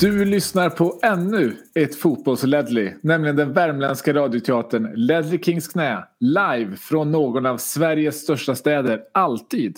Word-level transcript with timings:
Du 0.00 0.24
lyssnar 0.24 0.70
på 0.70 1.00
ännu 1.02 1.56
ett 1.74 2.00
fotbolls-Ledley, 2.00 2.94
nämligen 3.00 3.36
den 3.36 3.52
värmländska 3.52 4.14
radioteatern 4.14 4.92
Ledley 4.94 5.38
Kings 5.42 5.68
knä, 5.68 6.04
live 6.20 6.76
från 6.76 7.12
någon 7.12 7.46
av 7.46 7.56
Sveriges 7.56 8.22
största 8.22 8.54
städer, 8.54 9.00
alltid. 9.14 9.76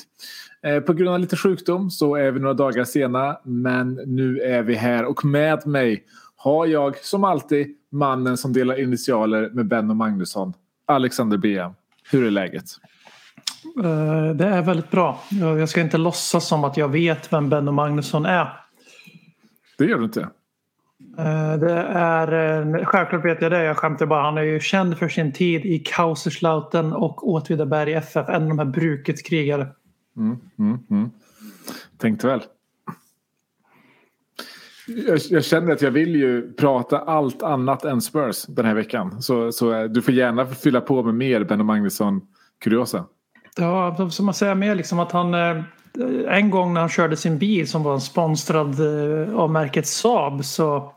Eh, 0.62 0.80
på 0.80 0.92
grund 0.92 1.10
av 1.10 1.20
lite 1.20 1.36
sjukdom 1.36 1.90
så 1.90 2.14
är 2.16 2.30
vi 2.30 2.40
några 2.40 2.54
dagar 2.54 2.84
sena, 2.84 3.38
men 3.44 4.00
nu 4.06 4.40
är 4.40 4.62
vi 4.62 4.74
här 4.74 5.04
och 5.04 5.24
med 5.24 5.66
mig 5.66 6.04
har 6.36 6.66
jag 6.66 6.96
som 6.96 7.24
alltid 7.24 7.66
mannen 7.92 8.36
som 8.36 8.52
delar 8.52 8.80
initialer 8.80 9.50
med 9.50 9.66
Benno 9.66 9.94
Magnusson, 9.94 10.52
Alexander 10.86 11.36
BM. 11.36 11.70
Hur 12.10 12.26
är 12.26 12.30
läget? 12.30 12.64
Eh, 13.84 14.34
det 14.34 14.46
är 14.46 14.62
väldigt 14.62 14.90
bra. 14.90 15.20
Jag 15.28 15.58
jag 15.58 15.68
ska 15.68 15.80
inte 15.80 15.98
låtsas 15.98 16.48
som 16.48 16.64
att 16.64 16.76
jag 16.76 16.88
vet 16.88 17.32
vem 17.32 17.48
Benno 17.48 17.70
Magnusson 17.70 18.26
är. 18.26 18.67
Det 19.78 19.84
gör 19.84 19.98
du 19.98 20.04
inte? 20.04 20.20
Eh, 21.18 21.58
Det 21.58 21.72
är, 21.88 22.32
eh, 22.76 22.84
självklart 22.84 23.24
vet 23.24 23.42
jag 23.42 23.52
det, 23.52 23.64
jag 23.64 23.76
skämtar 23.76 24.06
bara. 24.06 24.22
Han 24.22 24.38
är 24.38 24.42
ju 24.42 24.60
känd 24.60 24.98
för 24.98 25.08
sin 25.08 25.32
tid 25.32 25.66
i 25.66 25.78
Kaiserslautern 25.78 26.92
och 26.92 27.28
Åtvidaberg 27.28 27.92
FF. 27.92 28.28
En 28.28 28.42
av 28.42 28.48
de 28.48 28.58
här 28.58 28.66
brukets 28.66 29.22
krigare. 29.22 29.66
Mm, 30.16 30.38
mm. 30.90 31.10
Tänkte 31.98 32.26
väl. 32.26 32.42
Jag, 34.86 35.18
jag 35.30 35.44
känner 35.44 35.72
att 35.72 35.82
jag 35.82 35.90
vill 35.90 36.16
ju 36.16 36.52
prata 36.52 36.98
allt 36.98 37.42
annat 37.42 37.84
än 37.84 38.00
Spurs 38.00 38.46
den 38.46 38.64
här 38.64 38.74
veckan. 38.74 39.22
Så, 39.22 39.52
så 39.52 39.74
eh, 39.74 39.84
du 39.84 40.02
får 40.02 40.14
gärna 40.14 40.46
fylla 40.46 40.80
på 40.80 41.02
med 41.02 41.14
mer 41.14 41.44
Benno 41.44 41.64
Magnusson 41.64 42.20
kuriosa. 42.60 43.04
Ja, 43.56 44.10
som 44.10 44.24
man 44.26 44.34
säger 44.34 44.54
mer 44.54 44.74
liksom 44.74 44.98
att 44.98 45.12
han 45.12 45.34
en 46.28 46.50
gång 46.50 46.74
när 46.74 46.80
han 46.80 46.90
körde 46.90 47.16
sin 47.16 47.38
bil 47.38 47.68
som 47.68 47.82
var 47.82 47.98
sponsrad 47.98 48.80
eh, 48.80 49.34
av 49.34 49.50
märket 49.50 49.86
Saab 49.86 50.44
så 50.44 50.92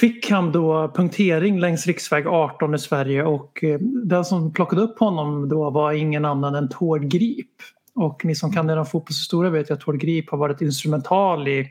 fick 0.00 0.30
han 0.30 0.52
då 0.52 0.92
punktering 0.94 1.60
längs 1.60 1.86
riksväg 1.86 2.26
18 2.26 2.74
i 2.74 2.78
Sverige 2.78 3.24
och 3.24 3.64
eh, 3.64 3.78
den 3.80 4.24
som 4.24 4.52
plockade 4.52 4.82
upp 4.82 4.98
honom 4.98 5.48
då 5.48 5.70
var 5.70 5.92
ingen 5.92 6.24
annan 6.24 6.54
än 6.54 6.68
Tord 6.68 7.10
Grip. 7.10 7.50
Och 7.94 8.24
ni 8.24 8.34
som 8.34 8.52
kan 8.52 8.68
redan 8.68 8.86
fotbollshistoria 8.86 9.50
vet 9.50 9.70
ju 9.70 9.74
att 9.74 9.80
Tord 9.80 10.00
Grip 10.00 10.30
har 10.30 10.38
varit 10.38 10.60
instrumental 10.60 11.48
i 11.48 11.68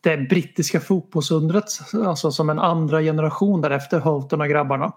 det 0.00 0.16
brittiska 0.16 0.80
fotbollsundret, 0.80 1.64
alltså 2.06 2.30
som 2.30 2.50
en 2.50 2.58
andra 2.58 3.02
generation 3.02 3.60
därefter 3.60 4.00
Holton 4.00 4.40
och 4.40 4.48
grabbarna. 4.48 4.92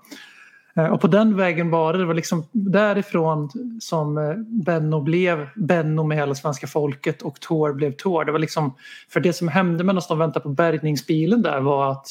Eh, 0.75 0.85
Och 0.85 1.01
på 1.01 1.07
den 1.07 1.35
vägen 1.37 1.69
var 1.69 1.93
det. 1.93 1.99
Det 1.99 2.05
var 2.05 2.13
liksom 2.13 2.45
därifrån 2.51 3.49
som 3.79 4.17
eh, 4.17 4.33
Benno 4.65 5.01
blev 5.01 5.47
Benno 5.55 6.03
med 6.03 6.17
hela 6.17 6.35
svenska 6.35 6.67
folket 6.67 7.21
och 7.21 7.39
Tor 7.39 7.73
blev 7.73 7.91
Tor. 7.91 8.25
Det 8.25 8.31
var 8.31 8.39
liksom, 8.39 8.75
för 9.09 9.19
det 9.19 9.33
som 9.33 9.47
hände 9.47 9.83
medan 9.83 10.01
de 10.09 10.19
väntade 10.19 10.43
på 10.43 10.49
bärgningsbilen 10.49 11.41
där 11.41 11.59
var 11.61 11.91
att 11.91 12.07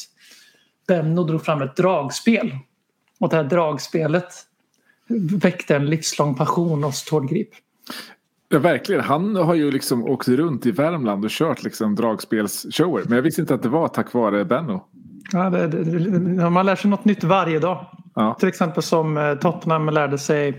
Benno 0.87 1.23
drog 1.23 1.45
fram 1.45 1.61
ett 1.61 1.75
dragspel. 1.75 2.57
Och 3.19 3.29
det 3.29 3.35
här 3.35 3.43
dragspelet 3.43 4.27
väckte 5.41 5.75
en 5.75 5.85
livslång 5.85 6.35
passion 6.35 6.83
hos 6.83 7.05
Tord 7.05 7.29
Grip. 7.29 7.49
Ja, 8.49 8.59
verkligen. 8.59 9.01
Han 9.01 9.35
har 9.35 9.55
ju 9.55 9.71
liksom 9.71 10.03
åkt 10.03 10.27
runt 10.27 10.65
i 10.65 10.71
Värmland 10.71 11.25
och 11.25 11.31
kört 11.31 11.63
liksom 11.63 11.95
dragspelsshower. 11.95 13.03
Men 13.05 13.15
jag 13.15 13.21
visste 13.21 13.41
inte 13.41 13.53
att 13.53 13.63
det 13.63 13.69
var 13.69 13.87
tack 13.87 14.13
vare 14.13 14.45
Benno. 14.45 14.83
Ja, 15.31 15.49
det, 15.49 15.67
det, 15.67 15.83
det, 15.83 16.49
man 16.49 16.65
lär 16.65 16.75
sig 16.75 16.89
något 16.89 17.05
nytt 17.05 17.23
varje 17.23 17.59
dag. 17.59 17.85
Ja. 18.15 18.35
Till 18.39 18.49
exempel 18.49 18.83
som 18.83 19.17
eh, 19.17 19.35
Tottenham 19.35 19.89
lärde 19.89 20.17
sig 20.17 20.49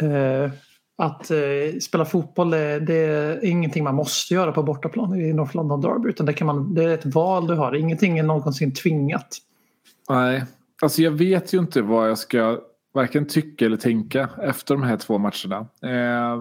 eh, 0.00 0.50
att 0.98 1.30
eh, 1.30 1.78
spela 1.80 2.04
fotboll 2.04 2.50
det, 2.50 2.80
det 2.80 2.94
är 2.94 3.44
ingenting 3.44 3.84
man 3.84 3.94
måste 3.94 4.34
göra 4.34 4.52
på 4.52 4.62
bortaplan 4.62 5.20
i 5.20 5.32
North 5.32 5.56
London 5.56 5.80
Derby. 5.80 6.08
Utan 6.08 6.26
det, 6.26 6.32
kan 6.32 6.46
man, 6.46 6.74
det 6.74 6.84
är 6.84 6.88
ett 6.88 7.06
val 7.06 7.46
du 7.46 7.54
har. 7.54 7.74
Ingenting 7.74 8.18
är 8.18 8.22
någonsin 8.22 8.74
tvingat. 8.74 9.38
Nej, 10.08 10.44
alltså 10.82 11.02
jag 11.02 11.10
vet 11.10 11.54
ju 11.54 11.58
inte 11.58 11.82
vad 11.82 12.10
jag 12.10 12.18
ska 12.18 12.60
varken 12.94 13.26
tycka 13.26 13.66
eller 13.66 13.76
tänka 13.76 14.28
efter 14.42 14.74
de 14.74 14.82
här 14.82 14.96
två 14.96 15.18
matcherna. 15.18 15.66
Eh, 15.82 16.38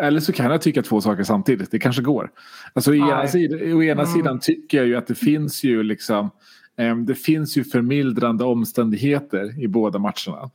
eller 0.00 0.20
så 0.20 0.32
kan 0.32 0.50
jag 0.50 0.62
tycka 0.62 0.82
två 0.82 1.00
saker 1.00 1.22
samtidigt. 1.24 1.70
Det 1.70 1.78
kanske 1.78 2.02
går. 2.02 2.30
Alltså, 2.72 2.90
å, 2.90 2.94
ena 2.94 3.26
sidan, 3.28 3.72
å 3.72 3.82
ena 3.82 4.02
Mm. 4.02 4.14
sidan 4.14 4.40
tycker 4.40 4.78
jag 4.78 4.86
ju 4.86 4.96
att 4.96 5.06
det 5.06 5.14
finns 5.14 5.64
ju 5.64 5.82
liksom 5.82 6.18
eh, 6.18 6.30
Ehm, 6.78 7.06
det 7.06 7.14
finns 7.14 7.56
ju 7.56 7.64
förmildrande 7.64 8.44
omständigheter 8.44 9.62
i 9.62 9.68
båda 9.68 9.98
matcherna. 9.98 10.50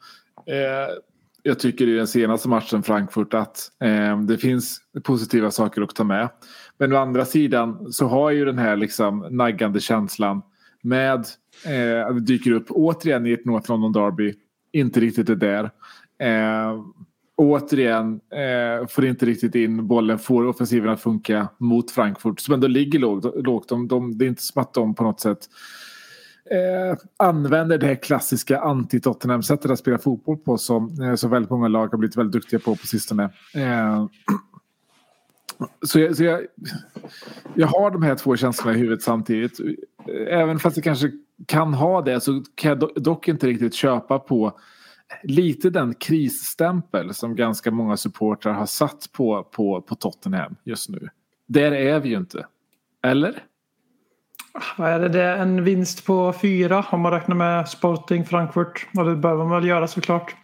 Ehm, 0.48 0.98
jag 1.44 1.60
tycker 1.60 1.88
i 1.88 1.96
den 1.96 2.08
senaste 2.08 2.50
matchen 2.50 2.84
Frankfurt 2.84 3.34
att 3.34 3.72
ehm, 3.80 4.28
det 4.28 4.38
finns 4.38 4.82
positiva 5.04 5.52
saker 5.52 5.82
att 5.82 5.96
ta 5.96 6.04
med. 6.04 6.30
Men 6.78 6.94
å 6.94 6.98
andra 6.98 7.26
sidan 7.26 7.94
så 7.94 8.08
har 8.08 8.32
ju 8.32 8.46
den 8.46 8.58
här 8.58 8.76
liksom 8.76 9.28
naggande 9.30 9.80
känslan 9.80 10.42
med 10.84 11.26
eh, 11.66 12.08
att 12.08 12.16
det 12.16 12.22
dyker 12.22 12.52
upp 12.52 12.66
återigen 12.70 13.26
i 13.26 13.32
ett 13.32 13.46
North 13.46 13.72
London 13.72 13.92
Derby. 13.92 14.34
Inte 14.72 15.00
riktigt 15.00 15.30
är 15.30 15.36
där. 15.36 15.64
Eh, 16.20 16.84
återigen 17.36 18.14
eh, 18.14 18.88
får 18.88 19.06
inte 19.06 19.26
riktigt 19.26 19.56
in 19.56 19.88
bollen, 19.88 20.20
får 20.20 20.46
offensiven 20.46 20.90
att 20.90 21.02
funka 21.02 21.48
mot 21.58 21.92
Frankfurt 21.92 22.40
som 22.40 22.54
ändå 22.54 22.68
ligger 22.68 23.00
lågt. 23.00 23.46
lågt. 23.46 23.70
De, 23.70 23.88
de, 23.88 24.18
det 24.18 24.26
är 24.26 24.30
inte 24.30 24.44
som 24.44 24.62
att 24.62 24.74
de 24.74 24.96
på 24.96 25.04
något 25.04 25.20
sätt 25.20 25.50
eh, 26.52 26.98
använder 27.18 27.78
det 27.78 27.88
här 27.88 27.96
klassiska 27.96 28.62
anti-Tottenham-sättet 28.62 29.72
att 29.72 29.80
spela 29.80 29.98
fotboll 29.98 30.38
på 30.38 30.58
som, 30.58 31.02
eh, 31.02 31.16
som 31.16 31.31
väldigt 31.31 31.52
många 31.52 31.68
lag 31.68 31.88
har 31.88 31.98
blivit 31.98 32.18
väldigt 32.18 32.34
duktiga 32.34 32.59
på 32.59 32.76
på 32.76 32.88
sistone. 32.88 33.24
Eh, 33.56 34.06
så 35.86 36.00
jag, 36.00 36.18
så 36.18 36.24
jag, 36.24 36.42
jag 37.56 37.68
har 37.68 37.92
de 37.92 38.04
här 38.04 38.16
två 38.16 38.36
känslorna 38.36 38.78
i 38.78 38.80
huvudet 38.80 39.04
samtidigt. 39.04 39.59
Eh, 39.59 40.40
även 40.40 40.59
fast 40.59 40.78
jag 40.78 40.84
kanske 40.84 41.12
kan 41.46 41.74
ha 41.74 42.02
det 42.02 42.22
så 42.22 42.44
kan 42.56 42.70
jag 42.70 43.04
dock 43.04 43.28
inte 43.28 43.48
riktigt 43.48 43.74
köpa 43.74 44.20
på 44.20 44.60
lite 45.24 45.70
den 45.70 45.94
krisstämpel 45.94 47.14
som 47.14 47.36
ganska 47.36 47.72
många 47.72 47.98
supportrar 47.98 48.54
har 48.54 48.66
satt 48.66 49.10
på, 49.12 49.44
på, 49.44 49.81
på 49.81 49.96
Tottenham 49.96 50.56
just 50.64 50.90
nu. 50.90 51.10
Där 51.48 51.72
är 51.72 52.00
vi 52.00 52.10
ju 52.10 52.18
inte. 52.18 52.46
Eller? 53.04 53.44
Vad 54.78 54.90
är 54.90 55.00
det? 55.00 55.09
det 55.09 55.22
är 55.22 55.38
en 55.38 55.64
vinst 55.64 56.06
på 56.06 56.34
fyra 56.41 56.86
om 56.91 57.02
man 57.02 57.12
räknar 57.12 57.36
med 57.36 57.69
Sporting 57.69 58.25
Frankfurt. 58.25 58.88
Och 58.97 59.06
det 59.06 59.16
behöver 59.16 59.44
man 59.44 59.62
väl 59.62 59.69
göra 59.69 59.88
såklart. 59.88 60.36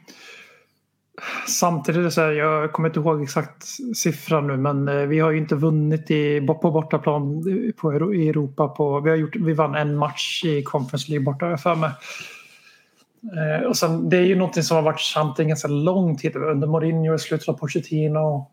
Samtidigt, 1.48 2.00
är 2.00 2.04
det 2.04 2.12
så 2.12 2.22
här, 2.22 2.32
jag 2.32 2.72
kommer 2.72 2.90
inte 2.90 3.00
ihåg 3.00 3.24
exakt 3.24 3.68
siffran 3.96 4.48
nu 4.48 4.58
men 4.58 4.88
eh, 4.88 4.96
vi 4.96 5.20
har 5.20 5.32
ju 5.32 5.38
inte 5.38 5.56
vunnit 5.56 6.12
i, 6.12 6.42
på 6.48 6.72
bortaplan 6.72 7.44
på, 7.78 8.14
i 8.14 8.30
Europa. 8.30 8.68
På, 8.68 9.00
vi, 9.00 9.10
har 9.10 9.18
gjort, 9.18 9.36
vi 9.36 9.54
vann 9.54 9.76
en 9.76 9.96
match 9.96 10.44
i 10.46 10.64
Conference 10.64 11.12
League 11.12 11.26
borta 11.26 11.46
har 11.46 11.50
jag 11.50 11.62
för 11.62 11.76
mig. 11.76 11.90
Eh, 13.24 13.66
och 13.66 13.78
sen, 13.78 14.10
det 14.10 14.18
är 14.18 14.22
ju 14.26 14.36
någonting 14.36 14.64
som 14.64 14.76
har 14.76 14.82
varit 14.82 15.00
sant 15.00 15.40
en 15.40 15.48
ganska 15.48 15.68
lång 15.68 16.18
tid. 16.18 16.36
Under 16.36 16.68
Mourinho, 16.68 17.16
i 17.16 17.20
slutet 17.20 17.50
av 17.50 17.54
Pochettino 17.54 18.48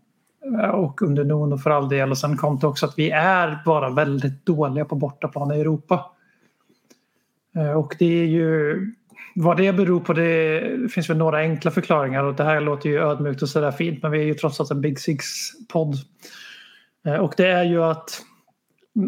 Eh, 0.55 0.71
och 0.71 1.03
under 1.03 1.25
Nuno 1.25 1.59
för 1.59 1.71
all 1.71 1.89
del. 1.89 2.11
Och 2.11 2.19
sen 2.19 2.37
kom 2.37 2.59
det 2.59 2.67
också 2.67 2.87
att 2.87 2.99
vi 2.99 3.11
är 3.11 3.59
bara 3.65 3.91
väldigt 3.91 4.47
dåliga 4.47 4.85
på 4.85 4.95
bortaplan 4.95 5.53
i 5.53 5.61
Europa. 5.61 6.11
Eh, 7.57 7.71
och 7.71 7.97
det 7.99 8.21
är 8.21 8.27
ju 8.27 8.77
vad 9.35 9.57
det 9.57 9.73
beror 9.73 10.01
på 10.01 10.13
det 10.13 10.63
finns 10.93 11.11
väl 11.11 11.17
några 11.17 11.39
enkla 11.39 11.71
förklaringar 11.71 12.25
och 12.25 12.35
det 12.35 12.45
här 12.45 12.61
låter 12.61 12.89
ju 12.89 12.99
ödmjukt 12.99 13.43
och 13.43 13.49
sådär 13.49 13.71
fint 13.71 14.03
men 14.03 14.11
vi 14.13 14.19
är 14.19 14.25
ju 14.25 14.35
trots 14.35 14.61
allt 14.61 14.71
en 14.71 14.81
Big 14.81 14.99
Six-podd. 14.99 15.95
Eh, 17.07 17.15
och 17.15 17.35
det 17.37 17.47
är 17.47 17.65
ju 17.65 17.83
att 17.83 18.23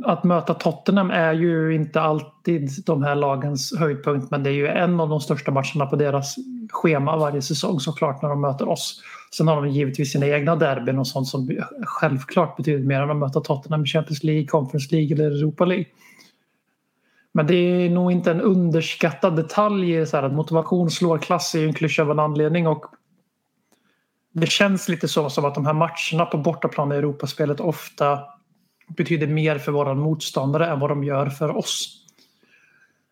att 0.05 0.25
möta 0.25 0.55
Tottenham 0.55 1.11
är 1.11 1.33
ju 1.33 1.75
inte 1.75 2.01
alltid 2.01 2.71
de 2.87 3.03
här 3.03 3.15
lagens 3.15 3.79
höjdpunkt 3.79 4.31
men 4.31 4.43
det 4.43 4.51
är 4.51 4.55
ju 4.55 4.69
en 4.69 5.01
av 5.01 5.09
de 5.09 5.21
största 5.21 5.51
matcherna 5.51 5.87
på 5.87 5.97
deras 5.97 6.37
schema 6.71 7.17
varje 7.17 7.43
säsong 7.43 7.81
såklart 7.81 8.23
när 8.23 8.29
de 8.29 8.41
möter 8.41 8.69
oss. 8.69 9.03
Sen 9.37 9.49
har 9.49 9.63
de 9.63 9.69
givetvis 9.69 10.13
sina 10.13 10.27
egna 10.27 10.57
derbyn 10.57 10.99
och 10.99 11.07
sånt 11.07 11.29
som 11.29 11.51
självklart 11.83 12.57
betyder 12.57 12.85
mer 12.85 13.01
än 13.01 13.11
att 13.11 13.17
möta 13.17 13.41
Tottenham 13.41 13.85
i 13.85 13.87
Champions 13.87 14.25
League, 14.25 14.47
Conference 14.47 14.95
League 14.95 15.17
eller 15.17 15.31
Europa 15.31 15.65
League. 15.65 15.87
Men 17.33 17.47
det 17.47 17.55
är 17.55 17.91
nog 17.91 18.13
inte 18.13 18.31
en 18.31 18.41
underskattad 18.41 19.37
detalj 19.37 20.07
så 20.07 20.17
här 20.17 20.25
att 20.25 20.33
motivation 20.33 20.91
slår 20.91 21.19
klass 21.19 21.55
är 21.55 21.59
ju 21.59 21.67
en 21.67 21.75
klyscha 21.75 22.03
av 22.03 22.11
en 22.11 22.19
anledning 22.19 22.67
och 22.67 22.85
det 24.33 24.51
känns 24.51 24.89
lite 24.89 25.09
så 25.09 25.31
som 25.31 25.45
att 25.45 25.55
de 25.55 25.67
här 25.67 25.73
matcherna 25.73 26.27
på 26.31 26.39
bortaplan 26.39 26.93
i 26.93 26.95
Europaspelet 26.95 27.61
ofta 27.61 28.19
betyder 28.97 29.27
mer 29.27 29.59
för 29.59 29.73
våra 29.73 29.95
motståndare 29.95 30.67
än 30.67 30.81
vad 30.81 30.91
de 30.91 31.05
gör 31.05 31.27
för 31.27 31.57
oss. 31.57 32.05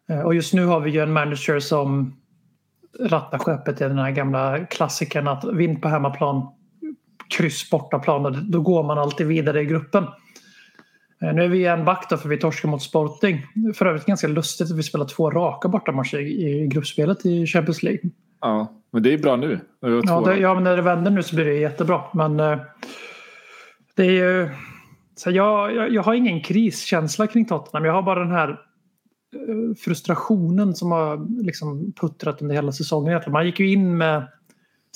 Eh, 0.08 0.20
Och 0.20 0.34
just 0.34 0.54
nu 0.54 0.64
har 0.66 0.80
vi 0.80 0.90
ju 0.90 1.00
en 1.00 1.12
manager 1.12 1.60
som 1.60 2.16
rattar 3.00 3.38
skeppet 3.38 3.80
i 3.80 3.84
den 3.84 3.98
här 3.98 4.10
gamla 4.10 4.58
klassikern 4.64 5.28
att 5.28 5.44
vinn 5.44 5.80
på 5.80 5.88
hemmaplan, 5.88 6.46
kryss 7.36 7.70
bortaplan 7.70 8.26
och 8.26 8.32
då 8.32 8.60
går 8.60 8.82
man 8.82 8.98
alltid 8.98 9.26
vidare 9.26 9.60
i 9.60 9.64
gruppen. 9.64 10.04
Eh, 11.22 11.32
Nu 11.34 11.44
är 11.44 11.48
vi 11.48 11.66
en 11.66 11.84
back 11.84 12.06
då 12.10 12.16
för 12.16 12.28
vi 12.28 12.38
torskar 12.38 12.68
mot 12.68 12.82
Sporting. 12.82 13.46
För 13.74 13.86
övrigt 13.86 14.06
ganska 14.06 14.28
lustigt 14.28 14.70
att 14.70 14.78
vi 14.78 14.82
spelar 14.82 15.06
två 15.06 15.30
raka 15.30 15.68
bortamatcher 15.68 16.18
i 16.18 16.62
i 16.62 16.66
gruppspelet 16.66 17.26
i 17.26 17.46
Champions 17.46 17.82
League. 17.82 18.10
Ja, 18.40 18.72
men 18.92 19.02
det 19.02 19.12
är 19.12 19.18
bra 19.18 19.36
nu. 19.36 19.60
Ja, 19.80 20.20
det, 20.26 20.36
ja, 20.36 20.54
men 20.54 20.64
när 20.64 20.76
det 20.76 20.82
vänder 20.82 21.10
nu 21.10 21.22
så 21.22 21.34
blir 21.36 21.44
det 21.44 21.54
jättebra. 21.54 22.02
Men 22.14 22.40
eh, 22.40 22.58
det 23.94 24.02
är 24.04 24.10
ju... 24.10 24.48
Så 25.16 25.30
jag, 25.30 25.74
jag, 25.74 25.92
jag 25.92 26.02
har 26.02 26.14
ingen 26.14 26.40
kriskänsla 26.40 27.26
kring 27.26 27.44
Tottenham. 27.44 27.84
Jag 27.84 27.92
har 27.92 28.02
bara 28.02 28.20
den 28.20 28.32
här 28.32 28.48
eh, 28.48 29.76
frustrationen 29.78 30.74
som 30.74 30.92
har 30.92 31.42
liksom 31.44 31.92
puttrat 31.92 32.42
under 32.42 32.54
hela 32.54 32.72
säsongen. 32.72 33.20
Man 33.28 33.46
gick 33.46 33.60
ju 33.60 33.72
in 33.72 33.96
med 33.96 34.26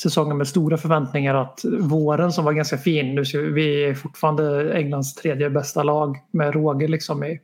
säsongen 0.00 0.36
med 0.36 0.48
stora 0.48 0.76
förväntningar 0.76 1.34
att 1.34 1.60
våren 1.80 2.32
som 2.32 2.44
var 2.44 2.52
ganska 2.52 2.78
fin. 2.78 3.14
Nu 3.14 3.24
ser 3.24 3.38
vi, 3.38 3.52
vi 3.52 3.84
är 3.84 3.94
fortfarande 3.94 4.74
Englands 4.74 5.14
tredje 5.14 5.50
bästa 5.50 5.82
lag 5.82 6.16
med 6.30 6.54
råge 6.54 6.88
liksom 6.88 7.24
i, 7.24 7.40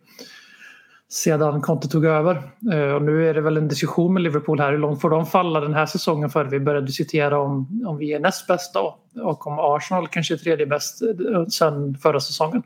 sedan 1.09 1.61
Conte 1.61 1.89
tog 1.89 2.05
över. 2.05 2.43
Eh, 2.73 2.95
och 2.95 3.03
nu 3.03 3.29
är 3.29 3.35
det 3.35 3.41
väl 3.41 3.57
en 3.57 3.69
diskussion 3.69 4.15
med 4.15 4.23
Liverpool 4.23 4.61
här. 4.61 4.73
Hur 4.73 4.79
långt 4.79 5.01
får 5.01 5.11
de 5.11 5.27
falla 5.27 5.61
den 5.61 5.75
här 5.75 5.87
säsongen 5.87 6.31
före 6.31 6.49
vi 6.49 6.61
börjar 6.61 6.83
diskutera 6.83 7.39
om, 7.39 7.83
om 7.87 7.97
vi 7.97 8.13
är 8.13 8.21
näst 8.21 8.47
bäst 8.47 8.75
då? 8.75 8.99
Och 9.23 9.47
om 9.47 9.59
Arsenal 9.59 10.09
kanske 10.09 10.35
är 10.35 10.39
tredje 10.39 10.67
bäst 10.67 11.03
eh, 11.03 11.47
sen 11.47 11.95
förra 11.95 12.21
säsongen. 12.21 12.63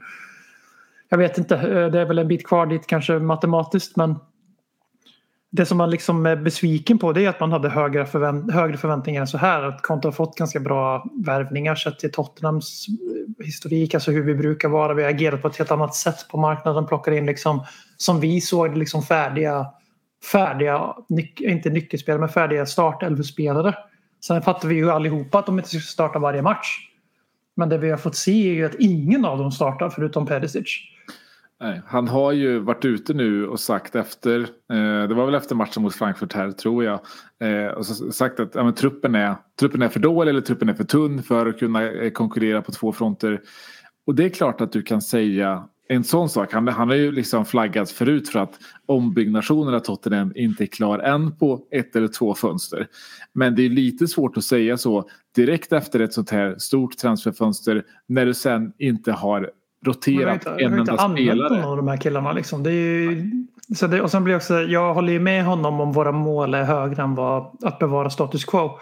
Jag 1.09 1.19
vet 1.19 1.39
inte. 1.39 1.57
Eh, 1.57 1.91
det 1.91 2.01
är 2.01 2.05
väl 2.05 2.19
en 2.19 2.29
bit 2.29 2.47
kvar 2.47 2.67
dit 2.67 2.87
kanske 2.87 3.19
matematiskt 3.19 3.97
men 3.97 4.17
det 5.53 5.67
som 5.67 5.79
man 5.79 5.91
liksom 5.91 6.27
är 6.27 6.37
besviken 6.37 6.99
på 6.99 7.13
det 7.13 7.25
är 7.25 7.29
att 7.29 7.41
man 7.41 7.53
hade 7.53 7.69
högre, 7.69 8.07
förvänt 8.07 8.53
högre 8.53 8.77
förväntningar 8.77 9.21
än 9.21 9.27
så 9.27 9.39
här. 9.39 9.63
Att 9.63 9.83
Conte 9.83 10.09
har 10.09 10.13
fått 10.13 10.37
ganska 10.37 10.61
bra 10.61 11.07
värvningar 11.25 11.75
sett 11.75 11.99
till 11.99 12.13
Tottenhams 12.13 12.87
historik. 13.45 13.95
Alltså 13.95 14.11
hur 14.11 14.23
vi 14.23 14.35
brukar 14.35 14.69
vara. 14.69 14.95
Vi 14.95 15.03
har 15.03 15.11
agerat 15.11 15.43
på 15.43 15.49
ett 15.49 15.57
helt 15.57 15.71
annat 15.71 15.95
sätt 15.95 16.29
på 16.31 16.39
marknaden. 16.39 16.87
Plockar 16.87 17.13
in 17.13 17.27
liksom 17.27 17.65
som 17.97 18.21
vi 18.21 18.41
såg 18.41 18.77
liksom 18.77 19.03
färdiga, 19.03 19.67
färdiga 20.33 20.95
nyc- 21.09 21.43
inte 21.43 21.71
nyckelspelare 21.71 22.21
men 22.21 22.29
färdiga 22.29 22.67
startelvspelare. 22.67 23.75
Sen 24.25 24.43
fattar 24.43 24.69
vi 24.69 24.75
ju 24.75 24.91
allihopa 24.91 25.39
att 25.39 25.47
de 25.47 25.59
inte 25.59 25.69
ska 25.69 25.79
starta 25.79 26.19
varje 26.19 26.43
match. 26.43 26.87
Men 27.57 27.69
det 27.69 27.79
vi 27.79 27.91
har 27.91 27.97
fått 27.97 28.17
se 28.17 28.51
är 28.51 28.55
ju 28.55 28.67
att 28.67 28.75
ingen 28.75 29.25
av 29.25 29.39
dem 29.39 29.53
startar 29.53 29.91
förutom 29.91 30.27
Perisic. 30.27 30.81
Nej, 31.63 31.83
han 31.87 32.09
har 32.09 32.33
ju 32.33 32.59
varit 32.59 32.85
ute 32.85 33.15
nu 33.15 33.47
och 33.47 33.61
sagt 33.61 33.95
efter, 33.95 34.41
eh, 34.41 35.09
det 35.09 35.15
var 35.15 35.27
väl 35.27 35.35
efter 35.35 35.55
matchen 35.55 35.83
mot 35.83 35.95
Frankfurt 35.95 36.33
här 36.33 36.51
tror 36.51 36.85
jag, 36.85 37.01
eh, 37.41 37.67
och 37.67 37.87
så 37.87 38.13
sagt 38.13 38.41
att 38.41 38.55
ja, 38.55 38.65
men, 38.65 38.75
truppen, 38.75 39.15
är, 39.15 39.35
truppen 39.61 39.83
är 39.83 39.89
för 39.89 40.01
dålig 40.01 40.31
eller 40.31 40.41
truppen 40.41 40.69
är 40.69 40.75
för 40.75 40.85
tunn 40.85 41.23
för 41.23 41.47
att 41.47 41.59
kunna 41.59 41.91
eh, 41.91 42.11
konkurrera 42.11 42.63
på 42.63 42.73
två 42.73 42.93
fronter. 42.93 43.41
Och 44.07 44.15
det 44.15 44.25
är 44.25 44.29
klart 44.29 44.61
att 44.61 44.73
du 44.73 44.83
kan 44.83 45.03
säga 45.03 45.65
en 45.89 46.05
sån 46.05 46.29
sak. 46.29 46.53
Han, 46.53 46.69
han 46.69 46.89
har 46.89 46.97
ju 46.97 47.13
liksom 47.13 47.45
flaggat 47.45 47.91
förut 47.91 48.29
för 48.29 48.39
att 48.39 48.59
ombyggnationen 48.87 49.75
av 49.75 49.81
Tottenham 49.81 50.33
inte 50.35 50.65
är 50.65 50.67
klar 50.67 50.99
än 50.99 51.37
på 51.37 51.67
ett 51.71 51.97
eller 51.97 52.09
två 52.09 52.35
fönster. 52.35 52.87
Men 53.33 53.55
det 53.55 53.63
är 53.63 53.69
lite 53.69 54.09
svårt 54.09 54.37
att 54.37 54.45
säga 54.45 54.77
så 54.77 55.09
direkt 55.37 55.73
efter 55.73 56.01
ett 56.01 56.13
sånt 56.13 56.31
här 56.31 56.55
stort 56.59 56.97
transferfönster 56.97 57.85
när 58.07 58.27
du 58.27 58.35
sen 58.35 58.73
inte 58.79 59.13
har 59.13 59.51
roterat 59.87 60.35
inte, 60.35 60.51
en 60.51 60.73
har 60.73 60.79
inte 60.79 60.93
enda 60.93 61.09
spelare. 61.09 61.61
någon 61.61 61.71
av 61.71 61.77
de 61.77 61.89
här 61.89 61.97
killarna. 61.97 62.33
Liksom. 62.33 62.63
Det 62.63 62.71
är 62.71 62.75
ju, 62.75 63.31
så 63.75 63.87
det, 63.87 64.03
och 64.03 64.11
sen 64.11 64.25
blir 64.25 64.35
jag 64.35 64.39
också, 64.39 64.61
jag 64.61 64.95
håller 64.95 65.13
ju 65.13 65.21
med 65.21 65.45
honom 65.45 65.81
om 65.81 65.93
våra 65.93 66.13
mål 66.13 66.55
är 66.55 66.65
högre 66.65 67.03
än 67.03 67.15
vad, 67.15 67.65
att 67.65 67.79
bevara 67.79 68.11
status 68.11 68.45
quo. 68.45 68.79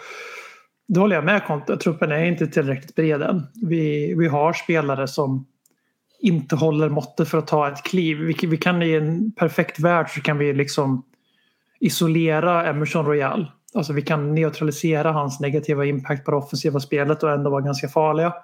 Då 0.88 1.00
håller 1.00 1.16
jag 1.16 1.24
med 1.24 1.46
Conte. 1.46 1.76
Truppen 1.76 2.12
är 2.12 2.24
inte 2.24 2.46
tillräckligt 2.46 2.94
bred 2.94 3.22
än. 3.22 3.46
Vi, 3.62 4.14
vi 4.14 4.28
har 4.28 4.52
spelare 4.52 5.08
som 5.08 5.46
inte 6.20 6.56
håller 6.56 6.88
måttet 6.88 7.28
för 7.28 7.38
att 7.38 7.46
ta 7.46 7.68
ett 7.68 7.82
kliv. 7.82 8.18
Vi, 8.18 8.46
vi 8.46 8.56
kan 8.56 8.82
i 8.82 8.92
en 8.92 9.32
perfekt 9.32 9.80
värld 9.80 10.10
så 10.10 10.20
kan 10.20 10.38
vi 10.38 10.52
liksom 10.52 11.02
isolera 11.80 12.66
Emerson 12.66 13.06
Royal. 13.06 13.50
Alltså 13.74 13.92
vi 13.92 14.02
kan 14.02 14.34
neutralisera 14.34 15.12
hans 15.12 15.40
negativa 15.40 15.84
impact 15.84 16.24
på 16.24 16.30
det 16.30 16.36
offensiva 16.36 16.80
spelet 16.80 17.22
och 17.22 17.30
ändå 17.30 17.50
vara 17.50 17.60
ganska 17.60 17.88
farliga. 17.88 18.34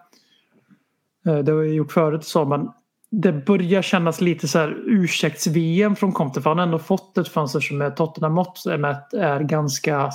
Eh, 1.27 1.39
det 1.39 1.53
har 1.53 1.59
vi 1.59 1.73
gjort 1.73 1.93
förut 1.93 2.25
så 2.25 2.45
men 2.45 2.69
det 3.11 3.33
börjar 3.33 3.83
kännas 3.83 4.21
lite 4.21 4.49
så 4.49 4.59
här 4.59 4.77
ursäkts-VM 4.87 5.97
från 5.97 6.13
Conte 6.13 6.43
för 6.43 6.51
han 6.51 6.59
har 6.59 6.67
ändå 6.67 6.79
fått 6.79 7.19
ett 7.19 7.29
fönster 7.29 7.61
som 7.61 7.79
med 7.79 7.97
Tottenham-mått 7.97 8.65
mätt 8.79 9.15
är 9.15 9.41
ganska 9.41 10.11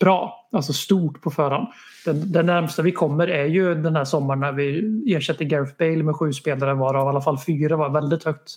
bra. 0.00 0.48
Alltså 0.52 0.72
stort 0.72 1.22
på 1.22 1.30
förhand. 1.30 1.68
Den, 2.04 2.32
den 2.32 2.46
närmsta 2.46 2.82
vi 2.82 2.92
kommer 2.92 3.28
är 3.28 3.44
ju 3.44 3.74
den 3.74 3.96
här 3.96 4.04
sommaren 4.04 4.40
när 4.40 4.52
vi 4.52 5.02
ersätter 5.16 5.44
Gareth 5.44 5.72
Bale 5.78 6.02
med 6.02 6.16
sju 6.16 6.32
spelare 6.32 6.74
varav 6.74 7.06
i 7.06 7.08
alla 7.08 7.20
fall 7.20 7.38
fyra 7.38 7.76
var 7.76 7.90
väldigt 7.90 8.24
högt 8.24 8.50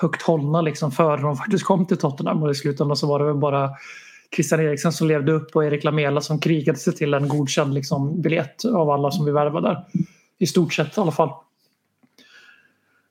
högt 0.00 0.22
hållna 0.22 0.60
liksom 0.60 0.90
före 0.90 1.20
de 1.20 1.36
faktiskt 1.36 1.64
kom 1.64 1.86
till 1.86 1.96
Tottenham 1.96 2.42
och 2.42 2.50
i 2.50 2.54
slutändan 2.54 2.96
så 2.96 3.06
var 3.06 3.18
det 3.18 3.24
väl 3.24 3.34
bara 3.34 3.70
Christian 4.36 4.60
Eriksen 4.60 4.92
som 4.92 5.08
levde 5.08 5.32
upp 5.32 5.56
och 5.56 5.64
Erik 5.64 5.84
Lamela 5.84 6.20
som 6.20 6.40
krigade 6.40 6.78
sig 6.78 6.92
till 6.92 7.14
en 7.14 7.28
godkänd 7.28 7.74
liksom, 7.74 8.22
biljett 8.22 8.64
av 8.64 8.90
alla 8.90 9.10
som 9.10 9.24
vi 9.24 9.32
värvade 9.32 9.68
där. 9.68 9.84
I 10.38 10.46
stort 10.46 10.74
sett 10.74 10.96
i 10.96 11.00
alla 11.00 11.12
fall. 11.12 11.30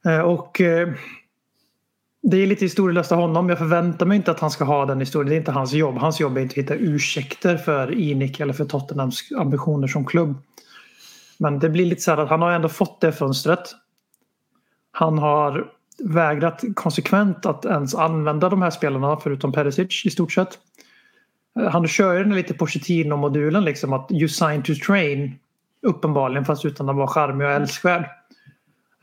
Eh, 0.05 0.19
och 0.19 0.61
eh, 0.61 0.89
det 2.21 2.37
är 2.37 2.47
lite 2.47 2.65
historielöst 2.65 3.11
av 3.11 3.19
honom. 3.19 3.49
Jag 3.49 3.57
förväntar 3.57 4.05
mig 4.05 4.15
inte 4.15 4.31
att 4.31 4.39
han 4.39 4.51
ska 4.51 4.63
ha 4.63 4.85
den 4.85 4.99
historien. 4.99 5.29
Det 5.29 5.35
är 5.35 5.39
inte 5.39 5.51
hans 5.51 5.73
jobb. 5.73 5.97
Hans 5.97 6.19
jobb 6.19 6.37
är 6.37 6.41
inte 6.41 6.53
att 6.53 6.57
hitta 6.57 6.75
ursäkter 6.75 7.57
för 7.57 7.99
Inic 7.99 8.39
eller 8.39 8.53
för 8.53 8.65
Tottenhams 8.65 9.31
ambitioner 9.37 9.87
som 9.87 10.05
klubb. 10.05 10.35
Men 11.37 11.59
det 11.59 11.69
blir 11.69 11.85
lite 11.85 12.01
så 12.01 12.11
här 12.11 12.17
att 12.17 12.29
han 12.29 12.41
har 12.41 12.51
ändå 12.51 12.69
fått 12.69 13.01
det 13.01 13.11
fönstret. 13.11 13.75
Han 14.91 15.17
har 15.17 15.71
vägrat 16.03 16.63
konsekvent 16.75 17.45
att 17.45 17.65
ens 17.65 17.95
använda 17.95 18.49
de 18.49 18.61
här 18.61 18.69
spelarna 18.69 19.17
förutom 19.17 19.51
Perisic 19.51 20.05
i 20.05 20.09
stort 20.09 20.31
sett. 20.31 20.59
Eh, 21.59 21.69
han 21.69 21.87
kör 21.87 22.13
ju 22.13 22.23
den 22.23 22.35
lite 22.35 22.53
Pochettino-modulen 22.53 23.63
liksom 23.63 23.93
att 23.93 24.11
you 24.11 24.27
sign 24.27 24.63
to 24.63 24.73
train 24.85 25.39
uppenbarligen 25.81 26.45
fast 26.45 26.65
utan 26.65 26.89
att 26.89 26.95
vara 26.95 27.07
charmig 27.07 27.47
och 27.47 27.53
älskvärd. 27.53 28.09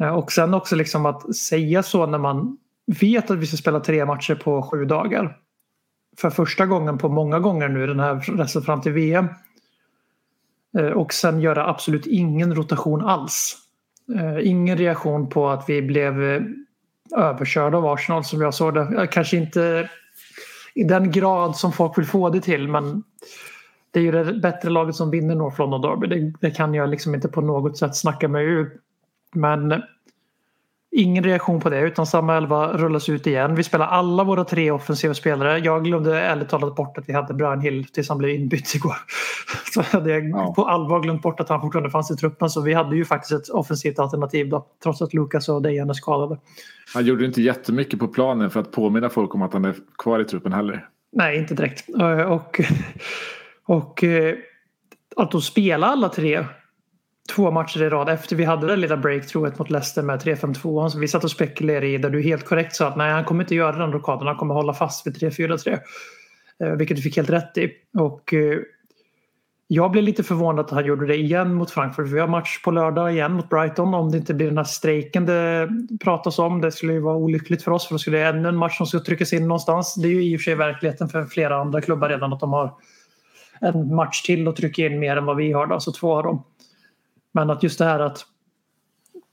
Eh, 0.00 0.08
Och 0.08 0.32
sen 0.32 0.54
också 0.54 0.76
liksom 0.76 1.06
att 1.06 1.36
säga 1.36 1.82
så 1.82 2.06
när 2.06 2.18
man 2.18 2.58
vet 3.00 3.30
att 3.30 3.38
vi 3.38 3.46
ska 3.46 3.56
spela 3.56 3.80
tre 3.80 4.04
matcher 4.04 4.34
på 4.34 4.62
sju 4.62 4.84
dagar. 4.84 5.36
För 6.18 6.30
första 6.30 6.66
gången 6.66 6.98
på 6.98 7.08
många 7.08 7.38
gånger 7.38 7.68
nu 7.68 7.86
den 7.86 8.00
här 8.00 8.36
resten 8.36 8.62
fram 8.62 8.80
till 8.80 8.92
VM. 8.92 9.26
Eh, 10.78 10.86
Och 10.86 11.12
sen 11.12 11.40
göra 11.40 11.66
absolut 11.68 12.06
ingen 12.06 12.54
rotation 12.54 13.04
alls. 13.04 13.56
Eh, 14.14 14.48
Ingen 14.48 14.78
reaktion 14.78 15.28
på 15.28 15.48
att 15.48 15.68
vi 15.68 15.82
blev 15.82 16.42
överkörda 17.16 17.78
av 17.78 17.86
Arsenal 17.86 18.24
som 18.24 18.40
jag 18.40 18.54
såg 18.54 18.74
det. 18.74 19.08
Kanske 19.10 19.36
inte 19.36 19.90
i 20.74 20.84
den 20.84 21.10
grad 21.10 21.56
som 21.56 21.72
folk 21.72 21.98
vill 21.98 22.06
få 22.06 22.30
det 22.30 22.40
till 22.40 22.68
men 22.68 23.02
det 23.94 24.00
är 24.00 24.02
ju 24.04 24.10
det 24.12 24.32
bättre 24.32 24.70
laget 24.70 24.94
som 24.94 25.10
vinner 25.10 25.34
North 25.34 25.60
London 25.60 25.80
Derby. 25.80 26.06
Det, 26.06 26.32
det 26.40 26.50
kan 26.50 26.74
jag 26.74 26.88
liksom 26.90 27.14
inte 27.14 27.28
på 27.28 27.40
något 27.40 27.78
sätt 27.78 27.96
snacka 27.96 28.28
mig 28.28 28.44
ur. 28.46 28.70
Men 29.34 29.82
ingen 30.96 31.24
reaktion 31.24 31.60
på 31.60 31.70
det 31.70 31.80
utan 31.80 32.06
samma 32.06 32.36
elva 32.36 32.72
rullas 32.72 33.08
ut 33.08 33.26
igen. 33.26 33.54
Vi 33.54 33.62
spelar 33.62 33.86
alla 33.86 34.24
våra 34.24 34.44
tre 34.44 34.70
offensiva 34.70 35.14
spelare. 35.14 35.58
Jag 35.58 35.84
glömde 35.84 36.18
ärligt 36.20 36.48
talat 36.48 36.74
bort 36.76 36.98
att 36.98 37.08
vi 37.08 37.12
hade 37.12 37.34
Brian 37.34 37.60
Hill 37.60 37.84
tills 37.84 38.08
han 38.08 38.18
blev 38.18 38.30
inbytt 38.30 38.74
igår. 38.74 38.96
Så 39.74 39.82
hade 39.82 40.10
jag 40.10 40.28
Ja. 40.30 40.52
på 40.56 40.64
allvar 40.68 41.00
glömt 41.00 41.22
bort 41.22 41.40
att 41.40 41.48
han 41.48 41.60
fortfarande 41.60 41.90
fanns 41.90 42.10
i 42.10 42.16
truppen. 42.16 42.50
Så 42.50 42.60
vi 42.60 42.72
hade 42.74 42.96
ju 42.96 43.04
faktiskt 43.04 43.32
ett 43.32 43.48
offensivt 43.48 43.98
alternativ 43.98 44.48
då. 44.48 44.66
Trots 44.82 45.02
att 45.02 45.14
Lucas 45.14 45.48
och 45.48 45.62
Dejan 45.62 45.90
är 45.90 45.94
skadade. 45.94 46.38
Han 46.94 47.06
gjorde 47.06 47.24
inte 47.24 47.42
jättemycket 47.42 47.98
på 48.00 48.08
planen 48.08 48.50
för 48.50 48.60
att 48.60 48.70
påminna 48.72 49.08
folk 49.08 49.34
om 49.34 49.42
att 49.42 49.52
han 49.52 49.64
är 49.64 49.74
kvar 49.98 50.20
i 50.20 50.24
truppen 50.24 50.52
heller. 50.52 50.88
Nej, 51.12 51.38
inte 51.38 51.54
direkt. 51.54 51.88
Eh, 52.00 52.20
Och, 52.20 52.60
och 53.66 54.04
eh, 54.04 54.34
att 55.16 55.30
då 55.30 55.40
spela 55.40 55.86
alla 55.86 56.08
tre 56.08 56.46
två 57.34 57.50
matcher 57.50 57.82
i 57.82 57.88
rad 57.88 58.08
efter 58.08 58.36
vi 58.36 58.44
hade 58.44 58.66
det 58.66 58.76
lilla 58.76 58.96
breakthroughet 58.96 59.58
mot 59.58 59.70
Leicester 59.70 60.02
med 60.02 60.22
3-5-2 60.22 60.88
som 60.88 61.00
vi 61.00 61.08
satt 61.08 61.24
och 61.24 61.30
spekulerade 61.30 61.86
i 61.86 61.98
där 61.98 62.10
du 62.10 62.22
helt 62.22 62.44
korrekt 62.44 62.76
sa 62.76 62.88
att 62.88 62.96
nej 62.96 63.12
han 63.12 63.24
kommer 63.24 63.44
inte 63.44 63.54
göra 63.54 63.76
den 63.76 63.92
rockaden, 63.92 64.26
han 64.26 64.36
kommer 64.36 64.54
hålla 64.54 64.74
fast 64.74 65.06
vid 65.06 65.16
3-4-3. 65.16 65.78
Eh, 66.64 66.70
Vilket 66.70 66.96
du 66.96 67.02
fick 67.02 67.16
helt 67.16 67.30
rätt 67.30 67.58
i. 67.58 67.70
Och 67.98 68.34
eh, 68.34 68.58
jag 69.66 69.90
blev 69.90 70.04
lite 70.04 70.22
förvånad 70.22 70.64
att 70.64 70.70
han 70.70 70.86
gjorde 70.86 71.06
det 71.06 71.16
igen 71.16 71.54
mot 71.54 71.70
Frankfurt. 71.70 72.08
Vi 72.08 72.20
har 72.20 72.28
match 72.28 72.62
på 72.62 72.70
lördag 72.70 73.12
igen 73.12 73.32
mot 73.32 73.48
Brighton 73.48 73.94
om 73.94 74.10
det 74.10 74.18
inte 74.18 74.34
blir 74.34 74.46
den 74.46 74.56
här 74.56 74.64
strejken 74.64 75.26
det 75.26 75.68
pratas 76.04 76.38
om. 76.38 76.60
Det 76.60 76.72
skulle 76.72 76.92
ju 76.92 77.00
vara 77.00 77.16
olyckligt 77.16 77.62
för 77.62 77.70
oss 77.70 77.86
för 77.86 77.94
då 77.94 77.98
skulle 77.98 78.18
det 78.18 78.24
ännu 78.24 78.48
en 78.48 78.56
match 78.56 78.76
som 78.76 78.86
ska 78.86 79.00
tryckas 79.00 79.32
in 79.32 79.48
någonstans. 79.48 79.94
Det 79.94 80.08
är 80.08 80.12
ju 80.12 80.24
i 80.24 80.36
och 80.36 80.40
för 80.40 80.44
sig 80.44 80.54
verkligheten 80.54 81.08
för 81.08 81.24
flera 81.24 81.56
andra 81.56 81.80
klubbar 81.80 82.08
redan 82.08 82.32
att 82.32 82.40
de 82.40 82.52
har 82.52 82.74
en 83.64 83.94
match 83.94 84.22
till 84.22 84.48
och 84.48 84.56
trycka 84.56 84.86
in 84.86 84.98
mer 84.98 85.16
än 85.16 85.24
vad 85.24 85.36
vi 85.36 85.52
har. 85.52 85.66
Då, 85.66 85.80
så 85.80 85.92
två 85.92 86.16
av 86.16 86.22
dem. 86.22 86.44
Men 87.32 87.50
att 87.50 87.62
just 87.62 87.78
det 87.78 87.84
här 87.84 88.00
att 88.00 88.26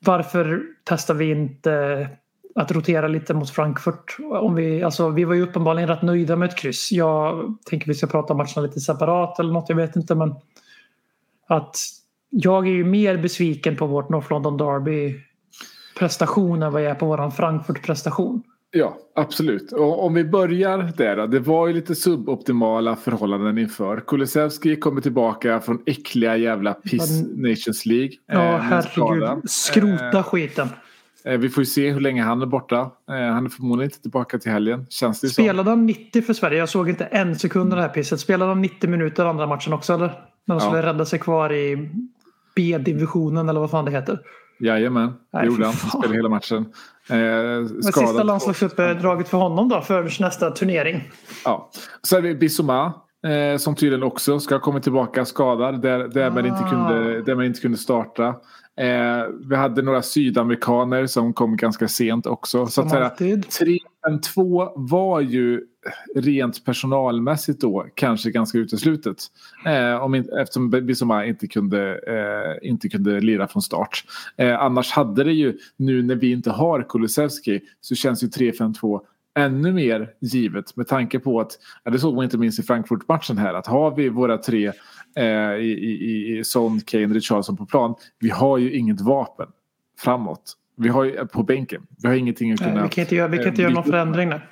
varför 0.06 0.64
testar 0.84 1.14
vi 1.14 1.32
inte 1.32 2.10
att 2.56 2.72
rotera 2.72 3.08
lite 3.08 3.34
mot 3.34 3.50
Frankfurt? 3.50 4.18
Om 4.20 4.56
vi, 4.56 4.84
alltså, 4.84 5.10
vi 5.10 5.24
var 5.24 5.34
ju 5.34 5.42
uppenbarligen 5.42 5.90
rätt 5.90 6.02
nöjda 6.02 6.36
med 6.36 6.50
ett 6.50 6.58
kryss. 6.58 6.92
Jag 6.92 7.56
tänker 7.66 7.88
vi 7.88 7.94
ska 7.94 8.08
prata 8.08 8.34
om 8.34 8.38
matcherna 8.38 8.62
lite 8.62 8.80
separat 8.80 9.40
eller 9.40 9.54
något, 9.54 9.70
jag 9.70 9.76
vet 9.76 9.96
inte. 9.96 10.16
Men 10.16 10.36
att 11.48 11.78
jag 12.30 12.68
är 12.68 12.72
ju 12.72 12.84
mer 12.84 13.18
besviken 13.18 13.76
på 13.76 13.86
vårt 13.86 14.10
North 14.10 14.32
London 14.32 14.58
Derby 14.58 15.16
prestation 16.00 16.64
än 16.64 16.74
vad 16.74 16.84
jag 16.84 16.92
är 16.92 16.96
på 16.96 17.06
våran 17.06 17.32
Frankfurt 17.32 17.86
prestation. 17.86 18.44
Ja, 18.74 18.98
absolut. 19.16 19.72
Och 19.72 20.06
om 20.06 20.14
vi 20.14 20.24
börjar 20.26 20.92
där 20.98 21.16
då. 21.18 21.28
Det 21.28 21.40
var 21.40 21.68
ju 21.68 21.74
lite 21.74 21.96
suboptimala 21.96 22.96
förhållanden 22.96 23.58
inför. 23.58 24.00
Kulusevski 24.08 24.76
kommer 24.76 25.02
tillbaka 25.02 25.60
från 25.62 25.82
äckliga 25.86 26.38
jävla 26.38 26.74
piss 26.74 27.24
Nations 27.36 27.86
League. 27.86 28.12
Ja, 28.28 28.54
eh, 28.56 28.60
herregud. 28.60 29.50
Skrota 29.50 30.24
skiten. 30.24 30.68
Eh, 31.26 31.38
vi 31.38 31.50
får 31.50 31.62
ju 31.62 31.66
se 31.66 31.92
hur 31.92 32.00
länge 32.00 32.24
han 32.24 32.42
är 32.42 32.46
borta. 32.46 32.80
Eh, 33.10 33.16
han 33.34 33.46
är 33.46 33.50
förmodligen 33.50 33.88
inte 33.88 34.02
tillbaka 34.02 34.40
till 34.40 34.52
helgen. 34.52 34.86
Känns 34.90 35.22
det. 35.22 35.30
Spelade 35.30 35.70
han 35.70 35.86
90 35.86 36.22
för 36.22 36.34
Sverige? 36.34 36.58
Jag 36.58 36.70
såg 36.70 36.90
inte 36.90 37.06
en 37.06 37.36
sekund 37.36 37.74
av 37.74 37.78
det 37.78 37.84
här 37.84 37.90
pisset. 37.90 38.20
Spelade 38.20 38.52
han 38.52 38.62
90 38.62 38.90
minuter 38.90 39.26
andra 39.26 39.48
matchen 39.48 39.74
också 39.74 39.94
eller? 39.94 40.08
När 40.08 40.16
de 40.46 40.54
Ja. 40.54 40.60
skulle 40.60 40.82
rädda 40.82 41.06
sig 41.06 41.20
kvar 41.20 41.54
i 41.54 41.90
B-divisionen 42.56 43.50
eller 43.50 43.60
vad 43.60 43.72
fan 43.72 43.86
det 43.86 43.92
heter. 43.92 44.20
Jajamän, 44.60 45.14
det 45.32 45.46
gjorde. 45.46 45.66
Han 45.66 45.74
spelade 45.74 46.16
hela 46.16 46.30
matchen. 46.30 46.66
Eh, 47.12 47.66
sista 47.82 48.24
landslagsuppdraget 48.24 49.28
för 49.28 49.38
honom 49.38 49.70
då? 49.70 49.82
För 49.82 50.22
nästa 50.22 50.52
turnering? 50.52 51.12
Ja. 51.46 51.70
Så 52.02 52.18
är 52.18 52.22
det 52.22 52.36
Bissoma. 52.36 52.94
Eh, 53.28 53.58
som 53.58 53.76
tydligen 53.76 54.04
också 54.04 54.40
ska 54.40 54.60
komma 54.60 54.80
tillbaka 54.80 55.26
skadad. 55.26 55.82
Där, 55.82 56.00
där, 56.08 56.32
man, 56.32 56.46
inte 56.46 56.64
Ah. 56.64 56.70
kunde, 56.70 57.22
där 57.22 57.36
man 57.36 57.46
inte 57.46 57.62
kunde 57.62 57.78
starta. 57.78 58.28
Eh, 58.82 59.26
vi 59.50 59.56
hade 59.56 59.82
några 59.82 60.02
sydamerikaner 60.02 61.08
som 61.08 61.34
kom 61.34 61.58
ganska 61.58 61.88
sent 61.88 62.26
också. 62.26 62.66
Så 62.66 62.72
Som 62.72 62.84
att 62.86 62.92
säga, 62.92 63.04
alltid. 63.06 63.46
3-5-2 64.08 64.72
var 64.76 65.22
ju 65.22 65.62
rent 66.16 66.66
personalmässigt 66.66 67.62
då 67.62 67.88
kanske 67.96 68.32
ganska 68.32 68.58
uteslutet. 68.58 69.18
Eh, 69.66 70.04
om 70.04 70.16
inte, 70.16 70.42
eftersom 70.42 70.70
Bissoma 70.70 71.26
inte 71.26 71.48
kunde, 71.48 71.94
eh, 71.94 72.70
inte 72.70 72.90
kunde 72.90 73.20
lira 73.20 73.48
från 73.48 73.62
start. 73.62 74.04
Eh, 74.38 74.60
annars 74.60 74.92
hade 74.92 75.24
det 75.24 75.34
ju, 75.34 75.58
nu 75.78 76.04
när 76.04 76.16
vi 76.16 76.32
inte 76.32 76.52
har 76.52 76.86
Kulusevski, 76.90 77.62
så 77.82 77.96
känns 77.96 78.24
ju 78.24 78.28
3-5-2 78.28 79.02
ännu 79.36 79.74
mer 79.74 80.10
givet 80.20 80.76
med 80.76 80.88
tanke 80.88 81.20
på 81.20 81.40
att, 81.40 81.52
ja, 81.84 81.92
det 81.92 82.00
såg 82.00 82.16
man 82.16 82.24
inte 82.24 82.38
minst 82.38 82.60
i 82.60 82.64
Frankfurt-matchen 82.64 83.38
här, 83.38 83.54
att 83.54 83.68
har 83.68 83.96
vi 83.96 84.10
våra 84.10 84.38
tre 84.38 84.72
eh, 85.16 85.56
i, 85.56 85.72
i, 85.72 86.38
i 86.38 86.44
Son, 86.44 86.82
Kane, 86.82 87.14
Richardson 87.14 87.58
på 87.58 87.66
plan, 87.66 87.96
vi 88.20 88.30
har 88.30 88.58
ju 88.58 88.74
inget 88.74 89.02
vapen 89.02 89.48
framåt. 90.00 90.58
Vi 90.82 90.90
har 90.90 91.04
ju 91.04 91.26
på 91.28 91.44
bänken. 91.44 91.82
Vi 92.02 92.08
har 92.08 92.16
ingenting 92.16 92.52
att 92.54 92.60
kunna... 92.60 92.74
Nej, 92.74 92.84
vi 92.84 92.90
kan 92.90 93.02
inte 93.02 93.16
göra, 93.16 93.28
vi 93.28 93.38
kan 93.38 93.48
inte 93.48 93.62
eh, 93.62 93.64
göra 93.64 93.74
någon 93.74 93.84
förändring 93.84 94.30
där. 94.30 94.46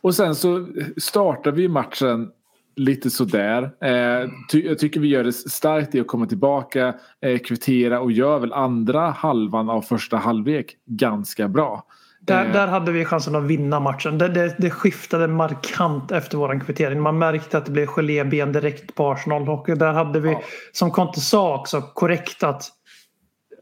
och 0.00 0.14
sen 0.14 0.34
så 0.34 0.66
startar 0.96 1.52
vi 1.52 1.68
matchen 1.68 2.28
lite 2.76 3.10
sådär. 3.10 3.62
Eh, 3.62 4.28
ty, 4.50 4.66
jag 4.66 4.78
tycker 4.78 5.00
vi 5.00 5.08
gör 5.08 5.24
det 5.24 5.32
starkt 5.32 5.94
i 5.94 6.00
att 6.00 6.06
komma 6.06 6.26
tillbaka, 6.26 6.94
eh, 7.20 7.38
kvittera 7.38 8.00
och 8.00 8.12
gör 8.12 8.38
väl 8.38 8.52
andra 8.52 9.10
halvan 9.10 9.70
av 9.70 9.82
första 9.82 10.16
halvlek 10.16 10.76
ganska 10.86 11.48
bra. 11.48 11.86
Där, 12.20 12.46
Eh, 12.46 12.52
där 12.52 12.66
hade 12.66 12.92
vi 12.92 13.04
chansen 13.04 13.34
att 13.34 13.44
vinna 13.44 13.80
matchen. 13.80 14.18
Det, 14.18 14.28
det, 14.28 14.54
det 14.58 14.70
skiftade 14.70 15.28
markant 15.28 16.12
efter 16.12 16.38
våran 16.38 16.60
kvittering. 16.60 17.00
Man 17.00 17.18
märkte 17.18 17.58
att 17.58 17.64
det 17.66 17.72
blev 17.72 17.86
gelében 17.86 18.52
direkt 18.52 18.94
på 18.94 19.12
Arsenal. 19.12 19.48
Och 19.48 19.66
där 19.66 19.92
hade 19.92 20.20
vi, 20.20 20.30
Ja. 20.30 20.42
som 20.72 20.90
Conte 20.90 21.20
sa 21.20 21.58
också, 21.60 21.82
korrekt 21.82 22.42
att 22.42 22.70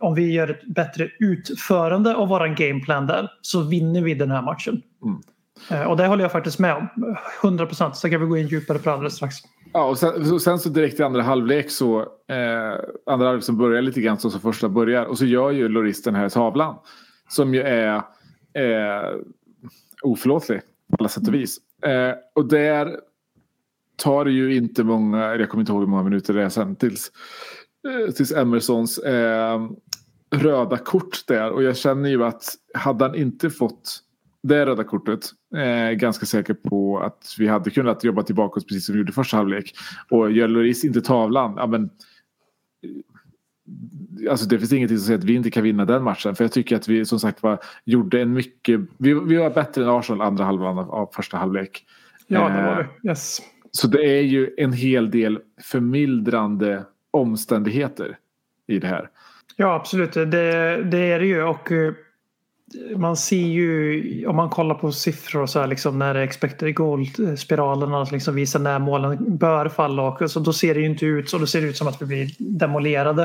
om 0.02 0.14
vi 0.14 0.32
gör 0.32 0.48
ett 0.48 0.64
bättre 0.66 1.08
utförande 1.18 2.14
av 2.14 2.28
våran 2.28 2.54
gameplan 2.54 3.06
där 3.06 3.30
så 3.40 3.62
vinner 3.62 4.00
vi 4.02 4.14
den 4.14 4.30
här 4.30 4.42
matchen. 4.42 4.82
Mm. 5.04 5.20
Eh, 5.70 5.90
Och 5.90 5.96
det 5.96 6.06
håller 6.06 6.24
jag 6.24 6.32
faktiskt 6.32 6.58
med 6.58 6.74
om. 6.74 6.88
100 7.42 7.66
procent. 7.66 7.96
Så 7.96 8.10
kan 8.10 8.20
vi 8.20 8.26
gå 8.26 8.36
in 8.36 8.46
djupare 8.46 8.78
på 8.78 8.84
det 8.84 8.92
alldeles 8.92 9.14
strax. 9.16 9.36
Ja, 9.72 9.84
och 9.84 9.98
sen, 9.98 10.26
så, 10.26 10.38
sen 10.38 10.58
så 10.58 10.68
direkt 10.68 11.00
i 11.00 11.02
andra 11.02 11.22
halvlek 11.22 11.70
så 11.70 12.00
eh, 12.00 12.80
andra 13.06 13.26
halvlek 13.26 13.44
som 13.44 13.56
börjar 13.58 13.82
lite 13.82 14.00
grann 14.00 14.18
så 14.18 14.30
som 14.30 14.40
första 14.40 14.68
börjar 14.68 15.04
och 15.04 15.18
så 15.18 15.24
gör 15.24 15.50
ju 15.50 15.68
Loris 15.68 16.02
den 16.02 16.14
här 16.14 16.28
tavlan 16.28 16.76
som 17.28 17.54
ju 17.54 17.62
är 17.62 17.96
eh, 18.54 19.10
oförlåtlig 20.02 20.60
på 20.90 20.96
alla 20.98 21.08
sätt 21.08 21.28
och 21.28 21.34
vis. 21.34 21.58
Eh, 21.86 22.14
och 22.34 22.48
där 22.48 22.96
tar 23.96 24.24
det 24.24 24.30
ju 24.30 24.54
inte 24.54 24.84
många, 24.84 25.36
jag 25.36 25.48
kommer 25.48 25.62
inte 25.62 25.72
ihåg 25.72 25.80
hur 25.80 25.88
många 25.88 26.02
minuter 26.02 26.34
det 26.34 26.42
är 26.42 26.48
sen 26.48 26.76
tills, 26.76 27.12
eh, 27.88 28.12
tills 28.12 28.32
Emersons 28.32 28.98
eh, 28.98 29.60
röda 30.32 30.76
kort 30.76 31.26
där 31.26 31.50
och 31.50 31.62
jag 31.62 31.76
känner 31.76 32.08
ju 32.08 32.24
att 32.24 32.44
hade 32.74 33.04
han 33.04 33.14
inte 33.14 33.50
fått 33.50 33.98
det 34.42 34.66
röda 34.66 34.84
kortet. 34.84 35.20
Eh, 35.56 35.90
ganska 35.92 36.26
säker 36.26 36.54
på 36.54 37.00
att 37.00 37.34
vi 37.38 37.46
hade 37.46 37.70
kunnat 37.70 38.04
jobba 38.04 38.22
tillbaka 38.22 38.58
oss 38.60 38.66
precis 38.66 38.86
som 38.86 38.92
vi 38.92 38.98
gjorde 38.98 39.12
första 39.12 39.36
halvlek. 39.36 39.74
Och 40.10 40.32
gör 40.32 40.48
Lloris 40.48 40.84
inte 40.84 41.00
tavlan, 41.00 41.54
ja 41.56 41.66
men... 41.66 41.84
eh, 41.84 41.90
Alltså 44.30 44.46
det 44.46 44.58
finns 44.58 44.72
ingenting 44.72 44.98
som 44.98 45.06
säger 45.06 45.18
att 45.18 45.24
vi 45.24 45.34
inte 45.34 45.50
kan 45.50 45.62
vinna 45.62 45.84
den 45.84 46.02
matchen. 46.02 46.34
För 46.34 46.44
jag 46.44 46.52
tycker 46.52 46.76
att 46.76 46.88
vi 46.88 47.04
som 47.04 47.20
sagt 47.20 47.42
var 47.42 47.58
gjorde 47.84 48.22
en 48.22 48.32
mycket... 48.32 48.80
Vi, 48.98 49.14
vi 49.14 49.36
var 49.36 49.50
bättre 49.50 49.82
än 49.82 49.88
Arsenal 49.88 50.26
andra 50.26 50.44
halvan 50.44 50.78
av, 50.78 50.90
av 50.90 51.10
första 51.12 51.36
halvlek. 51.36 51.84
Ja, 52.26 52.48
det 52.48 52.54
Eh, 52.58 52.64
var 52.64 52.88
vi. 53.02 53.08
Yes. 53.08 53.38
Så 53.70 53.86
det 53.86 54.18
är 54.18 54.22
ju 54.22 54.54
en 54.56 54.72
hel 54.72 55.10
del 55.10 55.38
förmildrande 55.62 56.84
omständigheter 57.10 58.18
i 58.66 58.78
det 58.78 58.86
här. 58.86 59.10
Ja, 59.56 59.74
absolut. 59.74 60.12
Det, 60.12 60.82
det 60.84 60.98
är 60.98 61.18
det 61.18 61.26
ju. 61.26 61.42
Och 61.42 61.72
eh, 61.72 61.92
man 62.96 63.16
ser 63.16 63.36
ju, 63.36 64.26
om 64.26 64.36
man 64.36 64.50
kollar 64.50 64.74
på 64.74 64.92
siffror 64.92 65.42
och 65.42 65.50
så 65.50 65.60
här, 65.60 65.66
liksom, 65.66 65.98
när 65.98 66.14
expected 66.14 66.74
goal-spiralerna 66.74 68.06
liksom 68.12 68.34
visar 68.34 68.60
när 68.60 68.78
målen 68.78 69.36
bör 69.36 69.68
falla. 69.68 70.02
Och, 70.02 70.30
så 70.30 70.40
då 70.40 70.52
ser 70.52 70.74
det 70.74 70.80
ju 70.80 70.86
inte 70.86 71.06
ut 71.06 71.30
så. 71.30 71.38
Då 71.38 71.46
ser 71.46 71.60
det 71.60 71.66
ut 71.66 71.76
som 71.76 71.88
att 71.88 72.02
vi 72.02 72.06
blir 72.06 72.30
demolerade. 72.38 73.22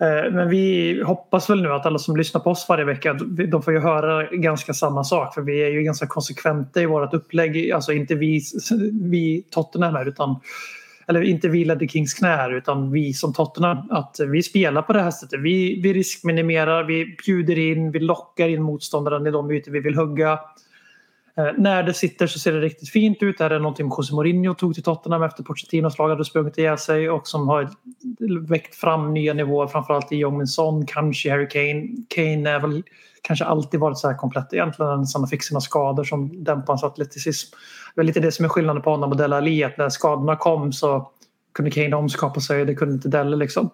Eh, 0.00 0.32
men 0.32 0.48
vi 0.48 1.02
hoppas 1.02 1.50
väl 1.50 1.62
nu 1.62 1.72
att 1.72 1.86
alla 1.86 1.98
som 1.98 2.16
lyssnar 2.16 2.40
på 2.40 2.50
oss 2.50 2.66
varje 2.68 2.84
vecka, 2.84 3.14
de 3.48 3.62
får 3.62 3.72
ju 3.72 3.80
höra 3.80 4.24
ganska 4.24 4.74
samma 4.74 5.04
sak. 5.04 5.34
För 5.34 5.42
vi 5.42 5.64
är 5.64 5.68
ju 5.68 5.82
ganska 5.82 6.06
konsekventa 6.06 6.82
i 6.82 6.86
vårt 6.86 7.14
upplägg. 7.14 7.72
Alltså 7.72 7.92
inte 7.92 8.14
vi, 8.14 8.42
vi 8.92 9.44
Tottenham 9.50 9.94
här, 9.94 10.08
utan 10.08 10.40
eller 11.08 11.22
inte 11.22 11.48
vilade 11.48 11.84
i 11.84 11.88
Kings 11.88 12.14
knä 12.14 12.28
här, 12.28 12.56
utan 12.56 12.92
vi 12.92 13.12
som 13.12 13.32
Tottenham. 13.32 13.90
Att 13.90 14.16
vi 14.28 14.42
spelar 14.42 14.82
på 14.82 14.92
det 14.92 15.02
här 15.02 15.10
sättet. 15.10 15.40
Vi, 15.40 15.80
vi 15.82 15.92
riskminimerar, 15.92 16.84
vi 16.84 17.16
bjuder 17.26 17.58
in, 17.58 17.90
vi 17.90 17.98
lockar 18.00 18.48
in 18.48 18.62
motståndaren 18.62 19.26
i 19.26 19.30
de 19.30 19.50
ytor 19.50 19.72
vi 19.72 19.80
vill 19.80 19.94
hugga. 19.94 20.38
Eh, 21.38 21.48
när 21.58 21.82
det 21.82 21.94
sitter 21.94 22.26
så 22.26 22.38
ser 22.38 22.52
det 22.52 22.60
riktigt 22.60 22.88
fint 22.88 23.22
ut. 23.22 23.38
Det 23.38 23.44
här 23.44 23.50
är 23.50 23.58
någonting 23.58 23.86
José 23.86 24.14
Mourinho 24.14 24.54
tog 24.54 24.74
till 24.74 24.82
Tottenham 24.82 25.22
efter 25.22 25.42
Pochettinos 25.42 25.98
lag 25.98 26.08
hade 26.08 26.24
sprungit 26.24 26.58
ihjäl 26.58 26.78
sig 26.78 27.10
och 27.10 27.28
som 27.28 27.48
har 27.48 27.70
väckt 28.48 28.74
fram 28.74 29.14
nya 29.14 29.34
nivåer 29.34 29.66
framförallt 29.66 30.12
i 30.12 30.16
Jong 30.16 30.38
Min 30.38 30.46
Son, 30.46 30.86
kanske 30.86 31.30
Harry 31.30 31.48
Kane. 31.48 31.86
Kane 32.08 32.50
är 32.50 32.60
väl 32.60 32.82
kanske 33.26 33.44
alltid 33.44 33.80
varit 33.80 33.98
så 33.98 34.08
här 34.08 34.16
komplett 34.16 34.52
egentligen 34.52 35.06
sen 35.06 35.20
han 35.20 35.28
fick 35.28 35.42
sina 35.42 35.60
skador 35.60 36.04
som 36.04 36.44
dämpade 36.44 36.72
hans 36.72 36.84
atleticism. 36.84 37.56
Det 37.94 38.00
är 38.00 38.04
lite 38.04 38.20
det 38.20 38.32
som 38.32 38.44
är 38.44 38.48
skillnaden 38.48 38.82
på 38.82 38.90
honom 38.90 39.10
och 39.10 39.16
Dele 39.16 39.36
Alli 39.36 39.64
att 39.64 39.78
när 39.78 39.88
skadorna 39.88 40.36
kom 40.36 40.72
så 40.72 41.10
kunde 41.54 41.70
Kane 41.70 41.96
omskapa 41.96 42.40
sig 42.40 42.64
det 42.64 42.74
kunde 42.74 42.94
inte 42.94 43.08
Dele 43.08 43.36
liksom. 43.36 43.70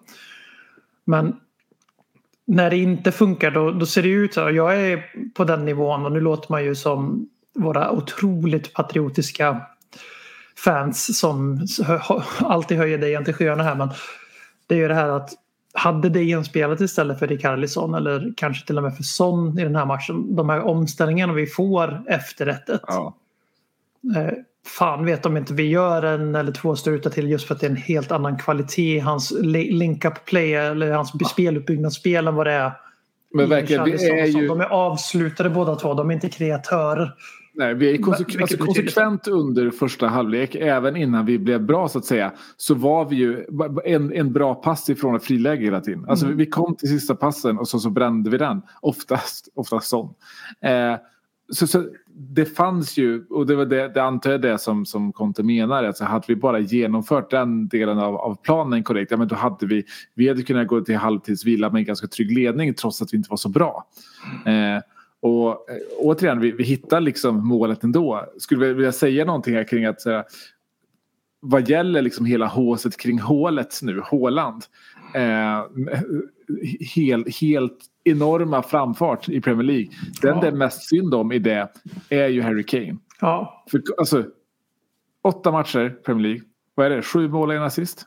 Men 1.05 1.35
när 2.45 2.69
det 2.69 2.77
inte 2.77 3.11
funkar 3.11 3.51
då, 3.51 3.71
då 3.71 3.85
ser 3.85 4.03
det 4.03 4.09
ut 4.09 4.33
så 4.33 4.41
här. 4.41 4.49
Jag 4.49 4.81
är 4.81 5.03
på 5.35 5.43
den 5.43 5.65
nivån 5.65 6.05
och 6.05 6.11
nu 6.11 6.19
låter 6.19 6.51
man 6.51 6.63
ju 6.63 6.75
som 6.75 7.29
våra 7.55 7.91
otroligt 7.91 8.73
patriotiska 8.73 9.61
fans 10.57 11.19
som 11.19 11.67
alltid 12.39 12.77
höjer 12.77 12.97
dig 12.97 13.25
till 13.25 13.33
skyarna 13.33 13.63
här 13.63 13.75
men 13.75 13.89
det 14.67 14.75
är 14.75 14.79
ju 14.79 14.87
det 14.87 14.93
här 14.93 15.09
att 15.09 15.29
hade 15.73 16.09
Dejan 16.09 16.45
spelat 16.45 16.81
istället 16.81 17.19
för 17.19 17.27
Rikarlison 17.27 17.95
eller 17.95 18.33
kanske 18.37 18.67
till 18.67 18.77
och 18.77 18.83
med 18.83 18.95
för 18.95 19.03
Son 19.03 19.59
i 19.59 19.63
den 19.63 19.75
här 19.75 19.85
matchen 19.85 20.35
de 20.35 20.49
här 20.49 20.61
omställningarna 20.61 21.33
vi 21.33 21.47
får 21.47 22.03
efter 22.07 22.47
1 22.47 22.61
Ja. 22.87 23.15
Eh, 24.15 24.33
fan 24.65 25.05
vet 25.05 25.25
om 25.25 25.37
inte 25.37 25.53
vi 25.53 25.63
gör 25.63 26.03
en 26.03 26.35
eller 26.35 26.51
två 26.51 26.75
strutar 26.75 27.09
till 27.09 27.29
just 27.29 27.47
för 27.47 27.55
att 27.55 27.61
det 27.61 27.67
är 27.67 27.71
en 27.71 27.75
helt 27.75 28.11
annan 28.11 28.37
kvalitet 28.37 28.99
hans 28.99 29.31
li- 29.31 29.71
link-up 29.71 30.25
play 30.25 30.53
eller 30.53 30.91
hans 30.91 31.13
speluppbyggnadsspel 31.31 32.27
än 32.27 32.35
vad 32.35 32.47
det 32.47 32.53
är 32.53 32.71
Men 33.33 33.49
verkligen, 33.49 33.83
vi 33.83 34.09
är 34.09 34.25
ju... 34.25 34.47
De 34.47 34.61
är 34.61 34.65
avslutade 34.65 35.49
båda 35.49 35.75
två, 35.75 35.93
de 35.93 36.09
är 36.09 36.13
inte 36.13 36.29
kreatörer. 36.29 37.13
Nej, 37.55 37.73
vi 37.73 37.91
är 37.93 37.97
konse- 37.97 38.17
Vilket 38.17 38.41
alltså, 38.41 38.57
konsekvent 38.57 39.27
under 39.27 39.69
första 39.71 40.07
halvlek, 40.07 40.55
även 40.55 40.95
innan 40.95 41.25
vi 41.25 41.39
blev 41.39 41.61
bra 41.65 41.87
så 41.87 41.97
att 41.99 42.05
säga, 42.05 42.31
så 42.57 42.75
var 42.75 43.05
vi 43.09 43.15
ju 43.15 43.45
en, 43.85 44.13
en 44.13 44.33
bra 44.33 44.55
pass 44.55 44.89
ifrån 44.89 45.15
ett 45.15 45.23
friläge 45.23 45.63
hela 45.65 45.81
tiden. 45.81 46.05
Alltså 46.09 46.25
Mm. 46.25 46.37
vi 46.37 46.45
kom 46.45 46.75
till 46.75 46.89
sista 46.89 47.15
passen 47.15 47.57
och 47.59 47.67
så, 47.67 47.79
så 47.79 47.89
brände 47.89 48.29
vi 48.29 48.37
den, 48.37 48.61
oftast, 48.81 49.47
oftast 49.55 49.87
sån. 49.89 50.13
Eh, 50.61 50.95
så, 51.53 51.67
så 51.67 51.83
det 52.15 52.45
fanns 52.45 52.97
ju, 52.97 53.25
och 53.29 53.47
det 53.47 53.55
var 53.55 53.65
det, 53.65 53.87
det 53.93 54.03
antar 54.03 54.31
jag 54.31 54.41
det 54.41 54.57
som, 54.57 54.85
som 54.85 55.13
Conte 55.13 55.43
menar, 55.43 55.83
alltså 55.83 56.03
hade 56.03 56.25
vi 56.27 56.35
bara 56.35 56.59
genomfört 56.59 57.31
den 57.31 57.67
delen 57.67 57.99
av, 57.99 58.15
av 58.15 58.35
planen 58.43 58.83
korrekt, 58.83 59.11
ja 59.11 59.17
men 59.17 59.27
då 59.27 59.35
hade 59.35 59.65
vi, 59.65 59.83
vi 60.15 60.27
hade 60.27 60.41
kunnat 60.43 60.67
gå 60.67 60.81
till 60.81 60.95
halvtidsvila 60.97 61.69
med 61.69 61.79
en 61.79 61.85
ganska 61.85 62.07
trygg 62.07 62.37
ledning 62.37 62.73
trots 62.73 63.01
att 63.01 63.13
vi 63.13 63.17
inte 63.17 63.29
var 63.29 63.37
så 63.37 63.49
bra. 63.49 63.87
Eh, 64.45 64.81
och 65.23 65.69
eh, 65.69 65.77
återigen, 65.99 66.39
vi, 66.39 66.51
vi 66.51 66.63
hittar 66.63 67.01
liksom 67.01 67.47
målet 67.47 67.83
ändå. 67.83 68.25
Skulle 68.37 68.65
vi 68.65 68.73
vilja 68.73 68.91
säga 68.91 69.25
någonting 69.25 69.55
här 69.55 69.63
kring 69.63 69.85
att 69.85 70.05
här, 70.05 70.23
vad 71.39 71.69
gäller 71.69 72.01
liksom 72.01 72.25
hela 72.25 72.47
håset 72.47 72.97
kring 72.97 73.19
hålet 73.19 73.79
nu, 73.81 73.99
Håland. 73.99 74.63
Eh, 75.15 75.63
hel, 76.95 77.25
helt 77.41 77.79
enorma 78.03 78.63
framfart 78.63 79.29
i 79.29 79.41
Premier 79.41 79.63
League. 79.67 79.87
Den 80.21 80.35
Ja. 80.35 80.41
det 80.41 80.47
är 80.47 80.51
mest 80.51 80.89
synd 80.89 81.13
om 81.13 81.31
i 81.31 81.39
det 81.39 81.69
är 82.09 82.27
ju 82.27 82.41
Harry 82.41 82.63
Kane. 82.63 82.97
Ja, 83.21 83.63
För, 83.71 83.81
alltså, 83.97 84.25
åtta 85.23 85.51
matcher 85.51 85.89
Premier 86.05 86.23
League. 86.23 86.41
Vad 86.75 86.85
är 86.85 86.89
det? 86.89 87.01
Sju 87.01 87.29
mål 87.29 87.49
och 87.49 87.55
en 87.55 87.63
assist? 87.63 88.05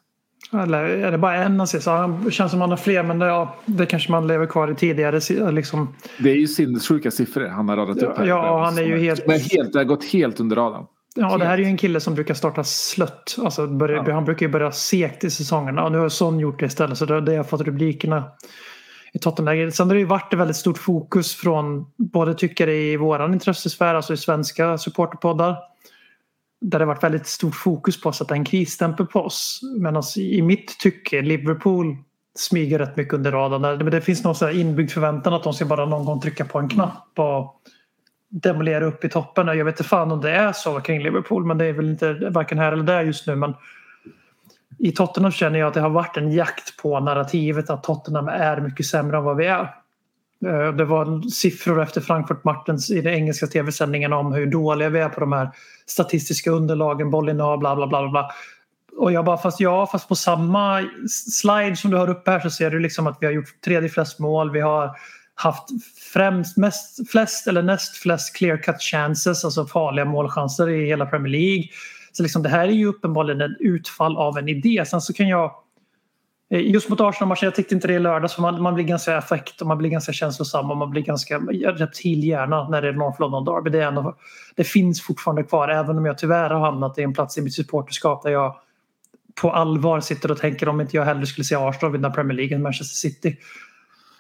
Eller 0.53 0.85
är 0.85 1.11
det 1.13 1.19
bara 1.19 1.35
en? 1.37 1.67
Ja, 1.87 2.19
Det 2.25 2.31
känns 2.31 2.51
som 2.51 2.61
han 2.61 2.71
har 2.71 2.77
fler 2.77 3.03
men 3.03 3.19
det, 3.19 3.27
ja, 3.27 3.55
det 3.67 3.87
kanske 3.87 4.11
man 4.13 4.27
lever 4.27 4.47
kvar 4.47 4.71
i 4.71 4.75
tidigare. 4.75 5.51
Liksom. 5.53 5.95
Det 6.19 6.31
är 6.31 6.35
ju 6.37 6.47
sinnessjuka 6.47 7.11
siffror 7.11 7.47
han 7.49 7.69
har 7.69 7.77
radat 7.77 8.03
upp 8.03 8.19
här. 8.19 8.27
Ja, 8.27 8.65
han 8.65 8.79
är 8.79 8.83
ju 8.83 8.99
helt- 8.99 9.27
Men 9.27 9.41
helt, 9.41 9.73
det 9.73 9.79
har 9.79 9.85
gått 9.85 10.05
helt 10.05 10.41
under 10.41 10.57
radarn. 10.57 10.85
Ja, 11.19 11.37
det 11.39 11.45
här 11.45 11.55
är 11.55 11.59
ju 11.59 11.65
en 11.65 11.77
kille 11.77 12.01
som 12.01 12.15
brukar 12.15 12.35
starta 12.35 12.65
slött. 12.65 13.37
Alltså, 13.45 13.67
börja, 13.67 14.13
Han 14.13 14.25
brukar 14.25 14.47
ju 14.47 14.53
börja 14.53 14.71
segt 14.73 15.25
i 15.25 15.31
säsongerna. 15.31 15.85
Och 15.85 15.93
nu 15.93 15.99
har 15.99 16.09
Son 16.09 16.39
gjort 16.41 16.61
det 16.61 16.67
istället. 16.67 16.99
Så 16.99 17.05
det 17.07 17.21
det 17.21 17.37
har 17.37 17.45
fått 17.45 17.61
rubrikerna 17.61 18.25
i 19.13 19.19
Tottenham. 19.19 19.71
Sen 19.71 19.87
har 19.87 19.95
det 19.95 20.01
ju 20.01 20.07
varit 20.07 20.33
ett 20.33 20.39
väldigt 20.39 20.57
stort 20.57 20.79
fokus 20.79 21.35
från 21.35 21.87
både 21.99 22.35
tyckare 22.35 22.75
i 22.75 22.97
våran 22.97 23.33
intressesfär, 23.35 23.95
alltså 23.95 24.13
i 24.13 24.17
svenska 24.17 24.79
supporterpoddar. 24.79 25.57
Där 26.71 26.79
det 26.79 26.85
varit 26.85 27.05
väldigt 27.05 27.27
stort 27.27 27.55
fokus 27.55 28.01
på 28.01 28.09
att 28.09 28.17
sätta 28.17 28.35
en 28.35 28.45
krisstämpel 28.45 29.07
på 29.07 29.21
oss. 29.21 29.61
Medan 29.79 29.97
alltså, 29.97 30.21
i 30.21 30.43
mitt 30.43 30.79
tycke, 30.79 31.23
Liverpool 31.23 31.97
smyger 32.39 32.79
rätt 32.79 32.97
mycket 32.97 33.15
under 33.15 33.33
radarn. 33.33 33.79
Men 33.79 33.91
det 33.91 34.01
finns 34.01 34.25
någon 34.25 34.35
sån 34.35 34.49
här 34.49 34.55
inbyggd 34.55 34.91
förväntan 34.91 35.35
att 35.35 35.43
de 35.43 35.53
ska 35.55 35.65
bara 35.65 35.87
någon 35.87 36.05
gång 36.05 36.21
trycka 36.21 36.45
på 36.45 36.59
en 36.59 36.69
knapp. 36.69 37.19
Och 37.19 37.63
demolera 38.29 38.85
upp 38.85 39.05
i 39.05 39.09
toppen. 39.09 39.47
Jag 39.47 39.65
vet 39.65 39.73
inte 39.73 39.89
fan 39.89 40.13
om 40.13 40.21
det 40.21 40.31
är 40.31 40.53
så 40.53 40.81
kring 40.81 41.03
Liverpool 41.03 41.45
men 41.45 41.59
det 41.59 41.65
är 41.65 41.73
väl 41.73 41.91
inte 41.91 42.13
varken 42.13 42.59
här 42.59 42.73
eller 42.73 42.85
där 42.85 43.03
just 43.03 43.27
nu. 43.27 43.37
Men 43.37 43.55
i 44.79 44.93
Tottenham 44.93 45.33
känner 45.33 45.59
jag 45.59 45.69
att 45.69 45.75
det 45.75 45.81
har 45.81 45.91
varit 45.91 46.17
en 46.17 46.33
jakt 46.33 46.77
på 46.83 47.01
narrativet 47.01 47.71
att 47.71 47.83
Tottenham 47.83 48.29
är 48.29 48.61
mycket 48.61 48.87
sämre 48.87 49.17
än 49.17 49.25
vad 49.25 49.37
vi 49.37 49.47
är. 49.47 49.75
Eh, 50.45 50.73
det 50.73 50.85
var 50.85 51.31
siffror 51.31 51.83
efter 51.83 52.01
Frankfurt-matchens 52.01 52.91
i 52.91 53.01
den 53.01 53.15
engelska 53.15 53.47
tv-sändningen 53.47 54.13
om 54.13 54.33
hur 54.33 54.47
dåliga 54.47 54.89
vi 54.89 54.99
är 54.99 55.09
på 55.09 55.21
de 55.21 55.33
här 55.33 55.51
statistiska 55.87 56.51
underlagen, 56.51 57.11
bollinnehav, 57.11 57.59
bla 57.59 57.77
bla 57.77 57.87
bla. 57.87 58.09
bla. 58.09 58.31
Och 58.97 59.13
jag 59.13 59.25
bara, 59.25 59.39
fast 59.39 59.61
ja, 59.61 59.87
fast 59.87 60.09
på 60.09 60.15
samma 60.15 60.85
slide 61.09 61.77
som 61.77 61.91
du 61.91 61.97
har 61.97 62.11
uppe 62.11 62.31
här 62.31 62.41
så 62.41 62.51
ser 62.51 62.71
du 62.71 62.79
liksom 62.79 63.07
att 63.07 63.19
vi 63.21 63.27
har 63.27 63.33
gjort 63.33 63.61
tredje 63.65 63.89
flest 63.89 64.19
mål. 64.19 64.51
Vi 64.51 64.61
har 64.61 64.97
haft 65.35 65.69
främst, 66.13 66.57
mest, 66.57 67.11
flest 67.11 67.47
eller 67.47 67.63
näst 67.63 67.97
flest 67.97 68.37
clear 68.37 68.57
cut 68.57 68.83
chances, 68.83 69.45
alltså 69.45 69.67
farliga 69.67 70.05
målchanser 70.05 70.69
i 70.69 70.87
hela 70.87 71.07
Premier 71.07 71.33
League. 71.33 71.65
Så 72.13 72.23
liksom, 72.23 72.43
det 72.43 72.49
här 72.49 72.69
är 72.69 72.73
ju 72.73 72.87
uppenbarligen 72.87 73.41
ett 73.41 73.61
utfall 73.61 74.17
av 74.17 74.39
en 74.39 74.49
idé. 74.49 74.85
Sen 74.87 75.01
så 75.01 75.13
kan 75.13 75.29
jag 75.29 75.53
Just 76.51 76.89
mot 76.89 77.01
Arsenal-matchen, 77.01 77.47
jag 77.47 77.55
tyckte 77.55 77.75
inte 77.75 77.89
det 77.89 77.95
i 77.95 77.99
lördags 77.99 78.35
för 78.35 78.43
man, 78.43 78.63
man 78.63 78.75
blir 78.75 78.85
ganska 78.85 79.17
affekt 79.17 79.61
och 79.61 79.67
man 79.67 79.79
blir 79.79 79.91
ganska 79.91 80.13
känslosam 80.13 80.71
och 80.71 80.77
man 80.77 80.91
blir 80.91 81.03
ganska 81.03 81.39
reptilhjärna 81.39 82.69
när 82.69 82.83
det 82.83 82.89
är 82.89 82.93
North 82.93 83.21
London 83.21 83.45
Derby. 83.45 83.71
Det, 83.71 83.83
är 83.83 83.87
ändå, 83.87 84.17
det 84.55 84.65
finns 84.65 85.03
fortfarande 85.03 85.43
kvar 85.43 85.69
även 85.69 85.99
om 85.99 86.07
jag 86.07 86.19
tyvärr 86.19 86.51
har 86.51 86.61
hamnat 86.61 86.99
i 86.99 87.03
en 87.03 87.15
plats 87.15 87.39
i 87.39 87.43
mitt 87.43 87.55
supporterskap 87.55 88.23
där 88.23 88.31
jag 88.31 88.57
på 89.41 89.53
allvar 89.53 90.01
sitter 90.01 90.31
och 90.31 90.39
tänker 90.39 90.69
om 90.69 90.81
inte 90.81 90.97
jag 90.97 91.05
hellre 91.05 91.27
skulle 91.27 91.45
se 91.45 91.55
Arsenal 91.55 91.93
vinna 91.93 92.11
Premier 92.11 92.37
League 92.37 92.57
än 92.57 92.63
Manchester 92.63 93.09
City. 93.09 93.39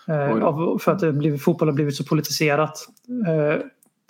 Eh, 0.09 0.79
för 0.79 0.93
att 0.93 0.99
det 0.99 1.13
blivit, 1.13 1.43
fotboll 1.43 1.69
har 1.69 1.75
blivit 1.75 1.97
så 1.97 2.05
politiserat. 2.05 2.79
Eh, 3.29 3.61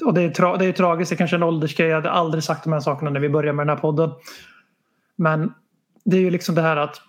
och 0.06 0.14
det 0.14 0.22
är, 0.22 0.30
tra- 0.30 0.58
det 0.58 0.64
är 0.64 0.72
tragiskt, 0.72 1.10
det 1.10 1.14
är 1.14 1.18
kanske 1.18 1.36
en 1.36 1.42
åldersgrej. 1.42 1.88
Jag 1.88 1.96
hade 1.96 2.10
aldrig 2.10 2.44
sagt 2.44 2.64
de 2.64 2.72
här 2.72 2.80
sakerna 2.80 3.10
när 3.10 3.20
vi 3.20 3.28
började 3.28 3.56
med 3.56 3.66
den 3.66 3.76
här 3.76 3.82
podden. 3.82 4.10
Men 5.16 5.52
det 6.04 6.16
är 6.16 6.20
ju 6.20 6.30
liksom 6.30 6.54
det 6.54 6.62
här 6.62 6.76
att 6.76 7.00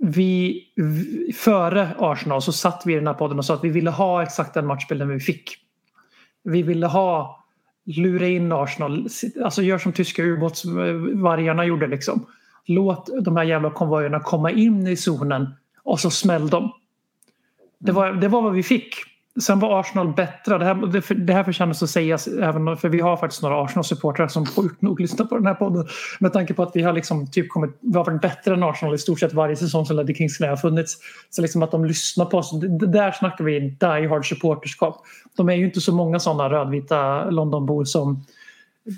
vi, 0.00 0.62
vi 0.76 1.32
före 1.32 1.88
Arsenal 1.98 2.42
så 2.42 2.52
satt 2.52 2.82
vi 2.86 2.92
i 2.92 2.96
den 2.96 3.06
här 3.06 3.14
podden 3.14 3.38
och 3.38 3.44
sa 3.44 3.54
att 3.54 3.64
vi 3.64 3.68
ville 3.68 3.90
ha 3.90 4.22
exakt 4.22 4.54
den 4.54 4.66
matchbilden 4.66 5.08
vi 5.08 5.20
fick. 5.20 5.56
Vi 6.42 6.62
ville 6.62 6.86
ha 6.86 7.44
lura 7.84 8.26
in 8.26 8.52
Arsenal, 8.52 9.08
alltså 9.44 9.62
gör 9.62 9.78
som 9.78 9.92
tyska 9.92 10.22
ubåtsvargarna 10.22 11.64
gjorde 11.64 11.86
liksom. 11.86 12.26
Låt 12.66 13.24
de 13.24 13.36
här 13.36 13.44
jävla 13.44 13.70
konvojerna 13.70 14.20
komma 14.20 14.50
in 14.50 14.86
i 14.86 14.96
zonen 14.96 15.54
och 15.82 16.00
så 16.00 16.10
smäll 16.10 16.48
dem. 16.48 16.72
Det 17.78 17.92
var, 17.92 18.12
det 18.12 18.28
var 18.28 18.42
vad 18.42 18.52
vi 18.52 18.62
fick. 18.62 18.94
Sen 19.38 19.58
var 19.58 19.80
Arsenal 19.80 20.12
bättre. 20.14 20.58
Det 20.58 20.64
här, 20.64 20.74
det, 20.74 21.14
det 21.14 21.32
här 21.32 21.44
förtjänas 21.44 21.82
att 21.82 21.90
sägas, 21.90 22.26
även, 22.26 22.76
för 22.76 22.88
vi 22.88 23.00
har 23.00 23.16
faktiskt 23.16 23.42
några 23.42 23.64
Arsenal-supportrar 23.64 24.28
som 24.28 24.46
sjukt 24.46 24.82
nog 24.82 25.00
lyssnar 25.00 25.26
på 25.26 25.34
den 25.34 25.46
här 25.46 25.54
podden. 25.54 25.86
Med 26.20 26.32
tanke 26.32 26.54
på 26.54 26.62
att 26.62 26.70
vi 26.74 26.82
har, 26.82 26.92
liksom 26.92 27.30
typ 27.30 27.48
kommit, 27.48 27.70
vi 27.80 27.96
har 27.96 28.04
varit 28.04 28.20
bättre 28.20 28.54
än 28.54 28.62
Arsenal 28.62 28.94
i 28.94 28.98
stort 28.98 29.20
sett 29.20 29.32
varje 29.32 29.56
säsong 29.56 29.86
som 29.86 29.96
Leddy 29.96 30.14
Kings 30.14 30.40
har 30.40 30.56
funnits. 30.56 30.98
Så 31.30 31.42
liksom 31.42 31.62
att 31.62 31.70
de 31.70 31.84
lyssnar 31.84 32.24
på 32.24 32.38
oss, 32.38 32.60
det, 32.60 32.78
det 32.78 32.86
där 32.86 33.12
snackar 33.12 33.44
vi 33.44 33.60
die 33.60 34.08
hard 34.08 34.28
supporterskap. 34.28 35.02
De 35.36 35.48
är 35.48 35.54
ju 35.54 35.64
inte 35.64 35.80
så 35.80 35.94
många 35.94 36.18
sådana 36.18 36.50
rödvita 36.50 37.30
Londonbor 37.30 37.84
som 37.84 38.24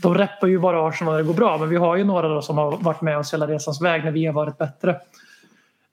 de 0.03 0.15
reppar 0.15 0.49
ju 0.49 0.59
bara 0.59 0.89
Arsenal 0.89 1.13
när 1.13 1.19
det 1.19 1.27
går 1.27 1.35
bra 1.35 1.59
men 1.59 1.69
vi 1.69 1.77
har 1.77 1.97
ju 1.97 2.05
några 2.05 2.29
då 2.29 2.43
som 2.43 2.59
har 2.59 2.77
varit 2.77 3.01
med 3.01 3.19
oss 3.19 3.33
hela 3.33 3.47
resans 3.47 3.83
väg 3.83 4.05
när 4.05 4.13
vi 4.13 4.27
har 4.27 4.33
varit 4.33 4.59
bättre. 4.59 4.97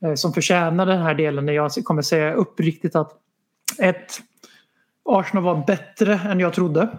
Eh, 0.03 0.13
som 0.13 0.33
förtjänar 0.33 0.85
den 0.85 1.01
här 1.01 1.13
delen 1.13 1.45
när 1.45 1.53
jag 1.53 1.71
kommer 1.83 2.01
säga 2.01 2.33
uppriktigt 2.33 2.95
att 2.95 3.11
ett, 3.79 4.19
Arsenal 5.09 5.43
var 5.43 5.63
bättre 5.67 6.13
än 6.13 6.39
jag 6.39 6.53
trodde. 6.53 6.89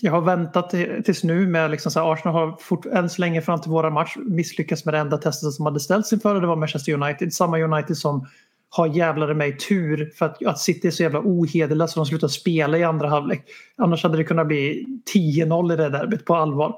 Jag 0.00 0.12
har 0.12 0.20
väntat 0.20 0.70
till- 0.70 1.02
tills 1.04 1.24
nu 1.24 1.46
med 1.46 1.70
liksom 1.70 1.92
så 1.92 2.00
här, 2.00 2.12
Arsenal 2.12 2.34
har 2.34 2.56
fort, 2.60 2.86
än 2.86 3.10
så 3.10 3.20
länge 3.20 3.42
fram 3.42 3.60
till 3.60 3.70
våra 3.70 3.90
match 3.90 4.16
misslyckats 4.16 4.84
med 4.84 4.94
det 4.94 4.98
enda 4.98 5.18
testet 5.18 5.52
som 5.52 5.66
hade 5.66 5.80
ställts 5.80 6.12
inför 6.12 6.40
det 6.40 6.46
var 6.46 6.56
Manchester 6.56 6.92
United. 6.92 7.32
Samma 7.32 7.58
United 7.58 7.96
som 7.96 8.26
har 8.70 8.86
jävlare 8.86 9.34
mig 9.34 9.56
tur 9.56 10.10
för 10.18 10.26
att, 10.26 10.46
att 10.46 10.58
City 10.58 10.86
är 10.88 10.90
så 10.90 11.02
jävla 11.02 11.20
ohederliga 11.24 11.88
så 11.88 12.00
de 12.00 12.06
slutar 12.06 12.28
spela 12.28 12.78
i 12.78 12.84
andra 12.84 13.08
halvlek. 13.08 13.44
Annars 13.76 14.02
hade 14.02 14.16
det 14.16 14.24
kunnat 14.24 14.46
bli 14.46 14.86
10-0 15.14 15.72
i 15.72 15.76
det 15.76 15.88
derbyt 15.88 16.24
på 16.24 16.34
allvar. 16.34 16.74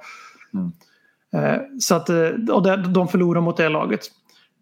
Eh, 1.34 1.56
Så 1.80 1.94
att, 1.94 2.08
eh, 2.08 2.28
och 2.52 2.62
det- 2.62 2.76
de 2.76 3.08
förlorar 3.08 3.40
mot 3.40 3.56
det 3.56 3.68
laget. 3.68 4.00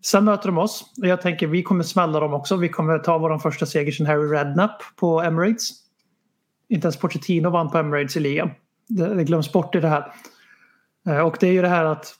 Sen 0.04 0.24
möter 0.24 0.46
de 0.48 0.58
oss 0.58 0.84
och 1.00 1.06
jag 1.08 1.20
tänker 1.22 1.46
vi 1.46 1.62
kommer 1.62 1.84
smälla 1.84 2.20
dem 2.20 2.34
också. 2.34 2.56
Vi 2.56 2.68
kommer 2.68 2.98
ta 2.98 3.18
vår 3.18 3.38
första 3.38 3.66
seger 3.66 3.92
sedan 3.92 4.06
Harry 4.06 4.32
Redknapp 4.32 4.82
på 4.96 5.22
Emirates. 5.22 5.70
Inte 6.72 6.86
ens 6.86 6.96
Pochettino 6.96 7.50
vann 7.50 7.70
på 7.70 7.78
Emirates 7.78 8.16
i 8.16 8.20
ligan. 8.20 8.50
Det, 8.88 9.14
det 9.14 9.24
glöms 9.24 9.52
bort 9.52 9.74
i 9.74 9.80
det 9.80 9.88
här. 9.88 10.12
Eh, 11.08 11.18
Och 11.18 11.36
det 11.40 11.46
är 11.48 11.52
ju 11.52 11.62
det 11.62 11.68
här 11.68 11.84
att 11.84 12.14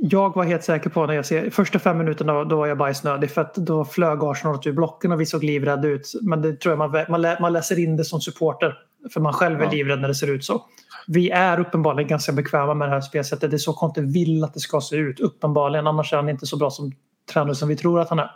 jag 0.00 0.34
var 0.36 0.44
helt 0.44 0.64
säker 0.64 0.90
på 0.90 1.06
när 1.06 1.14
jag 1.14 1.26
ser 1.26 1.50
första 1.50 1.78
fem 1.78 1.98
minuterna 1.98 2.44
då 2.44 2.56
var 2.56 2.66
jag 2.66 2.78
bajsnödig 2.78 3.30
för 3.30 3.40
att 3.40 3.54
då 3.54 3.84
flög 3.84 4.18
Arsenal 4.22 4.56
ut 4.56 4.66
ur 4.66 4.72
blocken 4.72 5.12
och 5.12 5.20
vi 5.20 5.26
såg 5.26 5.44
livrädda 5.44 5.88
ut. 5.88 6.12
Men 6.22 6.42
det 6.42 6.60
tror 6.60 6.72
jag 6.72 6.78
man, 6.78 7.04
man, 7.08 7.22
lä, 7.22 7.38
man 7.40 7.52
läser 7.52 7.78
in 7.78 7.96
det 7.96 8.04
som 8.04 8.20
supporter. 8.20 8.74
För 9.12 9.20
man 9.20 9.32
själv 9.32 9.60
är 9.60 9.64
Ja. 9.64 9.70
livrädd 9.70 10.00
när 10.00 10.08
det 10.08 10.14
ser 10.14 10.30
ut 10.30 10.44
så. 10.44 10.64
Vi 11.06 11.30
är 11.30 11.60
uppenbarligen 11.60 12.08
ganska 12.08 12.32
bekväma 12.32 12.74
med 12.74 12.88
det 12.88 12.92
här 12.92 13.00
spelsättet. 13.00 13.50
Det 13.50 13.56
är 13.56 13.58
så 13.58 13.72
Conte 13.72 14.00
vill 14.00 14.44
att 14.44 14.54
det 14.54 14.60
ska 14.60 14.80
se 14.80 14.96
ut. 14.96 15.20
Uppenbarligen, 15.20 15.86
annars 15.86 16.12
är 16.12 16.16
han 16.16 16.28
inte 16.28 16.46
så 16.46 16.56
bra 16.56 16.70
som 16.70 16.92
tränare 17.32 17.54
som 17.54 17.68
vi 17.68 17.76
tror 17.76 18.00
att 18.00 18.08
han 18.08 18.18
är. 18.18 18.30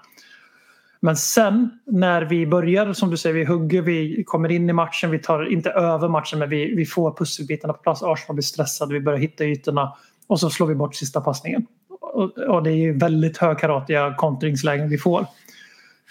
Men 1.04 1.16
sen 1.16 1.70
när 1.86 2.22
vi 2.22 2.46
börjar, 2.46 2.92
som 2.92 3.10
du 3.10 3.16
säger, 3.16 3.34
vi 3.34 3.44
hugger, 3.44 3.82
vi 3.82 4.24
kommer 4.24 4.50
in 4.50 4.70
i 4.70 4.72
matchen, 4.72 5.10
vi 5.10 5.18
tar 5.18 5.52
inte 5.52 5.70
över 5.70 6.08
matchen 6.08 6.38
men 6.38 6.48
vi, 6.48 6.74
vi 6.74 6.86
får 6.86 7.16
pusselbitarna 7.16 7.72
på 7.72 7.82
plats. 7.82 8.02
Arsenal 8.02 8.34
blir 8.34 8.42
stressade, 8.42 8.94
vi 8.94 9.00
börjar 9.00 9.18
hitta 9.18 9.44
ytorna 9.44 9.96
och 10.26 10.40
så 10.40 10.50
slår 10.50 10.66
vi 10.66 10.74
bort 10.74 10.94
sista 10.94 11.20
passningen. 11.20 11.66
Och, 12.00 12.38
och 12.38 12.62
det 12.62 12.70
är 12.70 12.76
ju 12.76 12.98
väldigt 12.98 13.38
högkaratiga 13.38 14.14
kontringslägen 14.14 14.88
vi 14.88 14.98
får. 14.98 15.26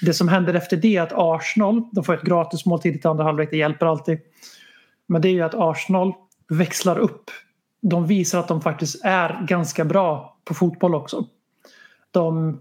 Det 0.02 0.14
som 0.14 0.28
händer 0.28 0.54
efter 0.54 0.78
det 0.78 0.98
är 0.98 1.02
att 1.02 1.14
Arsenal, 1.14 1.84
de 1.92 2.04
får 2.04 2.14
ett 2.14 2.24
gratismål 2.24 2.82
tidigt 2.82 3.06
i 3.06 3.08
andra 3.08 3.24
halvlek, 3.24 3.52
det 3.52 3.58
hjälper 3.58 3.86
alltid. 3.86 4.20
Men 5.08 5.22
det 5.22 5.28
är 5.28 5.34
ju 5.34 5.42
att 5.42 5.56
Arsenal 5.56 6.14
växlar 6.50 7.00
upp. 7.00 7.32
De 7.82 8.08
visar 8.08 8.40
att 8.40 8.48
de 8.48 8.62
faktiskt 8.62 9.06
är 9.06 9.46
ganska 9.48 9.86
bra 9.86 10.38
på 10.46 10.54
fotboll 10.54 10.96
också. 10.96 11.26
De 12.12 12.60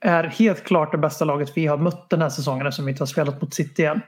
är 0.00 0.24
helt 0.24 0.64
klart 0.64 0.92
det 0.92 0.98
bästa 0.98 1.24
laget 1.24 1.52
vi 1.54 1.66
har 1.66 1.76
mött 1.76 2.10
den 2.10 2.22
här 2.22 2.28
säsongen 2.28 2.66
eftersom 2.66 2.84
vi 2.84 2.90
inte 2.90 3.02
har 3.02 3.06
spelat 3.06 3.42
mot 3.42 3.54
City 3.54 3.84
än. 3.84 4.00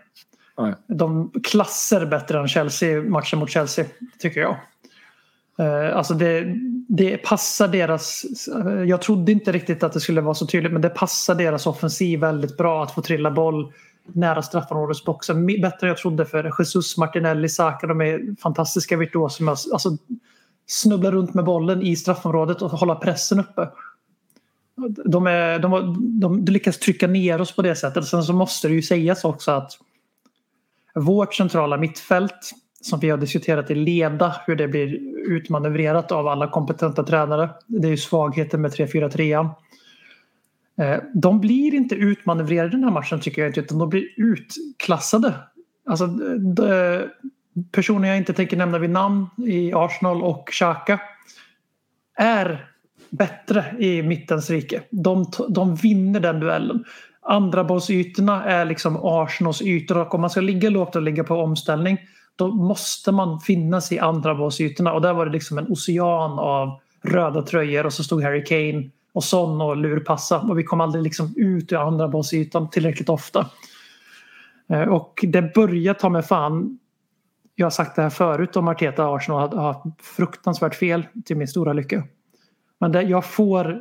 Nej. 0.59 0.75
De 0.87 1.33
klasser 1.45 2.07
bättre 2.07 2.41
än 2.41 2.49
Chelsea, 2.49 3.03
matchen 3.03 3.39
mot 3.39 3.51
Chelsea, 3.51 3.85
tycker 4.19 4.41
jag. 4.41 4.57
Eh, 5.59 5.97
Alltså 5.97 6.15
det, 6.15 6.55
det 6.89 7.17
passar 7.17 7.69
deras... 7.69 8.25
Jag 8.87 9.03
trodde 9.03 9.33
inte 9.33 9.53
riktigt 9.53 9.83
att 9.83 9.93
det 9.93 10.01
skulle 10.01 10.21
vara 10.21 10.35
så 10.35 10.47
tydligt 10.47 10.73
men 10.73 10.83
det 10.83 10.89
passar 10.89 11.35
deras 11.35 11.67
offensiv 11.67 12.21
väldigt 12.21 12.57
bra 12.57 12.83
att 12.83 12.95
få 12.95 13.03
trilla 13.03 13.31
boll 13.31 13.73
nära 14.13 14.43
straffområdesboxen. 14.43 15.47
Bättre 15.47 15.79
än 15.83 15.89
jag 15.89 15.99
trodde 15.99 16.25
för 16.25 16.53
Jesus, 16.59 16.97
Martinelli, 16.97 17.49
Saka, 17.49 17.87
de 17.87 18.01
är 18.01 18.41
fantastiska 18.41 18.97
virtuoser 18.97 19.51
alltså, 19.51 19.97
snubbla 20.67 21.11
runt 21.11 21.35
med 21.35 21.45
bollen 21.45 21.83
i 21.83 21.97
straffområdet 21.97 22.63
och 22.63 22.71
hålla 22.71 22.95
pressen 22.95 23.41
uppe. 23.41 23.69
De, 25.05 25.27
är, 25.27 25.59
de, 25.59 25.71
de, 26.21 26.45
de 26.45 26.53
lyckas 26.53 26.79
trycka 26.79 27.07
ner 27.07 27.41
oss 27.41 27.57
på 27.57 27.63
det 27.63 27.77
sättet. 27.77 28.05
Sen 28.05 28.23
så 28.23 28.33
måste 28.33 28.69
det 28.69 28.75
ju 28.75 28.83
sägas 28.83 29.25
också 29.25 29.51
att 29.51 29.73
vårt 30.95 31.35
centrala 31.35 31.77
mittfält 31.77 32.53
som 32.81 33.01
vi 33.01 33.11
har 33.11 33.19
diskuterat 33.19 33.71
i 33.71 33.75
leda 33.75 34.37
hur 34.47 34.57
det 34.57 34.69
blir 34.69 34.99
utmanövrerat 35.29 36.13
av 36.13 36.29
alla 36.29 36.51
kompetenta 36.51 37.03
tränare. 37.03 37.51
Det 37.67 37.89
är 37.89 37.91
ju 37.91 37.97
svagheten 37.97 38.61
med 38.61 38.71
3-4-3. 38.71 39.51
Eh, 40.79 40.99
de 41.15 41.41
blir 41.41 41.75
inte 41.75 41.95
utmanövrerade 41.95 42.69
i 42.69 42.71
den 42.71 42.85
här 42.85 42.91
matchen 42.91 43.21
tycker 43.21 43.43
jag 43.43 43.49
inte 43.49 43.61
utan 43.61 43.79
de 43.79 43.89
blir 43.89 44.09
utklassade. 44.17 45.35
Alltså, 45.87 46.07
de, 46.07 46.71
eh, 46.71 47.01
personer 47.73 48.09
jag 48.09 48.17
inte 48.17 48.33
tänker 48.33 48.57
nämna 48.57 48.79
vid 48.79 48.91
namn 48.91 49.27
i 49.47 49.73
Arsenal 49.73 50.23
och 50.23 50.49
Xhaka 50.49 51.01
är 52.17 52.71
bättre 53.11 53.65
i 53.79 54.03
mittens 54.03 54.51
rike. 54.51 54.83
De, 54.91 55.27
de 55.49 55.75
vinner 55.75 56.21
den 56.21 56.41
duellen. 56.41 56.85
Andra 57.23 57.65
bollsytorna 57.65 58.45
är 58.45 58.65
liksom 58.65 59.01
Arsenals 59.03 59.63
ytor 59.63 59.99
och 59.99 60.15
om 60.15 60.21
man 60.21 60.31
ska 60.31 60.41
ligga 60.41 60.71
lågt 60.71 60.97
och 60.97 61.03
ligga 61.03 61.25
på 61.25 61.35
omställning 61.35 61.99
då 62.37 62.49
måste 62.49 63.13
man 63.13 63.41
finnas 63.41 63.93
i 63.93 63.99
andra 63.99 64.35
bollsytorna 64.35 64.93
och 64.93 65.03
där 65.03 65.13
var 65.13 65.27
det 65.27 65.33
liksom 65.33 65.59
en 65.59 65.67
ocean 65.69 66.39
av 66.39 66.81
röda 67.03 67.43
tröjor 67.43 67.87
och 67.87 67.93
så 67.93 68.05
stod 68.05 68.23
Harry 68.23 68.45
Kane 68.45 68.91
och 69.13 69.25
Son 69.25 69.61
och 69.61 69.77
lurpassa 69.77 70.39
och 70.39 70.59
vi 70.59 70.65
kom 70.65 70.81
aldrig 70.81 71.05
liksom 71.05 71.35
ut 71.37 71.73
ur 71.73 71.77
andra 71.77 72.09
bollsytan 72.09 72.71
tillräckligt 72.71 73.09
ofta. 73.09 73.47
Eh, 74.69 74.83
och 74.83 75.25
det 75.29 75.55
börjar 75.55 75.95
ta 75.95 76.09
mig 76.09 76.23
fan 76.23 76.79
jag 77.59 77.67
har 77.67 77.71
sagt 77.71 77.97
det 77.97 78.03
här 78.03 78.11
förut 78.11 78.57
om 78.57 78.69
Arteta 78.69 79.09
och 79.09 79.17
Arsenal 79.17 79.57
har 79.57 79.73
haft 79.73 80.03
fruktansvärt 80.03 80.75
fel 80.75 81.07
till 81.25 81.37
min 81.37 81.49
stora 81.49 81.73
lycka. 81.73 82.03
Men 82.81 82.93
det, 82.93 83.03
jag 83.03 83.25
får 83.25 83.81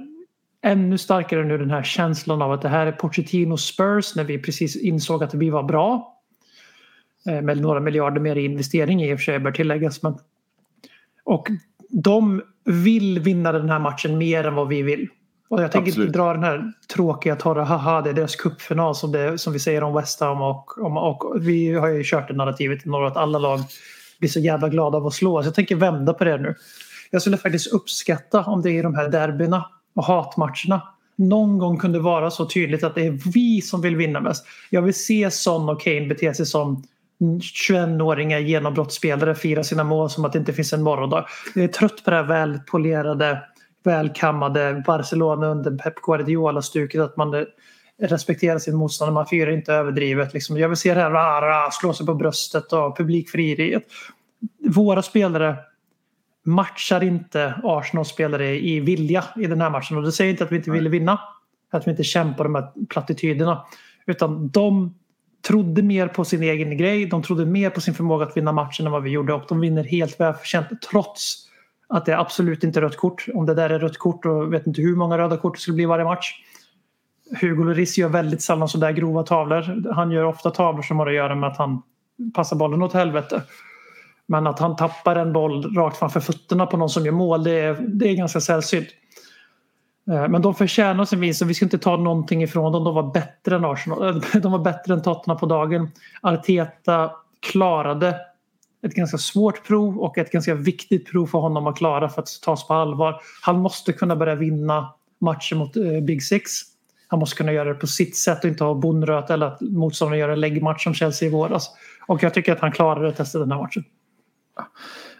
ännu 0.61 0.97
starkare 0.97 1.43
nu 1.43 1.57
den 1.57 1.71
här 1.71 1.83
känslan 1.83 2.41
av 2.41 2.51
att 2.51 2.61
det 2.61 2.69
här 2.69 2.87
är 2.87 2.91
Pochettino 2.91 3.57
Spurs 3.57 4.15
när 4.15 4.23
vi 4.23 4.39
precis 4.39 4.75
insåg 4.75 5.23
att 5.23 5.33
vi 5.33 5.49
var 5.49 5.63
bra. 5.63 6.17
Eh, 7.29 7.41
Med 7.41 7.61
några 7.61 7.79
miljarder 7.79 8.21
mer 8.21 8.35
i 8.35 8.45
investering 8.45 9.03
i 9.03 9.13
och 9.13 9.19
för 9.19 9.23
sig 9.23 9.39
bör 9.39 9.51
tilläggas. 9.51 10.03
Men... 10.03 10.17
Och 11.23 11.47
de 11.89 12.41
vill 12.63 13.19
vinna 13.19 13.51
den 13.51 13.69
här 13.69 13.79
matchen 13.79 14.17
mer 14.17 14.43
än 14.43 14.55
vad 14.55 14.67
vi 14.67 14.81
vill. 14.81 15.07
Och 15.49 15.63
jag 15.63 15.71
tänker 15.71 15.91
Absolut. 15.91 16.07
inte 16.07 16.19
dra 16.19 16.33
den 16.33 16.43
här 16.43 16.71
tråkiga 16.93 17.35
torra 17.35 17.63
haha 17.63 18.01
det 18.01 18.09
är 18.09 18.13
deras 18.13 18.35
cupfinal 18.35 18.95
som, 18.95 19.11
det, 19.11 19.37
som 19.37 19.53
vi 19.53 19.59
säger 19.59 19.83
om 19.83 19.93
West 19.93 20.19
Ham 20.19 20.41
och, 20.41 20.85
om, 20.85 20.97
och 20.97 21.35
vi 21.39 21.73
har 21.73 21.87
ju 21.87 22.03
kört 22.03 22.27
det 22.27 22.33
narrativet 22.33 22.85
i 22.85 22.89
några 22.89 23.07
att 23.07 23.17
alla 23.17 23.39
lag 23.39 23.59
blir 24.19 24.29
så 24.29 24.39
jävla 24.39 24.69
glada 24.69 24.97
av 24.97 25.07
att 25.07 25.13
slå. 25.13 25.41
Så 25.41 25.47
jag 25.47 25.55
tänker 25.55 25.75
vända 25.75 26.13
på 26.13 26.23
det 26.23 26.37
nu. 26.37 26.55
Jag 27.11 27.21
skulle 27.21 27.37
faktiskt 27.37 27.73
uppskatta 27.73 28.43
om 28.43 28.61
det 28.61 28.71
i 28.71 28.81
de 28.81 28.95
här 28.95 29.09
derbyna 29.09 29.65
och 29.95 30.03
hatmatcherna 30.03 30.81
någon 31.17 31.57
gång 31.57 31.77
kunde 31.77 31.99
vara 31.99 32.31
så 32.31 32.45
tydligt 32.45 32.83
att 32.83 32.95
det 32.95 33.05
är 33.05 33.31
vi 33.33 33.61
som 33.61 33.81
vill 33.81 33.95
vinna 33.95 34.21
mest. 34.21 34.45
Jag 34.69 34.81
vill 34.81 34.93
se 34.93 35.31
Son 35.31 35.69
och 35.69 35.81
Kane 35.81 36.07
bete 36.07 36.33
sig 36.33 36.45
som 36.45 36.83
21-åringar, 37.69 38.39
genombrottsspelare 38.39 39.35
fira 39.35 39.63
sina 39.63 39.83
mål 39.83 40.09
som 40.09 40.25
att 40.25 40.33
det 40.33 40.39
inte 40.39 40.53
finns 40.53 40.73
en 40.73 40.83
morgondag. 40.83 41.25
Jag 41.55 41.63
är 41.63 41.67
trött 41.67 42.03
på 42.03 42.09
det 42.09 42.15
här 42.15 42.23
välpolerade, 42.23 43.43
välkammade 43.83 44.83
Barcelona 44.85 45.47
under 45.47 45.77
Pep 45.77 45.95
Guardiola-stuket 45.95 47.01
att 47.01 47.17
man 47.17 47.45
respekterar 48.01 48.59
sin 48.59 48.75
motståndare, 48.75 49.13
man 49.13 49.25
firar 49.25 49.51
inte 49.51 49.73
överdrivet. 49.73 50.33
Liksom. 50.33 50.57
Jag 50.57 50.69
vill 50.69 50.77
se 50.77 50.93
det 50.93 51.01
här 51.01 51.11
rara, 51.11 51.71
slå 51.71 51.93
sig 51.93 52.05
på 52.05 52.13
bröstet 52.13 52.73
och 52.73 52.97
publikfrieriet. 52.97 53.83
Våra 54.69 55.01
spelare 55.01 55.55
matchar 56.45 57.03
inte 57.03 57.53
Arsenals 57.63 58.09
spelare 58.09 58.59
i 58.59 58.79
vilja 58.79 59.23
i 59.35 59.47
den 59.47 59.61
här 59.61 59.69
matchen. 59.69 59.97
Och 59.97 60.03
det 60.03 60.11
säger 60.11 60.31
inte 60.31 60.43
att 60.43 60.51
vi 60.51 60.55
inte 60.55 60.71
ville 60.71 60.89
vinna. 60.89 61.19
Att 61.71 61.87
vi 61.87 61.91
inte 61.91 62.03
kämpar 62.03 62.43
de 62.43 62.55
här 62.55 62.71
plattityderna. 62.89 63.65
Utan 64.05 64.49
de 64.49 64.95
trodde 65.47 65.83
mer 65.83 66.07
på 66.07 66.25
sin 66.25 66.43
egen 66.43 66.77
grej. 66.77 67.05
De 67.05 67.23
trodde 67.23 67.45
mer 67.45 67.69
på 67.69 67.81
sin 67.81 67.93
förmåga 67.93 68.25
att 68.25 68.37
vinna 68.37 68.51
matchen 68.51 68.85
än 68.85 68.91
vad 68.91 69.03
vi 69.03 69.09
gjorde. 69.09 69.33
Och 69.33 69.43
de 69.49 69.59
vinner 69.59 69.83
helt 69.83 70.19
välförtjänt 70.19 70.67
trots 70.91 71.49
att 71.87 72.05
det 72.05 72.19
absolut 72.19 72.63
inte 72.63 72.79
är 72.79 72.81
rött 72.81 72.97
kort. 72.97 73.25
Om 73.33 73.45
det 73.45 73.53
där 73.53 73.69
är 73.69 73.79
rött 73.79 73.97
kort 73.97 74.25
och 74.25 74.53
vet 74.53 74.67
inte 74.67 74.81
hur 74.81 74.95
många 74.95 75.17
röda 75.17 75.37
kort 75.37 75.55
det 75.55 75.59
skulle 75.59 75.75
bli 75.75 75.85
varje 75.85 76.05
match. 76.05 76.33
Hugo 77.41 77.63
Lloris 77.63 77.97
gör 77.97 78.09
väldigt 78.09 78.41
sällan 78.41 78.67
sådär 78.67 78.91
grova 78.91 79.23
tavlor. 79.23 79.93
Han 79.93 80.11
gör 80.11 80.23
ofta 80.23 80.49
tavlor 80.51 80.81
som 80.81 80.99
har 80.99 81.07
att 81.07 81.13
göra 81.13 81.35
med 81.35 81.49
att 81.49 81.57
han 81.57 81.81
passar 82.33 82.55
bollen 82.55 82.81
åt 82.81 82.93
helvete. 82.93 83.43
Men 84.27 84.47
att 84.47 84.59
han 84.59 84.75
tappar 84.75 85.15
en 85.15 85.33
boll 85.33 85.75
rakt 85.75 85.97
framför 85.97 86.19
fötterna 86.19 86.65
på 86.65 86.77
någon 86.77 86.89
som 86.89 87.05
gör 87.05 87.11
mål, 87.11 87.43
det 87.43 87.59
är, 87.59 87.73
det 87.73 88.09
är 88.09 88.15
ganska 88.15 88.41
sällsynt. 88.41 88.87
Eh, 90.11 90.27
men 90.27 90.41
de 90.41 90.55
förtjänar 90.55 91.05
sin 91.05 91.19
vinst 91.19 91.41
och 91.41 91.49
vi 91.49 91.53
ska 91.53 91.65
inte 91.65 91.77
ta 91.77 91.97
någonting 91.97 92.43
ifrån 92.43 92.71
dem. 92.71 92.83
De 92.83 92.95
var 92.95 93.13
bättre 93.13 93.55
än 93.55 93.65
Arsenal. 93.65 94.07
Eh, 94.07 94.41
de 94.41 94.51
var 94.51 94.59
bättre 94.59 94.93
än 94.93 95.01
Tottenham 95.01 95.39
på 95.39 95.45
dagen. 95.45 95.91
Arteta 96.21 97.11
klarade 97.39 98.15
ett 98.85 98.93
ganska 98.93 99.17
svårt 99.17 99.67
prov 99.67 99.99
och 99.99 100.17
ett 100.17 100.31
ganska 100.31 100.55
viktigt 100.55 101.11
prov 101.11 101.27
för 101.27 101.39
honom 101.39 101.67
att 101.67 101.77
klara 101.77 102.09
för 102.09 102.21
att 102.21 102.29
tas 102.43 102.67
på 102.67 102.73
allvar. 102.73 103.21
Han 103.41 103.59
måste 103.59 103.93
kunna 103.93 104.15
börja 104.15 104.35
vinna 104.35 104.93
matcher 105.21 105.55
mot 105.55 105.77
eh, 105.77 106.01
Big 106.01 106.23
Six. 106.23 106.51
Han 107.07 107.19
måste 107.19 107.35
kunna 107.35 107.51
göra 107.51 107.69
det 107.69 107.79
på 107.79 107.87
sitt 107.87 108.17
sätt 108.17 108.43
och 108.43 108.49
inte 108.49 108.63
ha 108.63 108.73
bonröt 108.73 109.29
eller 109.29 109.45
att 109.45 109.61
motståndaren 109.61 110.19
gör 110.19 110.29
en 110.29 110.39
läggmatch 110.39 110.83
som 110.83 110.93
Chelsea 110.93 111.27
i 111.27 111.31
våras. 111.31 111.69
Och 112.07 112.23
jag 112.23 112.33
tycker 112.33 112.51
att 112.51 112.59
han 112.59 112.71
klarade 112.71 113.11
testet 113.11 113.41
den 113.41 113.51
här 113.51 113.61
matchen. 113.61 113.83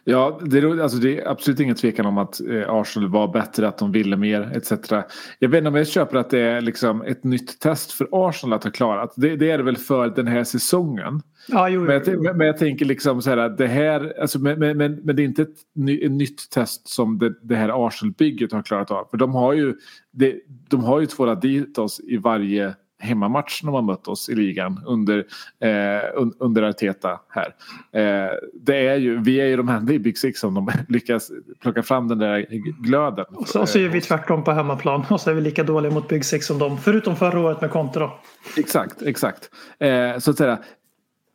Ja, 0.08 0.40
det 0.46 0.58
är, 0.58 0.80
alltså 0.82 0.98
det 0.98 1.20
är 1.20 1.28
absolut 1.28 1.60
ingen 1.60 1.76
tvekan 1.76 2.06
om 2.06 2.18
att 2.18 2.42
eh, 2.42 2.70
Arsenal 2.70 3.10
var 3.10 3.28
bättre, 3.28 3.68
att 3.68 3.78
de 3.78 3.92
ville 3.92 4.18
mer 4.18 4.52
etc. 4.56 4.72
Jag 5.40 5.50
vet 5.50 5.58
inte 5.58 5.68
om 5.68 5.76
jag 5.76 5.88
köper 5.88 6.18
att 6.18 6.30
det 6.30 6.40
är 6.40 6.62
liksom 6.62 7.02
ett 7.02 7.24
nytt 7.24 7.60
test 7.60 7.92
för 7.92 8.08
Arsenal 8.12 8.54
att 8.54 8.64
ha 8.64 8.72
klarat. 8.72 9.14
Det, 9.16 9.36
det 9.36 9.52
är 9.52 9.58
det 9.58 9.64
väl 9.64 9.78
för 9.78 10.08
den 10.08 10.28
här 10.28 10.44
säsongen. 10.44 11.22
Ja, 11.48 11.70
jo, 11.70 11.82
Men 11.82 12.02
jag, 12.06 12.24
men 12.24 12.38
men 12.38 12.48
jag 12.48 12.58
tänker 12.58 12.86
liksom 12.86 13.22
så 13.22 13.30
här 13.30 13.38
att 13.38 13.58
det 13.58 13.68
här, 13.68 14.14
alltså, 14.22 14.40
men, 14.40 14.60
men, 14.60 14.78
men, 14.78 14.96
men 14.96 15.16
det 15.16 15.22
är 15.22 15.26
inte 15.26 15.42
ett, 15.42 15.58
ny, 15.76 16.00
ett 16.02 16.12
nytt 16.12 16.50
test 16.50 16.88
som 16.88 17.18
det, 17.18 17.34
det 17.42 17.56
här 17.56 17.88
Arsenal-bygget 17.88 18.52
har 18.52 18.64
klarat 18.64 18.92
av. 18.92 19.08
För 19.12 19.18
de 19.18 19.36
har 19.36 19.54
ju, 19.54 19.76
det, 20.12 20.36
de 20.70 20.84
har 20.84 21.00
ju 21.00 21.06
tvålat 21.06 21.42
dit 21.42 21.78
oss 21.78 22.00
i 22.00 22.18
varje 22.18 22.76
hemmamatch 23.00 23.64
när 23.64 23.72
man 23.72 23.86
mött 23.86 24.08
oss 24.08 24.30
i 24.30 24.36
ligan 24.36 24.84
under, 24.86 25.18
eh, 25.60 26.22
un, 26.22 26.34
under 26.40 26.64
Arteta 26.64 27.20
här. 27.30 27.56
Eh, 27.92 28.32
det 28.54 28.88
är 28.88 28.96
ju, 28.96 29.22
vi 29.22 29.42
är 29.42 29.46
ju 29.46 29.58
de 29.58 29.70
enda 29.70 29.94
i 29.94 30.00
Big 30.00 30.18
Six 30.18 30.40
som 30.40 30.54
de 30.54 30.72
lyckas 30.88 31.32
plocka 31.62 31.84
fram 31.84 32.08
den 32.08 32.18
där 32.18 32.46
glöden. 32.84 33.26
Och 33.30 33.48
så, 33.48 33.62
och 33.62 33.70
så 33.70 33.80
gör 33.80 33.90
vi 33.90 34.02
tvärtom 34.02 34.44
på 34.44 34.52
hemmaplan 34.52 35.06
och 35.10 35.22
så 35.22 35.30
är 35.30 35.34
vi 35.34 35.42
lika 35.42 35.64
dåliga 35.64 35.92
mot 35.92 36.08
Big 36.08 36.26
Six 36.26 36.46
som 36.46 36.60
dem. 36.60 36.78
Förutom 36.78 37.16
förra 37.16 37.40
året 37.40 37.62
med 37.62 37.72
Conte 37.72 38.00
då. 38.00 38.20
Exakt, 38.58 39.02
exakt. 39.02 39.50
Eh, 39.80 40.18
så 40.20 40.32
att 40.32 40.38
säga, 40.38 40.60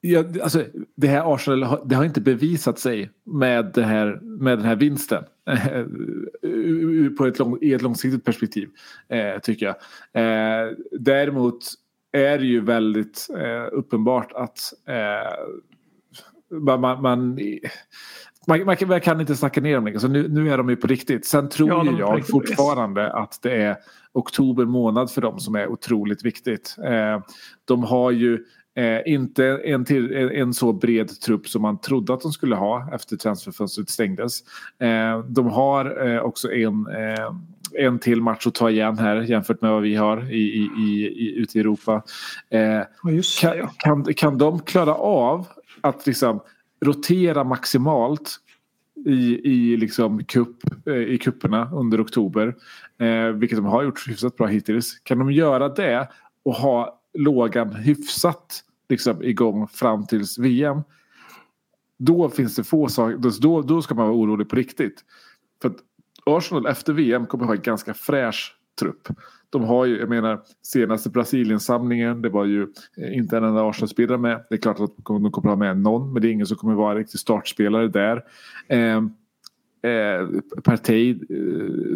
ja, 0.01 0.25
alltså, 0.43 0.65
det 0.97 1.07
här 1.07 1.35
Arsenal 1.35 1.63
har, 1.63 1.83
det 1.85 1.95
har 1.95 2.05
inte 2.05 2.21
bevisat 2.21 2.79
sig 2.79 3.11
med, 3.25 3.71
det 3.75 3.83
här, 3.83 4.21
med 4.23 4.59
den 4.59 4.67
här 4.67 4.77
vinsten. 4.77 5.25
Eh, 5.51 5.85
på 7.19 7.27
ett 7.27 7.39
lång, 7.39 7.59
I 7.61 7.73
ett 7.73 7.83
långsiktigt 7.83 8.25
perspektiv, 8.25 8.69
eh, 9.09 9.41
tycker 9.41 9.67
jag. 9.67 9.77
Eh, 10.23 10.73
däremot 11.01 11.59
är 12.13 12.39
det 12.39 12.47
ju 12.47 12.61
väldigt 12.61 13.27
eh, 13.39 13.69
uppenbart 13.79 14.33
att 14.33 14.59
eh, 14.89 15.35
man, 16.61 16.81
man, 16.81 17.03
man, 17.03 17.39
man, 18.47 18.77
kan, 18.77 18.89
man 18.89 19.01
kan 19.01 19.21
inte 19.21 19.37
snacka 19.37 19.61
ner 19.61 19.75
dem 19.75 19.85
längre. 19.85 20.01
Så 20.01 20.09
nu, 20.09 20.29
nu 20.29 20.51
är 20.53 20.59
de 20.59 20.71
ju 20.71 20.77
på 20.77 20.87
riktigt. 20.87 21.27
Sen 21.27 21.49
tror 21.49 21.69
Ja, 21.69 21.99
jag 21.99 22.17
riktigt. 22.17 22.31
fortfarande 22.31 23.13
att 23.13 23.39
det 23.43 23.53
är 23.63 23.77
oktober 24.13 24.65
månad 24.65 25.11
för 25.11 25.21
dem 25.21 25.39
som 25.41 25.55
är 25.55 25.69
otroligt 25.69 26.25
viktigt. 26.25 26.77
Eh, 26.85 27.23
de 27.65 27.85
har 27.85 28.11
ju 28.11 28.45
eh, 28.77 29.13
inte 29.13 29.45
en, 29.65 29.85
till, 29.85 30.13
en, 30.15 30.55
så 30.55 30.73
bred 30.73 31.21
trupp 31.21 31.49
som 31.49 31.63
man 31.63 31.81
trodde 31.81 32.15
att 32.15 32.21
de 32.21 32.33
skulle 32.33 32.57
ha 32.57 32.95
efter 32.95 33.17
transferfönstret 33.17 33.91
stängdes. 33.91 34.41
Eh, 34.79 35.25
de 35.29 35.51
har 35.51 36.09
eh, 36.09 36.21
också 36.21 36.53
en, 36.53 36.87
eh, 36.87 37.35
en 37.79 37.99
till 37.99 38.23
match 38.23 38.47
att 38.47 38.55
ta 38.55 38.71
igen 38.71 38.99
här 38.99 39.17
jämfört 39.17 39.61
med 39.61 39.71
vad 39.71 39.83
vi 39.83 39.95
har 39.95 40.33
i, 40.33 40.37
i, 40.37 40.71
i, 40.79 41.07
i, 41.07 41.35
ute 41.37 41.59
i 41.59 41.61
Europa. 41.61 42.03
Eh, 42.51 42.81
kan, 43.41 43.69
kan, 43.79 44.05
kan 44.15 44.39
de 44.39 44.61
klara 44.61 44.95
av 44.95 45.47
att 45.81 46.07
liksom 46.07 46.41
rotera 46.85 47.45
maximalt 47.45 48.37
i, 49.07 49.51
i, 49.51 49.77
liksom 49.77 50.25
kupp, 50.25 50.57
eh, 50.87 50.95
i 50.95 51.19
kupperna 51.19 51.71
under 51.73 52.03
oktober. 52.03 52.55
Vilket 53.33 53.59
de 53.59 53.65
har 53.65 53.83
gjort 53.83 54.09
hyfsat 54.09 54.37
bra 54.37 54.47
hittills. 54.47 55.01
Kan 55.03 55.19
de 55.19 55.33
göra 55.33 55.69
det 55.69 56.09
och 56.45 56.55
ha 56.55 57.00
lågan 57.19 57.75
hyfsat 57.75 58.65
liksom, 58.89 59.23
igång 59.23 59.69
fram 59.69 60.07
tills 60.07 60.39
VM. 60.39 60.83
Då 61.99 62.29
finns 62.29 62.57
det 62.57 62.65
få 62.65 62.89
saker. 62.89 63.41
Då, 63.41 63.63
då 63.63 63.83
ska 63.83 63.95
man 63.95 64.07
vara 64.07 64.17
orolig 64.17 64.49
på 64.49 64.57
riktigt. 64.57 65.05
För 65.63 65.69
att 65.69 65.77
Arsenal 66.27 66.67
efter 66.67 66.93
VM 66.93 67.27
kommer 67.27 67.45
ha 67.45 67.55
en 67.55 67.63
ganska 67.63 67.95
fräsch 67.95 68.57
trupp. 68.81 69.09
de 69.51 69.65
har 69.65 69.85
ju, 69.87 69.99
jag 69.99 70.09
menar, 70.09 70.41
senaste 70.63 71.11
Brasilien-samlingen, 71.11 72.23
det 72.23 72.29
var 72.29 72.45
ju 72.45 72.63
eh, 72.97 73.17
inte 73.17 73.37
en 73.37 73.45
enda 73.45 73.69
Arsenal-spelare 73.69 74.19
med. 74.19 74.45
Det 74.51 74.55
är 74.55 74.61
klart 74.61 74.81
att 74.81 74.91
de 74.97 75.33
kommer 75.33 75.49
ha 75.49 75.57
med 75.57 75.79
någon, 75.79 76.13
men 76.13 76.23
det 76.23 76.29
är 76.29 76.33
ingen 76.33 76.47
som 76.47 76.57
kommer 76.57 76.75
vara 76.75 76.95
riktig 76.95 77.21
startspelare 77.21 77.89
där. 77.89 78.25
Eh, 78.69 79.03
eh, 79.83 80.93
eh, 80.97 81.17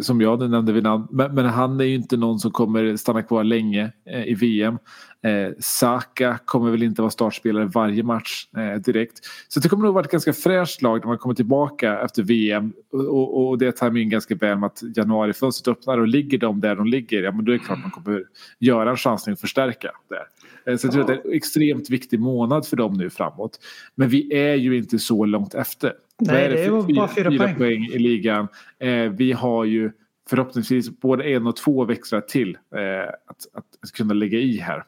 som 0.01 0.21
jag 0.21 0.49
nämnde 0.49 0.73
vid 0.73 0.83
namn. 0.83 1.07
Men, 1.11 1.35
men, 1.35 1.45
han 1.45 1.79
är 1.79 1.83
ju 1.83 1.95
inte 1.95 2.17
någon 2.17 2.39
som 2.39 2.51
kommer 2.51 2.95
stanna 2.95 3.21
kvar 3.21 3.43
länge 3.43 3.91
eh, 4.05 4.27
i 4.27 4.33
VM. 4.33 4.77
Eh, 5.23 5.53
Saka 5.59 6.39
kommer 6.45 6.71
väl 6.71 6.83
inte 6.83 7.01
vara 7.01 7.11
startspelare 7.11 7.65
varje 7.65 8.03
match 8.03 8.47
eh, 8.57 8.81
direkt. 8.81 9.19
Så 9.47 9.59
det 9.59 9.69
kommer 9.69 9.83
nog 9.83 9.93
vara 9.93 10.05
ett 10.05 10.11
ganska 10.11 10.33
fräscht 10.33 10.81
lag 10.81 10.99
när 10.99 11.07
man 11.07 11.17
kommer 11.17 11.35
tillbaka 11.35 11.99
efter 11.99 12.23
VM. 12.23 12.73
Och, 12.91 13.47
och 13.47 13.57
det 13.57 13.71
tar 13.71 13.91
mig 13.91 14.01
in 14.01 14.09
ganska 14.09 14.35
väl 14.35 14.57
med 14.57 14.67
att 14.67 14.83
januarifönstret 14.95 15.77
öppnar 15.77 15.97
och 15.97 16.07
ligger 16.07 16.37
de 16.37 16.59
där 16.59 16.75
de 16.75 16.87
ligger, 16.87 17.23
ja 17.23 17.31
men 17.31 17.45
då 17.45 17.51
är 17.51 17.57
det 17.57 17.63
klart 17.63 17.79
man 17.79 17.91
kommer 17.91 18.23
göra 18.59 18.89
en 18.89 18.97
chansning 18.97 19.33
och 19.33 19.39
förstärka 19.39 19.91
där. 20.09 20.25
Eh, 20.71 20.77
så 20.77 20.87
jag 20.87 20.93
tror 20.93 21.01
att 21.01 21.07
det 21.07 21.13
är 21.13 21.25
en 21.25 21.33
extremt 21.33 21.89
viktig 21.89 22.19
månad 22.19 22.67
för 22.67 22.77
dem 22.77 22.93
nu 22.93 23.09
framåt. 23.09 23.59
Men 23.95 24.09
vi 24.09 24.33
är 24.33 24.55
ju 24.55 24.77
inte 24.77 24.99
så 24.99 25.25
långt 25.25 25.53
efter. 25.53 25.93
Nej, 26.17 26.49
Vad 26.49 26.57
det 26.57 26.63
är 26.63 26.81
för 26.81 26.93
bara 26.93 27.07
fyra 27.07 27.37
poäng. 27.37 27.55
poäng 27.55 27.85
i 27.85 27.99
ligan. 27.99 28.47
Eh, 28.79 29.09
vi 29.09 29.31
har 29.31 29.65
ju 29.65 29.91
förhoppningsvis 30.29 30.89
både 30.89 31.23
en 31.23 31.47
och 31.47 31.55
två 31.55 31.85
växlar 31.85 32.21
till 32.21 32.57
eh, 32.75 33.13
att, 33.25 33.47
att, 33.53 33.65
att 33.81 33.91
kunna 33.91 34.13
lägga 34.13 34.39
i 34.39 34.57
här. 34.57 34.83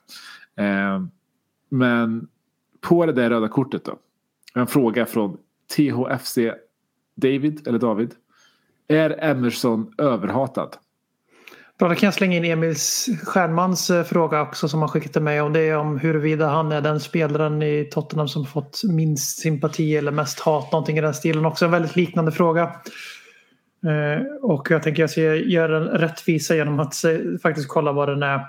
Eh, 0.55 1.03
men 1.69 2.27
på 2.81 3.05
det 3.05 3.13
där 3.13 3.29
röda 3.29 3.47
kortet 3.47 3.85
då. 3.85 3.99
En 4.55 4.67
fråga 4.67 5.05
från 5.05 5.37
THFC 5.75 6.37
David, 7.15 7.67
eller 7.67 7.79
David. 7.79 8.15
Är 8.87 9.23
Emerson 9.23 9.93
överhatad? 9.97 10.77
Bra, 11.79 11.89
då 11.89 11.95
kan 11.95 12.07
jag 12.07 12.13
slänga 12.13 12.37
in 12.37 12.45
Emils 12.45 13.09
Stjärnmans 13.23 13.89
eh, 13.89 14.03
fråga 14.03 14.41
också 14.41 14.67
som 14.67 14.79
han 14.79 14.89
skickat 14.89 15.13
till 15.13 15.21
mig. 15.21 15.41
Och 15.41 15.51
det 15.51 15.59
är 15.59 15.77
om 15.77 15.99
huruvida 15.99 16.47
han 16.47 16.71
är 16.71 16.81
den 16.81 16.99
spelaren 16.99 17.61
i 17.61 17.89
Tottenham 17.91 18.27
som 18.27 18.45
fått 18.45 18.81
minst 18.83 19.39
sympati 19.39 19.97
eller 19.97 20.11
mest 20.11 20.39
hat. 20.39 20.71
Någonting 20.71 20.97
i 20.97 21.01
den 21.01 21.13
stilen 21.13 21.45
också. 21.45 21.65
En 21.65 21.71
väldigt 21.71 21.95
liknande 21.95 22.31
fråga. 22.31 22.63
Eh, 23.85 24.25
och 24.41 24.71
jag 24.71 24.83
tänker 24.83 25.03
jag 25.03 25.09
ska 25.09 25.21
göra 25.21 25.79
den 25.79 25.87
rättvisa 25.87 26.55
genom 26.55 26.79
att 26.79 26.95
faktiskt 27.41 27.67
kolla 27.67 27.91
vad 27.91 28.09
den 28.09 28.23
är. 28.23 28.45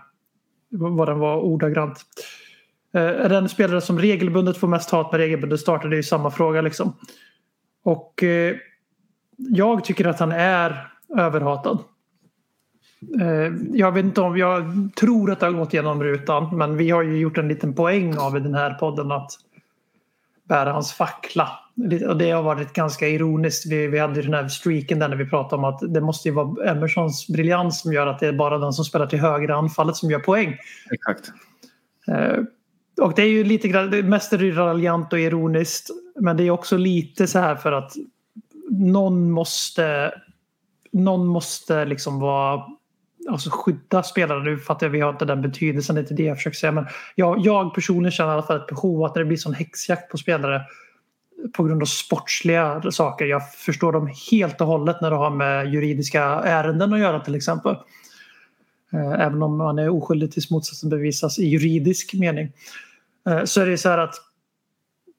Vad 0.70 1.08
den 1.08 1.18
var 1.18 1.36
ordagrant. 1.36 2.04
Eh, 2.94 3.02
är 3.02 3.28
den 3.28 3.48
spelare 3.48 3.80
som 3.80 3.98
regelbundet 3.98 4.56
får 4.56 4.68
mest 4.68 4.90
hat 4.90 5.12
med 5.12 5.18
regelbundet 5.20 5.60
startar? 5.60 5.88
Det 5.88 5.94
är 5.94 5.98
ju 5.98 6.02
samma 6.02 6.30
fråga 6.30 6.60
liksom. 6.60 6.96
Och 7.84 8.24
jag 9.36 9.84
tycker 9.84 10.04
att 10.04 10.20
han 10.20 10.32
är 10.32 10.88
överhatad. 11.16 11.78
Eh, 13.20 13.52
Jag 13.72 13.92
vet 13.92 14.04
inte 14.04 14.20
om, 14.20 14.38
jag 14.38 14.64
tror 14.96 15.30
att 15.30 15.40
det 15.40 15.46
har 15.46 15.52
gått 15.52 15.74
igenom 15.74 16.02
rutan 16.02 16.56
men 16.56 16.76
vi 16.76 16.90
har 16.90 17.02
ju 17.02 17.18
gjort 17.18 17.38
en 17.38 17.48
liten 17.48 17.74
poäng 17.74 18.18
av 18.18 18.36
i 18.36 18.40
den 18.40 18.54
här 18.54 18.74
podden 18.74 19.12
att 19.12 19.30
bära 20.44 20.72
hans 20.72 20.92
fackla. 20.92 21.50
Och 22.08 22.16
det 22.16 22.30
har 22.30 22.42
varit 22.42 22.72
ganska 22.72 23.08
ironiskt. 23.08 23.66
Vi, 23.66 23.86
vi 23.86 23.98
hade 23.98 24.22
den 24.22 24.34
här 24.34 24.48
streaken 24.48 24.98
där 24.98 25.08
när 25.08 25.16
vi 25.16 25.26
pratade 25.30 25.56
om 25.56 25.64
att 25.64 25.94
det 25.94 26.00
måste 26.00 26.28
ju 26.28 26.34
vara 26.34 26.70
Emersons 26.70 27.26
briljans 27.28 27.80
som 27.80 27.92
gör 27.92 28.06
att 28.06 28.18
det 28.18 28.26
är 28.26 28.32
bara 28.32 28.58
den 28.58 28.72
som 28.72 28.84
spelar 28.84 29.06
till 29.06 29.18
höger 29.18 29.48
anfallet 29.48 29.96
som 29.96 30.10
gör 30.10 30.18
poäng. 30.18 30.56
Exakt. 30.90 31.32
Eh, 32.08 32.38
Och 33.00 33.12
det 33.16 33.22
är 33.22 33.28
ju 33.28 33.44
lite 33.44 33.68
grann, 33.68 34.08
mest 34.08 34.32
är 34.32 34.38
det 34.38 34.50
raljant 34.50 35.12
och 35.12 35.18
ironiskt. 35.20 35.90
Men 36.20 36.36
det 36.36 36.44
är 36.44 36.50
också 36.50 36.76
lite 36.76 37.26
så 37.26 37.38
här 37.38 37.56
för 37.56 37.72
att 37.72 37.92
någon 38.70 39.30
måste 39.30 40.12
någon 40.92 41.26
måste 41.26 41.84
liksom 41.84 42.20
vara 42.20 42.62
alltså 43.28 43.50
skydda 43.50 44.02
spelare. 44.02 44.42
Nu 44.42 44.58
fattar 44.58 44.86
jag 44.86 44.90
vi 44.90 45.00
har 45.00 45.10
inte 45.10 45.24
den 45.24 45.42
betydelsen, 45.42 45.94
det 45.94 45.98
är 45.98 46.02
inte 46.02 46.14
det 46.14 46.22
jag 46.22 46.36
försöker 46.36 46.56
säga. 46.56 46.72
Men 46.72 46.86
jag, 47.14 47.38
jag 47.38 47.74
personligen 47.74 48.12
känner 48.12 48.30
i 48.30 48.32
alla 48.32 48.42
fall 48.42 48.56
ett 48.56 48.66
behov 48.66 49.04
att 49.04 49.14
när 49.14 49.22
det 49.22 49.26
blir 49.26 49.36
sån 49.36 49.54
häxjakt 49.54 50.10
på 50.10 50.18
spelare 50.18 50.62
på 51.56 51.64
grund 51.64 51.82
av 51.82 51.86
sportsliga 51.86 52.82
saker. 52.90 53.26
Jag 53.26 53.52
förstår 53.52 53.92
dem 53.92 54.10
helt 54.30 54.60
och 54.60 54.66
hållet 54.66 55.00
när 55.00 55.10
det 55.10 55.16
har 55.16 55.30
med 55.30 55.74
juridiska 55.74 56.22
ärenden 56.24 56.92
att 56.92 57.00
göra 57.00 57.20
till 57.20 57.34
exempel. 57.34 57.76
Eh, 58.92 59.12
även 59.12 59.42
om 59.42 59.56
man 59.56 59.78
är 59.78 59.88
oskyldig 59.88 60.32
tills 60.32 60.50
motsatsen 60.50 60.90
bevisas 60.90 61.38
i 61.38 61.44
juridisk 61.44 62.14
mening. 62.14 62.52
Eh, 63.28 63.44
så 63.44 63.60
är 63.60 63.66
det 63.66 63.78
så 63.78 63.88
här 63.88 63.98
att 63.98 64.14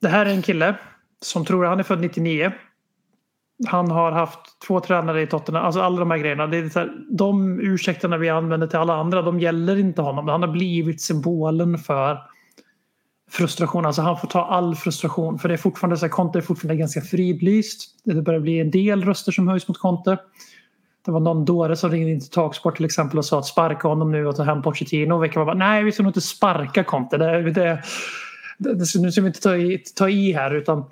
det 0.02 0.08
här 0.08 0.26
är 0.26 0.30
en 0.30 0.42
kille 0.42 0.76
som 1.22 1.46
tror 1.46 1.66
att 1.66 1.70
han 1.70 1.80
är 1.80 1.84
född 1.84 2.02
99. 2.02 2.52
Han 3.68 3.92
har 3.92 4.12
haft 4.12 4.40
två 4.68 4.80
tränare 4.80 5.22
i 5.22 5.28
Tottenham. 5.28 5.66
Alltså 5.66 5.82
alla 5.82 6.00
de 6.00 6.12
här 6.12 6.18
grejerna. 6.18 6.48
Det 6.48 6.58
är 6.58 6.70
så 6.70 6.80
här, 6.80 6.92
de 7.10 7.60
ursäkterna 7.60 8.18
vi 8.18 8.30
använder 8.30 8.68
till 8.68 8.80
alla 8.80 8.96
andra 8.96 9.22
de 9.22 9.40
gäller 9.40 9.78
inte 9.78 10.02
honom. 10.02 10.28
Han 10.28 10.42
har 10.42 10.50
blivit 10.50 11.02
symbolen 11.02 11.78
för 11.78 12.18
frustration. 13.32 13.86
Alltså 13.86 14.02
han 14.02 14.18
får 14.18 14.28
ta 14.28 14.46
all 14.46 14.76
frustration. 14.76 15.40
För 15.40 15.48
det 15.48 15.56
är 15.56 15.58
fortfarande 15.58 15.98
så 15.98 16.06
här, 16.06 16.12
Conte 16.12 16.40
är 16.40 16.42
fortfarande 16.42 16.76
ganska 16.76 17.02
fridlyst. 17.02 17.82
Det 18.04 18.22
börjar 18.22 18.40
bli 18.40 18.60
en 18.60 18.72
del 18.72 19.04
röster 19.04 19.32
som 19.32 19.48
höjs 19.48 19.68
mot 19.68 19.80
Conte. 19.80 20.18
Det 21.06 21.12
var 21.12 21.20
någon 21.20 21.46
dåre 21.46 21.76
som 21.76 21.92
ringde 21.92 22.12
in 22.12 22.20
till 22.20 22.30
Talksport 22.30 22.76
till 22.76 22.86
exempel 22.86 23.18
och 23.18 23.26
sa 23.26 23.40
att 23.40 23.46
sparka 23.46 23.88
honom 23.88 24.12
nu 24.12 24.28
och 24.28 24.36
ta 24.36 24.44
hem 24.44 24.62
Pochettino. 24.62 25.14
Och 25.14 25.24
veckan 25.24 25.40
var 25.40 25.56
bara, 25.56 25.70
nej 25.70 25.84
vi 25.84 25.92
ska 25.92 26.04
nog 26.04 26.10
inte 26.10 26.22
sparka 26.22 26.84
Conte. 26.84 27.18
Det, 27.18 27.42
det, 27.42 27.52
det, 28.58 28.74
det, 28.74 29.02
nu 29.02 29.12
ska 29.12 29.22
vi 29.22 29.28
inte 29.28 29.42
ta 29.42 29.58
i, 29.58 29.78
ta 29.96 30.10
i 30.10 30.34
här 30.34 30.56
utan 30.56 30.86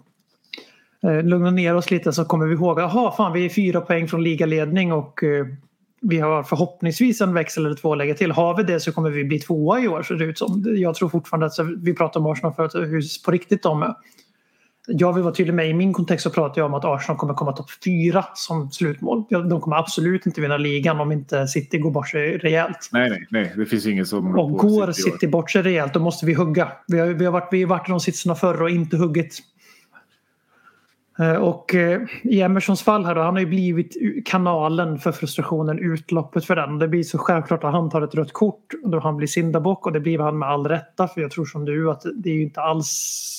lugna 1.23 1.51
ner 1.51 1.75
oss 1.75 1.91
lite 1.91 2.13
så 2.13 2.25
kommer 2.25 2.45
vi 2.45 2.53
ihåg 2.53 2.79
jaha 2.79 3.11
fan 3.11 3.33
vi 3.33 3.45
är 3.45 3.49
fyra 3.49 3.81
poäng 3.81 4.07
från 4.07 4.23
ligaledning 4.23 4.93
och 4.93 5.23
eh, 5.23 5.45
vi 6.01 6.19
har 6.19 6.43
förhoppningsvis 6.43 7.21
en 7.21 7.33
växel 7.33 7.65
eller 7.65 7.75
två 7.75 7.91
att 7.91 7.97
lägga 7.97 8.13
till. 8.13 8.31
Har 8.31 8.57
vi 8.57 8.63
det 8.63 8.79
så 8.79 8.91
kommer 8.91 9.09
vi 9.09 9.23
bli 9.23 9.39
tvåa 9.39 9.79
i 9.79 9.87
år 9.87 10.03
ser 10.03 10.15
det 10.15 10.25
ut 10.25 10.37
som. 10.37 10.63
Jag 10.77 10.95
tror 10.95 11.09
fortfarande 11.09 11.45
att 11.45 11.53
vi 11.77 11.93
pratar 11.93 12.19
om 12.19 12.25
Arsenal 12.25 12.53
för 12.53 12.65
att 12.65 12.75
hur 12.75 13.23
på 13.25 13.31
riktigt 13.31 13.63
de 13.63 13.83
är. 13.83 13.93
Jag 14.89 15.13
vill 15.13 15.23
vara 15.23 15.33
tydlig 15.33 15.53
med 15.53 15.69
i 15.69 15.73
min 15.73 15.93
kontext 15.93 16.23
så 16.23 16.29
pratar 16.29 16.61
jag 16.61 16.65
om 16.65 16.73
att 16.73 16.85
Arsenal 16.85 17.17
kommer 17.17 17.33
komma 17.33 17.51
topp 17.51 17.69
fyra 17.85 18.25
som 18.33 18.71
slutmål. 18.71 19.23
De 19.29 19.61
kommer 19.61 19.75
absolut 19.75 20.25
inte 20.25 20.41
vinna 20.41 20.57
ligan 20.57 20.99
om 20.99 21.11
inte 21.11 21.47
City 21.47 21.77
går 21.77 21.91
bort 21.91 22.09
sig 22.09 22.37
rejält. 22.37 22.89
Nej, 22.91 23.09
nej, 23.09 23.27
nej. 23.29 23.53
Det 23.55 23.65
finns 23.65 23.85
ingen 23.85 24.05
som... 24.05 24.39
Och 24.39 24.51
går 24.51 24.91
City. 24.91 25.11
City 25.11 25.27
bort 25.27 25.51
sig 25.51 25.61
rejält 25.61 25.93
då 25.93 25.99
måste 25.99 26.25
vi 26.25 26.33
hugga. 26.33 26.71
Vi 26.87 26.99
har, 26.99 27.07
vi 27.07 27.25
har, 27.25 27.31
varit, 27.31 27.49
vi 27.51 27.61
har 27.61 27.69
varit 27.69 27.89
i 27.89 27.91
de 27.91 27.99
sitsarna 27.99 28.35
förr 28.35 28.61
och 28.61 28.69
inte 28.69 28.97
huggit. 28.97 29.39
Eh, 31.19 31.35
Och 31.35 31.75
eh, 31.75 32.01
i 32.23 32.41
Emersons 32.41 32.83
fall 32.83 33.05
här 33.05 33.15
då, 33.15 33.21
han 33.21 33.33
har 33.33 33.39
ju 33.39 33.45
blivit 33.45 33.97
kanalen 34.25 34.99
för 34.99 35.11
frustrationen, 35.11 35.79
utloppet 35.79 36.45
för 36.45 36.55
den. 36.55 36.79
Det 36.79 36.87
blir 36.87 37.03
så 37.03 37.17
självklart 37.17 37.63
att 37.63 37.71
han 37.71 37.89
tar 37.89 38.01
ett 38.01 38.15
rött 38.15 38.33
kort 38.33 38.73
då 38.83 38.99
han 38.99 39.17
blir 39.17 39.27
syndabock 39.27 39.85
och 39.85 39.93
det 39.93 39.99
blir 39.99 40.19
han 40.19 40.39
med 40.39 40.49
all 40.49 40.67
rätta 40.67 41.07
för 41.07 41.21
jag 41.21 41.31
tror 41.31 41.45
som 41.45 41.65
du 41.65 41.91
att 41.91 42.03
det 42.15 42.29
är 42.29 42.33
ju 42.33 42.43
inte 42.43 42.61
alls 42.61 43.33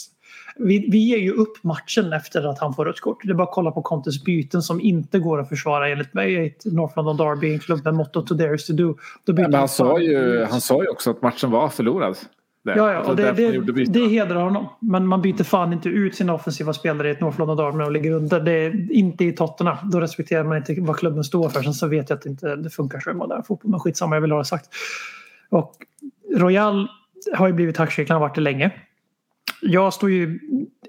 vi, 0.59 0.89
vi 0.91 0.99
ger 0.99 1.19
ju 1.19 1.33
upp 1.33 1.65
matchen 1.65 2.13
efter 2.13 2.51
att 2.51 2.59
han 2.59 2.75
får 2.75 2.85
rött 2.85 3.01
kort. 3.01 3.21
Det 3.25 3.31
är 3.31 3.35
bara 3.35 3.49
att 3.49 3.55
kolla 3.55 3.71
på 3.71 3.83
Contes 3.83 4.25
byten 4.25 4.63
som 4.63 4.81
inte 4.81 5.19
går 5.19 5.41
att 5.41 5.49
försvara 5.49 5.89
enligt 5.89 6.15
mig. 6.15 6.33
i 6.33 6.47
Ett 6.47 6.65
North 6.65 6.97
London 6.97 7.17
Derby, 7.17 7.53
en 7.53 7.59
klubb 7.59 7.85
med 7.85 7.95
motto 7.95 8.23
to 8.23 8.35
dare 8.35 8.59
to 8.59 8.73
do. 8.73 8.95
Då 9.25 9.33
Men 9.33 9.55
han 9.55 9.69
sa, 9.69 10.01
ju, 10.01 10.45
han 10.51 10.61
sa 10.61 10.83
ju 10.83 10.89
också 10.89 11.11
att 11.11 11.23
matchen 11.23 11.51
var 11.51 11.69
förlorad. 11.69 12.17
Där. 12.65 12.77
Ja, 12.77 12.93
ja 12.93 13.01
och 13.01 13.17
det, 13.17 13.33
det, 13.33 13.85
det 13.85 14.09
hedrar 14.09 14.43
honom. 14.43 14.69
Men 14.81 15.07
man 15.07 15.23
byter 15.23 15.43
fan 15.43 15.73
inte 15.73 15.89
ut 15.89 16.15
sina 16.15 16.35
offensiva 16.35 16.73
spelare 16.73 17.09
i 17.09 17.11
ett 17.11 17.21
North 17.21 17.39
London 17.39 17.57
Derby 17.57 17.85
och 17.85 17.93
ligger 17.93 18.11
under. 18.11 18.41
Det 18.41 18.53
är 18.53 18.93
inte 18.93 19.25
i 19.25 19.33
Tottenham. 19.33 19.77
Då 19.91 20.01
respekterar 20.01 20.45
man 20.45 20.57
inte 20.57 20.77
vad 20.79 20.97
klubben 20.97 21.25
står 21.25 21.49
för. 21.49 21.63
Sen 21.63 21.75
så 21.75 21.87
vet 21.87 22.11
jag 22.11 22.17
att 22.17 22.23
det 22.23 22.31
inte 22.31 22.57
det 22.57 22.71
funkar 22.71 23.01
så 23.01 23.11
i 23.11 23.15
modern 23.15 23.43
fotboll. 23.43 23.71
Men 23.71 23.81
skitsamma, 23.81 24.17
jag 24.17 24.21
vill 24.21 24.33
ha 24.33 24.39
det 24.39 24.45
sagt. 24.45 24.69
Och 25.51 25.75
Royal 26.37 26.89
har 27.35 27.47
ju 27.47 27.53
blivit 27.53 27.77
hackkyckling, 27.77 28.15
har 28.15 28.21
varit 28.21 28.35
det 28.35 28.41
länge. 28.41 28.71
Jag 29.63 29.95
står 29.95 30.11
ju 30.11 30.39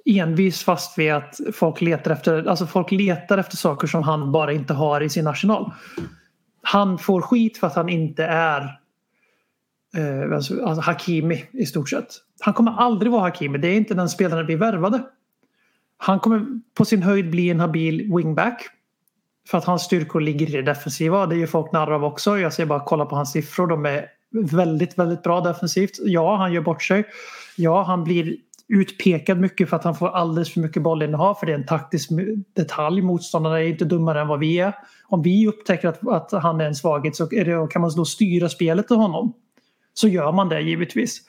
envis 0.05 0.63
fast 0.63 0.97
vid 0.97 1.13
att 1.13 1.39
folk 1.53 1.82
letar 1.82 2.12
efter, 2.12 2.47
alltså 2.47 2.65
folk 2.67 2.91
letar 2.91 3.38
efter 3.38 3.58
saker 3.58 3.88
som 3.88 4.03
han 4.03 4.32
bara 4.32 4.53
inte 4.53 4.73
har 4.73 5.01
i 5.01 5.10
sin 5.10 5.27
arsenal. 5.27 5.71
Han 6.62 6.97
får 6.97 7.21
skit 7.21 7.58
för 7.58 7.67
att 7.67 7.75
han 7.75 7.89
inte 7.89 8.25
är 8.25 8.78
eh, 9.97 10.36
alltså, 10.36 10.65
alltså, 10.65 10.82
Hakimi 10.82 11.45
i 11.52 11.65
stort 11.65 11.89
sett. 11.89 12.08
Han 12.39 12.54
kommer 12.54 12.71
aldrig 12.71 13.12
vara 13.12 13.21
Hakimi. 13.21 13.58
Det 13.58 13.67
är 13.67 13.75
inte 13.75 13.93
den 13.93 14.10
spelaren 14.10 14.47
vi 14.47 14.56
värvade. 14.56 15.02
Han 15.97 16.19
kommer 16.19 16.45
på 16.78 16.86
sin 16.86 17.04
höjd 17.04 17.30
bli 17.32 17.49
en 17.49 17.60
habil 17.60 18.13
wingback. 18.15 18.67
För 19.49 19.58
att 19.58 19.65
hans 19.65 19.82
styrkor 19.82 20.21
ligger 20.21 20.49
i 20.49 20.52
det 20.52 20.62
defensiva. 20.62 21.25
Det 21.25 21.36
är 21.36 21.39
ju 21.39 21.47
folk 21.47 21.71
narr 21.71 21.91
av 21.91 22.04
också. 22.04 22.39
Jag 22.39 22.54
ser 22.54 22.65
bara 22.65 22.80
kolla 22.80 23.06
på 23.06 23.15
hans 23.15 23.32
siffror. 23.32 23.67
De 23.67 23.86
är 23.86 24.06
väldigt, 24.32 24.99
väldigt 24.99 25.23
bra 25.23 25.41
defensivt. 25.41 25.91
Ja, 25.99 26.36
han 26.36 26.54
gör 26.54 26.62
bort 26.62 26.84
sig. 26.84 27.04
Ja, 27.56 27.84
han 27.84 28.04
blir 28.04 28.36
utpekad 28.67 29.39
mycket 29.39 29.69
för 29.69 29.75
att 29.75 29.84
han 29.84 29.95
får 29.95 30.10
alldeles 30.10 30.54
för 30.54 30.60
mycket 30.60 30.84
bollinnehav. 30.84 31.36
För 31.36 31.45
det 31.45 31.52
är 31.52 31.58
en 31.58 31.65
taktisk 31.65 32.10
detalj. 32.56 33.02
Motståndarna 33.02 33.60
är 33.60 33.67
inte 33.67 33.86
dummare 33.86 34.21
än 34.21 34.28
vad 34.28 34.39
vi 34.39 34.60
är. 34.60 34.73
Om 35.08 35.21
vi 35.21 35.47
upptäcker 35.47 35.88
att, 35.88 36.08
att 36.08 36.43
han 36.43 36.62
är 36.62 36.65
en 36.65 36.75
svaghet 36.75 37.15
så 37.15 37.34
är 37.34 37.45
det, 37.45 37.67
kan 37.71 37.82
man 37.82 37.91
då 37.95 38.06
styra 38.06 38.49
spelet 38.49 38.88
till 38.88 38.97
honom. 38.97 39.34
Så 39.99 40.07
gör 40.07 40.31
man 40.31 40.49
det 40.49 40.62
givetvis. 40.62 41.21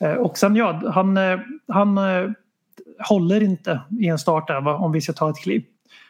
Eh, 0.00 0.12
Och 0.12 0.38
sen 0.38 0.56
ja, 0.56 0.82
han, 0.94 1.16
eh, 1.16 1.38
han 1.68 1.98
eh, 1.98 2.30
håller 3.08 3.42
inte 3.42 3.80
i 4.00 4.06
en 4.06 4.18
start 4.18 4.48
där, 4.48 4.60
va, 4.60 4.76
om 4.76 4.92
vi 4.92 5.00
ska 5.00 5.12
ta 5.12 5.30
ett 5.30 5.38
kliv. 5.38 5.64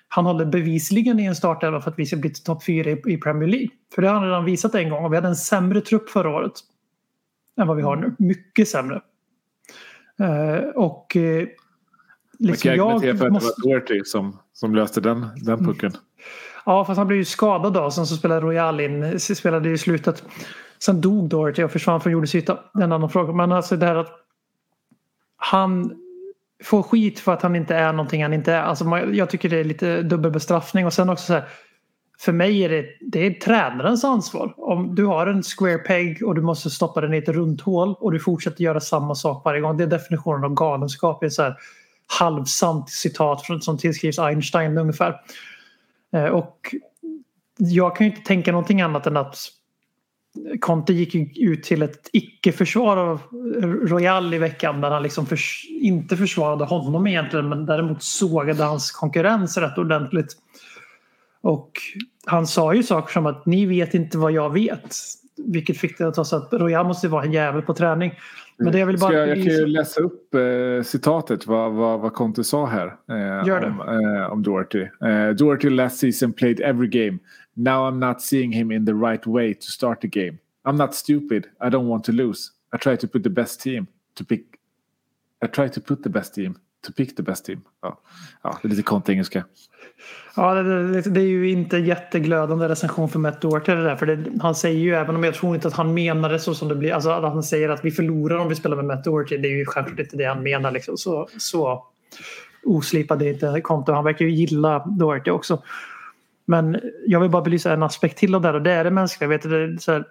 han 0.08 0.26
håller 0.26 0.44
bevisligen 0.44 1.20
i 1.20 1.24
en 1.24 1.36
startelva 1.36 1.80
för 1.80 1.90
att 1.90 1.98
vi 1.98 2.06
ska 2.06 2.16
bli 2.16 2.30
topp 2.30 2.64
fyra 2.64 2.90
i, 2.90 3.16
Premier 3.16 3.48
League. 3.48 3.68
För 3.94 4.02
det 4.02 4.08
har 4.08 4.14
han 4.14 4.24
redan 4.24 4.44
visat 4.44 4.74
en 4.74 4.90
gång 4.90 5.04
och 5.04 5.12
vi 5.12 5.16
hade 5.16 5.28
en 5.28 5.36
sämre 5.36 5.80
trupp 5.80 6.10
förra 6.10 6.30
året. 6.30 6.52
Än 7.60 7.66
vad 7.66 7.76
vi 7.76 7.82
har 7.82 7.96
nu. 7.96 8.14
Mycket 8.18 8.68
sämre. 8.68 9.00
Och 10.74 11.16
liksom 12.38 12.70
kan 12.70 12.80
argumentera 12.80 13.16
för 13.16 13.26
att 13.26 13.32
måste... 13.32 13.62
det 13.62 13.68
var 13.68 13.74
Doherty 13.74 14.04
som, 14.04 14.38
som 14.52 14.74
löste 14.74 15.00
den, 15.00 15.26
den 15.36 15.64
pucken. 15.64 15.92
Ja, 16.66 16.84
fast 16.84 16.98
han 16.98 17.06
blev 17.06 17.18
ju 17.18 17.24
skadad 17.24 17.72
då. 17.72 17.90
Sen 17.90 18.06
så 18.06 18.16
spelade 18.16 18.40
Royal 18.40 18.80
in, 18.80 19.20
spelade 19.20 19.70
i 19.70 19.78
slutet. 19.78 20.24
Sen 20.84 21.00
dog 21.00 21.28
Doherty 21.28 21.62
och 21.62 21.70
försvann 21.70 22.00
från 22.00 22.12
jordens 22.12 22.34
yta. 22.34 22.58
Det 22.74 22.80
är 22.80 22.84
en 22.84 22.92
annan 22.92 23.10
fråga. 23.10 23.32
Men 23.32 23.52
alltså 23.52 23.76
det 23.76 23.86
här 23.86 23.96
att 23.96 24.12
han 25.36 25.96
får 26.64 26.82
skit 26.82 27.20
för 27.20 27.32
att 27.32 27.42
han 27.42 27.56
inte 27.56 27.74
är 27.74 27.92
någonting 27.92 28.22
han 28.22 28.32
inte 28.32 28.52
är. 28.52 28.62
Alltså 28.62 28.84
man, 28.84 29.14
jag 29.14 29.30
tycker 29.30 29.48
det 29.48 29.56
är 29.56 29.64
lite 29.64 30.02
dubbel 30.02 30.30
bestraffning. 30.30 30.86
Och 30.86 30.92
sen 30.92 31.10
också 31.10 31.26
så 31.26 31.32
här. 31.32 31.44
För 32.18 32.32
mig 32.32 32.64
är 32.64 32.68
det, 32.68 32.86
det 33.00 33.26
är 33.26 33.30
tränarens 33.30 34.04
ansvar. 34.04 34.54
Om 34.56 34.94
du 34.94 35.04
har 35.04 35.26
en 35.26 35.42
square 35.42 35.78
peg 35.78 36.22
och 36.22 36.34
du 36.34 36.42
måste 36.42 36.70
stoppa 36.70 37.00
den 37.00 37.14
i 37.14 37.18
ett 37.18 37.28
runt 37.28 37.60
hål 37.60 37.94
och 38.00 38.12
du 38.12 38.20
fortsätter 38.20 38.64
göra 38.64 38.80
samma 38.80 39.14
sak 39.14 39.44
varje 39.44 39.60
gång. 39.60 39.76
Det 39.76 39.84
är 39.84 39.88
definitionen 39.88 40.44
av 40.44 40.54
galenskap. 40.54 41.20
Det 41.20 41.26
är 41.26 41.30
så 41.30 41.42
här 41.42 41.56
halvsamt 42.18 42.90
citat 42.90 43.42
från, 43.42 43.62
som 43.62 43.78
tillskrivs 43.78 44.18
Einstein 44.18 44.78
ungefär. 44.78 45.20
Eh, 46.12 46.24
och 46.24 46.74
jag 47.56 47.96
kan 47.96 48.06
ju 48.06 48.12
inte 48.12 48.26
tänka 48.26 48.52
någonting 48.52 48.80
annat 48.80 49.06
än 49.06 49.16
att 49.16 49.36
Conte 50.60 50.92
gick 50.92 51.14
ju 51.14 51.50
ut 51.50 51.62
till 51.62 51.82
ett 51.82 52.10
icke-försvar 52.12 52.96
av 52.96 53.20
Royal 53.62 54.34
i 54.34 54.38
veckan 54.38 54.80
där 54.80 54.90
han 54.90 55.02
liksom 55.02 55.26
förs 55.26 55.66
inte 55.68 56.16
försvarade 56.16 56.64
honom 56.64 57.06
egentligen 57.06 57.48
men 57.48 57.66
däremot 57.66 58.02
sågade 58.02 58.64
hans 58.64 58.90
konkurrens 58.90 59.56
rätt 59.56 59.78
ordentligt. 59.78 60.36
Och 61.40 61.70
han 62.26 62.46
sa 62.46 62.74
ju 62.74 62.82
saker 62.82 63.12
som 63.12 63.26
att 63.26 63.46
ni 63.46 63.66
vet 63.66 63.94
inte 63.94 64.18
vad 64.18 64.32
jag 64.32 64.52
vet. 64.52 64.96
Vilket 65.36 65.78
fick 65.78 65.98
det 65.98 66.08
att 66.08 66.14
ta 66.14 66.24
så 66.24 66.36
att 66.36 66.52
Royal 66.52 66.86
måste 66.86 67.08
vara 67.08 67.24
en 67.24 67.32
jävel 67.32 67.62
på 67.62 67.74
träning. 67.74 68.12
Men 68.56 68.72
det 68.72 68.78
jag 68.78 68.86
vill 68.86 68.98
bara... 68.98 69.10
Ska 69.10 69.18
jag, 69.18 69.28
jag 69.28 69.36
kan 69.36 69.46
ju 69.46 69.66
läsa 69.66 70.00
upp 70.00 70.34
eh, 70.34 70.82
citatet 70.84 71.46
vad, 71.46 71.72
vad, 71.72 72.00
vad 72.00 72.12
Conte 72.12 72.44
sa 72.44 72.66
här. 72.66 72.86
Eh, 72.86 73.46
Gör 73.48 73.60
det. 73.60 73.66
Om, 73.66 74.20
eh, 74.20 74.32
om 74.32 74.42
Doherty. 74.42 74.82
Eh, 74.82 75.28
Doherty 75.28 75.70
last 75.70 75.98
season 75.98 76.32
played 76.32 76.60
every 76.60 76.88
game. 76.88 77.18
Now 77.56 77.86
I'm 77.86 77.98
not 77.98 78.22
seeing 78.22 78.52
him 78.52 78.72
in 78.72 78.84
the 78.84 78.94
right 78.94 79.26
way 79.26 79.54
to 79.54 79.70
start 79.70 80.00
the 80.00 80.08
game. 80.08 80.38
I'm 80.64 80.76
not 80.76 80.94
stupid. 80.94 81.46
I 81.60 81.68
don't 81.70 81.88
want 81.88 82.04
to 82.04 82.12
lose. 82.12 82.50
I 82.72 82.78
try 82.78 82.96
to 82.96 83.06
put 83.06 83.22
the 83.22 83.30
best 83.30 83.60
team 83.60 83.86
to 84.14 84.24
pick. 84.24 84.44
I 85.44 85.46
try 85.46 85.68
to 85.68 85.80
put 85.80 86.02
the 86.02 86.08
best 86.08 86.34
team 86.34 86.56
to 86.82 86.92
pick 86.92 87.16
the 87.16 87.22
best 87.22 87.44
team. 87.44 87.60
Ja, 87.82 88.00
ja 88.42 88.58
det 88.62 88.68
är 88.68 88.70
lite 88.70 88.82
konstig 88.82 89.12
engelska. 89.12 89.44
Ja, 90.36 90.54
det, 90.54 90.92
det, 90.92 91.10
det 91.10 91.20
är 91.20 91.26
ju 91.26 91.50
inte 91.50 91.76
jätteglödande 91.76 92.68
recension 92.68 93.08
för 93.08 93.18
Matt 93.18 93.42
Doherty 93.42 93.72
det 93.72 93.84
där. 93.84 93.96
För 93.96 94.06
det, 94.06 94.42
han 94.42 94.54
säger 94.54 94.78
ju, 94.78 94.94
även 94.94 95.16
om 95.16 95.24
jag 95.24 95.34
tror 95.34 95.54
inte 95.54 95.68
att 95.68 95.74
han 95.74 95.94
menar 95.94 96.28
det 96.28 96.38
så 96.38 96.54
som 96.54 96.68
det 96.68 96.74
blir, 96.74 96.92
alltså 96.92 97.10
att 97.10 97.22
han 97.22 97.42
säger 97.42 97.68
att 97.68 97.84
vi 97.84 97.90
förlorar 97.90 98.36
om 98.36 98.48
vi 98.48 98.54
spelar 98.54 98.76
med 98.76 98.84
Matt 98.84 99.04
Doherty. 99.04 99.36
Det 99.36 99.48
är 99.48 99.56
ju 99.56 99.64
självklart 99.64 100.00
inte 100.00 100.16
det 100.16 100.24
han 100.24 100.42
menar 100.42 100.70
liksom. 100.70 100.96
Så, 100.96 101.28
så 101.38 101.84
oslipad 102.64 103.22
är 103.22 103.32
inte 103.32 103.60
konto. 103.60 103.92
Han 103.92 104.04
verkar 104.04 104.24
ju 104.24 104.30
gilla 104.30 104.78
Doherty 104.86 105.30
också. 105.30 105.62
Men 106.46 106.80
jag 107.06 107.20
vill 107.20 107.30
bara 107.30 107.42
belysa 107.42 107.72
en 107.72 107.82
aspekt 107.82 108.18
till 108.18 108.34
av 108.34 108.42
det 108.42 108.48
här 108.48 108.54
och 108.54 108.62
det 108.62 108.72
är 108.72 108.84
det 108.84 108.90
mänskliga. 108.90 109.28
Vet 109.28 109.42
du, 109.42 109.48
det 109.48 109.74
är 109.74 109.78
så 109.78 109.92
här, 109.92 110.04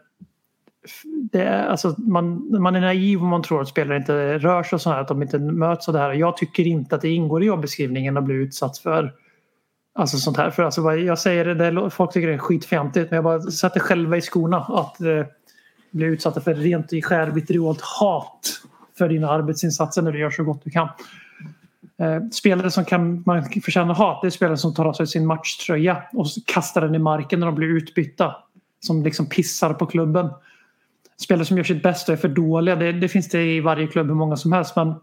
det 1.32 1.42
är, 1.42 1.66
alltså, 1.66 1.96
man, 1.98 2.62
man 2.62 2.76
är 2.76 2.82
naiv 2.82 3.22
om 3.22 3.28
man 3.28 3.44
tror 3.44 3.62
att 3.62 3.68
spelare 3.68 3.98
inte 3.98 4.38
rör 4.38 4.64
sig 4.64 4.76
och 4.76 4.82
så 4.82 4.90
här, 4.90 5.02
att 5.02 5.08
de 5.08 5.22
inte 5.22 5.40
möts 5.40 5.88
av 5.88 5.94
det 5.94 6.00
här. 6.00 6.14
Jag 6.14 6.38
tycker 6.38 6.68
inte 6.68 6.96
att 6.96 7.02
det 7.02 7.10
ingår 7.10 7.44
i 7.44 7.46
jobbeskrivningen 7.46 8.18
att 8.18 8.24
bli 8.24 8.36
utsatt 8.36 8.78
för 8.78 9.14
Alltså 9.96 10.18
sånt 10.18 10.38
här. 10.38 10.52
För 10.52 10.64
alltså, 10.64 10.96
jag 10.96 11.20
säger 11.20 11.46
det, 11.46 11.72
det, 11.72 11.90
folk 11.90 12.14
tycker 12.14 12.28
det 12.28 12.34
är 12.34 12.38
skitfjantigt 12.38 13.12
men 13.12 13.16
jag 13.16 13.24
bara 13.24 13.42
sätter 13.42 13.80
själva 13.80 14.18
i 14.18 14.22
skorna 14.22 14.58
att 14.58 15.02
eh, 15.02 15.26
bli 15.92 16.06
utsatta 16.06 16.42
för 16.42 16.54
rent 16.54 16.94
i 16.94 17.02
skär 17.02 17.28
vitriol 17.28 17.76
hat 18.00 18.62
för 18.98 19.10
dina 19.10 19.30
arbetsinsatser 19.30 20.02
när 20.02 20.12
du 20.12 20.20
gör 20.20 20.30
så 20.30 20.44
gott 20.44 20.64
du 20.64 20.70
kan. 20.70 20.90
Eh, 21.98 22.30
spelare 22.32 22.72
som 22.72 22.86
kan, 22.86 23.24
man 23.26 23.44
förtjänar 23.44 23.94
hat 23.94 24.22
det 24.22 24.28
är 24.28 24.30
spelare 24.30 24.58
som 24.58 24.74
tar 24.74 24.86
av 24.86 24.94
sig 24.94 25.08
sin 25.08 25.26
matchtröja 25.26 26.04
och 26.14 26.28
kastar 26.46 26.82
den 26.82 26.96
i 26.96 27.00
marken 27.00 27.40
när 27.40 27.48
de 27.48 27.56
blir 27.56 27.68
utbytta. 27.68 28.36
Som 28.80 29.04
liksom 29.04 29.26
pissar 29.26 29.74
på 29.74 29.86
klubben. 29.86 30.30
Spelare 31.24 31.46
som 31.46 31.58
gör 31.58 31.64
sitt 31.64 31.84
bästa 31.84 32.12
och 32.12 32.18
är 32.18 32.22
för 32.22 32.28
dåliga. 32.28 32.76
Det, 32.76 32.92
det 32.92 33.10
finns 33.10 33.30
det 33.30 33.44
i 33.44 33.60
varje 33.60 33.88
klubb 33.88 34.08
hur 34.08 34.16
många 34.16 34.36
som 34.36 34.52
helst. 34.52 34.76
Men 34.76 34.96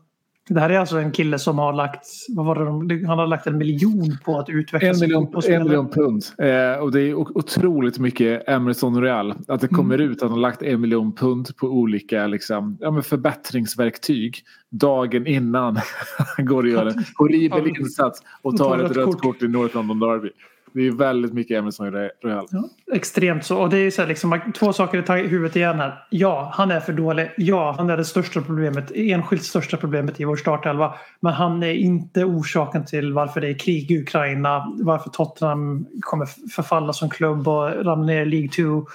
det 0.48 0.60
här 0.60 0.70
är 0.70 0.78
alltså 0.78 0.96
en 0.98 1.12
kille 1.12 1.38
som 1.38 1.58
har 1.58 1.72
lagt, 1.72 2.06
vad 2.36 2.46
var 2.46 2.54
det, 2.84 2.94
de- 2.94 3.04
han 3.04 3.18
har 3.18 3.26
lagt 3.26 3.46
en 3.46 3.58
miljon 3.58 4.16
på 4.24 4.38
att 4.38 4.48
utveckla 4.48 4.88
En 4.88 4.98
miljon, 5.00 5.34
en 5.48 5.62
miljon 5.62 5.88
pund. 5.90 6.22
Eh, 6.38 6.82
och 6.82 6.92
det 6.92 7.00
är 7.00 7.14
otroligt 7.14 7.98
mycket 7.98 8.48
Emerson 8.48 9.02
Real. 9.02 9.34
Att 9.48 9.60
det 9.60 9.68
kommer 9.68 9.94
Mm. 9.94 10.10
ut 10.10 10.16
att 10.16 10.22
han 10.22 10.30
har 10.30 10.38
lagt 10.38 10.62
en 10.62 10.80
miljon 10.80 11.12
pund 11.14 11.56
på 11.56 11.66
olika 11.66 12.26
liksom, 12.26 12.76
ja, 12.80 12.90
men 12.90 13.02
förbättringsverktyg. 13.02 14.36
Dagen 14.70 15.26
innan 15.26 15.78
han 16.36 16.46
går 16.46 16.62
och 16.62 16.68
gör 16.68 16.86
en 16.86 17.04
horribel 17.16 17.66
insats 17.68 18.22
och 18.42 18.56
tar 18.56 18.78
ett 18.78 18.96
rött 18.96 19.18
kort 19.20 19.42
i 19.42 19.48
North 19.48 19.76
London 19.76 19.98
Derby. 20.00 20.28
Det 20.72 20.86
är 20.86 20.92
väldigt 20.92 21.32
mycket 21.32 21.58
Emerson 21.58 21.92
Royal. 21.92 22.46
Ja, 22.50 22.68
extremt 22.92 23.44
så. 23.44 23.58
Och 23.58 23.70
det 23.70 23.78
är 23.78 23.90
så 23.90 24.02
här, 24.02 24.08
liksom, 24.08 24.40
två 24.58 24.72
saker 24.72 25.16
i 25.18 25.26
huvudet 25.26 25.56
igen 25.56 25.78
här. 25.78 26.06
Ja, 26.10 26.50
han 26.54 26.70
är 26.70 26.80
för 26.80 26.92
dålig. 26.92 27.30
Ja, 27.36 27.74
han 27.76 27.90
är 27.90 27.96
det 27.96 28.04
största 28.04 28.40
problemet, 28.40 28.92
enskilt 28.94 29.44
största 29.44 29.76
problemet 29.76 30.20
i 30.20 30.24
vår 30.24 30.36
startelva. 30.36 30.94
Men 31.20 31.32
han 31.32 31.62
är 31.62 31.74
inte 31.74 32.24
orsaken 32.24 32.84
till 32.84 33.12
varför 33.12 33.40
det 33.40 33.48
är 33.48 33.58
krig 33.58 33.90
i 33.90 34.02
Ukraina, 34.02 34.72
varför 34.80 35.10
Tottenham 35.10 35.86
kommer 36.00 36.26
förfalla 36.26 36.92
som 36.92 37.10
klubb 37.10 37.48
och 37.48 37.84
ramla 37.84 38.06
ner 38.06 38.22
i 38.22 38.24
League 38.24 38.48
2. 38.48 38.86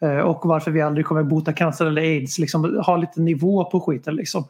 Eh, 0.00 0.18
och 0.18 0.40
varför 0.44 0.70
vi 0.70 0.80
aldrig 0.80 1.06
kommer 1.06 1.22
bota 1.22 1.52
cancer 1.52 1.86
eller 1.86 2.02
aids. 2.02 2.38
Liksom, 2.38 2.82
ha 2.86 2.96
lite 2.96 3.20
nivå 3.20 3.64
på 3.64 3.80
skiten 3.80 4.14
liksom. 4.14 4.44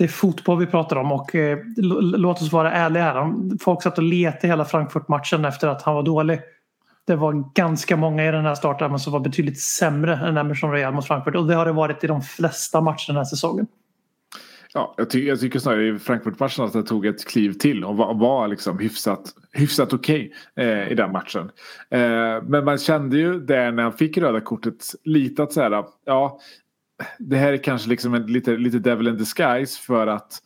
Det 0.00 0.04
är 0.04 0.08
fotboll 0.08 0.58
vi 0.58 0.66
pratar 0.66 0.96
om 0.96 1.12
och 1.12 1.34
eh, 1.34 1.58
låt 2.02 2.42
oss 2.42 2.52
vara 2.52 2.72
ärliga 2.72 3.02
här. 3.02 3.32
Folk 3.58 3.82
satt 3.82 3.98
och 3.98 4.04
letade 4.04 4.46
hela 4.46 4.64
Frankfurt-matchen 4.64 5.44
efter 5.44 5.68
att 5.68 5.82
han 5.82 5.94
var 5.94 6.02
dålig. 6.02 6.40
Det 7.06 7.16
var 7.16 7.52
ganska 7.54 7.96
många 7.96 8.28
i 8.28 8.30
den 8.30 8.44
här 8.44 8.54
starten 8.54 8.98
som 8.98 9.12
var 9.12 9.20
betydligt 9.20 9.60
sämre 9.60 10.16
än 10.16 10.36
Emerson 10.36 10.72
Real 10.72 10.94
mot 10.94 11.06
Frankfurt 11.06 11.34
och 11.34 11.46
det 11.46 11.54
har 11.54 11.66
det 11.66 11.72
varit 11.72 12.04
i 12.04 12.06
de 12.06 12.22
flesta 12.22 12.80
matcher 12.80 13.06
den 13.06 13.16
här 13.16 13.24
säsongen. 13.24 13.66
Ja, 14.74 14.94
jag, 14.96 15.10
ty 15.10 15.26
jag 15.26 15.40
tycker 15.40 15.58
snarare 15.58 15.88
i 15.88 15.98
Frankfurt-matchen 15.98 16.64
att 16.64 16.72
det 16.72 16.82
tog 16.82 17.06
ett 17.06 17.28
kliv 17.28 17.52
till 17.52 17.84
och 17.84 17.96
var, 17.96 18.14
var 18.14 18.48
liksom 18.48 18.78
hyfsat, 18.78 19.20
hyfsat 19.52 19.92
okej 19.92 20.32
eh, 20.56 20.92
i 20.92 20.94
den 20.94 21.12
matchen. 21.12 21.50
Eh, 21.90 22.42
men 22.42 22.64
man 22.64 22.78
kände 22.78 23.18
ju 23.18 23.40
där 23.40 23.72
när 23.72 23.82
han 23.82 23.92
fick 23.92 24.18
röda 24.18 24.40
kortet 24.40 24.84
lite 25.04 25.42
att 25.42 25.52
så 25.52 25.60
här, 25.60 25.84
ja, 26.04 26.40
det 27.18 27.36
här 27.36 27.52
är 27.52 27.56
kanske 27.56 27.88
liksom 27.88 28.14
en, 28.14 28.26
lite, 28.26 28.56
lite 28.56 28.78
devil 28.78 29.08
in 29.08 29.16
disguise 29.16 29.80
för 29.80 30.06
att 30.06 30.42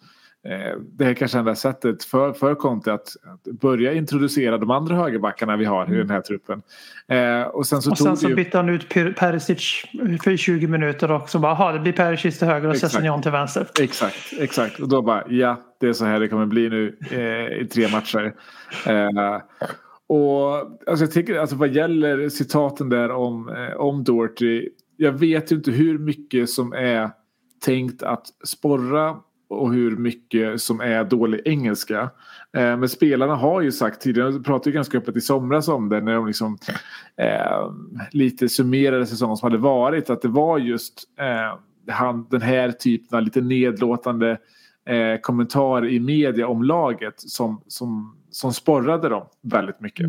eh, 0.49 0.81
det 0.93 1.05
här 1.05 1.15
kanske 1.15 1.37
är 1.37 1.41
enda 1.41 1.55
sättet 1.55 2.05
för, 2.05 2.33
för 2.33 2.55
Conte 2.55 2.93
att, 2.93 3.09
att 3.25 3.61
börja 3.61 3.93
introducera 3.93 4.59
de 4.59 4.71
andra 4.71 4.97
högerbackarna 4.97 5.57
vi 5.57 5.65
har 5.65 5.95
i 5.95 5.97
den 5.97 6.11
här 6.11 6.21
truppen. 6.21 6.63
Eh, 7.09 7.43
och 7.43 7.67
sen 7.67 7.83
så 7.83 7.91
Och 7.91 7.99
sen 7.99 8.17
så 8.17 8.29
ju... 8.29 8.35
bytte 8.35 8.57
han 8.57 8.69
ut 8.69 8.89
Per- 8.89 9.13
Perisic 9.13 9.85
för 10.23 10.37
20 10.37 10.67
minuter 10.67 11.11
och 11.11 11.31
så 11.31 11.39
bara, 11.39 11.53
aha, 11.53 11.73
det 11.73 11.81
blir 11.81 11.93
Perisic 11.93 12.39
till 12.39 12.49
höger 12.49 12.69
och. 12.69 12.77
Sessignon 12.77 13.23
till 13.23 13.31
vänster. 13.31 13.67
Exakt, 13.81 14.33
exakt. 14.39 14.81
Och 14.81 14.89
då 14.89 15.03
bara, 15.03 15.25
ja, 15.29 15.61
det 15.81 15.87
är 15.87 15.93
så 15.93 16.05
här 16.05 16.21
det 16.21 16.29
kommer 16.29 16.47
bli 16.47 16.69
nu 16.69 16.97
eh, 17.11 17.63
i 17.63 17.67
tre 17.67 17.89
matcher. 17.89 18.35
Eh, 18.87 19.41
och 20.07 20.57
alltså 20.87 21.05
jag 21.05 21.13
tycker, 21.13 21.39
alltså 21.39 21.57
vad 21.57 21.69
gäller 21.69 22.29
citaten 22.29 22.89
där 22.89 23.11
om, 23.11 23.49
eh, 23.49 23.77
om 23.77 24.05
Doherty. 24.05 24.69
Jag 24.97 25.13
vet 25.13 25.53
ju 25.53 25.57
inte 25.57 25.71
hur 25.71 25.99
mycket 25.99 26.51
som 26.51 26.73
är 26.73 27.11
tänkt 27.65 28.03
att 28.03 28.27
sporra 28.45 29.17
och 29.49 29.73
hur 29.73 29.97
mycket 29.97 30.61
som 30.61 30.81
är 30.81 31.05
dålig 31.05 31.41
engelska. 31.45 32.01
Eh, 32.57 32.77
men 32.77 32.89
spelarna 32.89 33.35
har 33.35 33.61
ju 33.61 33.73
sagt 33.73 34.01
tidigare, 34.01 34.31
de 34.31 34.43
pratade 34.43 34.71
ju 34.71 34.75
ganska 34.75 34.99
öppet 34.99 35.17
i 35.17 35.21
somras 35.21 35.69
om 35.69 35.89
det 35.89 36.01
när 36.01 36.15
de 36.15 36.27
liksom 36.27 36.59
eh, 37.17 37.73
lite 38.11 38.49
summerade 38.49 39.07
säsongen 39.07 39.37
som 39.37 39.47
hade 39.47 39.63
varit. 39.63 40.11
Att 40.11 40.23
det 40.23 40.29
var 40.29 40.59
just 40.59 41.03
eh, 41.19 41.59
han, 41.93 42.27
den 42.31 42.43
här 42.43 42.73
typen 42.73 43.19
av 43.19 43.23
lite 43.25 43.41
nedlåtande 43.41 44.39
eh, 44.87 45.85
i 45.91 46.01
media 46.01 46.49
om 46.49 46.63
laget 46.63 47.21
som, 47.21 47.61
som, 47.67 48.17
som 48.35 48.53
sporrade 48.53 49.09
dem 49.09 49.27
väldigt 49.41 49.81
mycket. 49.81 50.07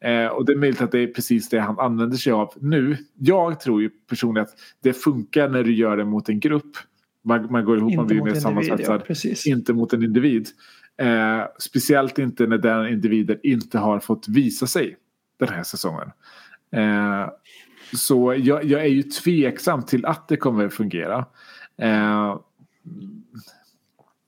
Eh, 0.00 0.26
och 0.26 0.44
det 0.44 0.52
är 0.52 0.56
möjligt 0.56 0.80
att 0.80 0.92
det 0.92 0.98
är 0.98 1.06
precis 1.06 1.48
det 1.48 1.60
han 1.60 1.78
använder 1.78 2.16
sig 2.16 2.32
av 2.32 2.52
nu. 2.60 2.96
Jag 3.18 3.60
tror 3.60 3.82
ju 3.82 3.90
personligen 4.08 4.46
att 4.46 4.54
det 4.82 4.92
funkar 4.92 5.48
när 5.48 5.64
du 5.64 5.74
gör 5.74 5.96
det 5.96 6.04
mot 6.04 6.28
en 6.28 6.40
grupp. 6.40 6.76
Man, 7.24 7.52
man 7.52 7.64
går 7.64 7.78
ihop, 7.78 7.94
man 7.94 8.06
blir 8.06 8.22
mer 8.22 8.34
sammansvetsad. 8.34 9.02
ja. 9.08 9.30
Inte 9.46 9.72
mot 9.72 9.92
en 9.92 10.02
individ. 10.02 10.48
Eh, 10.96 11.42
speciellt 11.58 12.18
inte 12.18 12.46
när 12.46 12.58
den 12.58 12.88
individen 12.88 13.38
inte 13.42 13.78
har 13.78 14.00
fått 14.00 14.28
visa 14.28 14.66
sig 14.66 14.96
den 15.38 15.48
här 15.48 15.62
säsongen. 15.62 16.10
Eh, 16.72 17.28
så 17.96 18.34
jag, 18.38 18.64
jag 18.64 18.80
är 18.80 18.86
ju 18.90 19.02
tveksam 19.02 19.82
till 19.82 20.06
att 20.06 20.28
det 20.28 20.36
kommer 20.36 20.66
att 20.66 20.74
fungera. 20.74 21.26
Eh, 21.78 22.38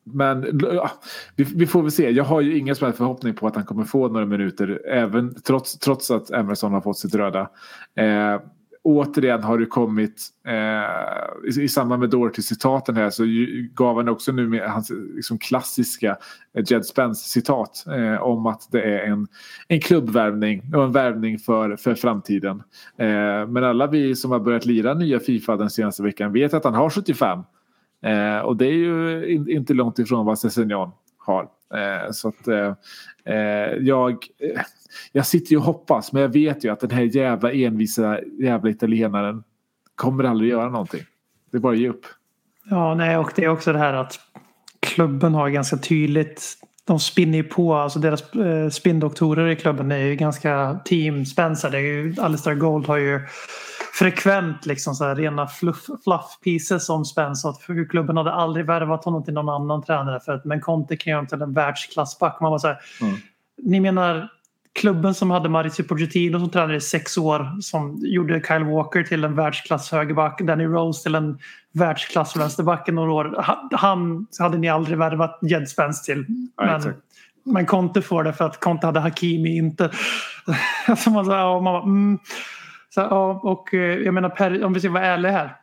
men 0.04 0.60
ja, 0.62 0.90
vi, 1.36 1.44
vi, 1.44 1.66
får 1.66 1.82
väl 1.82 1.90
se. 1.90 2.10
Jag 2.10 2.24
har 2.24 2.40
ju 2.40 2.58
ingen 2.58 2.76
som 2.76 2.84
helst 2.84 2.98
förhoppning 2.98 3.34
på 3.34 3.46
att 3.46 3.56
han 3.56 3.64
kommer 3.64 3.84
få 3.84 4.08
några 4.08 4.26
minuter. 4.26 4.80
Även, 4.88 5.34
trots, 5.34 5.78
trots 5.78 6.10
att 6.10 6.30
Emerson 6.30 6.72
har 6.72 6.80
fått 6.80 6.98
sitt 6.98 7.14
röda. 7.14 7.50
Eh, 7.96 8.40
återigen 8.84 9.42
har 9.42 9.58
det 9.58 9.66
kommit 9.66 10.22
eh, 10.46 11.60
i, 11.60 11.62
i 11.62 11.68
samband 11.68 12.00
med 12.00 12.10
Doherty-citaten 12.10 12.96
här 12.96 13.10
så 13.10 13.24
ju, 13.24 13.70
gav 13.74 13.96
han 13.96 14.08
också 14.08 14.32
nu 14.32 14.48
med 14.48 14.70
hans 14.70 14.92
liksom, 15.14 15.38
klassiska 15.38 16.16
eh, 16.54 16.64
Jed 16.66 16.86
Spence-citat 16.86 17.84
eh, 17.86 18.22
om 18.22 18.46
att 18.46 18.68
det 18.70 18.82
är 18.82 19.06
en, 19.06 19.26
en 19.68 19.80
klubbvärvning 19.80 20.74
och 20.74 20.84
en 20.84 20.92
värvning 20.92 21.38
för, 21.38 21.76
för 21.76 21.94
framtiden. 21.94 22.62
Eh, 22.98 23.46
men 23.48 23.64
alla 23.64 23.86
vi 23.86 24.16
som 24.16 24.30
har 24.30 24.40
börjat 24.40 24.66
lira 24.66 24.94
nya 24.94 25.20
Fifa 25.20 25.56
den 25.56 25.70
senaste 25.70 26.02
veckan 26.02 26.32
vet 26.32 26.54
att 26.54 26.64
han 26.64 26.74
har 26.74 26.90
75 26.90 27.38
eh, 28.04 28.38
och 28.38 28.56
det 28.56 28.66
är 28.66 28.72
ju 28.72 29.26
in, 29.34 29.50
inte 29.50 29.74
långt 29.74 29.98
ifrån 29.98 30.26
vad 30.26 30.38
Cessignon 30.38 30.90
har. 31.18 31.42
Eh, 31.74 32.10
så 32.12 32.28
att 32.28 32.48
eh, 32.48 32.74
eh, 33.24 33.72
jag 33.80 34.12
eh, 34.12 34.60
jag 35.12 35.26
sitter 35.26 35.50
ju 35.50 35.56
och 35.56 35.64
hoppas 35.64 36.12
men 36.12 36.22
jag 36.22 36.28
vet 36.28 36.64
ju 36.64 36.72
att 36.72 36.80
den 36.80 36.90
här 36.90 37.02
jävla 37.02 37.52
envisa 37.52 38.18
jävla 38.40 38.70
italienaren 38.70 39.44
kommer 39.94 40.24
aldrig 40.24 40.50
göra 40.50 40.70
någonting. 40.70 41.02
Det 41.50 41.56
är 41.56 41.60
bara 41.60 41.72
att 41.72 41.78
ge 41.78 41.88
upp. 41.88 42.06
Ja, 42.70 42.94
nej, 42.94 43.16
och 43.16 43.32
det 43.36 43.44
är 43.44 43.48
också 43.48 43.72
det 43.72 43.78
här 43.78 43.94
att 43.94 44.20
klubben 44.80 45.34
har 45.34 45.48
ganska 45.48 45.76
tydligt 45.76 46.58
de 46.86 47.00
spinner 47.00 47.38
ju 47.38 47.44
på, 47.44 47.74
alltså 47.74 47.98
deras 47.98 48.34
eh, 48.34 48.68
spindoktorer 48.68 49.48
i 49.48 49.56
klubben 49.56 49.92
är 49.92 49.98
ju 49.98 50.16
ganska 50.16 50.78
teamspensade. 50.84 51.78
Alistair 52.18 52.54
Gold 52.54 52.86
har 52.86 52.96
ju 52.96 53.20
frekvent 53.98 54.66
liksom 54.66 54.94
så 54.94 55.04
här 55.04 55.16
rena 55.16 55.46
fluff, 55.46 55.86
fluff 56.04 56.38
pieces 56.44 56.88
om 56.88 57.04
Spence. 57.04 57.48
Att 57.48 57.60
hur 57.68 57.88
klubben 57.88 58.16
hade 58.16 58.32
aldrig 58.32 58.66
värvat 58.66 59.04
honom 59.04 59.24
till 59.24 59.34
någon 59.34 59.48
annan 59.48 59.82
tränare 59.82 60.20
för 60.20 60.32
att 60.32 60.44
men 60.44 60.60
Conte 60.60 60.96
kan 60.96 61.10
göra 61.10 61.18
honom 61.18 61.28
till 61.28 61.42
en 61.42 61.52
världsklassback. 61.52 62.40
Man 62.40 62.50
var 62.50 62.58
så 62.58 62.66
här, 62.66 62.78
mm. 63.00 63.16
Ni 63.62 63.80
menar 63.80 64.28
klubben 64.74 65.14
som 65.14 65.30
hade 65.30 65.48
Mauricio 65.48 65.84
Pochettino 65.84 66.38
som 66.38 66.50
tränade 66.50 66.76
i 66.76 66.80
sex 66.80 67.18
år 67.18 67.60
som 67.60 67.98
gjorde 68.02 68.42
Kyle 68.48 68.64
Walker 68.64 69.02
till 69.02 69.24
en 69.24 69.34
världsklass 69.34 69.92
högerback, 69.92 70.40
Danny 70.40 70.64
Rose 70.64 71.02
till 71.02 71.14
en 71.14 71.38
världsklass 71.72 72.36
vänsterback 72.36 72.88
i 72.88 72.92
några 72.92 73.12
år. 73.12 73.44
Han 73.72 74.26
hade 74.38 74.58
ni 74.58 74.68
aldrig 74.68 74.98
värvat 74.98 75.38
Jed 75.42 75.68
Spence 75.68 76.04
till. 76.04 76.26
Men, 76.56 76.82
ja, 76.82 76.92
men 77.44 77.66
Conte 77.66 78.02
får 78.02 78.24
det 78.24 78.32
för 78.32 78.44
att 78.44 78.60
Conte 78.60 78.86
hade 78.86 79.00
Hakimi 79.00 79.56
inte. 79.56 79.90
så 80.98 81.10
man, 81.10 81.24
så, 81.24 81.32
ja, 81.32 81.60
man 81.60 81.64
bara, 81.64 81.82
mm. 81.82 82.18
Så, 82.94 83.00
ja, 83.00 83.40
och 83.42 83.74
eh, 83.74 83.80
jag 83.80 84.14
menar, 84.14 84.28
per, 84.28 84.64
om 84.64 84.72
vi 84.72 84.80
ska 84.80 84.90
vara 84.90 85.04
ärliga 85.04 85.32
här. 85.32 85.56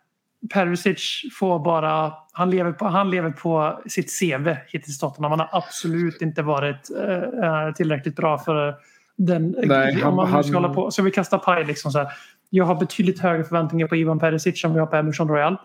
Perisic 0.54 1.22
får 1.40 1.60
bara, 1.60 2.14
han 2.34 2.50
lever 2.50 2.72
på, 2.72 2.86
han 2.86 3.10
lever 3.10 3.30
på 3.30 3.82
sitt 3.86 4.20
CV 4.20 4.56
hittills 4.68 5.00
Tottenham. 5.00 5.32
Han 5.32 5.40
har 5.40 5.50
absolut 5.52 6.22
inte 6.22 6.42
varit 6.42 6.90
äh, 7.44 7.74
tillräckligt 7.74 8.16
bra 8.16 8.38
för 8.38 8.76
den, 9.18 9.56
Nej, 9.64 10.04
om 10.04 10.16
man 10.16 10.28
han, 10.28 10.44
ska 10.44 10.54
hålla 10.54 10.74
på. 10.74 10.92
Så 10.92 11.04
vi 11.04 11.12
kastar 11.12 11.38
paj 11.38 11.66
liksom 11.66 11.92
så 11.92 12.00
här. 12.00 12.08
Jag 12.50 12.66
har 12.66 12.76
betydligt 12.76 13.20
högre 13.20 13.44
förväntningar 13.44 13.88
på 13.88 13.96
Ivan 13.96 14.20
Perisic 14.20 14.64
än 14.66 14.74
vi 14.74 14.80
har 14.80 14.88
på 14.88 14.96
Emerson 14.96 15.28
Royal. 15.28 15.58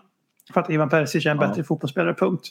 För 0.53 0.61
att 0.61 0.69
Ivan 0.69 0.89
Perisic 0.89 1.25
är 1.25 1.29
en 1.29 1.37
ja. 1.41 1.47
bättre 1.47 1.63
fotbollsspelare, 1.63 2.13
punkt. 2.13 2.47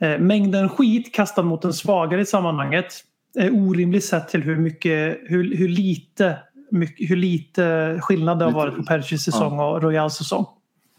Eh, 0.00 0.18
mängden 0.18 0.68
skit 0.68 1.14
kastad 1.14 1.42
mot 1.42 1.64
en 1.64 1.72
svagare 1.72 2.20
i 2.20 2.26
sammanhanget 2.26 3.04
är 3.38 3.50
orimligt 3.50 4.04
sett 4.04 4.28
till 4.28 4.42
hur 4.42 4.56
mycket, 4.56 5.18
hur, 5.22 5.56
hur 5.56 5.68
lite 5.68 6.38
mycket, 6.72 7.10
hur 7.10 7.16
lite 7.16 7.98
skillnad 8.02 8.38
det 8.38 8.44
har 8.44 8.52
varit 8.52 8.76
på 8.76 8.82
Perisics 8.82 9.22
säsong 9.22 9.58
ja. 9.58 9.70
och 9.70 9.82
Royals 9.82 10.14
säsong. 10.14 10.46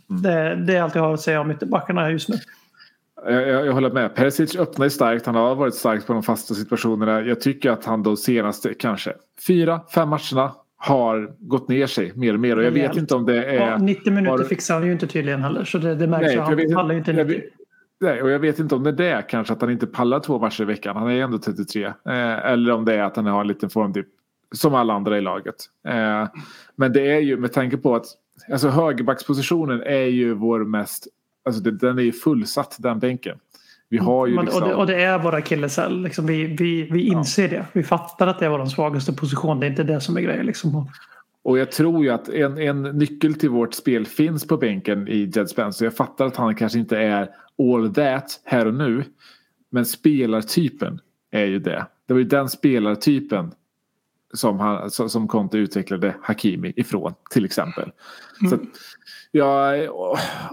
Mm. 0.10 0.22
Det, 0.22 0.56
det, 0.56 0.78
är 0.78 0.82
allt 0.82 0.96
jag 0.96 1.02
har 1.02 1.14
att 1.14 1.22
säga 1.22 1.42
om 1.42 1.52
ytterbackarna 1.52 2.12
just 2.12 2.30
nu. 2.30 2.36
Jag, 3.26 3.48
jag, 3.48 3.66
jag, 3.66 3.74
håller 3.74 3.92
med. 3.92 4.16
Perisic 4.16 4.56
öppnar 4.56 4.90
starkt. 4.90 5.26
Han 5.26 5.36
har 5.36 5.56
varit 5.56 5.76
stark 5.76 6.08
på 6.08 6.14
de 6.14 6.24
fasta 6.24 6.54
situationerna. 6.54 7.22
Jag 7.22 7.42
tycker 7.42 7.72
att 7.72 7.86
han 7.86 8.04
de 8.04 8.18
senaste 8.18 8.74
kanske 8.74 9.14
fyra, 9.48 9.82
fem 9.94 10.10
matcherna 10.10 10.52
har 10.78 11.36
gått 11.40 11.68
ner 11.68 11.88
sig 11.88 12.12
mer 12.16 12.34
och 12.34 12.40
mer. 12.40 12.58
Och 12.58 12.64
jag 12.64 12.72
vet 12.72 12.98
inte 12.98 13.16
om 13.16 13.26
det 13.26 13.46
är... 13.46 13.70
Ja, 13.70 13.78
90 13.78 14.14
minuter 14.14 14.38
har... 14.38 14.44
fixar 14.44 14.74
han 14.74 14.86
ju 14.86 14.92
inte 14.92 15.08
tydligen 15.08 15.44
heller. 15.44 15.66
Så 15.66 15.78
det, 15.78 15.96
det 15.96 16.08
märks 16.08 16.26
Nej, 16.26 16.38
han 16.38 16.56
vet, 16.56 16.74
pallar 16.74 16.92
ju 16.92 16.98
inte 16.98 17.14
90. 17.14 17.42
Nej, 18.02 18.22
och 18.22 18.30
jag 18.30 18.40
vet 18.40 18.60
inte 18.60 18.76
om 18.76 18.84
det 18.84 18.90
är 18.90 18.94
det 18.94 19.26
kanske 19.30 19.54
att 19.54 19.62
han 19.62 19.72
inte 19.72 19.88
pallar 19.88 20.20
två 20.20 20.40
matcher 20.40 20.62
i 20.62 20.66
veckan. 20.66 20.96
Han 20.96 21.12
är 21.12 21.22
ändå 21.22 21.38
33. 21.38 21.86
Eh, 21.86 21.94
eller 22.46 22.74
om 22.74 22.86
det 22.86 22.94
är 22.94 23.04
att 23.04 23.16
han 23.16 23.26
har 23.26 23.42
en 23.42 23.48
liten 23.48 23.70
formdipp. 23.70 24.08
Som 24.54 24.76
alla 24.76 24.94
andra 24.94 25.18
i 25.18 25.22
laget. 25.22 25.56
Eh, 25.88 26.28
men 26.76 26.94
det 26.94 27.12
är 27.12 27.20
ju 27.20 27.38
med 27.38 27.54
tanke 27.54 27.78
på 27.78 27.96
att 27.96 28.06
alltså 28.52 28.70
högerbackspositionen 28.70 29.82
är 29.82 30.06
ju 30.06 30.34
vår 30.34 30.60
mest 30.66 31.08
Alltså 31.46 31.62
det, 31.62 31.72
den 31.72 31.98
är 31.98 32.04
ju 32.04 32.12
fullsatt 32.12 32.76
den 32.80 33.00
bänken. 33.00 33.38
Vi 33.90 33.98
har 33.98 34.28
ju 34.28 34.42
liksom... 34.42 34.64
och, 34.64 34.70
det, 34.70 34.76
och 34.76 34.88
det 34.88 35.04
är 35.04 35.20
våra 35.20 35.38
akilleshäl. 35.38 36.02
Liksom 36.02 36.26
vi, 36.26 36.46
vi, 36.46 36.84
vi 36.92 37.02
inser 37.08 37.44
ja. 37.44 37.50
det. 37.50 37.66
Vi 37.74 37.84
fattar 37.84 38.28
att 38.28 38.40
det 38.40 38.46
är 38.46 38.50
vår 38.50 38.66
svagaste 38.66 39.14
position. 39.14 39.60
Det 39.60 39.66
är 39.66 39.70
inte 39.70 39.84
det 39.84 40.02
som 40.02 40.18
är 40.18 40.22
grejen. 40.22 40.46
Liksom. 40.46 40.90
Och 41.44 41.58
jag 41.58 41.72
tror 41.72 42.04
ju 42.04 42.10
att 42.10 42.30
en, 42.30 42.58
en 42.58 42.84
nyckel 42.84 43.34
till 43.34 43.50
vårt 43.50 43.74
spel 43.74 44.06
finns 44.06 44.48
på 44.48 44.58
bänken 44.58 45.08
i 45.08 45.32
Jed 45.36 45.50
Spencer. 45.50 45.86
Jag 45.86 45.96
fattar 45.96 46.26
att 46.26 46.36
han 46.36 46.56
kanske 46.56 46.80
inte 46.80 46.98
är 46.98 47.30
all 47.60 47.94
that 47.94 48.42
här 48.44 48.68
och 48.68 48.74
nu. 48.74 49.04
Men 49.70 49.86
spelartypen 49.86 51.00
är 51.32 51.46
ju 51.46 51.60
det. 51.60 51.86
Det 52.08 52.14
var 52.14 52.20
ju 52.20 52.28
den 52.28 52.50
spelartypen 52.50 53.52
som, 54.34 54.60
han, 54.60 54.90
som 54.92 55.28
Conte 55.28 55.58
utvecklade 55.58 56.16
Hakimi 56.22 56.74
ifrån 56.76 57.14
till 57.32 57.46
exempel. 57.46 57.92
Mm. 58.42 58.50
Så 58.50 58.66
jag 59.32 59.90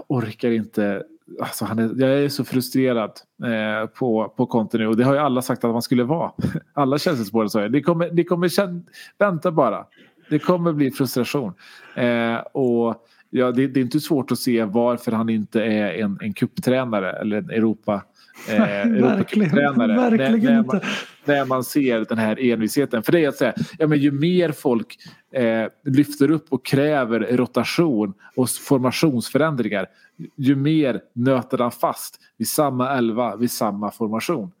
orkar 0.07 0.51
inte. 0.51 1.03
Alltså 1.39 1.65
han 1.65 1.79
är, 1.79 1.91
jag 1.97 2.23
är 2.23 2.29
så 2.29 2.45
frustrerad 2.45 3.11
eh, 3.43 3.87
på, 3.87 4.33
på 4.37 4.45
Conte 4.45 4.77
nu 4.77 4.87
och 4.87 4.97
det 4.97 5.03
har 5.03 5.13
ju 5.13 5.19
alla 5.19 5.41
sagt 5.41 5.63
att 5.63 5.71
man 5.71 5.81
skulle 5.81 6.03
vara. 6.03 6.31
Alla 6.73 6.97
känselsspårare 6.97 7.49
sa 7.49 7.67
det 7.67 7.81
kommer, 7.81 8.09
det 8.09 8.23
kommer 8.23 8.49
känna, 8.49 8.81
vänta 9.17 9.51
bara. 9.51 9.85
Det 10.29 10.39
kommer 10.39 10.73
bli 10.73 10.91
frustration. 10.91 11.53
Eh, 11.95 12.35
och 12.35 13.05
ja, 13.29 13.51
det, 13.51 13.67
det, 13.67 13.79
är 13.79 13.81
inte 13.81 13.99
svårt 13.99 14.31
att 14.31 14.39
se 14.39 14.63
varför 14.63 15.11
han 15.11 15.29
inte 15.29 15.63
är 15.63 15.93
en, 15.93 16.19
en 16.21 16.33
kupptränare 16.33 17.11
eller 17.11 17.37
en 17.37 17.49
Europa 17.49 18.01
Eh, 18.49 18.57
verkligen, 18.57 19.55
verkligen 19.55 19.55
när, 19.55 19.87
när, 19.87 20.63
man, 20.63 20.81
när 21.25 21.45
man 21.45 21.63
ser 21.63 22.05
den 22.09 22.17
här 22.17 22.51
envisheten. 22.51 23.03
För 23.03 23.11
det 23.11 23.19
är 23.19 23.29
att 23.29 23.35
säga, 23.35 23.53
ja, 23.77 23.87
men 23.87 23.99
ju 23.99 24.11
mer 24.11 24.51
folk 24.51 24.97
eh, 25.33 25.65
lyfter 25.85 26.31
upp 26.31 26.45
och 26.49 26.65
kräver 26.65 27.19
rotation 27.19 28.13
och 28.35 28.49
formationsförändringar 28.49 29.87
ju 30.35 30.55
mer 30.55 31.01
nöter 31.13 31.57
han 31.57 31.71
fast 31.71 32.19
vid 32.37 32.47
samma 32.47 32.97
elva, 32.97 33.35
vid 33.35 33.51
samma 33.51 33.91
formation. 33.91 34.51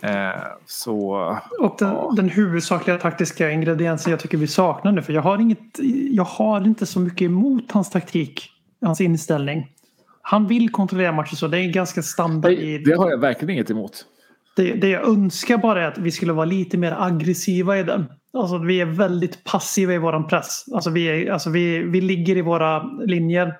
Eh, 0.00 0.42
så, 0.66 1.14
och 1.60 1.76
den, 1.78 1.88
ja. 1.88 2.12
den, 2.16 2.28
huvudsakliga 2.28 2.98
taktiska 2.98 3.50
ingrediensen 3.50 4.10
jag 4.10 4.20
tycker 4.20 4.38
vi 4.38 4.46
saknar 4.46 4.92
nu, 4.92 5.02
för 5.02 5.12
jag 5.12 5.22
har, 5.22 5.38
inget, 5.38 5.78
jag 6.10 6.24
har 6.24 6.66
inte 6.66 6.86
så 6.86 7.00
mycket 7.00 7.22
emot 7.22 7.72
hans 7.72 7.90
taktik, 7.90 8.50
hans 8.82 9.00
inställning. 9.00 9.73
Han 10.26 10.46
vill 10.46 10.70
kontrollera 10.70 11.12
matchen 11.12 11.36
så 11.36 11.48
det 11.48 11.58
är 11.58 11.72
ganska 11.72 12.02
standard. 12.02 12.52
Det, 12.52 12.78
det 12.78 12.94
har 12.94 13.10
jag 13.10 13.18
verkligen 13.18 13.50
inget 13.50 13.70
emot. 13.70 14.04
Det, 14.56 14.72
det 14.72 14.88
jag 14.88 15.08
önskar 15.08 15.58
bara 15.58 15.84
är 15.84 15.88
att 15.88 15.98
vi 15.98 16.10
skulle 16.10 16.32
vara 16.32 16.44
lite 16.44 16.78
mer 16.78 16.96
aggressiva 16.98 17.78
i 17.78 17.82
den. 17.82 18.06
Alltså 18.32 18.58
vi 18.58 18.80
är 18.80 18.86
väldigt 18.86 19.44
passiva 19.44 19.92
i 19.94 19.98
våran 19.98 20.26
press. 20.26 20.64
Alltså 20.74 20.90
vi, 20.90 21.06
är, 21.06 21.32
alltså 21.32 21.50
vi, 21.50 21.78
vi 21.78 22.00
ligger 22.00 22.36
i 22.36 22.42
våra 22.42 22.82
linjer. 22.82 23.54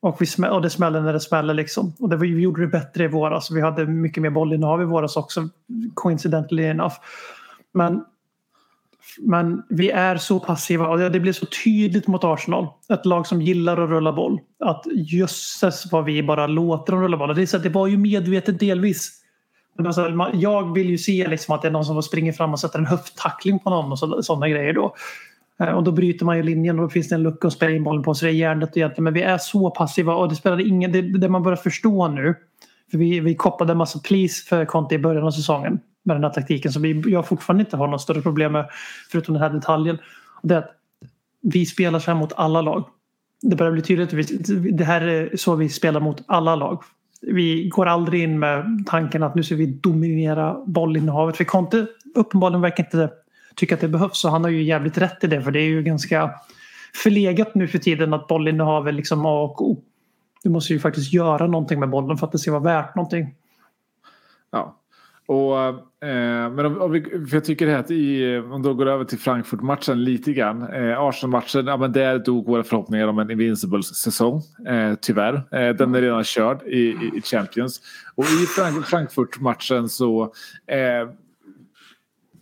Och, 0.00 0.16
vi 0.20 0.26
smäll, 0.26 0.52
och 0.52 0.62
det 0.62 0.70
smäller 0.70 1.00
när 1.00 1.12
det 1.12 1.20
smäller 1.20 1.54
liksom. 1.54 1.92
Och 1.98 2.08
det, 2.08 2.16
vi 2.16 2.40
gjorde 2.40 2.60
det 2.60 2.68
bättre 2.68 3.04
i 3.04 3.08
våras. 3.08 3.50
Vi 3.50 3.60
hade 3.60 3.86
mycket 3.86 4.22
mer 4.22 4.30
bollinnehav 4.30 4.82
i 4.82 4.84
våras 4.84 5.16
också. 5.16 5.48
Coincidentally 5.94 6.64
enough. 6.64 6.94
Men 7.74 8.04
men 9.20 9.62
vi 9.68 9.90
är 9.90 10.16
så 10.16 10.40
passiva 10.40 10.88
och 10.88 10.98
det 10.98 11.20
blir 11.20 11.32
så 11.32 11.46
tydligt 11.64 12.06
mot 12.06 12.24
Arsenal. 12.24 12.66
Ett 12.88 13.06
lag 13.06 13.26
som 13.26 13.42
gillar 13.42 13.84
att 13.84 13.90
rulla 13.90 14.12
boll. 14.12 14.40
Att 14.64 14.84
jösses 14.94 15.92
vad 15.92 16.04
vi 16.04 16.22
bara 16.22 16.46
låter 16.46 16.92
dem 16.92 17.02
rulla 17.02 17.16
boll. 17.16 17.34
Det, 17.34 17.42
är 17.42 17.46
så 17.46 17.58
det 17.58 17.68
var 17.68 17.86
ju 17.86 17.96
medvetet 17.96 18.60
delvis. 18.60 19.12
Men 19.76 19.86
alltså, 19.86 20.30
jag 20.34 20.74
vill 20.74 20.90
ju 20.90 20.98
se 20.98 21.28
liksom 21.28 21.54
att 21.54 21.62
det 21.62 21.68
är 21.68 21.72
någon 21.72 21.84
som 21.84 22.02
springer 22.02 22.32
fram 22.32 22.52
och 22.52 22.60
sätter 22.60 22.78
en 22.78 22.86
höfttackling 22.86 23.58
på 23.58 23.70
någon 23.70 23.92
och 23.92 24.24
sådana 24.24 24.48
grejer 24.48 24.72
då. 24.72 24.94
Eh, 25.60 25.68
och 25.68 25.84
då 25.84 25.92
bryter 25.92 26.24
man 26.24 26.36
ju 26.36 26.42
linjen 26.42 26.78
och 26.78 26.84
då 26.84 26.90
finns 26.90 27.08
det 27.08 27.14
en 27.14 27.22
lucka 27.22 27.46
och 27.46 27.52
spelar 27.52 27.72
in 27.74 27.84
bollen 27.84 28.02
på. 28.02 28.14
Så 28.14 28.24
det 28.24 28.30
är 28.30 28.34
hjärnet 28.34 28.76
egentligen. 28.76 29.04
Men 29.04 29.14
vi 29.14 29.22
är 29.22 29.38
så 29.38 29.70
passiva 29.70 30.14
och 30.14 30.28
det 30.28 30.36
spelar 30.36 30.68
ingen... 30.68 30.92
Det, 30.92 31.02
det 31.02 31.28
man 31.28 31.42
börjar 31.42 31.56
förstå 31.56 32.08
nu. 32.08 32.34
För 32.90 32.98
vi, 32.98 33.20
vi 33.20 33.34
koppade 33.34 33.72
en 33.72 33.78
massa 33.78 33.98
please 33.98 34.48
för 34.48 34.64
Conte 34.64 34.94
i 34.94 34.98
början 34.98 35.26
av 35.26 35.30
säsongen 35.30 35.80
med 36.02 36.16
den 36.16 36.24
här 36.24 36.30
taktiken 36.30 36.72
som 36.72 37.02
jag 37.06 37.28
fortfarande 37.28 37.64
inte 37.64 37.76
har 37.76 37.88
något 37.88 38.02
större 38.02 38.22
problem 38.22 38.52
med 38.52 38.70
förutom 39.10 39.34
den 39.34 39.42
här 39.42 39.50
detaljen. 39.50 39.98
Det 40.42 40.54
är 40.54 40.58
att 40.58 40.74
vi 41.42 41.66
spelar 41.66 41.98
så 41.98 42.10
här 42.10 42.18
mot 42.18 42.32
alla 42.36 42.60
lag. 42.60 42.84
Det 43.42 43.56
börjar 43.56 43.72
bli 43.72 43.82
tydligt. 43.82 44.78
Det 44.78 44.84
här 44.84 45.00
är 45.00 45.36
så 45.36 45.54
vi 45.54 45.68
spelar 45.68 46.00
mot 46.00 46.24
alla 46.26 46.56
lag. 46.56 46.82
Vi 47.22 47.68
går 47.68 47.86
aldrig 47.86 48.22
in 48.22 48.38
med 48.38 48.84
tanken 48.86 49.22
att 49.22 49.34
nu 49.34 49.42
ska 49.42 49.54
vi 49.54 49.66
dominera 49.66 50.64
bollinnehavet. 50.66 51.36
För 51.36 51.44
Conte 51.44 51.86
uppenbarligen 52.14 52.60
verkar 52.60 52.84
inte 52.84 53.10
tycka 53.56 53.74
att 53.74 53.80
det 53.80 53.88
behövs. 53.88 54.24
Och 54.24 54.30
han 54.30 54.44
har 54.44 54.50
ju 54.50 54.62
jävligt 54.62 54.98
rätt 54.98 55.24
i 55.24 55.26
det. 55.26 55.42
För 55.42 55.50
det 55.50 55.60
är 55.60 55.68
ju 55.68 55.82
ganska 55.82 56.30
förlegat 56.94 57.54
nu 57.54 57.68
för 57.68 57.78
tiden 57.78 58.14
att 58.14 58.26
bollinnehav 58.26 58.88
är 58.88 58.92
liksom 58.92 59.26
A 59.26 59.42
och 59.42 59.70
O. 59.70 59.84
Du 60.42 60.50
måste 60.50 60.72
ju 60.72 60.80
faktiskt 60.80 61.12
göra 61.12 61.46
någonting 61.46 61.80
med 61.80 61.90
bollen 61.90 62.18
för 62.18 62.26
att 62.26 62.32
det 62.32 62.38
ska 62.38 62.50
vara 62.50 62.62
värt 62.62 62.94
någonting. 62.94 63.34
Ja. 64.50 64.77
Och, 65.28 65.58
eh, 66.08 66.50
men 66.50 66.66
om, 66.66 66.80
om 66.80 66.92
vi, 66.92 67.02
för 67.02 67.36
jag 67.36 67.44
tycker 67.44 67.66
det 67.66 67.72
här 67.72 67.78
att 67.78 67.90
i, 67.90 68.38
om 68.38 68.62
då 68.62 68.74
går 68.74 68.86
över 68.86 69.04
till 69.04 69.18
Frankfurt-matchen 69.18 70.04
lite 70.04 70.32
grann. 70.32 70.62
Eh, 70.62 71.00
Arsenal-matchen, 71.00 71.66
ja, 71.66 71.76
men 71.76 71.92
där 71.92 72.18
dog 72.18 72.46
våra 72.46 72.62
förhoppningar 72.62 73.08
om 73.08 73.18
en 73.18 73.30
Invincibles-säsong. 73.30 74.42
Eh, 74.68 74.94
tyvärr. 75.00 75.34
Eh, 75.34 75.74
den 75.74 75.94
är 75.94 76.02
redan 76.02 76.24
körd 76.24 76.62
i, 76.62 76.78
i, 76.78 77.10
i 77.14 77.22
Champions. 77.22 77.80
Och 78.14 78.24
i 78.24 78.46
Frankfurt-matchen 78.84 79.88
så 79.88 80.22
eh, 80.66 81.10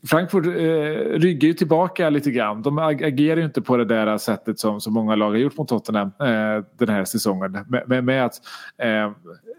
Frankfurt 0.07 0.47
eh, 0.47 1.19
ryggar 1.19 1.49
ju 1.49 1.55
tillbaka 1.55 2.11
lite 2.11 2.31
grann. 2.31 2.63
De 2.63 2.79
agerar 2.79 3.37
ju 3.37 3.45
inte 3.45 3.63
på 3.63 3.77
det 3.77 3.85
där 3.85 4.19
sättet 4.19 4.59
som, 4.59 4.81
som 4.81 4.93
många 4.93 5.15
lag 5.15 5.31
har 5.31 5.37
gjort 5.37 5.57
mot 5.57 5.69
Tottenham 5.69 6.13
eh, 6.21 6.65
den 6.79 6.89
här 6.89 7.05
säsongen. 7.05 7.53
Med, 7.69 7.89
med, 7.89 8.05
med 8.05 8.25
att 8.25 8.35
eh, 8.79 9.13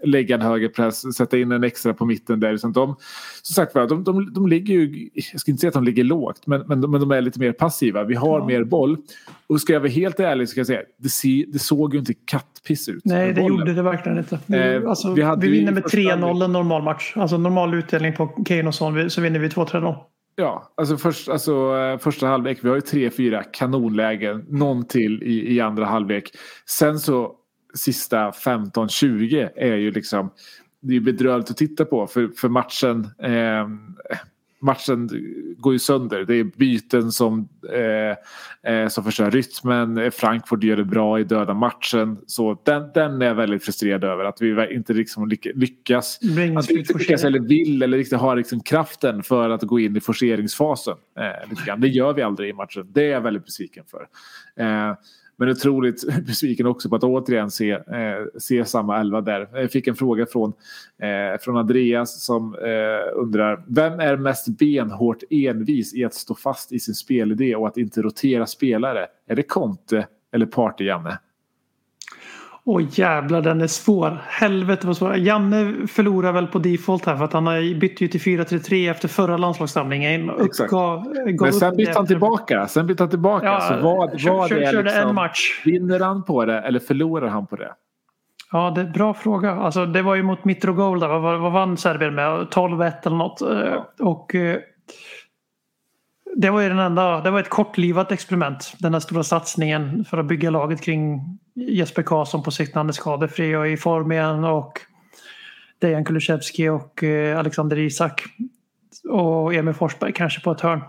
lägga 0.03 0.35
en 0.35 0.41
högre 0.41 0.69
press, 0.69 1.15
sätta 1.15 1.37
in 1.37 1.51
en 1.51 1.63
extra 1.63 1.93
på 1.93 2.05
mitten 2.05 2.39
där. 2.39 2.53
Utan 2.53 2.71
de, 2.71 2.95
som 3.41 3.53
sagt 3.53 3.75
var, 3.75 3.87
de, 3.87 4.03
de, 4.03 4.33
de 4.33 4.47
ligger 4.47 4.73
ju, 4.73 5.09
jag 5.13 5.41
ska 5.41 5.51
inte 5.51 5.61
säga 5.61 5.69
att 5.69 5.73
de 5.73 5.83
ligger 5.83 6.03
lågt, 6.03 6.47
men, 6.47 6.63
men, 6.67 6.81
de, 6.81 6.91
men 6.91 6.99
de 6.99 7.11
är 7.11 7.21
lite 7.21 7.39
mer 7.39 7.51
passiva. 7.51 8.03
Vi 8.03 8.15
har 8.15 8.45
mer 8.45 8.63
boll. 8.63 8.97
Och 9.47 9.61
ska 9.61 9.73
jag 9.73 9.79
vara 9.79 9.89
helt 9.89 10.19
ärlig 10.19 10.47
så 10.47 10.51
ska 10.51 10.59
jag 10.59 10.67
säga, 10.67 10.81
det, 10.97 11.09
se, 11.09 11.45
det 11.47 11.59
såg 11.59 11.93
ju 11.93 11.99
inte 11.99 12.13
kattpiss 12.13 12.89
ut. 12.89 13.01
Nej, 13.05 13.33
det 13.33 13.41
bollen. 13.41 13.59
gjorde 13.59 13.73
det 13.73 13.81
verkligen 13.81 14.17
inte. 14.17 14.39
Vi, 14.45 14.57
Eh, 14.57 14.89
alltså, 14.89 15.13
vi 15.13 15.25
vi, 15.39 15.49
vinner 15.49 15.71
med 15.71 15.83
första 15.83 15.97
3-0 15.97 16.43
en 16.43 16.51
normal 16.51 16.83
match. 16.83 17.13
Alltså 17.15 17.37
normal 17.37 17.73
utdelning 17.73 18.13
på 18.13 18.27
Kane 18.27 18.67
och 18.67 18.75
Son, 18.75 19.09
så 19.09 19.21
vinner 19.21 19.39
vi 19.39 19.47
2-3-0. 19.47 19.95
Ja, 20.35 20.73
alltså, 20.77 20.97
först, 20.97 21.29
alltså 21.29 21.73
första 22.01 22.27
halvlek. 22.27 22.59
Vi 22.61 22.69
har 22.69 22.75
ju 22.75 22.81
tre, 22.81 23.09
fyra 23.09 23.43
kanonlägen. 23.43 24.45
Någon 24.49 24.87
till 24.87 25.23
i, 25.23 25.55
i 25.55 25.59
andra 25.59 25.85
halvlek. 25.85 26.31
Sen 26.65 26.99
så 26.99 27.31
sista 27.77 28.31
15-20 28.31 29.49
är 29.55 29.75
ju 29.75 29.91
liksom 29.91 30.29
det 30.79 30.95
är 30.95 30.99
bedrövligt 30.99 31.51
att 31.51 31.57
titta 31.57 31.85
på 31.85 32.07
för, 32.07 32.27
för 32.27 32.49
matchen 32.49 33.07
eh, 33.23 33.67
matchen 34.61 35.09
går 35.57 35.73
ju 35.73 35.79
sönder. 35.79 36.25
Det 36.25 36.35
är 36.35 36.43
byten 36.43 37.11
som, 37.11 37.49
eh, 37.73 38.73
eh, 38.73 38.87
som 38.87 39.03
förstör 39.03 39.31
rytmen. 39.31 40.11
Frankfurt 40.11 40.63
gör 40.63 40.75
det 40.77 40.85
bra 40.85 41.19
i 41.19 41.23
döda 41.23 41.53
matchen. 41.53 42.17
Så 42.27 42.61
den, 42.63 42.91
den 42.93 43.21
är 43.21 43.25
jag 43.25 43.35
väldigt 43.35 43.65
frustrerad 43.65 44.03
över. 44.03 44.25
Att 44.25 44.41
vi 44.41 44.73
inte 44.75 44.93
liksom 44.93 45.29
lyck- 45.29 45.51
lyckas. 45.55 46.19
Att 46.57 46.69
vi 46.69 46.79
inte 46.79 46.93
lyckas 46.93 47.23
eller 47.23 47.39
vill 47.39 47.83
eller 47.83 47.97
riktigt 47.97 48.19
har 48.19 48.35
liksom 48.35 48.59
kraften 48.59 49.23
för 49.23 49.49
att 49.49 49.61
gå 49.63 49.79
in 49.79 49.97
i 49.97 49.99
forceringsfasen. 49.99 50.95
Eh. 51.19 51.75
Det 51.77 51.87
gör 51.87 52.13
vi 52.13 52.21
aldrig 52.21 52.49
i 52.49 52.53
matchen. 52.53 52.87
Det 52.91 53.01
är 53.03 53.11
jag 53.11 53.21
väldigt 53.21 53.45
besviken 53.45 53.83
för. 53.87 54.07
Men 55.37 55.49
otroligt 55.49 56.25
besviken 56.25 56.65
också 56.65 56.89
på 56.89 56.95
att 56.95 57.03
återigen 57.03 57.51
se, 57.51 57.71
eh, 57.71 57.81
se 58.39 58.65
samma 58.65 58.99
elva 58.99 59.21
där. 59.21 59.49
Jag 59.53 59.71
fick 59.71 59.87
en 59.87 59.95
fråga 59.95 60.25
från, 60.25 60.53
eh, 61.01 61.39
från 61.41 61.57
Andreas 61.57 62.25
som 62.25 62.55
eh, 62.55 63.21
undrar 63.21 63.63
Vem 63.67 63.99
är 63.99 64.17
mest 64.17 64.47
benhårt 64.47 65.23
envis 65.29 65.95
i 65.95 66.05
att 66.05 66.13
stå 66.13 66.35
fast 66.35 66.71
i 66.71 66.79
sin 66.79 66.95
spelidé 66.95 67.55
och 67.55 67.67
att 67.67 67.77
inte 67.77 68.01
rotera 68.01 68.45
spelare? 68.45 69.07
Är 69.27 69.35
det 69.35 69.43
Conte 69.43 70.07
eller 70.31 70.45
Party-Janne? 70.45 71.17
Åh 72.69 72.83
jävlar 72.91 73.41
den 73.41 73.61
är 73.61 73.67
svår. 73.67 74.21
Helvete 74.27 74.87
vad 74.87 74.97
svår. 74.97 75.15
Janne 75.15 75.87
förlorar 75.87 76.31
väl 76.31 76.47
på 76.47 76.59
default 76.59 77.05
här 77.05 77.17
för 77.17 77.25
att 77.25 77.33
han 77.33 77.47
har 77.47 77.79
bytt 77.79 78.01
ju 78.01 78.07
till 78.07 78.21
4-3-3 78.21 78.91
efter 78.91 79.07
förra 79.07 79.37
landslagssamlingen. 79.37 80.29
Uppgav, 80.29 81.03
gav 81.13 81.47
Men 81.47 81.53
sen 81.53 81.75
bytte 81.75 81.93
han 81.95 82.07
tillbaka. 82.07 82.67
Sen 82.67 82.87
bytte 82.87 83.03
han 83.03 83.09
tillbaka. 83.09 83.45
Ja, 83.45 83.61
så 83.61 83.83
vad, 83.83 84.19
kör, 84.19 84.31
vad 84.31 84.49
kör, 84.49 84.57
är 84.57 84.71
körde 84.71 84.83
liksom, 84.83 85.09
en 85.09 85.15
match. 85.15 85.61
Vinner 85.65 85.99
han 85.99 86.23
på 86.23 86.45
det 86.45 86.59
eller 86.59 86.79
förlorar 86.79 87.27
han 87.27 87.47
på 87.47 87.55
det? 87.55 87.71
Ja, 88.51 88.71
det 88.75 88.81
är 88.81 88.85
en 88.85 88.91
bra 88.91 89.13
fråga. 89.13 89.51
Alltså, 89.51 89.85
det 89.85 90.01
var 90.01 90.15
ju 90.15 90.23
mot 90.23 90.45
Mitrogol 90.45 90.99
där. 90.99 91.07
Vad, 91.07 91.39
vad 91.39 91.51
vann 91.51 91.77
Serbien 91.77 92.15
med? 92.15 92.25
12-1 92.25 92.91
eller 93.03 93.17
något. 93.17 93.41
Eh, 93.41 93.83
Och 93.99 94.35
eh, 94.35 94.57
det 96.39 96.49
var 96.49 96.61
ju 96.61 96.69
den 96.69 96.79
enda, 96.79 97.21
det 97.21 97.31
var 97.31 97.39
ett 97.39 97.49
kortlivat 97.49 98.11
experiment. 98.11 98.73
Den 98.79 98.93
här 98.93 98.99
stora 98.99 99.23
satsningen 99.23 100.05
för 100.05 100.17
att 100.17 100.25
bygga 100.25 100.49
laget 100.49 100.81
kring 100.81 101.21
Jesper 101.53 102.03
Karlsson 102.03 102.43
på 102.43 102.51
sikt 102.51 102.75
när 102.75 102.79
han 102.79 102.89
är 102.89 102.93
skadefri 102.93 103.55
och 103.55 103.67
i 103.67 103.77
form 103.77 104.11
igen 104.11 104.43
och 104.43 104.81
Dejan 105.79 106.05
Kulusevski 106.05 106.69
och 106.69 107.03
eh, 107.03 107.39
Alexander 107.39 107.79
Isak. 107.79 108.23
Och 109.09 109.53
Emil 109.53 109.73
Forsberg 109.73 110.13
kanske 110.13 110.41
på 110.41 110.51
ett 110.51 110.61
hörn. 110.61 110.81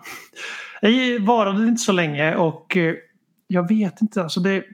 Det 0.82 1.18
varade 1.18 1.68
inte 1.68 1.82
så 1.82 1.92
länge 1.92 2.36
och 2.36 2.76
eh, 2.76 2.94
jag 3.46 3.68
vet 3.68 4.02
inte. 4.02 4.22
Alltså 4.22 4.40
det, 4.40 4.64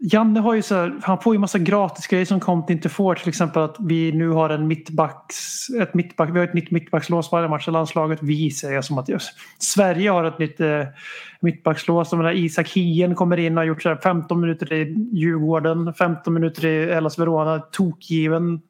Janne 0.00 0.40
har 0.40 0.54
ju 0.54 0.62
så 0.62 0.74
här, 0.74 1.00
han 1.02 1.20
får 1.20 1.34
ju 1.34 1.38
massa 1.38 1.58
gratisgrejer 1.58 2.24
som 2.24 2.40
Conte 2.40 2.72
inte 2.72 2.88
får. 2.88 3.14
Till 3.14 3.28
exempel 3.28 3.62
att 3.62 3.76
vi 3.78 4.12
nu 4.12 4.28
har 4.28 4.50
en 4.50 4.66
mittbacks, 4.66 5.68
ett 5.80 5.94
mittback, 5.94 6.30
vi 6.30 6.38
har 6.38 6.46
ett 6.46 6.54
nytt 6.54 6.70
mittbackslås 6.70 7.32
varje 7.32 7.48
match 7.48 7.68
i 7.68 7.70
landslaget. 7.70 8.18
Vi 8.22 8.50
säger 8.50 8.74
jag 8.74 8.84
som 8.84 8.98
att 8.98 9.08
just, 9.08 9.30
Sverige 9.58 10.10
har 10.10 10.24
ett 10.24 10.38
nytt 10.38 10.60
eh, 10.60 10.84
mittbackslås. 11.40 12.10
Där 12.10 12.32
Isak 12.32 12.68
Hien 12.68 13.14
kommer 13.14 13.36
in 13.36 13.52
och 13.52 13.60
har 13.60 13.66
gjort 13.66 13.82
så 13.82 13.88
här 13.88 13.96
15 13.96 14.40
minuter 14.40 14.72
i 14.72 15.08
Djurgården, 15.12 15.94
15 15.94 16.34
minuter 16.34 16.66
i 16.66 16.94
Hellas 16.94 17.18
Verona. 17.18 17.58
Tokgiven 17.58 18.60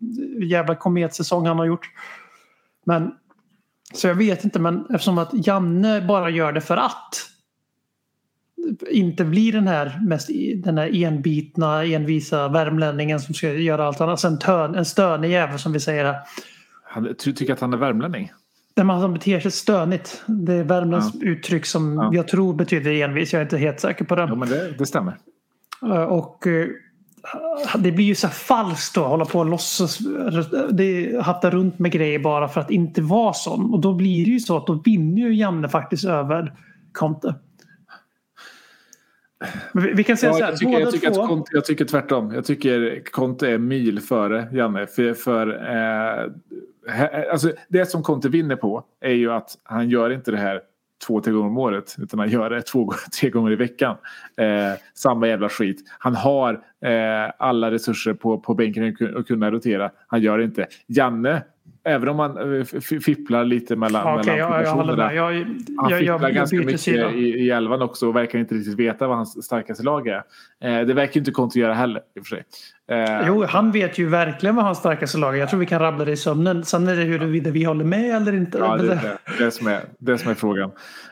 jävla 0.43 0.75
kometsäsong 0.75 1.47
han 1.47 1.59
har 1.59 1.67
gjort. 1.67 1.91
Men 2.87 3.13
så 3.95 4.07
jag 4.09 4.15
vet 4.15 4.45
inte 4.45 4.59
men 4.59 4.87
eftersom 4.91 5.19
att 5.19 5.47
Janne 5.47 6.01
bara 6.01 6.31
gör 6.31 6.53
det 6.53 6.61
för 6.61 6.77
att 6.77 7.15
inte 8.91 9.25
blir 9.25 9.53
den 9.53 9.69
här 9.69 10.01
mest 10.07 10.31
den 10.57 10.79
här 10.79 11.03
enbitna, 11.05 11.85
envisa 11.85 12.49
värmlänningen 12.49 13.21
som 13.21 13.35
ska 13.35 13.53
göra 13.53 13.87
allt 13.87 14.01
annat. 14.01 14.21
Sen 14.21 14.39
tön, 14.39 14.75
en 14.75 14.85
stönig 14.85 15.31
jävel 15.31 15.59
som 15.59 15.73
vi 15.73 15.81
säger 15.81 16.05
här. 16.05 16.17
Han, 16.85 17.15
ty, 17.19 17.33
tycker 17.33 17.53
att 17.53 17.61
han 17.61 17.73
är 17.73 17.77
värmlänning? 17.77 18.33
Där 18.75 18.85
man 18.85 19.01
som 19.01 19.13
beter 19.15 19.41
sig 19.41 19.51
stönigt. 19.51 20.23
Det 20.27 20.55
är 20.55 20.65
Värmlands 20.65 21.15
uttryck 21.21 21.67
som 21.67 21.95
Ja. 21.97 22.11
jag 22.15 22.29
tror 22.29 22.55
betyder 22.55 22.91
envis. 22.93 23.33
Jag 23.33 23.41
är 23.41 23.45
inte 23.45 23.59
helt 23.59 23.81
säker 23.81 24.05
på 24.05 24.15
det. 24.15 24.27
Jo, 24.31 24.35
men 24.37 24.49
det, 24.49 24.75
det 24.79 24.87
stämmer. 24.87 25.17
Eh, 25.83 26.03
Och 26.03 26.47
eh, 26.47 26.67
det 27.79 27.93
blir 27.93 28.05
ju 28.05 28.15
så 28.15 28.27
här 28.27 28.35
falskt 28.35 28.95
då 28.95 29.05
att 29.05 29.11
hålla 29.11 29.25
på 29.25 29.39
och 29.39 29.47
låtsas 29.47 29.99
det, 30.71 31.21
hatta 31.23 31.51
runt 31.51 31.79
med 31.79 31.93
grejer 31.93 32.19
bara 32.19 32.49
för 32.49 32.61
att 32.61 32.71
inte 32.71 33.03
vara 33.03 33.33
sån. 33.33 33.71
Och 33.75 33.81
då 33.81 33.95
blir 33.95 34.25
det 34.25 34.31
ju 34.31 34.41
så 34.41 34.57
att 34.57 34.67
då 34.67 34.83
vinner 34.85 35.23
ju 35.23 35.35
Janne 35.35 35.69
faktiskt 35.69 36.05
över 36.05 36.53
Conte. 36.93 37.35
Men 39.73 39.97
vi, 39.97 40.05
kan 40.05 40.17
säga 40.17 40.31
Ja, 40.33 40.37
så 40.39 40.45
här, 40.45 40.51
jag, 40.51 40.59
tycker, 40.59 40.81
jag, 40.81 40.91
tycker 40.93 41.11
två... 41.11 41.27
Conte, 41.27 41.51
jag 41.55 41.65
tycker 41.65 41.85
tvärtom. 41.85 42.35
Jag 42.35 42.45
tycker 42.45 43.03
Conte 43.11 43.49
är 43.51 43.59
mil 43.59 44.01
före 44.01 44.49
Janne. 44.53 44.87
För, 44.87 45.15
för, 45.15 45.49
eh, 45.49 46.31
he- 46.93 47.31
alltså 47.31 47.53
det 47.69 47.87
som 47.87 48.03
Conte 48.03 48.29
vinner 48.29 48.57
på 48.57 48.85
är 49.01 49.13
ju 49.13 49.33
att 49.33 49.51
han 49.63 49.89
gör 49.91 50.11
inte 50.11 50.31
det 50.31 50.37
här 50.37 50.61
två, 51.07 51.21
tre 51.21 51.33
gånger 51.33 51.47
om 51.49 51.59
året. 51.59 51.97
Utan 51.99 52.19
han 52.19 52.31
gör 52.31 52.51
det 52.51 52.63
två, 52.63 52.93
tre 53.21 53.31
gånger 53.31 53.53
i 53.53 53.57
veckan. 53.57 53.97
Eh, 54.37 54.79
samma 54.95 55.29
jävla 55.29 55.49
skit. 55.49 55.81
Han 55.99 56.15
har 56.15 56.61
eh, 56.85 57.33
alla 57.39 57.71
resurser 57.71 58.15
på, 58.15 58.39
på 58.39 58.55
bänken 58.55 58.97
att 59.17 59.27
kunna 59.27 59.51
rotera. 59.51 59.91
Han 60.07 60.21
gör 60.21 60.39
det 60.39 60.45
inte. 60.45 60.67
Janne, 60.87 61.43
även 61.85 62.09
om 62.09 62.19
han 62.19 62.59
eh, 62.59 62.65
fipplar 63.01 63.45
lite 63.45 63.77
mellan, 63.77 64.03
Okej, 64.19 64.33
mellan 64.33 64.39
jag, 64.39 64.63
jag 64.63 64.71
håller 64.73 64.97
formationerna. 64.97 65.07
med. 65.07 65.17
Jag, 65.17 65.25
Han 65.83 65.91
jag, 65.91 65.99
fipplar 65.99 66.21
jag, 66.23 66.35
ganska 66.35 66.57
mycket 66.57 66.81
sida. 66.81 67.11
i, 67.13 67.29
i 67.29 67.51
elvan 67.51 67.83
också 67.83 68.09
och 68.09 68.17
verkar 68.17 68.39
inte 68.39 68.55
riktigt 68.55 68.79
veta 68.79 69.09
vad 69.09 69.17
hans 69.17 69.45
starkaste 69.45 69.83
lag 69.85 70.09
är. 70.09 70.23
Eh, 70.65 70.81
det 70.87 70.95
verkar 70.95 71.19
inte 71.21 71.31
Conte 71.31 71.59
göra 71.59 71.75
heller 71.75 72.01
i 72.17 72.21
och 72.21 72.27
för 72.27 72.37
sig. 72.37 72.45
Eh, 72.91 73.25
Jo, 73.27 73.45
han 73.49 73.71
vet 73.73 73.99
ju 73.99 74.09
verkligen 74.09 74.57
vad 74.57 74.65
hans 74.65 74.79
starkaste 74.79 75.19
lag 75.19 75.35
är. 75.37 75.41
Jag 75.41 75.51
tror 75.51 75.61
vi 75.61 75.67
kan 75.67 75.81
rabbla 75.81 76.05
det 76.05 76.13
i 76.13 76.17
sömnen. 76.17 76.65
Sen 76.65 76.89
är 76.89 76.97
det 76.97 77.03
huruvida 77.03 77.51
vi 77.51 77.65
håller 77.65 77.85
med 77.85 78.17
eller 78.17 78.35
inte. 78.35 78.59
Ja, 78.59 78.77
det, 78.77 78.83
det- 78.89 78.95
det, 79.39 79.45
det, 79.45 79.51
som 79.51 79.67
är, 79.67 79.81
det 79.99 80.19
som 80.19 80.31
är 80.31 80.35
frågan. 80.35 80.71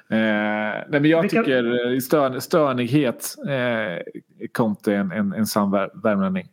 Eh, 0.08 0.16
nej, 0.18 0.84
men 0.88 1.04
jag 1.04 1.22
Vi 1.22 1.28
kan- 1.28 1.44
tycker 1.44 1.92
eh, 1.94 1.98
stör, 1.98 2.38
störnighet 2.40 3.34
eh, 3.48 4.02
Conte 4.52 4.94
en, 4.94 5.12
en, 5.12 5.32
en 5.32 5.46
sann 5.46 5.70
vär- 5.74 6.02
värmlänning. 6.02 6.46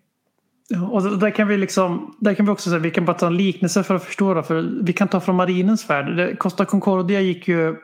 Ja, 0.68 0.88
Och 0.88 1.20
där 1.20 1.30
kan 1.30 1.48
vi 1.48 1.58
liksom, 1.58 2.16
där 2.20 2.34
kan 2.34 2.46
vi 2.46 2.52
också 2.52 2.70
säga, 2.70 2.80
vi 2.80 2.92
kan 2.92 3.06
bara 3.06 3.18
ta 3.18 3.28
en 3.28 3.38
liknelse 3.38 3.84
för 3.84 3.96
att 3.96 4.04
förstå 4.04 4.34
det. 4.34 4.44
För 4.44 4.70
vi 4.84 4.94
kan 4.94 5.08
ta 5.08 5.20
från 5.20 5.36
marinens 5.36 5.90
värld. 5.90 6.38
Costa 6.40 6.66
Concordia 6.66 7.22
gick 7.22 7.48
ju 7.48 7.76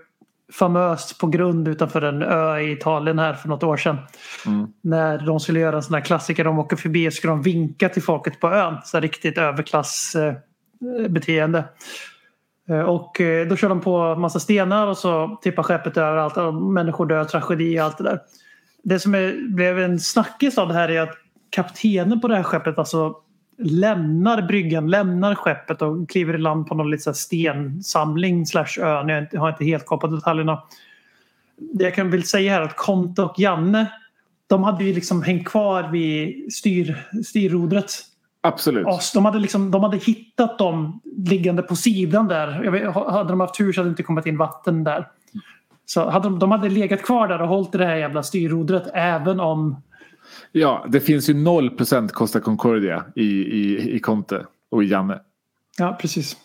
famöst 0.54 1.20
på 1.20 1.28
grund 1.28 1.68
utanför 1.68 2.02
en 2.02 2.24
ö 2.24 2.60
i 2.60 2.72
Italien 2.72 3.20
här 3.20 3.34
för 3.34 3.50
något 3.50 3.64
år 3.64 3.78
sedan. 3.78 3.97
Mm. 4.45 4.68
När 4.82 5.18
de 5.26 5.39
skulle 5.39 5.60
göra 5.60 5.76
en 5.76 5.84
sån 5.84 5.93
här 5.93 6.02
klassiker, 6.02 6.43
de 6.43 6.60
åker 6.60 6.76
förbi 6.76 7.10
och 7.10 7.14
ska 7.14 7.28
de 7.28 7.41
vinka 7.41 7.89
till 7.89 8.04
folket 8.04 8.39
på 8.39 8.47
ön. 8.50 8.78
Så 8.86 9.00
riktigt 9.00 9.38
överklassbeteende. 9.38 11.64
Eh, 12.70 12.80
Och 12.82 13.22
eh, 13.22 13.47
då 13.47 13.56
kör 13.56 13.70
de 13.70 13.82
på 13.82 14.16
massa 14.16 14.39
stenar 14.39 14.88
och 14.88 14.97
så 14.97 15.39
tippar 15.41 15.64
skeppet 15.64 15.97
överallt 15.97 16.38
och 16.38 16.54
människor 16.54 17.06
dör, 17.06 17.24
tragedi 17.24 17.80
och 17.80 17.84
allt 17.84 17.97
det 17.97 18.04
där. 18.04 18.20
Det 18.84 18.99
som 18.99 19.15
är, 19.15 19.53
blev 19.55 19.80
en 19.80 19.99
snackis 19.99 20.57
av 20.57 20.67
det 20.67 20.73
här 20.73 20.89
är 20.89 21.01
att 21.01 21.15
kaptenen 21.49 22.19
på 22.21 22.27
det 22.27 22.36
här 22.36 22.43
skeppet 22.43 22.77
alltså 22.80 23.15
lämnar 23.57 24.41
bryggan, 24.41 24.89
lämnar 24.89 25.36
skeppet 25.36 25.82
och 25.82 26.09
kliver 26.09 26.34
i 26.34 26.38
land 26.38 26.67
på 26.67 26.75
någon 26.75 26.91
liten 26.91 27.13
stensamling 27.13 28.45
slash 28.45 28.80
ö. 28.80 29.25
Jag 29.32 29.39
har 29.39 29.49
inte- 29.49 29.65
helt 29.65 29.86
koll 29.86 29.99
på 29.99 30.07
detaljerna. 30.07 30.63
Det 31.73 31.84
jag 31.84 31.95
kan 31.95 32.11
vill 32.11 32.23
säga 32.27 32.53
här 32.53 32.61
är 32.61 32.65
att 32.65 32.77
Conte 32.77 33.21
och 33.21 33.39
Janne 33.39 33.91
de 34.47 34.63
hade 34.63 34.84
ju 34.84 34.93
liksom 34.93 35.23
hängt 35.23 35.47
kvar 35.47 35.84
vid 35.91 36.53
styr, 36.53 37.07
styrrodret 37.25 37.91
Absolut. 38.41 38.88
oss. 38.88 39.11
De 39.11 39.25
hade, 39.25 39.39
liksom, 39.39 39.71
de 39.71 39.84
hade 39.84 39.97
hittat 39.97 40.57
dem 40.57 41.01
liggande 41.17 41.61
på 41.61 41.75
sidan 41.75 42.27
där. 42.27 42.63
Jag 42.63 42.71
vet, 42.71 42.93
hade 42.95 43.30
de 43.30 43.39
haft 43.39 43.57
tur 43.57 43.73
så 43.73 43.82
hade 43.82 43.89
det 43.89 43.91
inte 43.91 44.03
kommit 44.03 44.25
in 44.25 44.38
vatten 44.38 44.84
där. 44.84 45.07
Så 45.90 46.10
hade 46.10 46.26
de, 46.26 46.40
de 46.40 46.52
hade 46.52 46.70
legat 46.70 47.02
kvar 47.02 47.28
där 47.28 47.42
och 47.42 47.48
hållit 47.48 47.76
i 47.76 47.78
det 47.78 47.86
här 47.86 47.96
jävla 47.96 48.24
styrrodret 48.24 48.84
även 48.94 49.40
om... 49.40 49.82
Ja, 50.52 50.86
det 50.90 51.00
finns 51.00 51.30
ju 51.30 51.34
0 51.34 51.70
procent 51.70 52.12
Costa 52.12 52.40
Concordia 52.40 53.06
i, 53.16 53.24
i, 53.24 53.96
i 53.96 54.00
Conte 54.00 54.46
och 54.72 54.84
i 54.84 54.88
Janne. 54.88 55.20
Ja, 55.78 55.98
precis. 56.02 56.38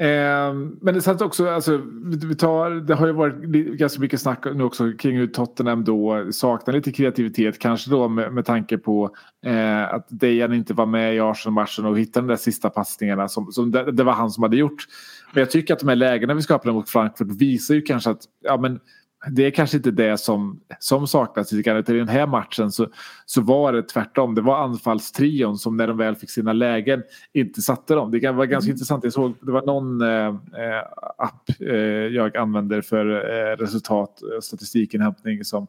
Eh, 0.00 0.54
men 0.80 0.94
det 0.94 1.02
satt 1.02 1.22
också, 1.22 1.48
alltså, 1.48 1.80
vi 2.04 2.34
tar, 2.34 2.70
det 2.70 2.94
har 2.94 3.06
ju 3.06 3.12
varit 3.12 3.34
ganska 3.78 4.00
mycket 4.00 4.20
snack 4.20 4.44
nu 4.54 4.64
också 4.64 4.92
kring 4.98 5.16
hur 5.16 5.26
Tottenham 5.26 5.84
då 5.84 6.26
saknar 6.32 6.74
lite 6.74 6.92
kreativitet. 6.92 7.58
Kanske 7.58 7.90
då 7.90 8.08
med, 8.08 8.32
med 8.32 8.44
tanke 8.44 8.78
på 8.78 9.10
eh, 9.46 9.94
att 9.94 10.06
Dejan 10.08 10.54
inte 10.54 10.74
var 10.74 10.86
med 10.86 11.14
i 11.14 11.20
Arsenal-matchen 11.20 11.86
och 11.86 11.98
hittade 11.98 12.26
de 12.26 12.32
där 12.32 12.36
sista 12.36 12.70
passningarna 12.70 13.28
som, 13.28 13.52
som 13.52 13.70
det, 13.70 13.92
det 13.92 14.04
var 14.04 14.12
han 14.12 14.30
som 14.30 14.42
hade 14.42 14.56
gjort. 14.56 14.84
Men 15.32 15.40
jag 15.40 15.50
tycker 15.50 15.74
att 15.74 15.80
de 15.80 15.88
här 15.88 15.96
lägena 15.96 16.34
vi 16.34 16.42
skapade 16.42 16.72
mot 16.72 16.88
Frankfurt 16.88 17.28
visar 17.30 17.74
ju 17.74 17.82
kanske 17.82 18.10
att 18.10 18.22
ja, 18.44 18.56
men, 18.56 18.80
det 19.28 19.46
är 19.46 19.50
kanske 19.50 19.76
inte 19.76 19.90
det 19.90 20.18
som, 20.18 20.60
som 20.78 21.06
saknas 21.06 21.52
i 21.52 21.62
den 21.62 22.08
här 22.08 22.26
matchen 22.26 22.72
så, 22.72 22.86
så 23.26 23.40
var 23.40 23.72
det 23.72 23.82
tvärtom. 23.82 24.34
Det 24.34 24.40
var 24.40 24.64
anfallstrion 24.64 25.58
som 25.58 25.76
när 25.76 25.86
de 25.86 25.96
väl 25.96 26.16
fick 26.16 26.30
sina 26.30 26.52
lägen 26.52 27.02
inte 27.32 27.62
satte 27.62 27.94
dem. 27.94 28.10
Det 28.10 28.32
var 28.32 28.46
ganska 28.46 28.70
intressant. 28.70 29.04
Jag 29.04 29.12
såg, 29.12 29.34
det 29.40 29.52
var 29.52 29.62
någon 29.62 30.00
eh, 30.02 30.26
eh, 30.28 30.82
app 31.18 31.50
eh, 31.60 31.76
jag 32.14 32.36
använder 32.36 32.80
för 32.80 33.06
eh, 33.06 33.56
resultat 33.56 34.22
och 34.22 34.44
statistikinhämtning 34.44 35.44
som, 35.44 35.66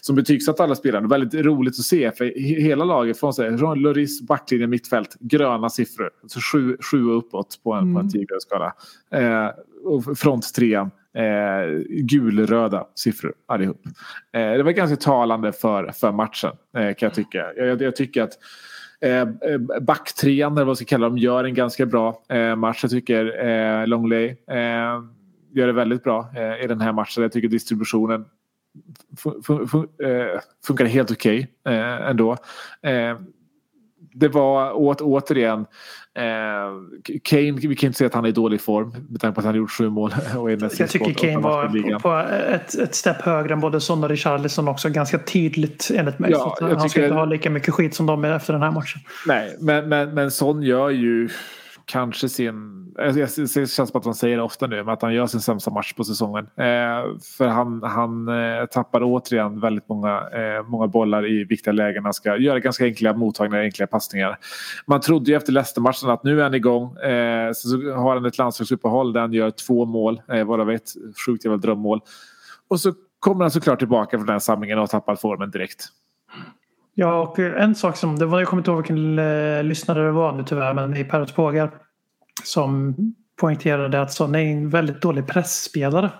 som 0.00 0.16
betygsatte 0.16 0.64
alla 0.64 0.74
spelarna. 0.74 1.08
Väldigt 1.08 1.46
roligt 1.46 1.78
att 1.78 1.84
se 1.84 2.12
för 2.12 2.24
he- 2.24 2.60
hela 2.60 2.84
laget 2.84 3.20
från 3.20 3.34
sig, 3.34 3.58
från 3.58 3.80
Loris 3.80 4.22
backlinje 4.22 4.66
mittfält, 4.66 5.16
gröna 5.20 5.70
siffror. 5.70 6.10
Så 6.26 6.40
sju, 6.40 6.76
sju 6.90 7.10
uppåt 7.10 7.60
på 7.62 7.72
en, 7.72 7.94
på 7.94 8.00
en 8.00 8.08
10-gradsskala. 8.08 8.72
Eh, 9.10 9.50
och 9.84 10.18
fronttrean 10.18 10.90
eh, 11.16 11.82
gulröda 11.88 12.86
siffror 12.94 13.34
allihop. 13.46 13.82
Eh, 14.32 14.52
det 14.52 14.62
var 14.62 14.72
ganska 14.72 14.96
talande 14.96 15.52
för, 15.52 15.92
för 15.92 16.12
matchen 16.12 16.50
eh, 16.76 16.94
kan 16.94 17.06
jag 17.06 17.14
tycka. 17.14 17.46
Jag, 17.56 17.82
jag 17.82 17.96
tycker 17.96 18.22
att 18.22 18.32
eh, 19.00 19.20
eh 19.20 19.58
backtrean, 19.80 20.52
eller 20.52 20.60
vad 20.60 20.66
man 20.66 20.76
ska 20.76 20.84
kalla 20.84 21.08
dem, 21.08 21.18
gör 21.18 21.44
en 21.44 21.54
ganska 21.54 21.86
bra 21.86 22.22
eh, 22.28 22.56
match. 22.56 22.78
Jag 22.82 22.90
tycker 22.90 23.46
eh, 23.46 23.86
Longley 23.86 24.28
eh, 24.28 25.02
gör 25.52 25.66
det 25.66 25.72
väldigt 25.72 26.04
bra 26.04 26.30
eh, 26.36 26.64
i 26.64 26.66
den 26.66 26.80
här 26.80 26.92
matchen. 26.92 27.22
Jag 27.22 27.32
tycker 27.32 27.48
distributionen 27.48 28.24
fun, 29.16 29.42
fun, 29.42 29.68
fun, 29.68 29.88
eh, 30.02 30.40
funkar 30.66 30.84
helt 30.84 31.10
okej 31.10 31.48
eh, 31.66 32.08
ändå. 32.10 32.32
Eh, 32.82 33.18
det 34.12 34.28
var 34.28 34.72
åt, 34.72 35.00
återigen 35.00 35.66
eh, 36.14 37.14
Kane, 37.24 37.52
vi 37.52 37.76
kan 37.76 37.86
inte 37.86 37.98
säga 37.98 38.06
att 38.06 38.14
han 38.14 38.24
är 38.24 38.28
i 38.28 38.32
dålig 38.32 38.60
form 38.60 38.94
med 39.08 39.20
tanke 39.20 39.34
på 39.34 39.40
att 39.40 39.44
han 39.44 39.54
har 39.54 39.58
gjort 39.58 39.70
sju 39.70 39.90
mål. 39.90 40.14
Och 40.36 40.50
är 40.50 40.58
Jag 40.78 40.90
tycker 40.90 41.12
Kane 41.12 41.38
var 41.38 41.92
på, 41.92 42.00
på 42.00 42.16
ett, 42.54 42.74
ett 42.74 42.94
stepp 42.94 43.22
högre 43.22 43.52
än 43.52 43.60
både 43.60 43.80
Son 43.80 44.04
och 44.04 44.10
Richarlison 44.10 44.68
också. 44.68 44.88
Ganska 44.88 45.18
tydligt 45.18 45.90
enligt 45.94 46.18
mig. 46.18 46.30
Ja, 46.30 46.56
han 46.60 46.90
ska 46.90 47.02
inte 47.02 47.14
ha 47.14 47.24
lika 47.24 47.50
mycket 47.50 47.74
skit 47.74 47.94
som 47.94 48.06
de 48.06 48.24
är 48.24 48.30
efter 48.30 48.52
den 48.52 48.62
här 48.62 48.70
matchen. 48.70 49.00
Nej, 49.26 49.56
men, 49.60 49.88
men, 49.88 50.14
men 50.14 50.30
Son 50.30 50.62
gör 50.62 50.90
ju 50.90 51.28
kanske 51.84 52.28
sin... 52.28 52.79
Alltså, 53.00 53.20
jag- 53.20 53.28
jag- 53.36 53.46
Det 53.62 53.70
känns 53.70 53.74
som 53.90 53.98
att 53.98 54.02
de 54.02 54.14
säger 54.14 54.36
det 54.36 54.42
ofta 54.42 54.66
nu, 54.66 54.76
men 54.76 54.88
att 54.94 55.02
han 55.02 55.14
gör 55.14 55.26
sin 55.26 55.40
sämsta 55.40 55.70
match 55.70 55.92
på 55.92 56.04
säsongen. 56.04 56.44
Eh, 56.44 57.16
för 57.38 57.46
han, 57.46 57.82
han 57.82 58.28
eh, 58.28 58.64
tappar 58.66 59.00
återigen 59.04 59.60
väldigt 59.60 59.88
många, 59.88 60.20
eh, 60.32 60.62
många 60.68 60.86
bollar 60.86 61.26
i 61.30 61.44
viktiga 61.44 61.72
lägen. 61.72 62.04
Han 62.04 62.12
ska 62.14 62.36
göra 62.36 62.58
ganska 62.58 62.84
enkla 62.84 63.12
mottagningar, 63.12 63.62
enkla 63.64 63.86
passningar. 63.86 64.38
Man 64.86 65.00
trodde 65.00 65.30
ju 65.30 65.36
efter 65.36 65.52
Leicester-matchen 65.52 66.10
att 66.10 66.24
nu 66.24 66.38
är 66.38 66.42
han 66.42 66.54
igång. 66.54 66.96
Eh, 66.96 67.52
så, 67.52 67.92
har 67.92 68.14
han 68.14 68.24
ett 68.24 68.38
landslagsuppehåll 68.38 69.12
där 69.12 69.20
han 69.20 69.32
gör 69.32 69.50
två 69.50 69.84
mål, 69.84 70.22
eh, 70.32 70.44
varav 70.44 70.70
ett 70.70 70.90
sjukt 71.26 71.44
jävla 71.44 71.58
drömmål. 71.58 72.00
Och 72.68 72.80
så 72.80 72.92
kommer 73.18 73.44
han 73.44 73.50
såklart 73.50 73.78
tillbaka 73.78 74.18
från 74.18 74.26
den 74.26 74.32
här 74.34 74.38
samlingen 74.40 74.78
och 74.78 74.82
har 74.82 74.86
tappat 74.86 75.20
formen 75.20 75.50
direkt. 75.50 75.84
Ja, 76.94 77.20
och 77.22 77.38
en 77.38 77.74
sak 77.74 77.96
som, 77.96 78.18
det 78.18 78.26
var, 78.26 78.38
jag 78.38 78.48
kommer 78.48 78.60
inte 78.60 78.70
ihåg 78.70 78.78
vilken 78.80 79.18
eh, 79.18 79.62
lyssnare 79.64 80.02
det 80.04 80.10
var 80.12 80.32
nu 80.32 80.44
tyvärr, 80.46 80.74
men 80.74 80.96
i 80.96 81.04
Parrots 81.04 81.32
pågar 81.32 81.70
som 82.44 82.94
poängterade 83.40 84.00
att 84.00 84.12
Son 84.12 84.34
är 84.34 84.38
en 84.38 84.70
väldigt 84.70 85.02
dålig 85.02 85.26
pressspelare. 85.26 86.10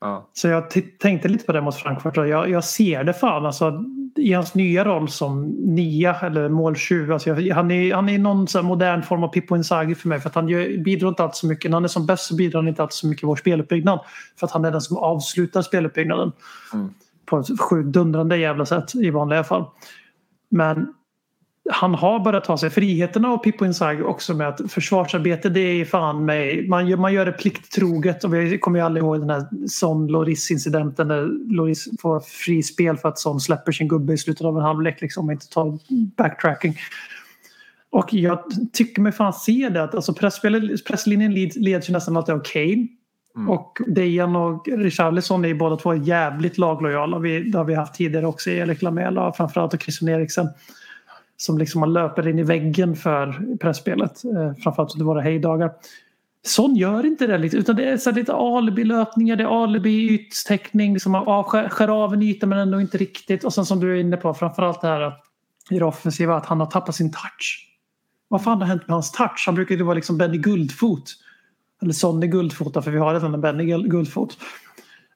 Ja. 0.00 0.28
Så 0.32 0.48
jag 0.48 0.64
tänkte 0.98 1.28
lite 1.28 1.44
på 1.44 1.52
det 1.52 1.60
mot 1.60 1.74
Frankfurt 1.74 2.18
och 2.18 2.28
jag, 2.28 2.50
jag 2.50 2.64
ser 2.64 3.04
det 3.04 3.12
fan 3.12 3.46
alltså 3.46 3.84
i 4.16 4.32
hans 4.32 4.54
nya 4.54 4.84
roll 4.84 5.08
som 5.08 5.46
nia 5.48 6.14
eller 6.14 6.48
måltjuv. 6.48 7.12
Alltså 7.12 7.30
jag, 7.30 7.54
han, 7.54 7.70
är, 7.70 7.94
han 7.94 8.08
är 8.08 8.18
någon 8.18 8.48
så 8.48 8.62
modern 8.62 9.02
form 9.02 9.24
av 9.24 9.28
Pippo 9.28 9.56
Inzaghi 9.56 9.94
för 9.94 10.08
mig 10.08 10.20
för 10.20 10.28
att 10.28 10.34
han 10.34 10.48
gör, 10.48 10.84
bidrar 10.84 11.08
inte 11.08 11.22
alltid 11.22 11.36
så 11.36 11.46
mycket. 11.46 11.70
När 11.70 11.76
han 11.76 11.84
är 11.84 11.88
som 11.88 12.06
bäst 12.06 12.24
så 12.24 12.36
bidrar 12.36 12.60
han 12.60 12.68
inte 12.68 12.82
alltid 12.82 12.94
så 12.94 13.06
mycket 13.06 13.22
i 13.22 13.26
vår 13.26 13.36
speluppbyggnad. 13.36 14.00
För 14.38 14.46
att 14.46 14.52
han 14.52 14.64
är 14.64 14.70
den 14.70 14.80
som 14.80 14.96
avslutar 14.96 15.62
speluppbyggnaden. 15.62 16.32
På 17.26 17.38
ett 17.38 17.60
sjukt 17.60 17.88
dundrande 17.88 18.36
jävla 18.36 18.66
sätt 18.66 18.94
i 18.94 19.10
vanliga 19.10 19.44
fall. 19.44 19.64
Men 20.50 20.94
han 21.70 21.94
har 21.94 22.20
börjat 22.20 22.44
ta 22.44 22.58
sig 22.58 22.70
friheterna 22.70 23.28
av 23.28 23.38
Pippo 23.38 23.64
Inzaghi 23.64 24.02
också 24.02 24.34
med 24.34 24.48
att 24.48 24.72
försvarsarbete 24.72 25.48
det 25.48 25.60
är 25.60 25.84
fan 25.84 26.24
med, 26.24 26.68
man 26.68 26.88
gör, 26.88 26.96
man 26.96 27.12
gör 27.12 27.26
det 27.26 27.32
plikttroget 27.32 28.24
och 28.24 28.34
vi 28.34 28.58
kommer 28.58 28.78
ju 28.78 28.84
alla 28.84 28.98
ihåg 28.98 29.20
den 29.20 29.30
här 29.30 29.68
Son 29.68 30.06
Loris 30.06 30.50
incidenten 30.50 31.08
där 31.08 31.54
Loris 31.54 31.88
får 32.00 32.20
frispel 32.20 32.96
för 32.96 33.08
att 33.08 33.18
Son 33.18 33.40
släpper 33.40 33.72
sin 33.72 33.88
gubbe 33.88 34.12
i 34.12 34.18
slutet 34.18 34.46
av 34.46 34.56
en 34.56 34.62
halvlek 34.62 35.00
liksom 35.00 35.26
och 35.26 35.32
inte 35.32 35.48
tar 35.48 35.78
backtracking. 36.16 36.76
Och 37.90 38.14
jag 38.14 38.38
tycker 38.72 39.02
mig 39.02 39.12
fan 39.12 39.32
se 39.32 39.68
det 39.68 39.82
att 39.82 39.94
alltså 39.94 40.14
presslinjen 40.86 41.34
leds, 41.34 41.88
ju 41.88 41.92
nästan 41.92 42.16
alltid 42.16 42.34
av 42.34 42.42
Kane. 42.44 42.86
Och 43.48 43.78
Dejan 43.86 44.36
och 44.36 44.68
Richarlison 44.68 45.44
är 45.44 45.48
ju 45.48 45.54
båda 45.54 45.76
två 45.76 45.94
jävligt 45.94 46.58
laglojala. 46.58 47.18
Vi, 47.18 47.50
det 47.50 47.58
har 47.58 47.64
vi 47.64 47.74
haft 47.74 47.94
tidigare 47.94 48.26
också 48.26 48.50
i 48.50 48.58
Erik 48.58 48.82
Lamela 48.82 49.32
framförallt 49.32 49.74
och 49.74 49.82
Christian 49.82 50.08
Eriksen. 50.08 50.48
Som 51.42 51.58
liksom 51.58 51.80
man 51.80 51.92
löper 51.92 52.28
in 52.28 52.38
i 52.38 52.42
väggen 52.42 52.96
för 52.96 53.56
pressspelet. 53.56 54.24
Eh, 54.24 54.54
framförallt 54.62 54.92
under 54.92 55.04
våra 55.04 55.20
hejdagar. 55.20 55.70
Son 56.44 56.76
gör 56.76 57.06
inte 57.06 57.26
det 57.26 57.38
Liksom, 57.38 57.60
utan 57.60 57.76
det 57.76 57.84
är 57.84 57.96
så 57.96 58.10
lite 58.10 58.32
alibi-löpningar, 58.32 59.36
det 59.36 59.44
är 59.44 59.62
alibi-ytstäckning. 59.62 60.92
Liksom 60.92 61.12
man 61.12 61.28
avskär, 61.28 61.68
skär 61.68 61.88
av 61.88 62.14
en 62.14 62.22
yta 62.22 62.46
men 62.46 62.58
ändå 62.58 62.80
inte 62.80 62.98
riktigt. 62.98 63.44
Och 63.44 63.54
sen 63.54 63.66
som 63.66 63.80
du 63.80 63.96
är 63.96 64.00
inne 64.00 64.16
på, 64.16 64.34
framförallt 64.34 64.80
det 64.80 64.88
här 64.88 65.00
att, 65.00 65.24
i 65.70 65.78
det 65.78 65.84
offensiva, 65.84 66.36
att 66.36 66.46
han 66.46 66.60
har 66.60 66.66
tappat 66.66 66.94
sin 66.94 67.10
touch. 67.10 67.68
Vad 68.28 68.42
fan 68.42 68.60
har 68.60 68.68
hänt 68.68 68.88
med 68.88 68.94
hans 68.94 69.12
touch? 69.12 69.42
Han 69.46 69.54
brukar 69.54 69.74
ju 69.74 69.82
vara 69.82 69.94
liksom 69.94 70.18
Benny 70.18 70.38
Guldfot. 70.38 71.04
Eller 71.82 71.92
Sonny 71.92 72.26
Guldfot, 72.26 72.84
för 72.84 72.90
vi 72.90 72.98
har 72.98 73.14
redan 73.14 73.34
en 73.34 73.40
Benny 73.40 73.64
Guldfot. 73.88 74.38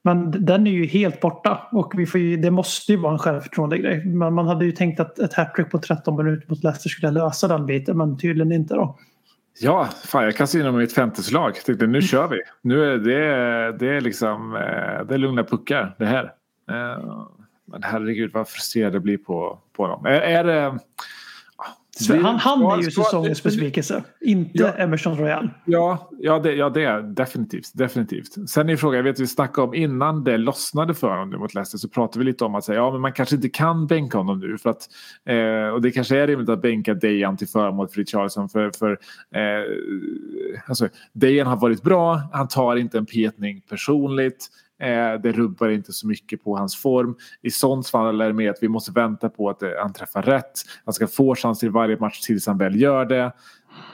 Men 0.06 0.30
den 0.30 0.66
är 0.66 0.70
ju 0.70 0.86
helt 0.86 1.20
borta 1.20 1.68
och 1.72 1.92
vi 1.96 2.06
får 2.06 2.20
ju, 2.20 2.36
det 2.36 2.50
måste 2.50 2.92
ju 2.92 2.98
vara 2.98 3.12
en 3.12 3.18
självförtroende-grej. 3.18 4.04
Men 4.04 4.34
man 4.34 4.46
hade 4.46 4.64
ju 4.64 4.72
tänkt 4.72 5.00
att 5.00 5.18
ett 5.18 5.34
hattrick 5.34 5.70
på 5.70 5.78
13 5.78 6.16
minuter 6.16 6.46
mot 6.48 6.64
Leicester 6.64 6.88
skulle 6.88 7.12
lösa 7.12 7.48
den 7.48 7.66
biten, 7.66 7.98
men 7.98 8.18
tydligen 8.18 8.52
inte 8.52 8.74
då. 8.74 8.98
Ja, 9.60 9.88
fan 10.04 10.24
jag 10.24 10.36
kastade 10.36 10.60
in 10.60 10.66
dem 10.66 10.80
i 10.80 10.84
ett 10.84 10.92
femteslag. 10.92 11.54
Tänkte 11.54 11.86
nu 11.86 12.02
kör 12.02 12.28
vi. 12.28 12.36
Nu 12.62 12.84
är 12.84 12.98
det, 12.98 13.78
det 13.78 13.96
är 13.96 14.00
liksom 14.00 14.54
eh, 14.54 15.06
det 15.06 15.14
är 15.14 15.18
lugna 15.18 15.44
puckar 15.44 15.94
det 15.98 16.06
här. 16.06 16.24
Eh, 16.70 17.26
men 17.64 17.82
herregud 17.82 18.32
vad 18.32 18.48
frustrerad 18.48 18.94
jag 18.94 19.02
blir 19.02 19.18
på, 19.18 19.58
på 19.76 19.86
dem. 19.86 20.06
Är, 20.06 20.20
är 20.20 20.44
det... 20.44 20.78
Han, 22.08 22.38
han 22.38 22.62
är 22.62 22.82
ju 22.82 22.90
säsongens 22.90 23.42
besvikelse, 23.42 24.04
inte 24.20 24.50
Ja. 24.58 24.72
Emerson 24.72 25.18
Royal. 25.18 25.50
Ja, 25.64 26.10
ja, 26.18 26.38
det, 26.38 26.54
ja, 26.54 26.70
det 26.70 26.84
är 26.84 27.02
definitivt. 27.02 27.70
definitivt. 27.74 28.50
Sen 28.50 28.68
är 28.68 28.76
frågan, 28.76 28.96
jag 28.96 29.04
vet 29.04 29.16
att 29.16 29.20
vi 29.20 29.26
snackade 29.26 29.68
om 29.68 29.74
innan 29.74 30.24
det 30.24 30.36
lossnade 30.38 30.94
för 30.94 31.10
honom 31.10 31.30
nu 31.30 31.36
mot 31.36 31.54
Leicester 31.54 31.78
så 31.78 31.88
pratade 31.88 32.18
vi 32.18 32.24
lite 32.24 32.44
om 32.44 32.54
att 32.54 32.64
säga, 32.64 32.76
ja, 32.78 32.90
men 32.92 33.00
man 33.00 33.12
kanske 33.12 33.36
inte 33.36 33.48
kan 33.48 33.86
bänka 33.86 34.18
honom 34.18 34.40
nu. 34.40 34.58
För 34.58 34.70
att, 34.70 34.88
eh, 35.24 35.74
och 35.74 35.82
det 35.82 35.90
kanske 35.90 36.18
är 36.18 36.26
rimligt 36.26 36.48
att 36.48 36.62
bänka 36.62 36.94
Dejan 36.94 37.36
till 37.36 37.48
förmån 37.48 37.88
för 37.88 37.96
Richarlison. 37.96 38.48
För, 38.48 38.70
för, 38.78 38.90
eh, 39.34 40.60
alltså, 40.66 40.88
Dejan 41.12 41.46
har 41.46 41.56
varit 41.56 41.82
bra, 41.82 42.20
han 42.32 42.48
tar 42.48 42.76
inte 42.76 42.98
en 42.98 43.06
petning 43.06 43.60
personligt. 43.68 44.48
Eh, 44.78 45.20
det 45.22 45.32
rubbar 45.32 45.68
inte 45.68 45.92
så 45.92 46.06
mycket 46.06 46.44
på 46.44 46.56
hans 46.56 46.76
form. 46.76 47.16
I 47.42 47.50
sånt 47.50 47.88
fall 47.88 48.20
är 48.20 48.26
det 48.26 48.32
med 48.32 48.50
att 48.50 48.62
vi 48.62 48.68
måste 48.68 48.92
vänta 48.92 49.28
på 49.28 49.50
att 49.50 49.62
eh, 49.62 49.70
han 49.78 49.92
träffar 49.92 50.22
rätt. 50.22 50.52
Han 50.84 50.94
ska 50.94 51.06
få 51.06 51.34
chanser 51.34 51.66
i 51.66 51.70
varje 51.70 51.96
match 51.96 52.20
tills 52.20 52.46
han 52.46 52.58
väl 52.58 52.80
gör 52.80 53.04
det. 53.04 53.32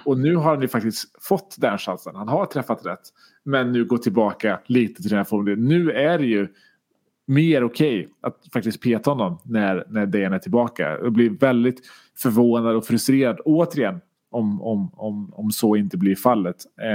Och 0.04 0.18
nu 0.18 0.36
har 0.36 0.50
han 0.50 0.62
ju 0.62 0.68
faktiskt 0.68 1.22
fått 1.22 1.56
den 1.58 1.78
chansen. 1.78 2.16
Han 2.16 2.28
har 2.28 2.46
träffat 2.46 2.86
rätt. 2.86 3.00
Men 3.44 3.72
nu 3.72 3.84
går 3.84 3.98
tillbaka 3.98 4.60
lite 4.66 5.02
till 5.02 5.10
den 5.10 5.16
här 5.16 5.24
formen. 5.24 5.68
Nu 5.68 5.90
är 5.90 6.18
det 6.18 6.26
ju 6.26 6.48
mer 7.26 7.64
okej 7.64 8.08
att 8.20 8.36
faktiskt 8.52 8.82
peta 8.82 9.10
honom 9.10 9.38
när, 9.44 9.84
när 9.88 10.06
Dejan 10.06 10.32
är 10.32 10.38
tillbaka. 10.38 10.88
Jag 10.88 11.12
blir 11.12 11.30
väldigt 11.30 11.80
förvånad 12.18 12.76
och 12.76 12.86
frustrerad 12.86 13.40
återigen 13.44 14.00
om, 14.32 14.62
om, 14.62 14.90
om, 14.94 15.32
om 15.34 15.50
så 15.50 15.76
inte 15.76 15.96
blir 15.96 16.16
fallet. 16.16 16.56
Eh, 16.82 16.88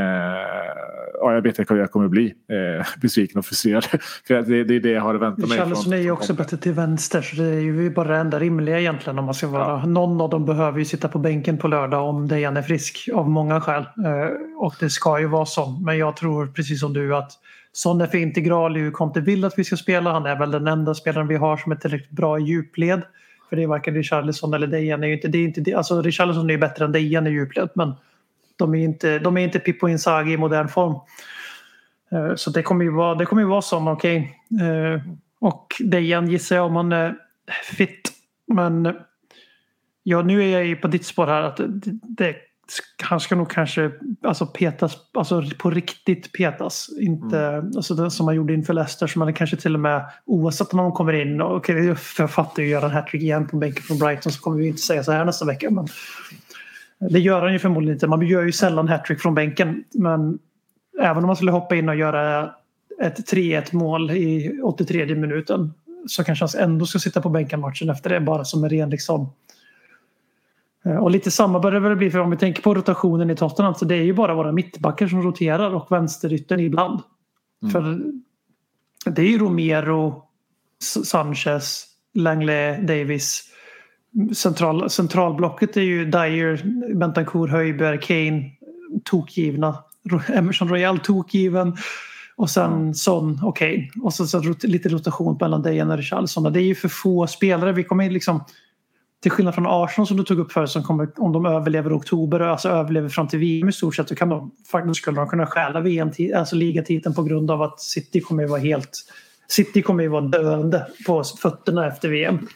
ja, 1.13 1.33
jag 1.33 1.41
vet 1.41 1.59
att 1.59 1.77
jag 1.77 1.91
kommer 1.91 2.07
bli 2.07 2.25
eh, 2.25 2.87
besviken 3.01 3.39
och 3.39 3.45
frustrerad. 3.45 3.83
För 4.27 4.41
det, 4.41 4.63
det 4.63 4.75
är 4.75 4.79
det 4.79 4.89
jag 4.89 5.01
har 5.01 5.15
att 5.15 5.21
vänta 5.21 5.41
mig. 5.41 5.57
Richarlison 5.57 5.93
är 5.93 5.97
ju 5.97 6.11
också 6.11 6.33
bättre 6.33 6.57
till 6.57 6.73
vänster 6.73 7.21
så 7.21 7.35
det 7.35 7.47
är 7.47 7.59
ju 7.59 7.89
bara 7.89 8.07
det 8.07 8.17
enda 8.17 8.39
rimliga 8.39 8.79
egentligen 8.79 9.19
om 9.19 9.25
man 9.25 9.33
ska 9.33 9.47
vara. 9.47 9.85
Någon 9.85 10.21
av 10.21 10.29
dem 10.29 10.45
behöver 10.45 10.79
ju 10.79 10.85
sitta 10.85 11.07
på 11.07 11.19
bänken 11.19 11.57
på 11.57 11.67
lördag 11.67 12.09
om 12.09 12.27
Dejan 12.27 12.57
är 12.57 12.61
frisk 12.61 13.09
av 13.13 13.29
många 13.29 13.61
skäl. 13.61 13.81
Eh, 13.81 14.57
och 14.57 14.75
det 14.79 14.89
ska 14.89 15.19
ju 15.19 15.27
vara 15.27 15.45
så. 15.45 15.69
Men 15.69 15.97
jag 15.97 16.15
tror 16.15 16.47
precis 16.47 16.79
som 16.79 16.93
du 16.93 17.15
att 17.15 17.31
Son 17.71 18.01
är 18.01 18.07
för 18.07 18.17
integral 18.17 18.77
i 18.77 18.79
hur 18.79 18.91
Conte 18.91 19.21
vill 19.21 19.45
att 19.45 19.59
vi 19.59 19.63
ska 19.63 19.77
spela. 19.77 20.11
Han 20.11 20.25
är 20.25 20.39
väl 20.39 20.51
den 20.51 20.67
enda 20.67 20.93
spelaren 20.93 21.27
vi 21.27 21.35
har 21.35 21.57
som 21.57 21.71
är 21.71 21.75
tillräckligt 21.75 22.11
bra 22.11 22.39
i 22.39 22.43
djupled. 22.43 23.01
För 23.49 23.55
det 23.55 23.63
är 23.63 23.67
varken 23.67 23.93
Richarlison 23.93 24.53
eller 24.53 24.67
Dejan. 24.67 25.03
Är 25.03 25.07
ju 25.07 25.13
inte, 25.13 25.27
det 25.27 25.37
är 25.37 25.43
inte, 25.43 25.77
alltså 25.77 26.01
Richarlison 26.01 26.49
är 26.49 26.53
ju 26.53 26.57
bättre 26.57 26.85
än 26.85 26.91
Dejan 26.91 27.27
i 27.27 27.29
djupled 27.29 27.69
men 27.73 27.93
de 28.55 28.75
är 28.75 28.79
inte, 28.79 29.19
de 29.19 29.37
är 29.37 29.41
inte 29.41 29.59
Pippo 29.59 29.87
Inzaghi 29.87 30.33
i 30.33 30.37
modern 30.37 30.67
form. 30.67 30.95
Eh, 32.11 32.35
så 32.35 32.49
det 32.49 32.63
kommer 32.63 32.85
ju 32.85 32.91
vara, 32.91 33.15
det 33.15 33.25
kommer 33.25 33.41
ju 33.41 33.47
vara 33.47 33.61
som 33.61 33.87
okej. 33.87 34.37
Okay. 34.49 34.99
Och 35.39 35.75
Dejan 35.79 36.27
gissar 36.27 36.55
jag 36.55 36.65
om 36.65 36.75
han 36.75 36.91
är 36.91 37.15
fit. 37.63 38.11
Men 38.47 38.95
ja, 40.03 40.21
nu 40.21 40.43
är 40.43 40.47
jag 40.47 40.65
ju 40.65 40.75
på 40.75 40.87
ditt 40.87 41.05
spår 41.05 41.27
här 41.27 41.41
att 41.41 41.57
det, 41.57 41.99
det, 42.03 42.35
han 43.03 43.19
ska 43.19 43.35
nog 43.35 43.49
kanske 43.49 43.91
alltså 44.23 44.45
petas, 44.45 44.97
alltså 45.13 45.43
på 45.57 45.69
riktigt 45.69 46.31
petas. 46.33 46.89
Inte 46.99 47.57
alltså 47.75 47.95
det 47.95 48.11
som 48.11 48.27
han 48.27 48.35
gjorde 48.35 48.53
inför 48.53 48.73
Leicester 48.73 49.07
som 49.07 49.21
han 49.21 49.33
kanske 49.33 49.57
till 49.57 49.73
och 49.73 49.79
med 49.79 50.05
oavsett 50.25 50.73
om 50.73 50.79
han 50.79 50.91
kommer 50.91 51.13
in 51.13 51.41
och 51.41 51.55
okej, 51.55 51.95
jag 52.17 52.31
fattar 52.31 52.63
ju 52.63 52.69
gör 52.69 52.85
en 52.85 52.91
hattrick 52.91 53.21
igen 53.21 53.47
på 53.47 53.57
bänken 53.57 53.83
från 53.83 53.99
Brighton 53.99 54.31
så 54.31 54.41
kommer 54.41 54.57
vi 54.57 54.67
inte 54.67 54.81
säga 54.81 55.03
så 55.03 55.11
här 55.11 55.25
nästa 55.25 55.45
vecka. 55.45 55.69
Men 55.71 55.87
det 56.99 57.19
gör 57.19 57.41
han 57.41 57.53
ju 57.53 57.59
förmodligen 57.59 57.95
inte. 57.95 58.07
Man 58.07 58.27
gör 58.27 58.43
ju 58.43 58.51
sällan 58.51 58.87
hattrick 58.87 59.21
från 59.21 59.35
bänken. 59.35 59.83
Men 59.93 60.39
även 61.01 61.17
om 61.17 61.27
man 61.27 61.35
skulle 61.35 61.51
hoppa 61.51 61.75
in 61.75 61.89
och 61.89 61.95
göra 61.95 62.51
ett 63.01 63.31
3-1 63.31 63.75
mål 63.75 64.11
i 64.11 64.59
83 64.63 65.15
minuten 65.15 65.73
så 66.07 66.23
kanske 66.23 66.45
han 66.45 66.63
ändå 66.63 66.85
ska 66.85 66.99
sitta 66.99 67.21
på 67.21 67.29
bänken 67.29 67.59
matchen 67.59 67.89
efter 67.89 68.09
det 68.09 68.19
bara 68.19 68.45
som 68.45 68.63
en 68.63 68.69
ren 68.69 68.89
liksom 68.89 69.33
och 70.99 71.11
lite 71.11 71.31
samma 71.31 71.59
börjar 71.59 71.81
det 71.81 71.95
bli 71.95 72.11
för 72.11 72.19
om 72.19 72.31
vi 72.31 72.37
tänker 72.37 72.61
på 72.61 72.73
rotationen 72.73 73.29
i 73.29 73.35
Tottenham 73.35 73.75
så 73.75 73.85
det 73.85 73.95
är 73.95 74.03
ju 74.03 74.13
bara 74.13 74.35
våra 74.35 74.51
mittbackar 74.51 75.07
som 75.07 75.21
roterar 75.21 75.75
och 75.75 75.91
vänsteryttern 75.91 76.59
ibland. 76.59 77.01
För 77.71 78.01
det 79.05 79.21
är 79.21 79.25
ju 79.25 79.37
Romero, 79.37 80.23
Sanchez, 81.03 81.85
Langley, 82.13 82.81
Davis. 82.81 83.43
Central, 84.33 84.89
centralblocket 84.89 85.77
är 85.77 85.81
ju 85.81 86.05
Dyer, 86.05 86.63
Bentancourt, 86.95 87.49
Höjberg, 87.49 87.99
Kane, 87.99 88.51
tokgivna. 89.03 89.83
Emerson 90.27 90.69
Royal 90.69 90.99
tokgiven. 90.99 91.77
Och 92.35 92.49
sen 92.49 92.95
Son 92.95 93.39
och 93.43 93.57
Kane. 93.57 93.89
Och 94.01 94.13
så, 94.13 94.27
så 94.27 94.53
lite 94.63 94.89
rotation 94.89 95.37
mellan 95.41 95.61
Dejan 95.61 95.91
och 95.91 95.97
Richarlison. 95.97 96.53
Det 96.53 96.61
är 96.61 96.63
ju 96.63 96.75
för 96.75 96.87
få 96.87 97.27
spelare. 97.27 97.71
Vi 97.71 97.83
kommer 97.83 98.09
liksom 98.09 98.43
till 99.21 99.31
skillnad 99.31 99.55
från 99.55 99.65
Arsenal 99.67 100.07
som 100.07 100.17
du 100.17 100.23
tog 100.23 100.39
upp 100.39 100.51
förut 100.51 100.69
som 100.69 100.83
kommer, 100.83 101.09
om 101.17 101.31
de 101.31 101.45
överlever 101.45 101.97
oktober 101.97 102.39
alltså 102.39 102.69
överlever 102.69 103.09
fram 103.09 103.27
till 103.27 103.39
VM 103.39 103.69
i 103.69 103.71
stort 103.71 103.95
sett 103.95 104.09
så 104.09 104.15
kan 104.15 104.29
de, 104.29 104.51
faktiskt 104.71 104.95
skulle 104.95 105.19
de 105.19 105.27
kunna 105.27 105.45
stjäla 105.45 105.79
VM, 105.79 106.11
alltså 106.35 106.55
ligatiteln 106.55 107.15
på 107.15 107.23
grund 107.23 107.51
av 107.51 107.61
att 107.61 107.79
City 107.79 108.21
kommer 108.21 108.43
ju 108.43 108.49
vara 108.49 108.59
helt 108.59 108.91
City 109.47 109.81
kommer 109.81 110.03
ju 110.03 110.09
vara 110.09 110.21
döende 110.21 110.87
på 111.07 111.23
fötterna 111.23 111.87
efter 111.87 112.09
VM. 112.09 112.47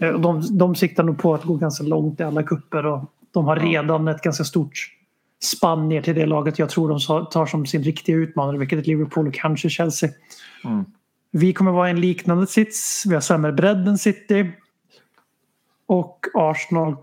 Eh, 0.00 0.20
De, 0.20 0.58
de 0.58 0.74
siktar 0.74 1.02
nog 1.04 1.18
på 1.18 1.34
att 1.34 1.44
gå 1.44 1.56
ganska 1.56 1.84
långt 1.84 2.20
i 2.20 2.22
alla 2.22 2.42
kupper 2.42 2.86
och 2.86 3.04
de 3.32 3.44
har 3.44 3.56
redan 3.56 4.08
ett 4.08 4.22
ganska 4.22 4.44
stort 4.44 4.72
spann 5.42 5.88
ner 5.88 6.02
till 6.02 6.14
det 6.14 6.26
laget 6.26 6.58
jag 6.58 6.70
tror 6.70 6.88
de 6.88 7.26
tar 7.30 7.46
som 7.46 7.66
sin 7.66 7.82
riktiga 7.82 8.16
utmanare 8.16 8.58
vilket 8.58 8.78
är 8.78 8.82
Liverpool 8.82 9.28
och 9.28 9.34
kanske 9.34 9.70
Chelsea. 9.70 10.10
Vi 11.30 11.52
kommer 11.52 11.70
vara 11.70 11.88
i 11.88 11.90
en 11.90 12.00
liknande 12.00 12.46
sits. 12.46 13.04
Vi 13.06 13.14
har 13.14 13.20
sämre 13.20 13.52
bredd 13.52 13.88
än 13.88 13.98
City. 13.98 14.52
Och 15.88 16.26
Arsenal 16.34 16.96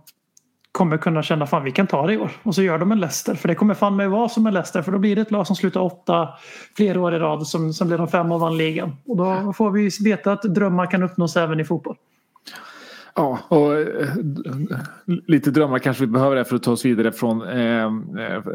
kommer 0.71 0.97
kunna 0.97 1.23
känna 1.23 1.45
fan 1.45 1.63
vi 1.63 1.71
kan 1.71 1.87
ta 1.87 2.07
det 2.07 2.13
i 2.13 2.17
år. 2.17 2.31
Och 2.43 2.55
så 2.55 2.61
gör 2.61 2.77
de 2.77 2.91
en 2.91 2.99
Leicester. 2.99 3.35
För 3.35 3.47
det 3.47 3.55
kommer 3.55 3.73
fan 3.73 3.95
med 3.95 4.09
vara 4.09 4.29
som 4.29 4.47
en 4.47 4.53
Leicester. 4.53 4.81
För 4.81 4.91
då 4.91 4.97
blir 4.97 5.15
det 5.15 5.21
ett 5.21 5.31
lag 5.31 5.47
som 5.47 5.55
slutar 5.55 5.81
åtta 5.81 6.29
flera 6.77 7.01
år 7.01 7.15
i 7.15 7.19
rad. 7.19 7.47
Som, 7.47 7.73
som 7.73 7.87
blir 7.87 7.97
de 7.97 8.07
fem 8.07 8.31
och 8.31 8.39
vann 8.39 8.57
ligan. 8.57 8.95
Och 9.05 9.17
då 9.17 9.53
får 9.53 9.71
vi 9.71 9.89
veta 10.03 10.31
att 10.31 10.41
drömmar 10.41 10.91
kan 10.91 11.03
uppnås 11.03 11.37
även 11.37 11.59
i 11.59 11.63
fotboll. 11.63 11.95
Ja, 13.15 13.39
och 13.47 13.79
eh, 13.79 14.07
lite 15.27 15.51
drömmar 15.51 15.79
kanske 15.79 16.03
vi 16.03 16.11
behöver 16.11 16.35
det 16.35 16.45
för 16.45 16.55
att 16.55 16.63
ta 16.63 16.71
oss 16.71 16.85
vidare 16.85 17.11
från, 17.11 17.41
eh, 17.41 17.91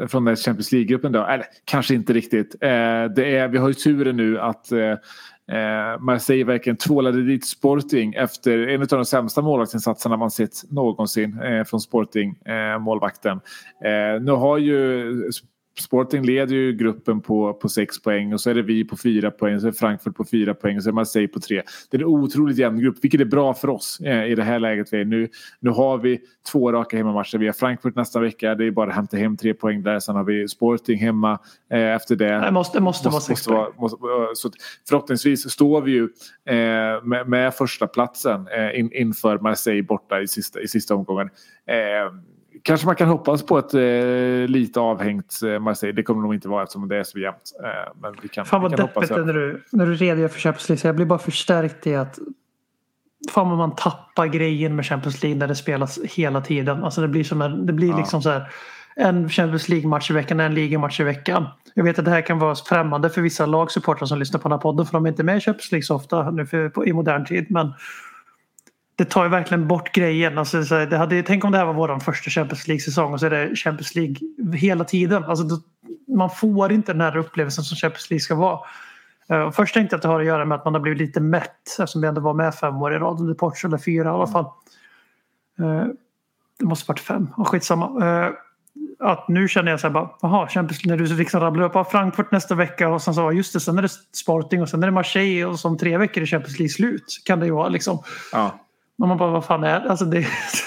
från 0.08 0.24
den 0.24 0.36
Champions 0.36 0.72
League-gruppen. 0.72 1.12
Då. 1.12 1.26
Eller 1.26 1.46
kanske 1.64 1.94
inte 1.94 2.12
riktigt. 2.12 2.54
Eh, 2.60 2.68
det 3.16 3.36
är, 3.36 3.48
vi 3.48 3.58
har 3.58 3.68
ju 3.68 3.74
turen 3.74 4.16
nu 4.16 4.40
att 4.40 4.72
eh, 4.72 4.94
eh, 5.50 6.00
Marseille 6.00 6.44
verkligen 6.44 6.76
tvålade 6.76 7.22
dit 7.22 7.46
Sporting 7.46 8.14
efter 8.14 8.68
en 8.68 8.82
av 8.82 8.88
de 8.88 9.04
sämsta 9.04 9.42
målvaktsinsatserna 9.42 10.16
man 10.16 10.30
sett 10.30 10.70
någonsin 10.70 11.40
eh, 11.40 11.64
från 11.64 11.80
Sporting, 11.80 12.36
eh, 12.44 12.78
målvakten. 12.78 13.40
Eh, 13.84 14.22
nu 14.22 14.32
har 14.32 14.58
ju 14.58 15.30
Sporting 15.80 16.22
leder 16.22 16.54
ju 16.54 16.72
gruppen 16.72 17.20
på, 17.20 17.52
på 17.54 17.68
sex 17.68 18.02
poäng 18.02 18.32
och 18.32 18.40
så 18.40 18.50
är 18.50 18.54
det 18.54 18.62
vi 18.62 18.84
på 18.84 18.96
fyra 18.96 19.30
poäng, 19.30 19.60
så 19.60 19.66
är 19.68 19.72
Frankfurt 19.72 20.16
på 20.16 20.24
fyra 20.24 20.54
poäng 20.54 20.76
och 20.76 20.82
så 20.82 20.88
är 20.88 20.92
Marseille 20.92 21.28
på 21.28 21.40
tre. 21.40 21.62
Det 21.90 21.96
är 21.96 22.00
en 22.00 22.06
otroligt 22.06 22.58
jämn 22.58 22.80
grupp, 22.80 22.96
vilket 23.02 23.20
är 23.20 23.24
bra 23.24 23.54
för 23.54 23.70
oss 23.70 24.00
eh, 24.00 24.24
i 24.24 24.34
det 24.34 24.42
här 24.42 24.58
läget 24.58 24.92
vi 24.92 25.00
är 25.00 25.04
nu. 25.04 25.28
Nu 25.60 25.70
har 25.70 25.98
vi 25.98 26.20
två 26.52 26.72
raka 26.72 26.96
hemmamatcher. 26.96 27.38
Vi 27.38 27.46
har 27.46 27.52
Frankfurt 27.52 27.96
nästa 27.96 28.20
vecka, 28.20 28.54
det 28.54 28.64
är 28.66 28.70
bara 28.70 28.90
att 28.90 28.96
hämta 28.96 29.16
hem 29.16 29.36
tre 29.36 29.54
poäng 29.54 29.82
där. 29.82 29.98
Sen 30.00 30.16
har 30.16 30.24
vi 30.24 30.48
Sporting 30.48 30.98
hemma 30.98 31.38
eh, 31.72 31.94
efter 31.94 32.16
det. 32.16 32.40
Det 32.80 32.80
måste, 32.80 33.10
måste, 33.10 33.34
sex 33.34 33.46
poäng. 33.46 33.58
vara- 33.58 33.70
måste, 33.78 33.96
så 34.34 34.48
att 34.48 34.54
förhoppningsvis 34.88 35.50
står 35.50 35.80
vi 35.82 35.92
ju 35.92 36.02
eh, 36.44 37.04
med, 37.04 37.28
med 37.28 37.54
första 37.54 37.86
platsen 37.86 38.48
eh, 38.56 38.80
in, 38.80 38.92
inför 38.92 39.38
Marseille 39.38 39.82
borta 39.82 40.20
i 40.20 40.28
sista, 40.28 40.60
i 40.60 40.68
sista 40.68 40.94
omgången. 40.94 41.30
Kanske 42.62 42.86
man 42.86 42.96
kan 42.96 43.08
hoppas 43.08 43.42
på 43.46 43.58
ett 43.58 43.74
eh, 43.74 44.48
lite 44.48 44.80
avhängt 44.80 45.40
eh, 45.44 45.58
Marseille. 45.58 45.92
Det 45.96 46.02
kommer 46.02 46.22
nog 46.22 46.34
inte 46.34 46.48
vara 46.48 46.62
eftersom 46.62 46.88
det 46.88 46.96
är 46.96 47.02
så 47.04 47.18
jämnt. 47.18 47.52
Eh, 47.64 47.92
men 48.02 48.14
vi 48.22 48.28
kan, 48.28 48.46
Fan 48.46 48.60
vi 48.60 48.68
vad 48.68 48.76
kan 48.76 48.86
hoppas. 48.86 49.08
deppigt 49.08 49.14
det 49.26 49.30
är 49.30 49.34
när 49.34 49.40
du, 49.40 49.62
när 49.72 49.86
du 49.86 49.94
redogör 49.94 50.28
för 50.28 50.40
Champions 50.40 50.68
League. 50.68 50.80
Så 50.80 50.86
jag 50.86 50.96
blir 50.96 51.06
bara 51.06 51.18
förstärkt 51.18 51.86
i 51.86 51.94
att 51.94 52.18
Fan 53.30 53.48
vad 53.48 53.58
man 53.58 53.76
tappar 53.76 54.26
grejen 54.26 54.76
med 54.76 54.86
Champions 54.86 55.22
League 55.22 55.38
när 55.38 55.48
det 55.48 55.54
spelas 55.56 55.98
hela 56.04 56.40
tiden. 56.40 56.84
Alltså 56.84 57.00
det 57.00 57.08
blir 57.08 57.24
som 57.24 57.42
en, 57.42 57.66
det 57.66 57.72
blir 57.72 57.88
Ja. 57.90 57.96
liksom 57.98 58.22
så 58.22 58.30
här 58.30 58.48
en 58.96 59.28
Champions 59.28 59.68
League-match 59.68 60.10
i 60.10 60.14
veckan, 60.14 60.40
en 60.40 60.54
ligamatch 60.54 61.00
i 61.00 61.04
veckan. 61.04 61.46
Jag 61.74 61.84
vet 61.84 61.98
att 61.98 62.04
det 62.04 62.10
här 62.10 62.22
kan 62.22 62.38
vara 62.38 62.54
främmande 62.54 63.10
för 63.10 63.20
vissa 63.22 63.46
lagsupportrar 63.46 64.06
som 64.06 64.18
lyssnar 64.18 64.40
på 64.40 64.48
den 64.48 64.52
här 64.58 64.62
podden 64.62 64.86
för 64.86 64.92
de 64.92 65.04
är 65.04 65.08
inte 65.08 65.22
med 65.22 65.36
i 65.36 65.40
Champions 65.40 65.72
League 65.72 65.82
så 65.82 65.94
ofta 65.96 66.30
nu 66.30 66.46
för, 66.46 66.68
på, 66.68 66.86
i 66.86 66.92
modern 66.92 67.24
tid. 67.24 67.46
Men 67.50 67.72
det 69.00 69.04
tar 69.04 69.24
ju 69.24 69.30
verkligen 69.30 69.68
bort 69.68 69.92
grejen. 69.92 70.38
Alltså, 70.38 70.64
så 70.64 70.74
här, 70.74 70.86
det 70.86 70.96
hade, 70.96 71.22
tänk 71.22 71.44
om 71.44 71.52
det 71.52 71.58
här 71.58 71.64
var 71.64 71.72
vår 71.72 71.98
första 71.98 72.30
Champions 72.30 72.68
League-säsong 72.68 73.12
och 73.12 73.20
så 73.20 73.26
är 73.26 73.30
det 73.30 73.56
Champions 73.56 73.94
League 73.94 74.16
hela 74.54 74.84
tiden. 74.84 75.24
Alltså, 75.24 75.44
då, 75.44 75.56
man 76.16 76.30
får 76.30 76.72
inte 76.72 76.92
den 76.92 77.00
här 77.00 77.16
upplevelsen 77.16 77.64
som 77.64 77.76
Champions 77.76 78.10
League 78.10 78.20
ska 78.20 78.34
vara. 78.34 78.60
Uh, 79.32 79.50
först 79.50 79.74
tänkte 79.74 79.94
jag 79.94 79.98
att 79.98 80.02
det 80.02 80.08
har 80.08 80.20
att 80.20 80.26
göra 80.26 80.44
med 80.44 80.58
att 80.58 80.64
man 80.64 80.74
har 80.74 80.80
blivit 80.80 81.00
lite 81.00 81.20
mätt 81.20 81.68
eftersom 81.68 82.00
vi 82.00 82.08
ändå 82.08 82.20
var 82.20 82.34
med 82.34 82.54
fem 82.54 82.76
år 82.76 82.94
i 82.94 82.98
rad 82.98 83.20
under 83.20 83.34
Portugal, 83.34 83.70
eller 83.70 83.82
fyra 83.82 84.08
i 84.08 84.12
alla 84.12 84.26
fall. 84.26 84.46
Uh, 85.60 85.84
det 86.58 86.64
måste 86.64 86.88
varit 86.88 87.00
fem, 87.00 87.28
och 87.36 87.48
skitsamma. 87.48 87.86
Uh, 88.04 88.32
att 88.98 89.28
nu 89.28 89.48
känner 89.48 89.70
jag 89.70 89.80
så 89.80 89.86
här 89.86 89.94
bara, 89.94 90.10
jaha, 90.20 90.48
Champions 90.48 90.84
League, 90.84 91.02
när 91.02 91.08
du 91.08 91.16
liksom 91.16 91.40
rabblar 91.40 91.64
upp, 91.64 91.90
Frankfurt 91.90 92.32
nästa 92.32 92.54
vecka 92.54 92.88
och 92.88 93.02
sen 93.02 93.14
så, 93.14 93.32
just 93.32 93.52
det, 93.52 93.60
sen 93.60 93.78
är 93.78 93.82
det 93.82 93.90
Sporting 94.12 94.62
och 94.62 94.68
sen 94.68 94.82
är 94.82 94.86
det 94.86 94.92
Marseille 94.92 95.44
och 95.44 95.58
som 95.58 95.78
tre 95.78 95.98
veckor 95.98 96.22
är 96.22 96.26
Champions 96.26 96.58
League 96.58 96.72
slut. 96.72 97.22
Kan 97.24 97.40
det 97.40 97.46
ju 97.46 97.52
vara 97.52 97.68
liksom. 97.68 98.02
Ja. 98.32 98.66
Och 99.00 99.08
man 99.08 99.18
bara, 99.18 99.30
vad 99.30 99.44
fan 99.44 99.64
är 99.64 99.80
det? 99.80 99.90
Alltså 99.90 100.04
det, 100.04 100.26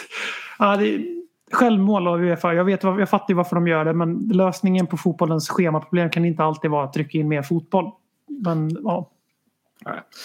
ja, 0.59 0.75
det 0.77 1.05
självmål 1.51 2.07
av 2.07 2.21
Uefa. 2.21 2.53
Jag, 2.53 2.63
vet, 2.63 2.83
jag 2.83 3.09
fattar 3.09 3.29
ju 3.29 3.35
varför 3.35 3.55
de 3.55 3.67
gör 3.67 3.85
det 3.85 3.93
men 3.93 4.29
lösningen 4.33 4.87
på 4.87 4.97
fotbollens 4.97 5.49
schemaproblem 5.49 6.09
kan 6.09 6.25
inte 6.25 6.43
alltid 6.43 6.71
vara 6.71 6.85
att 6.85 6.93
trycka 6.93 7.17
in 7.17 7.27
mer 7.27 7.41
fotboll. 7.41 7.91
Men 8.27 8.77
ja, 8.83 9.09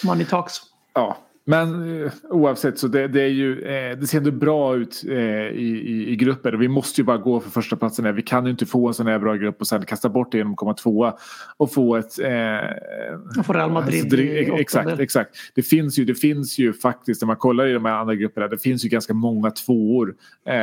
money 0.05 0.25
talks. 0.25 0.53
Ja, 0.93 1.17
men 1.49 2.03
eh, 2.03 2.11
oavsett 2.29 2.79
så 2.79 2.87
det, 2.87 3.07
det 3.07 3.21
är 3.21 3.27
ju 3.27 3.61
eh, 3.61 3.97
det 3.97 4.07
ser 4.07 4.17
ändå 4.17 4.31
bra 4.31 4.75
ut 4.75 5.03
eh, 5.09 5.15
i, 5.47 5.83
i, 5.85 6.09
i 6.11 6.15
grupper. 6.15 6.53
Vi 6.53 6.67
måste 6.67 7.01
ju 7.01 7.05
bara 7.05 7.17
gå 7.17 7.39
för 7.39 7.49
första 7.49 7.75
platsen 7.75 8.05
där. 8.05 8.11
Vi 8.11 8.21
kan 8.21 8.45
ju 8.45 8.51
inte 8.51 8.65
få 8.65 8.87
en 8.87 8.93
sån 8.93 9.07
här 9.07 9.19
bra 9.19 9.35
grupp 9.35 9.61
och 9.61 9.67
sen 9.67 9.85
kasta 9.85 10.09
bort 10.09 10.31
det 10.31 10.37
genom 10.37 10.53
att 10.53 10.57
komma 10.57 10.73
tvåa 10.73 11.17
och 11.57 11.73
få 11.73 11.95
ett... 11.95 12.19
Eh, 12.19 13.39
Och 13.39 13.45
få 13.45 13.53
Real 13.53 13.71
Madrid 13.71 14.03
alltså. 14.51 14.61
Exakt, 14.61 14.99
exakt. 14.99 15.35
Det 15.55 15.61
finns, 15.61 15.99
ju, 15.99 16.05
det 16.05 16.15
finns 16.15 16.59
ju 16.59 16.73
faktiskt 16.73 17.21
när 17.21 17.27
man 17.27 17.35
kollar 17.37 17.67
i 17.67 17.73
de 17.73 17.85
här 17.85 17.93
andra 17.93 18.15
grupperna. 18.15 18.47
Det 18.47 18.57
finns 18.57 18.85
ju 18.85 18.89
ganska 18.89 19.13
många 19.13 19.51
tvåor 19.51 20.15
eh, 20.45 20.55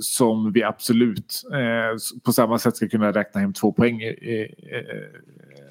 som 0.00 0.52
vi 0.52 0.62
absolut 0.62 1.42
eh, 1.52 2.20
på 2.24 2.32
samma 2.32 2.58
sätt 2.58 2.76
ska 2.76 2.88
kunna 2.88 3.12
räkna 3.12 3.40
hem 3.40 3.52
två 3.52 3.72
poäng. 3.72 4.02
eh, 4.02 4.46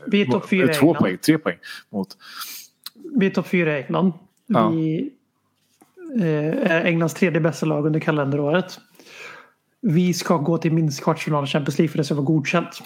Vi 0.08 0.22
är 0.22 0.26
topp 0.26 0.50
fyra 0.50 0.68
Två 0.74 0.94
poäng, 0.94 1.18
tre 1.18 1.38
poäng 1.38 1.58
mot. 1.90 2.08
Vi 3.16 3.26
är 3.26 3.30
topp 3.30 3.48
fyra 3.48 3.80
i 3.80 3.84
England. 3.84 4.14
Ja. 4.48 4.70
Vi 4.70 5.12
eh, 6.20 6.72
är 6.72 6.86
Englands 6.86 7.14
tredje 7.14 7.42
bästa 7.42 7.66
lag 7.66 7.86
under 7.86 8.00
kalenderåret. 8.00 8.80
vi 9.82 10.14
ska 10.14 10.38
gå 10.38 10.58
till 10.58 10.74
minst 10.74 11.04
kvartsfinal 11.04 11.44
i 11.44 11.48
Champions 11.48 11.78
League 11.78 11.92
för 11.92 11.98
det 11.98 12.04
ska 12.04 12.16
vara 12.16 12.26
godkänt. 12.26 12.82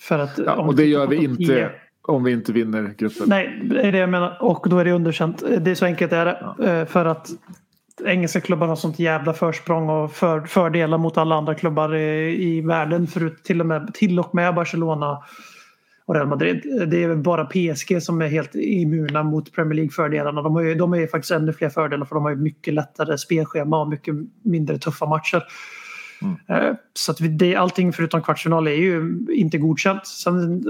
För 0.00 0.18
att, 0.18 0.38
Ja, 0.46 0.54
och 0.54 0.76
det 0.76 0.84
gör 0.84 1.06
vi 1.06 1.16
inte 1.16 1.44
10 1.44 1.70
om 2.08 2.24
vi 2.24 2.32
inte 2.32 2.52
vinner 2.52 2.94
gruppen. 2.98 3.24
Nej, 3.26 3.60
det 3.64 3.80
är 3.80 3.92
det 3.92 3.98
jag 3.98 4.10
menar. 4.10 4.36
Och 4.40 4.66
då 4.70 4.78
är 4.78 4.84
det 4.84 4.92
underkänt. 4.92 5.42
Det 5.60 5.70
är 5.70 5.74
så 5.74 5.84
enkelt 5.84 6.12
är 6.12 6.24
det. 6.24 6.70
Eh, 6.70 6.86
För 6.86 7.04
att 7.04 7.28
engelska 8.04 8.40
klubbar 8.40 8.66
har 8.66 8.76
sånt 8.76 8.98
jävla 8.98 9.32
försprång 9.32 9.88
och 9.88 10.12
för, 10.12 10.40
fördelar 10.40 10.98
mot 10.98 11.16
alla 11.16 11.34
andra 11.34 11.54
klubbar 11.54 11.94
i, 11.94 12.42
i 12.44 12.60
världen. 12.60 13.06
Förut 13.06 13.44
till 13.44 13.60
och, 13.60 13.66
med, 13.66 13.94
till 13.94 14.18
och 14.18 14.34
med 14.34 14.54
Barcelona 14.54 15.22
och 16.06 16.14
Real 16.14 16.28
Madrid. 16.28 16.62
Det 16.88 17.02
är 17.02 17.16
bara 17.16 17.44
PSG 17.44 18.02
som 18.02 18.22
är 18.22 18.28
helt 18.28 18.54
immuna 18.54 19.22
mot 19.22 19.52
Premier 19.52 19.74
League-fördelarna. 19.74 20.42
De 20.42 20.54
har 20.54 20.62
ju, 20.62 20.74
de 20.74 20.92
har 20.92 20.98
ju 20.98 21.08
faktiskt 21.08 21.30
ännu 21.30 21.52
fler 21.52 21.68
fördelar 21.68 22.06
för 22.06 22.14
de 22.14 22.24
har 22.24 22.30
ju 22.30 22.36
mycket 22.36 22.74
lättare 22.74 23.18
spelschema 23.18 23.80
och 23.80 23.88
mycket 23.88 24.14
mindre 24.42 24.78
tuffa 24.78 25.06
matcher. 25.06 25.42
Eh, 26.48 26.74
Så 26.92 27.12
att 27.12 27.18
det, 27.38 27.56
allting 27.56 27.92
förutom 27.92 28.22
kvartsfinal 28.22 28.66
är 28.66 28.74
ju 28.74 29.24
inte 29.28 29.58
godkänt. 29.58 30.06
Sen, 30.06 30.64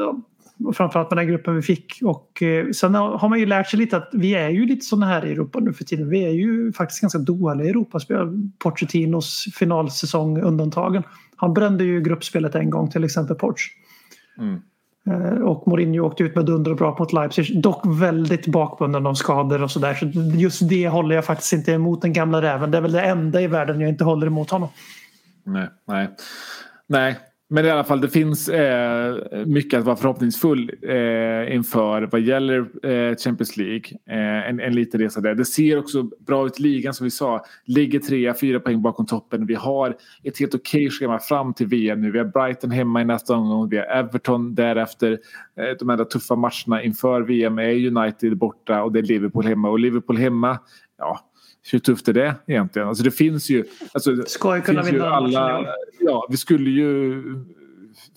framförallt 0.75 1.11
med 1.11 1.19
den 1.19 1.29
gruppen 1.29 1.57
vi 1.57 1.63
fick. 1.63 1.99
Och 2.03 2.43
eh, 2.43 2.71
sen 2.71 2.95
har 2.95 3.19
har 3.19 3.29
man 3.29 3.39
ju 3.39 3.47
lärt 3.47 3.71
sig 3.71 3.79
lite 3.79 3.97
att 3.97 4.11
vi 4.13 4.35
är 4.35 4.49
ju 4.49 4.67
lite 4.67 4.87
sådana 4.87 5.07
här 5.07 5.27
i 5.27 5.33
Europa 5.33 5.61
nu 5.61 5.73
för 5.73 5.85
tiden. 5.85 6.09
Vi 6.09 6.25
är 6.25 6.31
ju 6.31 6.73
faktiskt 6.73 7.01
ganska 7.01 7.19
dåliga 7.19 7.67
i 7.67 7.71
Europaspel. 7.71 8.51
Pochettinos 8.59 9.45
finalsäsong 9.55 10.43
undantagen. 10.43 11.03
Han 11.37 11.55
brände 11.55 11.85
ju 11.85 12.01
gruppspelet 12.01 12.55
en 12.55 12.71
gång 12.71 12.91
till 12.91 13.05
exempel 13.05 13.37
Porch. 13.37 13.71
Mm. 14.39 14.61
Eh, 15.11 15.43
och 15.43 15.69
Mourinho 15.69 16.07
åkte 16.07 16.23
ut 16.23 16.35
med 16.35 16.45
dunder 16.45 16.71
och 16.71 16.77
brak 16.77 16.99
mot 16.99 17.13
Leipzig. 17.13 17.63
Dock 17.63 17.83
väldigt 17.87 18.47
bakbunden 18.47 19.07
av 19.07 19.15
skador 19.15 19.63
och 19.63 19.71
sådär. 19.71 19.95
Så 19.95 20.07
just 20.39 20.69
det 20.69 20.89
håller 20.89 21.15
jag 21.15 21.25
faktiskt 21.25 21.53
inte 21.53 21.73
emot 21.73 22.03
den 22.03 22.13
gamla 22.13 22.43
räven. 22.43 22.71
Det 22.71 22.79
är 22.79 22.83
väl 22.83 22.93
det 22.93 23.03
enda 23.03 23.41
i 23.41 23.47
världen 23.47 23.81
jag 23.81 23.91
inte 23.91 24.05
håller 24.05 24.27
emot 24.27 24.51
honom. 24.51 24.69
Nej, 25.45 25.69
nej. 25.87 26.09
nej. 26.87 27.19
Men 27.55 27.67
i 27.67 27.71
alla 27.71 27.85
fall 27.85 28.01
det 28.01 28.09
finns 28.09 28.49
eh, 28.49 29.17
mycket 29.47 29.79
att 29.79 29.85
vara 29.85 29.97
förhoppningsfull 29.97 30.73
eh, 30.83 31.55
inför 31.55 32.09
vad 32.13 32.21
gäller 32.21 32.87
eh, 32.87 33.17
Champions 33.17 33.57
League. 33.57 33.85
Eh, 34.11 34.49
en, 34.49 34.61
en 34.61 34.75
liten 34.75 35.01
resa 35.01 35.21
där. 35.21 35.35
Det 35.35 35.45
ser 35.45 35.79
också 35.79 36.03
bra 36.03 36.47
ut 36.47 36.61
i 36.61 36.63
ligan 36.63 36.95
som 36.95 37.05
vi 37.05 37.11
sa. 37.11 37.45
Ligger 37.65 37.99
trea, 37.99 38.35
fyra 38.41 38.61
poäng 38.61 38.83
bakom 38.83 39.07
toppen. 39.07 39.47
Vi 39.47 39.55
har 39.55 39.97
ett 40.23 40.39
helt 40.39 40.55
okej 40.55 40.91
schema 40.91 41.19
fram 41.19 41.55
till 41.55 41.67
VM 41.67 42.01
nu. 42.01 42.11
Vi 42.11 42.19
har 42.19 42.25
Brighton 42.25 42.71
hemma 42.71 43.01
i 43.01 43.05
nästa 43.05 43.35
omgång. 43.35 43.69
Vi 43.69 43.77
har 43.77 43.85
Everton 43.85 44.55
därefter. 44.55 45.13
Eh, 45.57 45.77
de 45.79 45.91
enda 45.91 46.05
tuffa 46.05 46.37
matcherna 46.37 46.83
inför 46.83 47.21
VM 47.21 47.59
är 47.59 47.87
United 47.87 48.37
borta 48.37 48.83
och 48.83 48.93
det 48.93 48.99
är 48.99 49.03
Liverpool 49.03 49.45
hemma. 49.45 49.71
Och 49.71 49.79
Liverpool 49.79 50.17
hemma, 50.17 50.59
ja 50.99 51.21
hur 51.73 51.79
tufft 51.79 52.09
är 52.09 52.13
det 52.13 52.35
egentligen? 52.47 52.89
Alltså 52.89 53.05
det 53.05 53.11
finns 53.11 53.51
ju... 53.51 53.65
Alltså, 53.93 54.23
Ska 54.27 54.57
ju 54.57 54.63
kunna 54.63 54.83
vinna 54.83 55.11
alla. 55.11 55.67
Ja, 56.05 56.27
vi 56.31 56.37
skulle 56.37 56.71
ju 56.71 57.23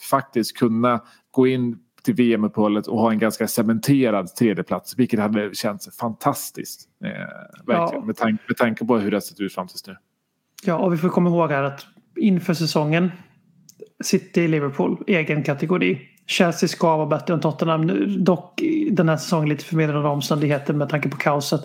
faktiskt 0.09 0.57
kunna 0.57 1.01
gå 1.31 1.47
in 1.47 1.79
till 2.03 2.13
VM-uppehållet 2.13 2.87
och 2.87 2.99
ha 2.99 3.11
en 3.11 3.19
ganska 3.19 3.47
cementerad 3.47 4.35
tredjeplats. 4.35 4.97
Vilket 4.97 5.19
hade 5.19 5.55
känts 5.55 5.97
fantastiskt. 5.97 6.89
Eh, 7.03 7.09
verkligen. 7.65 8.01
Ja. 8.01 8.05
Med, 8.05 8.15
tanke, 8.15 8.43
med 8.47 8.57
tanke 8.57 8.85
på 8.85 8.97
hur 8.97 9.11
det 9.11 9.15
har 9.15 9.21
sett 9.21 9.39
ut 9.39 9.53
fram 9.53 9.67
tills 9.67 9.87
nu. 9.87 9.95
Ja, 10.63 10.77
och 10.77 10.93
vi 10.93 10.97
får 10.97 11.09
komma 11.09 11.29
ihåg 11.29 11.49
här 11.49 11.63
att 11.63 11.85
inför 12.15 12.53
säsongen 12.53 13.11
City, 14.03 14.47
Liverpool, 14.47 15.03
egen 15.07 15.43
kategori. 15.43 16.01
Chelsea 16.25 16.69
ska 16.69 16.97
vara 16.97 17.07
bättre 17.07 17.33
än 17.33 17.39
Tottenham. 17.39 17.81
Nu, 17.81 18.05
dock 18.05 18.61
den 18.91 19.09
här 19.09 19.17
säsongen 19.17 19.49
lite 19.49 19.65
förmildrande 19.65 20.09
omständigheter 20.09 20.73
med 20.73 20.89
tanke 20.89 21.09
på 21.09 21.17
kaoset. 21.17 21.61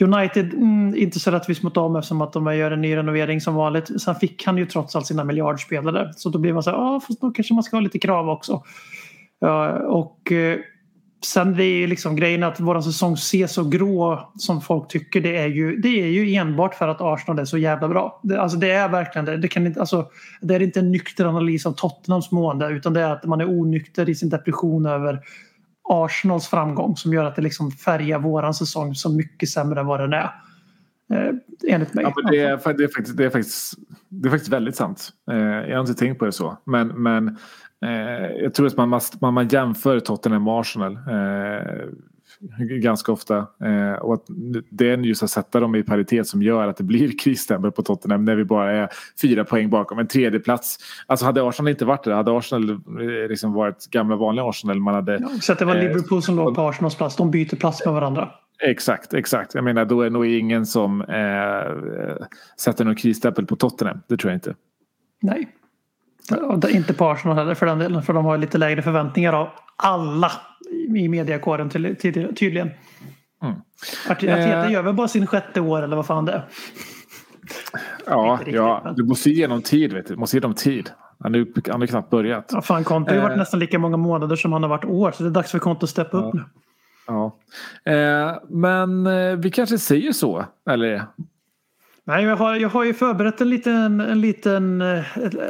United, 0.00 0.54
mm, 0.54 0.94
inte 0.96 1.20
så 1.20 1.30
rättvist 1.30 1.62
mot 1.62 1.74
dem 1.74 1.96
eftersom 1.96 2.20
att 2.20 2.32
de 2.32 2.56
gör 2.56 2.70
en 2.70 2.80
ny 2.80 2.96
renovering 2.96 3.40
som 3.40 3.54
vanligt. 3.54 4.02
Sen 4.02 4.14
fick 4.14 4.46
han 4.46 4.58
ju 4.58 4.66
trots 4.66 4.96
allt 4.96 5.06
sina 5.06 5.24
miljardspelare. 5.24 6.12
Så 6.16 6.28
då 6.28 6.38
blir 6.38 6.52
man 6.52 6.62
så 6.62 6.70
här, 6.70 6.76
ja 6.76 7.00
fast 7.06 7.20
då 7.20 7.30
kanske 7.30 7.54
man 7.54 7.62
ska 7.62 7.76
ha 7.76 7.80
lite 7.80 7.98
krav 7.98 8.28
också. 8.28 8.62
Ja, 9.40 9.72
och 9.78 10.32
eh, 10.32 10.58
sen 11.24 11.56
det 11.56 11.64
är 11.64 11.78
ju 11.78 11.86
liksom 11.86 12.16
grejen 12.16 12.42
att 12.42 12.60
våran 12.60 12.82
säsong 12.82 13.16
ser 13.16 13.46
så 13.46 13.64
grå 13.64 14.30
som 14.36 14.60
folk 14.60 14.88
tycker. 14.88 15.20
Det 15.20 15.36
är 15.36 15.46
ju, 15.46 15.76
det 15.76 15.88
är 15.88 16.06
ju 16.06 16.34
enbart 16.34 16.74
för 16.74 16.88
att 16.88 17.00
Arsenal 17.00 17.38
är 17.38 17.44
så 17.44 17.58
jävla 17.58 17.88
bra. 17.88 18.20
Det, 18.22 18.40
alltså 18.40 18.58
det 18.58 18.70
är 18.70 18.88
verkligen 18.88 19.24
det. 19.24 19.36
Det, 19.36 19.48
kan 19.48 19.66
inte, 19.66 19.80
alltså, 19.80 20.06
det 20.40 20.54
är 20.54 20.62
inte 20.62 20.80
en 20.80 20.92
nykter 20.92 21.24
analys 21.24 21.66
av 21.66 21.72
Tottenhams 21.72 22.30
mående 22.30 22.68
utan 22.68 22.92
det 22.92 23.00
är 23.00 23.10
att 23.10 23.24
man 23.24 23.40
är 23.40 23.50
onykter 23.50 24.08
i 24.08 24.14
sin 24.14 24.28
depression 24.28 24.86
över 24.86 25.20
Arsenals 25.88 26.48
framgång 26.48 26.96
som 26.96 27.12
gör 27.12 27.24
att 27.24 27.36
det 27.36 27.42
liksom 27.42 27.70
färgar 27.70 28.18
våran 28.18 28.54
säsong 28.54 28.94
så 28.94 29.12
mycket 29.16 29.48
sämre 29.48 29.80
än 29.80 29.86
vad 29.86 30.00
den 30.00 30.12
är. 30.12 30.30
Eh, 31.12 31.34
enligt 31.68 31.94
mig. 31.94 32.04
Ja, 32.04 32.12
men 32.22 32.32
det, 32.32 32.38
är, 32.38 32.74
det, 32.74 32.84
är 32.84 32.88
faktiskt, 32.88 33.16
det, 33.16 33.24
är 33.24 33.30
faktiskt, 33.30 33.74
det 34.08 34.28
är 34.28 34.30
faktiskt 34.30 34.52
väldigt 34.52 34.76
sant. 34.76 35.10
Eh, 35.30 35.36
jag 35.36 35.76
har 35.76 35.80
inte 35.80 35.94
tänkt 35.94 36.18
på 36.18 36.24
det 36.24 36.32
så. 36.32 36.58
Men, 36.64 36.88
men 36.88 37.28
eh, 37.84 38.42
jag 38.42 38.54
tror 38.54 38.66
att 38.66 38.76
man, 38.76 38.88
måste, 38.88 39.18
man, 39.20 39.34
man 39.34 39.48
jämför 39.48 40.00
Tottenham 40.00 40.48
och 40.48 40.60
Arsenal 40.60 40.92
eh, 40.92 41.88
ganska 42.58 43.12
ofta. 43.12 43.36
Eh, 43.38 43.92
och 43.92 44.14
att 44.14 44.24
det 44.70 44.90
är 44.90 44.96
just 44.98 45.22
att 45.22 45.30
sätta 45.30 45.60
dem 45.60 45.74
i 45.74 45.82
paritet 45.82 46.26
som 46.26 46.42
gör 46.42 46.68
att 46.68 46.76
det 46.76 46.84
blir 46.84 47.18
krisstämpel 47.18 47.72
på 47.72 47.82
Tottenham 47.82 48.24
när 48.24 48.36
vi 48.36 48.44
bara 48.44 48.72
är 48.72 48.88
fyra 49.22 49.44
poäng 49.44 49.70
bakom 49.70 49.98
en 49.98 50.08
tredje 50.08 50.40
plats. 50.40 50.78
Alltså 51.06 51.26
hade 51.26 51.48
Arsenal 51.48 51.68
inte 51.68 51.84
varit 51.84 52.04
det, 52.04 52.14
hade 52.14 52.38
Arsenal 52.38 52.70
eh, 52.70 53.28
liksom 53.28 53.52
varit 53.52 53.90
gamla 53.90 54.16
vanliga 54.16 54.44
Arsenal. 54.48 54.80
Man 54.80 54.94
hade, 54.94 55.18
Ja, 55.20 55.28
så 55.40 55.52
att 55.52 55.58
det 55.58 55.64
var 55.64 55.76
eh, 55.76 55.82
Liverpool 55.82 56.22
som 56.22 56.36
låg 56.36 56.54
på 56.54 56.60
Arsenals 56.60 56.94
plats. 56.94 57.16
De 57.16 57.30
byter 57.30 57.56
plats 57.56 57.84
med 57.84 57.94
varandra. 57.94 58.30
Exakt, 58.62 59.14
exakt. 59.14 59.54
Jag 59.54 59.64
menar 59.64 59.84
då 59.84 60.02
är 60.02 60.10
nog 60.10 60.26
ingen 60.26 60.66
som 60.66 61.00
eh, 61.00 62.26
sätter 62.60 62.84
någon 62.84 62.96
krisstämpel 62.96 63.46
på 63.46 63.56
Tottenham. 63.56 64.00
Det 64.08 64.16
tror 64.16 64.30
jag 64.30 64.36
inte. 64.36 64.54
Nej. 65.22 65.48
Det- 66.56 66.70
inte 66.72 66.94
på 66.94 67.04
Arsenal 67.10 67.36
heller 67.36 67.54
för 67.54 67.66
den 67.66 67.78
delen. 67.78 68.02
För 68.02 68.12
de 68.12 68.24
har 68.24 68.38
lite 68.38 68.58
lägre 68.58 68.82
förväntningar 68.82 69.32
av 69.32 69.48
alla 69.76 70.32
i 70.96 71.08
mediakåren 71.08 71.70
tydligen. 71.70 72.70
Mm. 73.42 73.54
Art- 74.10 74.10
Arteta 74.10 74.70
gör 74.70 74.82
väl 74.82 74.94
bara 74.94 75.08
sin 75.08 75.26
sjätte 75.26 75.60
år 75.60 75.82
eller 75.82 75.96
vad 75.96 76.06
fan 76.06 76.24
det 76.24 76.32
är. 76.32 76.44
Ja, 78.06 78.40
ja 78.46 78.92
du 78.96 79.04
måste 79.04 79.30
ge 79.30 79.46
dem 79.46 79.62
tid. 79.62 79.92
Vet 79.92 80.06
du. 80.08 80.14
du 80.14 80.20
måste 80.20 80.36
ge 80.36 80.40
dem 80.40 80.54
tid. 80.54 80.90
Han 81.22 81.34
har 81.34 81.80
ju 81.80 81.86
knappt 81.86 82.10
börjat. 82.10 82.50
Ja, 82.52 82.62
fan, 82.62 82.84
Conte 82.84 83.10
har 83.10 83.16
ju 83.16 83.22
varit 83.22 83.32
Eh. 83.32 83.38
nästan 83.38 83.60
lika 83.60 83.78
många 83.78 83.96
månader 83.96 84.36
som 84.36 84.52
han 84.52 84.62
har 84.62 84.70
varit 84.70 84.84
år. 84.84 85.12
Så 85.12 85.22
det 85.22 85.28
är 85.28 85.30
dags 85.30 85.50
för 85.50 85.58
Conte 85.58 85.84
att 85.84 85.90
steppa 85.90 86.16
upp 86.16 86.34
nu. 86.34 86.44
Ja. 87.06 87.36
Eh, 87.92 88.32
men 88.48 89.06
eh, 89.06 89.36
vi 89.36 89.50
kanske 89.50 89.78
säger 89.78 90.12
så. 90.12 90.44
Eller? 90.70 91.02
Nej, 92.08 92.24
jag 92.24 92.36
har, 92.36 92.56
jag 92.56 92.68
har 92.68 92.84
ju 92.84 92.94
förberett 92.94 93.40
en 93.40 93.50
liten, 93.50 94.00
en 94.00 94.20
liten 94.20 94.80
eh, 94.80 95.04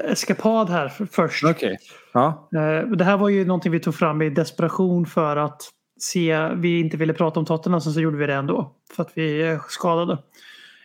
eskapad 0.05 0.71
här 0.71 0.89
för, 0.89 1.07
först. 1.07 1.45
Okej. 1.45 1.79
Ja. 2.13 2.49
Eh, 2.55 2.91
Det 2.91 3.05
här 3.05 3.17
var 3.17 3.29
ju 3.29 3.45
någonting 3.45 3.73
vi 3.73 3.81
tog 3.81 3.95
fram 3.95 4.23
i 4.23 4.31
desperation 4.31 5.07
för 5.07 5.37
att 5.37 5.63
se, 6.01 6.49
vi 6.49 6.81
inte 6.81 6.97
ville 6.97 7.13
prata 7.13 7.41
om 7.41 7.47
Tottenham 7.47 7.81
så, 7.81 7.93
så 7.93 8.01
gjorde 8.01 8.17
vi 8.17 8.27
det 8.27 8.35
ändå. 8.35 8.73
För 8.97 9.03
att 9.03 9.11
vi 9.15 9.43
är 9.43 9.61
skadade. 9.69 10.19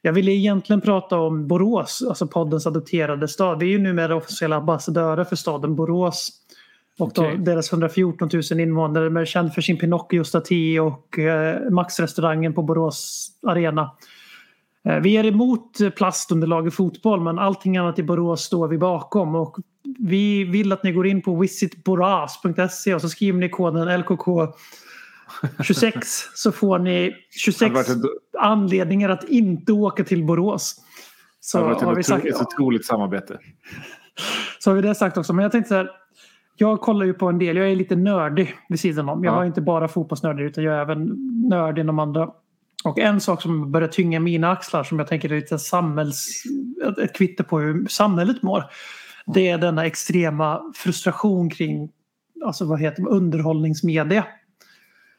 Jag 0.02 0.14
ville 0.14 0.32
egentligen 0.32 0.82
prata 0.82 1.18
om 1.18 1.48
Borås, 1.48 2.04
alltså 2.10 2.28
poddens 2.28 2.68
adopterade 2.68 3.28
stad. 3.28 3.60
Vi 3.60 3.66
är 3.66 3.70
ju 3.72 3.80
numera 3.80 4.16
officiella 4.16 4.56
ambassadörer 4.56 5.24
för 5.24 5.36
staden 5.36 5.76
Borås. 5.76 6.30
Och 7.00 7.12
då, 7.16 7.26
Okej. 7.26 7.38
deras 7.38 7.72
114 7.72 8.30
000 8.52 8.60
invånare 8.60 9.10
men 9.10 9.26
känd 9.26 9.54
för 9.54 9.62
sin 9.62 9.78
Pinocchio-staty 9.78 10.80
och 10.80 11.20
eh, 11.20 11.72
Max-restaurangen 11.72 12.54
på 12.54 12.64
Borås 12.64 13.30
arena. 13.48 13.92
Eh, 14.86 15.00
Vi 15.00 15.18
är 15.18 15.26
emot 15.26 15.78
plastunderlag 15.98 16.68
i 16.68 16.72
fotboll 16.72 17.22
men 17.22 17.40
allting 17.40 17.78
annat 17.78 18.00
i 18.00 18.04
Borås 18.04 18.42
står 18.44 18.68
vi 18.68 18.78
bakom. 18.78 19.36
Och 19.36 19.58
vi 20.00 20.44
vill 20.44 20.72
att 20.72 20.84
ni 20.84 20.92
går 20.92 21.08
in 21.08 21.22
på 21.22 21.36
visitboras.se 21.36 22.94
och 22.96 23.02
så 23.02 23.10
skriver 23.10 23.40
ni 23.40 23.50
koden 23.50 24.00
LKK 24.00 24.28
26 25.64 25.98
så 26.36 26.52
får 26.52 26.80
ni 26.80 27.10
Det 27.10 27.16
26 27.40 27.62
hade 27.62 27.74
varit 27.74 27.90
ett, 27.90 28.12
anledningar 28.40 29.10
att 29.10 29.24
inte 29.24 29.72
åka 29.74 30.04
till 30.04 30.24
Borås. 30.26 30.76
det 30.76 30.82
Så 31.40 31.62
varit 31.64 31.82
har, 31.82 31.92
ett, 31.92 31.98
vi 31.98 32.04
sagt, 32.04 32.26
ett 32.26 32.42
otroligt 32.42 32.86
samarbete. 32.86 33.38
så 34.60 34.70
har 34.70 34.76
vi 34.76 34.82
det 34.82 34.96
sagt 34.96 35.18
också. 35.18 35.34
Men 35.34 35.44
jag 35.44 35.52
tänkte 35.52 35.70
så 35.70 35.76
här. 35.76 35.90
Jag 36.56 36.82
kollar 36.82 37.06
ju 37.06 37.14
på 37.14 37.28
en 37.30 37.40
del. 37.40 37.58
Jag 37.58 37.72
är 37.72 37.76
lite 37.76 37.96
nördig 37.96 38.56
vid 38.70 38.80
sidan 38.80 39.10
om. 39.10 39.24
Jag 39.24 39.32
Ja. 39.32 39.36
var 39.36 39.46
inte 39.46 39.62
bara 39.62 39.88
fotbollsnördig 39.88 40.44
utan 40.46 40.64
jag 40.64 40.76
är 40.76 40.82
även 40.82 41.10
nörd 41.50 41.80
inom 41.80 42.00
andra. 42.00 42.30
Och 42.84 43.00
en 43.00 43.22
sak 43.22 43.42
som 43.42 43.72
börjar 43.72 43.88
tynga 43.88 44.20
mina 44.20 44.52
axlar 44.52 44.84
som 44.84 45.00
jag 45.00 45.08
tänker 45.08 45.32
är 45.32 45.36
lite 45.36 45.60
samhälls... 45.60 46.44
Ett, 47.04 47.16
kvitto 47.16 47.44
på 47.44 47.60
hur 47.60 47.88
samhället 47.88 48.42
mår. 48.42 48.64
Det 49.26 49.50
är 49.50 49.58
denna 49.58 49.86
extrema 49.86 50.62
frustration 50.76 51.50
kring 51.50 51.90
alltså 52.46 52.66
vad 52.66 52.80
heter 52.80 53.04
det, 53.04 53.10
underhållningsmedia. 53.10 54.26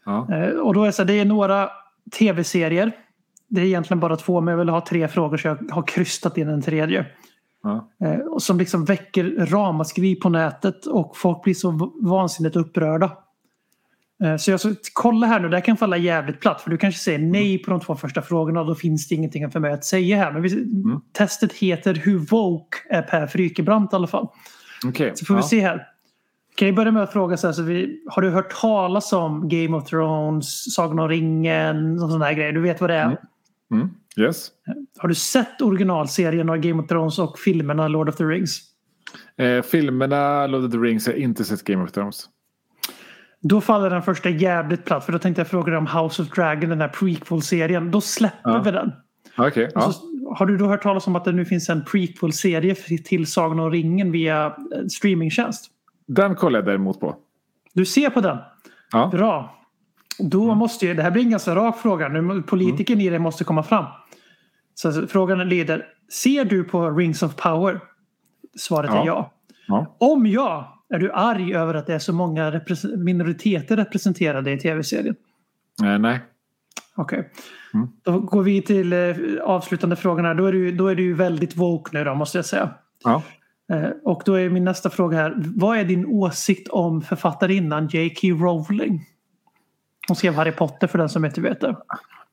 Ja. 0.05 0.29
Eh, 0.35 0.49
Och 0.49 0.75
då 0.75 0.83
är 0.83 0.87
det, 0.87 0.93
så 0.93 1.03
här, 1.03 1.07
det 1.07 1.21
är 1.21 1.25
några 1.25 1.71
tv-serier. 2.19 2.93
Det 3.49 3.61
är 3.61 3.65
egentligen 3.65 4.01
bara 4.01 4.17
två 4.17 4.41
men 4.41 4.53
jag 4.53 4.59
vill 4.59 4.69
ha 4.69 4.87
tre 4.87 5.09
frågor 5.09 5.37
så 5.37 5.49
jag 5.49 5.59
har 5.71 5.83
krystat 5.87 6.39
in 6.39 6.49
en 6.49 6.63
tredje. 6.63 7.07
Ja. 7.63 7.89
Eh, 8.05 8.39
som 8.39 8.59
liksom 8.59 8.85
väcker 8.85 9.47
ramaskri 9.47 10.17
på 10.17 10.29
nätet 10.29 10.87
och 10.87 11.17
folk 11.17 11.43
blir 11.43 11.55
så 11.55 11.93
vansinnigt 12.03 12.57
upprörda. 12.57 13.13
Eh, 14.25 14.37
Så 14.37 14.51
jag 14.51 14.61
ska 14.61 14.75
kolla 14.93 15.27
här 15.27 15.41
nu, 15.41 15.49
det 15.49 15.57
här 15.57 15.65
kan 15.65 15.77
falla 15.77 15.97
jävligt 15.97 16.41
platt 16.41 16.61
för 16.61 16.71
du 16.71 16.79
kanske 16.79 17.01
säger 17.01 17.19
nej 17.19 17.59
på 17.59 17.71
de 17.71 17.81
två 17.81 17.97
första 17.97 18.23
frågorna 18.23 18.61
och 18.61 18.67
då 18.67 18.75
finns 18.75 19.09
det 19.09 19.15
ingenting 19.15 19.51
för 19.51 19.61
mig 19.61 19.73
att 19.73 19.85
säga 19.85 20.17
här. 20.17 20.33
Men 20.33 20.43
vi, 20.43 20.69
testet 21.13 21.53
heter 21.53 21.95
Hur 21.95 22.19
woke 22.19 22.79
är 22.91 23.03
Per 23.03 23.27
Frykebrant 23.27 23.93
i 23.93 23.97
alla 23.97 24.07
fall. 24.07 24.29
Okej. 24.87 25.13
Så 25.15 25.25
får 25.25 25.35
vi 25.35 25.41
ja. 25.41 25.47
se 25.47 25.61
här. 25.61 25.87
Kan 26.57 26.69
jag 26.69 26.75
börja 26.75 26.93
med 26.93 27.03
att 27.03 27.13
fråga 27.13 27.37
så 27.37 27.47
här, 27.47 27.55
så 27.55 27.63
vi, 27.63 28.03
har 28.07 28.23
du 28.23 28.31
hört 28.31 28.61
talas 28.61 29.13
om 29.13 29.49
Game 29.49 29.77
of 29.77 29.85
Thrones, 29.85 30.75
Sagan 30.75 30.99
om 30.99 31.09
ringen 31.09 31.93
och 31.93 32.11
sådana 32.11 32.25
här 32.25 32.33
grejer? 32.33 32.53
Du 32.53 32.61
vet 32.61 32.81
vad 32.81 32.91
det 32.91 32.97
är? 32.97 33.05
Mm. 33.05 33.17
Mm. 33.73 33.91
Yes. 34.17 34.49
Har 34.99 35.09
du 35.09 35.15
sett 35.15 35.61
originalserien 35.63 36.51
av 36.51 36.57
Game 36.57 36.83
of 36.83 36.89
Thrones 36.89 37.19
och 37.19 37.39
filmerna 37.39 37.89
Lord 37.89 38.09
of 38.09 38.17
the 38.17 38.25
Rings? 38.25 38.61
Eh, 39.37 39.63
filmerna 39.63 40.47
Lord 40.47 40.65
of 40.65 40.73
the 40.73 40.79
Rings 40.79 41.07
har 41.07 41.13
jag 41.13 41.23
inte 41.23 41.45
sett 41.45 41.65
Game 41.65 41.85
of 41.85 41.93
Thrones. 41.93 42.29
Då 43.49 43.61
faller 43.61 43.91
den 43.91 44.03
första 44.03 44.29
jävligt 44.29 44.85
platt 44.85 45.05
för 45.05 45.13
då 45.13 45.19
tänkte 45.19 45.41
jag 45.41 45.49
fråga 45.49 45.71
dig 45.71 45.79
om 45.79 45.87
House 45.87 46.23
of 46.23 46.29
Dragon, 46.29 46.71
den 46.71 46.81
här 46.81 46.89
prequel-serien. 46.89 47.91
Då 47.91 48.01
släpper 48.01 48.51
Ja. 48.51 48.63
vi 48.65 48.71
den. 48.71 48.93
Okej. 49.39 49.71
ja. 49.75 49.81
Så, 49.81 50.01
har 50.37 50.47
du 50.47 50.57
då 50.57 50.67
hört 50.67 50.83
talas 50.83 51.07
om 51.07 51.17
att 51.17 51.25
det 51.25 51.33
nu 51.33 51.45
finns 51.45 51.69
en 51.69 51.85
prequel-serie 51.85 52.75
till 53.05 53.27
Sagan 53.27 53.61
om 53.61 53.71
ringen 53.71 54.13
via 54.13 54.47
eh, 54.47 54.53
streamingtjänst? 54.91 55.71
Den 56.07 56.35
kollar 56.35 56.59
jag 56.59 56.67
däremot 56.67 57.01
på. 57.01 57.17
Du 57.73 57.85
ser 57.85 58.11
på 58.11 58.21
den? 58.21 58.39
Ja. 58.93 59.09
Bra. 59.13 59.55
Då 60.19 60.55
måste 60.55 60.87
ju, 60.87 60.95
det 60.95 61.03
här 61.03 61.11
blir 61.11 61.23
en 61.23 61.31
ganska 61.31 61.55
rak 61.55 61.79
fråga. 61.79 62.09
Nu, 62.09 62.43
politikern 62.43 63.01
i 63.01 63.11
det 63.11 63.19
måste 63.19 63.45
komma 63.45 63.63
fram. 63.63 63.85
Så 64.75 64.89
alltså, 64.89 65.07
frågan 65.07 65.49
lyder, 65.49 65.87
ser 66.13 66.45
du 66.45 66.65
på 66.65 66.91
Rings 66.91 67.23
of 67.23 67.37
Power? 67.37 67.81
Svaret 68.59 68.91
är 68.91 68.95
Ja. 68.95 69.05
ja. 69.07 69.31
Ja. 69.67 69.97
Om 70.01 70.27
ja, 70.27 70.74
är 70.89 70.99
du 70.99 71.13
arg 71.13 71.55
över 71.55 71.75
att 71.75 71.87
det 71.87 71.95
är 71.95 71.99
så 71.99 72.13
många 72.13 72.51
repres- 72.51 72.97
minoriteter 72.97 73.77
representerade 73.77 74.53
i 74.53 74.59
tv-serien? 74.59 75.17
Eh, 75.83 75.99
nej. 75.99 76.21
Okej. 76.95 77.31
Mm. 77.75 77.89
Då 78.03 78.19
går 78.19 78.43
vi 78.43 78.63
till 78.63 78.93
eh, 78.93 79.17
avslutande 79.43 79.97
här. 79.97 80.35
Då 80.35 80.47
är, 80.47 80.53
du, 80.53 80.73
då 80.73 80.87
är 80.89 80.95
du 80.95 81.15
väldigt 81.15 81.57
woke 81.57 81.91
nu 81.93 82.05
då 82.05 82.15
måste 82.15 82.39
jag 82.39 82.45
säga. 82.45 82.71
Ja. 83.05 83.23
Eh, 83.73 83.89
och 84.05 84.23
då 84.27 84.35
är 84.35 84.51
min 84.51 84.65
nästa 84.65 84.91
fråga 84.91 85.19
här. 85.19 85.35
Vad 85.37 85.79
är 85.79 85.85
din 85.85 86.07
åsikt 86.07 86.69
om 86.69 87.03
författarinnan 87.03 87.87
J.K. 87.87 88.29
Rowling? 88.29 89.07
Hon 90.09 90.17
skrev 90.17 90.35
Harry 90.35 90.53
Potter 90.53 90.87
för 90.87 90.99
den 90.99 91.09
som 91.09 91.25
inte 91.25 91.41
vet 91.41 91.61
det. 91.61 91.77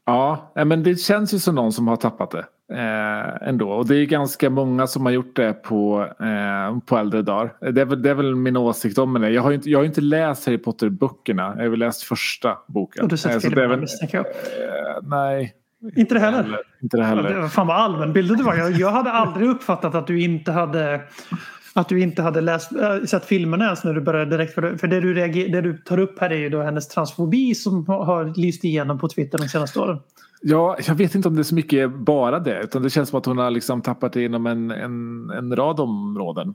Ja, 0.06 0.52
eh, 0.56 0.66
men 0.66 0.84
det 0.84 0.96
känns 0.96 1.34
ju 1.34 1.40
som 1.40 1.56
någon 1.56 1.72
som 1.72 1.88
har 1.88 1.96
tappat 1.96 2.32
det. 2.32 2.46
Eh, 2.72 3.48
ändå. 3.50 3.70
Och 3.72 3.88
det 3.88 3.96
är 3.96 4.06
ganska 4.06 4.50
många 4.50 4.88
som 4.88 5.06
har 5.06 5.12
gjort 5.12 5.36
det 5.36 5.54
på, 5.54 6.08
eh, 6.20 6.80
på 6.86 6.98
äldre 6.98 7.22
dagar. 7.22 7.72
Det 7.72 7.82
är, 7.82 7.86
väl, 7.86 8.02
det 8.02 8.10
är 8.10 8.14
väl 8.14 8.36
min 8.36 8.58
åsikt 8.58 8.98
om 8.98 9.14
det. 9.14 9.30
Jag 9.30 9.42
har 9.42 9.50
ju 9.50 9.56
inte, 9.56 9.70
jag 9.70 9.80
har 9.80 9.86
inte 9.86 10.02
läst 10.02 10.46
Harry 10.46 10.58
Potter-böckerna. 10.58 11.54
Jag 11.56 11.64
har 11.64 11.70
väl 11.70 11.80
läst 11.80 12.04
första 12.04 12.58
boken. 12.68 13.04
Och 13.04 13.10
du 13.10 13.14
har 13.14 13.30
Eh, 13.30 13.34
sett 13.34 13.42
så 13.42 13.48
det 13.48 13.48
är 13.48 13.50
filmerna 13.50 13.68
väl- 13.70 13.80
misstänker 13.80 14.18
jag. 14.18 14.26
eh, 14.28 15.02
Nej. 15.04 15.54
Inte 15.96 16.14
det 16.14 16.20
heller? 16.20 16.58
Inte 16.82 16.98
det 16.98 17.04
Ja, 17.04 17.08
heller. 17.08 17.42
det- 17.42 17.50
Fan 17.50 17.68
vad 17.68 17.76
allmänbildad 17.78 18.38
du 18.38 18.44
var. 18.44 18.56
Jag, 18.56 18.72
jag 18.72 18.92
hade 18.92 19.12
aldrig 19.12 19.50
uppfattat 19.50 19.96
att 19.96 20.08
du 20.08 20.22
inte 20.22 20.52
hade 20.52 21.02
att 21.76 21.90
du 21.90 22.00
inte 22.02 22.22
hade 22.22 22.42
läst, 22.42 22.72
äh, 22.72 23.04
sett 23.06 23.26
filmerna 23.26 23.66
ens 23.66 23.84
när 23.84 23.94
du 23.94 24.02
började 24.02 24.32
direkt. 24.38 24.54
För, 24.54 24.62
det- 24.62 24.78
för 24.78 24.88
det, 24.88 25.00
du 25.00 25.14
reager, 25.14 25.50
det 25.50 25.62
du 25.62 25.78
tar 25.78 25.98
upp 26.00 26.20
här 26.20 26.30
är 26.30 26.36
ju 26.38 26.50
då 26.50 26.62
hennes 26.62 26.88
transfobi 26.88 27.56
som 27.56 27.88
har- 27.88 28.06
har 28.06 28.34
lyst 28.38 28.64
igenom 28.64 29.00
på 29.00 29.08
Twitter 29.08 29.38
de 29.38 29.48
senaste 29.48 29.80
åren. 29.80 30.00
Ja, 30.44 30.78
jag 30.88 30.96
vet 30.96 31.16
inte 31.16 31.28
om 31.28 31.36
det 31.36 31.42
är 31.42 31.44
så 31.44 31.56
mycket 31.56 31.92
bara 31.92 32.40
det. 32.40 32.62
Utan 32.64 32.82
det 32.84 32.90
känns 32.90 33.10
som 33.10 33.20
att 33.20 33.26
hon 33.26 33.38
har 33.38 33.52
liksom 33.52 33.82
tappat 33.82 34.14
det 34.14 34.24
inom 34.24 34.46
en, 34.46 34.72
en, 34.72 35.30
en 35.30 35.56
rad 35.56 35.80
områden. 35.80 36.54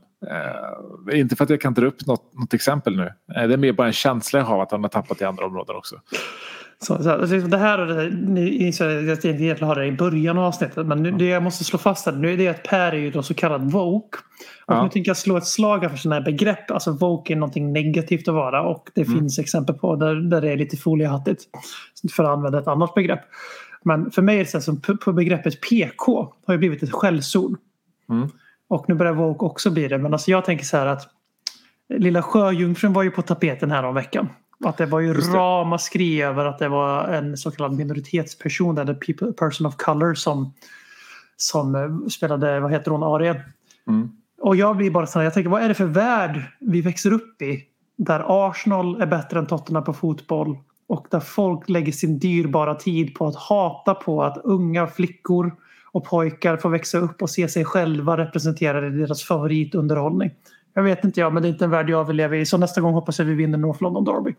Eh, 1.11 1.19
inte 1.19 1.35
för 1.35 1.43
att 1.43 1.49
jag 1.49 1.61
kan 1.61 1.73
dra 1.73 1.85
upp 1.85 2.05
något, 2.07 2.33
något 2.33 2.53
exempel 2.53 2.95
nu. 2.97 3.13
Eh, 3.35 3.47
det 3.47 3.53
är 3.53 3.57
mer 3.57 3.73
bara 3.73 3.87
en 3.87 3.93
känsla 3.93 4.39
jag 4.39 4.45
har 4.45 4.63
att 4.63 4.71
hon 4.71 4.81
har 4.81 4.89
tappat 4.89 5.21
i 5.21 5.23
andra 5.25 5.45
områden 5.45 5.75
också. 5.75 5.95
Så, 6.79 7.03
så, 7.03 7.11
alltså, 7.11 7.37
det 7.37 7.57
här 7.57 7.79
och 7.79 7.87
det, 7.87 7.93
här, 7.93 8.09
ni 8.27 8.49
inser 8.49 9.11
att 9.11 9.23
jag 9.23 9.35
egentligen 9.41 9.67
har 9.67 9.75
det 9.75 9.85
i 9.85 9.91
början 9.91 10.37
av 10.37 10.43
avsnittet. 10.43 10.87
Men 10.87 11.03
nu, 11.03 11.11
det 11.11 11.25
jag 11.25 11.43
måste 11.43 11.63
slå 11.63 11.79
fast 11.79 12.05
här, 12.05 12.13
nu 12.13 12.33
är 12.33 12.37
det 12.37 12.47
att 12.47 12.63
Per 12.63 12.91
är 12.91 12.97
ju 12.97 13.11
då 13.11 13.23
så 13.23 13.33
kallad 13.33 13.71
woke. 13.71 14.17
Och 14.65 14.73
Ja. 14.73 14.83
nu 14.83 14.89
tänker 14.89 15.09
jag 15.09 15.17
slå 15.17 15.37
ett 15.37 15.47
slag 15.47 15.89
för 15.91 15.97
sådana 15.97 16.15
här 16.15 16.25
begrepp. 16.31 16.71
Alltså 16.71 16.91
woke 16.91 17.33
är 17.33 17.37
någonting 17.37 17.73
negativt 17.73 18.27
att 18.27 18.33
vara 18.33 18.61
och 18.61 18.89
det 18.95 19.05
finns 19.05 19.39
exempel 19.39 19.75
på 19.75 19.95
där, 19.95 20.15
där 20.15 20.41
det 20.41 20.51
är 20.51 20.57
lite 20.57 20.77
foliehattigt. 20.77 21.43
För 22.15 22.23
att 22.23 22.29
använda 22.29 22.59
ett 22.59 22.67
annat 22.67 22.93
begrepp. 22.93 23.19
Men 23.87 24.11
för 24.11 24.21
mig 24.21 24.35
är 24.35 24.43
det 24.43 24.49
så 24.49 24.61
som 24.61 24.81
på, 24.81 25.13
begreppet 25.13 25.61
PK 25.61 26.33
har 26.45 26.53
ju 26.53 26.57
blivit 26.57 26.83
ett 26.83 26.91
skällsord. 26.91 27.57
Mm. 28.09 28.29
Och 28.67 28.85
nu 28.87 28.95
börjar 28.95 29.13
woke 29.13 29.45
också 29.45 29.71
bli 29.71 29.87
det. 29.87 29.97
Men 29.97 30.13
alltså 30.13 30.31
jag 30.31 30.45
tänker 30.45 30.65
så 30.65 30.77
här 30.77 30.85
att 30.85 31.07
Lilla 31.89 32.21
Sjöjungfrun 32.21 32.93
var 32.93 33.03
ju 33.03 33.11
på 33.11 33.21
tapeten 33.21 33.71
här 33.71 33.83
om 33.83 33.95
veckan. 33.95 34.29
Att 34.65 34.77
det 34.77 34.85
var 34.85 34.99
ju 34.99 35.13
ramaskri 35.13 36.21
över 36.21 36.45
att 36.45 36.59
det 36.59 36.69
var 36.69 37.07
en 37.07 37.37
så 37.37 37.51
kallad 37.51 37.73
minoritetsperson, 37.73 38.77
eller 38.77 38.93
people, 38.93 39.31
person 39.31 39.67
of 39.67 39.75
color 39.75 40.13
som, 40.13 40.53
som 41.37 41.75
eh, 41.75 42.07
spelade, 42.07 42.59
vad 42.59 42.71
heter 42.71 42.91
hon, 42.91 43.03
Ariel. 43.03 43.39
Mm. 43.87 44.09
Och 44.41 44.55
jag 44.55 44.77
blir 44.77 44.91
bara 44.91 45.07
så 45.07 45.19
här, 45.19 45.23
jag 45.23 45.33
tänker 45.33 45.49
vad 45.49 45.63
är 45.63 45.67
det 45.67 45.73
för 45.73 45.85
värld 45.85 46.41
vi 46.59 46.81
växer 46.81 47.13
upp 47.13 47.41
i? 47.41 47.63
Där 47.97 48.47
Arsenal 48.49 49.01
är 49.01 49.05
bättre 49.05 49.39
än 49.39 49.45
Tottenham 49.45 49.83
på 49.83 49.93
fotboll 49.93 50.57
och 50.87 51.07
där 51.11 51.19
folk 51.19 51.69
lägger 51.69 51.91
sin 51.91 52.19
dyrbara 52.19 52.75
tid 52.75 53.15
på 53.15 53.27
att 53.27 53.35
hata 53.35 53.93
på 53.93 54.23
att 54.23 54.41
unga 54.43 54.87
flickor 54.87 55.55
och 55.91 56.05
pojkar 56.05 56.57
får 56.57 56.69
växa 56.69 56.97
upp 56.97 57.21
och 57.21 57.29
se 57.29 57.47
sig 57.47 57.65
själva 57.65 58.17
representerade 58.17 58.87
i 58.87 58.89
deras 58.89 59.23
favoritunderhållning. 59.23 60.31
Jag 60.73 60.83
vet 60.83 61.03
inte 61.03 61.19
jag, 61.19 61.33
men 61.33 61.43
det 61.43 61.49
är 61.49 61.51
inte 61.51 61.65
en 61.65 61.71
värld 61.71 61.89
jag 61.89 62.05
vill 62.05 62.15
leva 62.15 62.35
i. 62.35 62.45
Så 62.45 62.57
nästa 62.57 62.81
gång 62.81 62.93
hoppas 62.93 63.19
jag 63.19 63.25
vi 63.25 63.33
vinner 63.33 63.57
North 63.57 63.83
London 63.83 64.05
Derby. 64.05 64.35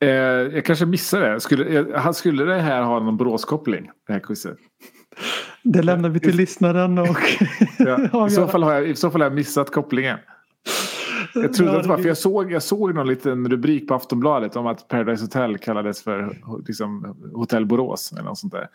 Eh, 0.00 0.08
jag 0.54 0.64
kanske 0.64 0.86
missade 0.86 1.32
det. 1.32 1.40
Skulle, 1.40 1.86
han- 1.98 2.14
skulle 2.14 2.44
det 2.44 2.60
här 2.60 2.82
ha 2.82 3.00
någon 3.00 3.16
Boråskoppling? 3.16 3.90
Det 4.06 4.12
här 4.12 4.20
quizet? 4.20 4.56
Det 5.62 5.82
lämnar 5.82 6.08
vi 6.08 6.20
till 6.20 6.36
lyssnaren 6.36 6.98
och 6.98 7.16
Ja, 7.78 8.26
i, 8.26 8.30
så 8.30 8.46
fall 8.46 8.62
har 8.62 8.72
jag, 8.72 8.88
I 8.88 8.96
så 8.96 9.10
fall 9.10 9.20
har 9.20 9.26
jag 9.26 9.34
missat 9.34 9.70
kopplingen. 9.70 10.18
Jag 11.34 11.52
trodde 11.52 11.76
att 11.76 11.82
det 11.82 11.88
var, 11.88 11.96
för 11.96 12.08
jag 12.08 12.16
såg, 12.16 12.52
jag 12.52 12.62
såg 12.62 12.94
någon 12.94 13.06
liten 13.06 13.48
rubrik 13.48 13.88
på 13.88 13.94
Aftonbladet 13.94 14.56
om 14.56 14.66
att 14.66 14.88
Paradise 14.88 15.24
Hotel 15.24 15.58
kallades 15.58 16.02
för 16.02 16.38
liksom, 16.66 17.16
Hotell 17.34 17.66
Borås 17.66 18.12
eller 18.12 18.22
något 18.22 18.38
sånt 18.38 18.52
där. 18.52 18.68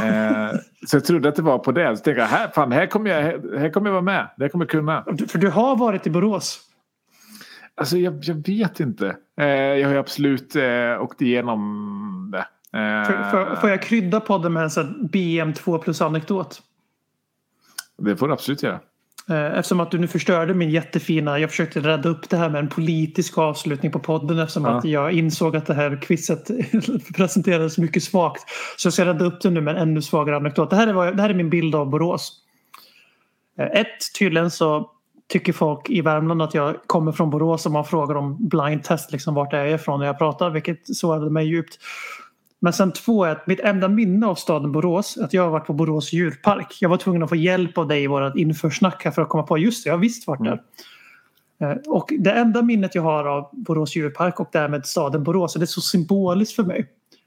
Eh, 0.00 0.58
så 0.86 0.96
jag 0.96 1.04
trodde 1.04 1.28
att 1.28 1.36
det 1.36 1.42
var 1.42 1.58
på 1.58 1.72
det. 1.72 1.96
Så 1.96 2.02
tänkte 2.02 2.20
jag, 2.20 2.28
här, 2.28 2.48
fan, 2.48 2.72
här 2.72 2.86
kommer 2.86 3.10
jag, 3.10 3.22
här, 3.22 3.58
här 3.58 3.70
kommer 3.70 3.88
jag 3.88 3.92
vara 3.92 4.02
med. 4.02 4.28
Det 4.36 4.44
här 4.44 4.48
kommer 4.48 4.64
jag 4.64 4.70
kunna. 4.70 5.04
För 5.28 5.38
du 5.38 5.50
har 5.50 5.76
varit 5.76 6.06
i 6.06 6.10
Borås. 6.10 6.60
Alltså 7.74 7.98
jag, 7.98 8.18
jag 8.22 8.46
vet 8.46 8.80
inte. 8.80 9.16
Eh, 9.40 9.46
jag 9.46 9.88
har 9.88 9.94
absolut 9.94 10.56
eh, 10.56 11.02
åkt 11.02 11.22
igenom 11.22 12.32
det. 12.32 12.46
Eh, 12.78 13.56
Får, 13.60 13.70
jag 13.70 13.82
krydda 13.82 14.20
podden 14.20 14.52
med 14.52 14.62
en 14.62 14.70
sån 14.70 14.86
här 14.86 15.08
BM 15.08 15.52
2 15.52 15.78
plus 15.78 16.00
anekdot? 16.00 16.62
Det 17.98 18.16
får 18.16 18.28
du 18.28 18.34
absolut 18.34 18.62
göra. 18.62 18.80
Eh, 19.28 19.58
Eftersom 19.58 19.80
att 19.80 19.90
du 19.90 19.98
nu 19.98 20.06
förstörde 20.08 20.54
min 20.54 20.70
jättefina, 20.70 21.38
jag 21.38 21.50
försökte 21.50 21.80
rädda 21.80 22.08
upp 22.08 22.28
det 22.30 22.36
här 22.36 22.50
med 22.50 22.58
en 22.58 22.68
politisk 22.68 23.38
avslutning 23.38 23.92
på 23.92 23.98
podden 23.98 24.38
eftersom 24.38 24.64
Ja. 24.64 24.70
att 24.70 24.84
jag 24.84 25.12
insåg 25.12 25.56
att 25.56 25.66
det 25.66 25.74
här 25.74 26.02
quizet 26.02 26.50
presenterades 27.16 27.78
mycket 27.78 28.02
svagt. 28.02 28.42
Så 28.76 28.86
jag 28.86 28.92
ska 28.92 29.04
rädda 29.04 29.24
upp 29.24 29.40
det 29.40 29.50
nu 29.50 29.60
med 29.60 29.76
en 29.76 29.82
ännu 29.82 30.02
svagare 30.02 30.36
anekdot. 30.36 30.70
Det 30.70 30.76
här 30.76 30.86
är, 30.86 30.92
vad, 30.92 31.16
det 31.16 31.22
här 31.22 31.30
är 31.30 31.34
min 31.34 31.50
bild 31.50 31.74
av 31.74 31.90
Borås. 31.90 32.32
Eh, 33.58 33.80
Ett, 33.80 34.14
tydligen 34.18 34.50
så 34.50 34.90
tycker 35.28 35.52
folk 35.52 35.90
i 35.90 36.00
Värmland 36.00 36.42
att 36.42 36.54
jag 36.54 36.76
kommer 36.86 37.12
från 37.12 37.30
Borås 37.30 37.66
och 37.66 37.72
man 37.72 37.84
frågar 37.84 38.14
om 38.14 38.48
blind 38.48 38.84
test, 38.84 39.12
liksom 39.12 39.34
vart 39.34 39.52
jag 39.52 39.68
är 39.68 39.74
ifrån 39.74 40.00
när 40.00 40.06
jag 40.06 40.18
pratar, 40.18 40.50
vilket 40.50 40.96
sårade 40.96 41.30
mig 41.30 41.46
djupt. 41.46 41.78
Men 42.64 42.72
sen 42.72 42.92
två 42.92 43.24
är 43.24 43.30
att 43.30 43.46
mitt 43.46 43.60
enda 43.60 43.88
minne 43.88 44.26
av 44.26 44.34
staden 44.34 44.72
Borås 44.72 45.16
är 45.16 45.24
att 45.24 45.32
jag 45.32 45.42
har 45.42 45.50
varit 45.50 45.66
på 45.66 45.72
Borås 45.72 46.12
djurpark. 46.12 46.78
Jag 46.80 46.88
var 46.88 46.96
tvungen 46.96 47.22
att 47.22 47.28
få 47.28 47.36
hjälp 47.36 47.78
av 47.78 47.88
dig 47.88 48.02
i 48.02 48.06
vårt 48.06 48.36
införsnack 48.36 49.04
här 49.04 49.10
för 49.10 49.22
att 49.22 49.28
komma 49.28 49.42
på 49.42 49.58
just 49.58 49.84
det, 49.84 49.88
jag 49.88 49.94
har 49.94 50.00
visst 50.00 50.26
varit 50.26 50.44
där. 50.44 50.62
Eh, 51.60 51.76
Och 51.86 52.12
det 52.18 52.30
enda 52.30 52.62
minnet 52.62 52.94
jag 52.94 53.02
har 53.02 53.24
av 53.24 53.48
Borås 53.52 53.96
djurpark 53.96 54.40
och 54.40 54.48
därmed 54.52 54.86
staden 54.86 55.24
Borås, 55.24 55.54
och 55.54 55.60
det 55.60 55.64
är 55.64 55.66
så 55.66 55.80
symboliskt 55.80 56.56
för 56.56 56.62
mig. 56.62 56.86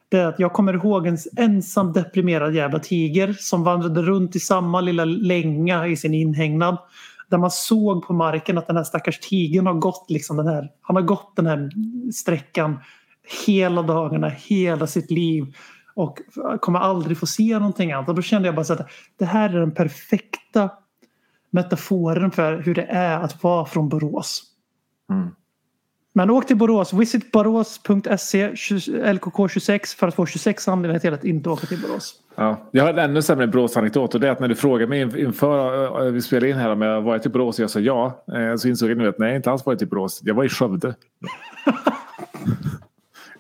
Det 0.10 0.18
är 0.18 0.26
att 0.26 0.40
jag 0.40 0.54
kommer 0.54 0.74
ihåg 0.74 1.08
en 1.08 1.18
ensam 1.38 1.94
deprimerad 1.94 2.56
jävla 2.56 2.80
tiger 2.80 3.36
som 3.40 3.64
vandrade 3.64 4.02
runt 4.02 4.36
i 4.36 4.40
samma 4.40 4.82
lilla 4.82 5.06
länga 5.06 5.88
i 5.88 5.98
sin 5.98 6.14
inhägnad. 6.14 6.78
Där 7.30 7.38
man 7.38 7.52
såg 7.52 8.08
på 8.08 8.14
marken 8.14 8.58
att 8.58 8.68
den 8.68 8.76
här 8.76 8.84
stackars 8.84 9.20
tigern 9.20 9.66
har 9.68 9.74
gått 9.74 10.06
liksom 10.10 10.38
den 10.38 10.48
här, 10.48 10.70
han 10.82 10.96
har 10.96 11.04
gått 11.04 11.36
den 11.36 11.46
här 11.46 11.70
sträckan 12.14 12.80
hela 13.48 13.82
dagarna, 13.82 14.30
hela 14.30 14.88
sitt 14.88 15.12
liv 15.12 15.46
och 15.96 16.20
kommer 16.62 16.80
aldrig 16.80 17.18
få 17.18 17.26
se 17.26 17.60
någonting 17.60 17.92
annat. 17.92 18.10
Och 18.10 18.16
då 18.16 18.22
kände 18.22 18.48
jag 18.48 18.56
bara 18.56 18.66
så 18.66 18.74
att 18.74 18.90
det 19.20 19.26
här 19.26 19.50
är 19.50 19.60
den 19.60 19.72
perfekta 19.72 20.70
metaforen 21.50 22.32
för 22.32 22.58
hur 22.58 22.76
det 22.76 22.84
är 22.90 23.20
att 23.20 23.44
vara 23.44 23.66
från 23.66 23.90
Borås. 23.90 24.44
Mm. 25.10 25.28
Men 26.14 26.30
åk 26.30 26.48
till 26.48 26.58
Borås, 26.58 26.94
visitborås.se 26.94 28.50
LKK26 28.52 29.98
för 29.98 30.08
att 30.08 30.16
få 30.16 30.26
26 30.26 30.68
anledningar 30.68 31.00
till 31.00 31.14
att 31.14 31.24
inte 31.24 31.50
åka 31.50 31.68
till 31.68 31.82
Borås. 31.82 32.16
Ja, 32.36 32.70
jag 32.72 32.84
har 32.84 32.90
en 32.90 33.00
ännu 33.00 33.22
sämre 33.22 33.48
Borås-anekdot 33.48 34.14
och 34.16 34.22
det 34.22 34.28
är 34.28 34.32
att 34.32 34.40
när 34.40 34.48
du 34.48 34.56
frågade 34.56 34.90
mig 34.90 35.02
in- 35.02 35.18
inför 35.18 36.06
eh, 36.06 36.12
vi 36.12 36.22
spelade 36.22 36.50
in 36.50 36.56
här 36.58 36.70
om 36.70 36.82
jag 36.82 37.02
varit 37.02 37.26
i 37.26 37.30
Borås 37.30 37.60
och 37.60 37.64
jag 37.64 37.70
sa 37.70 37.80
ja. 37.80 38.24
eh, 38.36 38.56
Så 38.56 38.68
insåg 38.68 38.90
jag 38.90 38.98
nu 38.98 39.08
att 39.08 39.20
nej, 39.20 39.30
jag 39.30 39.36
inte 39.36 39.52
alls 39.52 39.66
varit 39.66 39.82
i 39.82 39.86
Borås. 39.86 40.22
Jag 40.24 40.36
var 40.36 40.44
i 40.44 40.50
Skövde. 40.50 40.96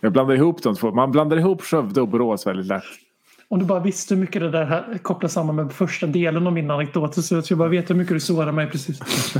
Jag 0.05 0.13
blandar 0.13 0.35
ihop 0.35 0.63
de 0.63 0.75
två. 0.75 0.91
Man 0.91 1.11
blandar 1.11 1.37
ihop 1.37 1.61
Skövde 1.61 2.01
och 2.01 2.07
Borås 2.07 2.47
väldigt 2.47 2.65
lätt. 2.65 2.83
Om 3.47 3.59
du 3.59 3.65
bara 3.65 3.79
visste 3.79 4.13
hur 4.13 4.21
mycket 4.21 4.41
det 4.41 4.51
där 4.51 4.65
här 4.65 4.97
kopplar 5.01 5.29
samman 5.29 5.55
med 5.55 5.71
första 5.71 6.07
delen 6.07 6.47
av 6.47 6.53
min 6.53 6.71
anekdot. 6.71 7.25
Så 7.25 7.41
jag 7.49 7.57
bara 7.57 7.69
vet 7.69 7.89
hur 7.89 7.95
mycket 7.95 8.13
du 8.13 8.19
sårar 8.19 8.51
mig 8.51 8.69
precis. 8.69 8.99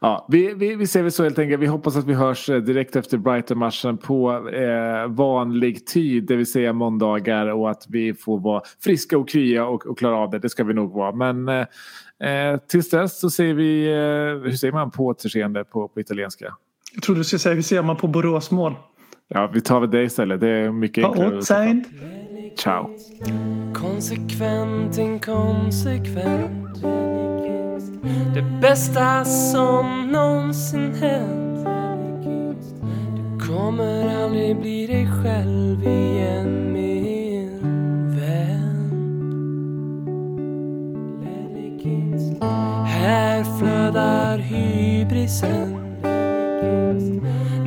Ja, 0.00 0.26
vi, 0.28 0.54
vi, 0.54 0.74
vi 0.74 0.86
ser 0.86 1.02
väl 1.02 1.12
så 1.12 1.22
helt 1.22 1.38
enkelt. 1.38 1.62
Vi 1.62 1.66
hoppas 1.66 1.96
att 1.96 2.04
vi 2.04 2.14
hörs 2.14 2.50
eh, 2.50 2.56
direkt 2.56 2.96
efter 2.96 3.18
Brighton-matchen 3.18 3.98
på 3.98 4.48
eh, 4.48 5.06
vanlig 5.08 5.86
tid, 5.86 6.24
det 6.24 6.36
vill 6.36 6.52
säga 6.52 6.72
måndagar 6.72 7.46
och 7.46 7.70
att 7.70 7.86
vi 7.88 8.14
får 8.14 8.38
vara 8.38 8.62
friska 8.80 9.18
och 9.18 9.28
krya 9.28 9.66
och, 9.66 9.86
och 9.86 9.98
klara 9.98 10.16
av 10.16 10.30
det. 10.30 10.38
Det 10.38 10.48
ska 10.48 10.64
vi 10.64 10.74
nog 10.74 10.92
vara. 10.92 11.12
Men 11.12 11.48
eh, 11.48 11.66
eh, 12.30 12.58
tills 12.68 12.90
dess 12.90 13.20
så 13.20 13.30
säger 13.30 13.54
vi, 13.54 13.86
eh, 13.86 14.50
hur 14.50 14.56
säger 14.56 14.72
man 14.72 14.90
på 14.90 15.06
återseende 15.06 15.64
på, 15.64 15.88
på 15.88 16.00
italienska? 16.00 16.54
Jag 16.94 17.02
trodde 17.02 17.20
du 17.20 17.24
skulle 17.24 17.40
säga 17.40 17.54
hur 17.54 17.62
ser 17.62 17.82
man 17.82 17.96
på 17.96 18.06
Borås 18.06 18.50
mål? 18.50 18.74
Ja, 19.28 19.50
vi 19.54 19.60
tar 19.60 19.80
väl 19.80 19.90
det 19.90 20.02
istället. 20.02 20.40
Det 20.40 20.48
är 20.48 20.70
mycket 20.72 21.04
På 21.04 21.10
enklare. 21.10 21.38
åtseende. 21.38 21.84
Ciao. 22.58 22.90
Konsekvent, 23.74 24.98
inkonsekvent 24.98 26.82
Det 28.34 28.42
bästa 28.62 29.24
som 29.24 30.08
någonsin 30.12 30.94
hänt 30.94 31.66
Du 33.16 33.46
kommer 33.48 34.22
aldrig 34.24 34.60
bli 34.60 34.86
dig 34.86 35.06
själv 35.22 35.82
igen 35.86 36.72
min 36.72 37.60
vän 38.16 38.90
Här 42.86 43.44
flödar 43.58 44.38
hybrisen 44.38 45.80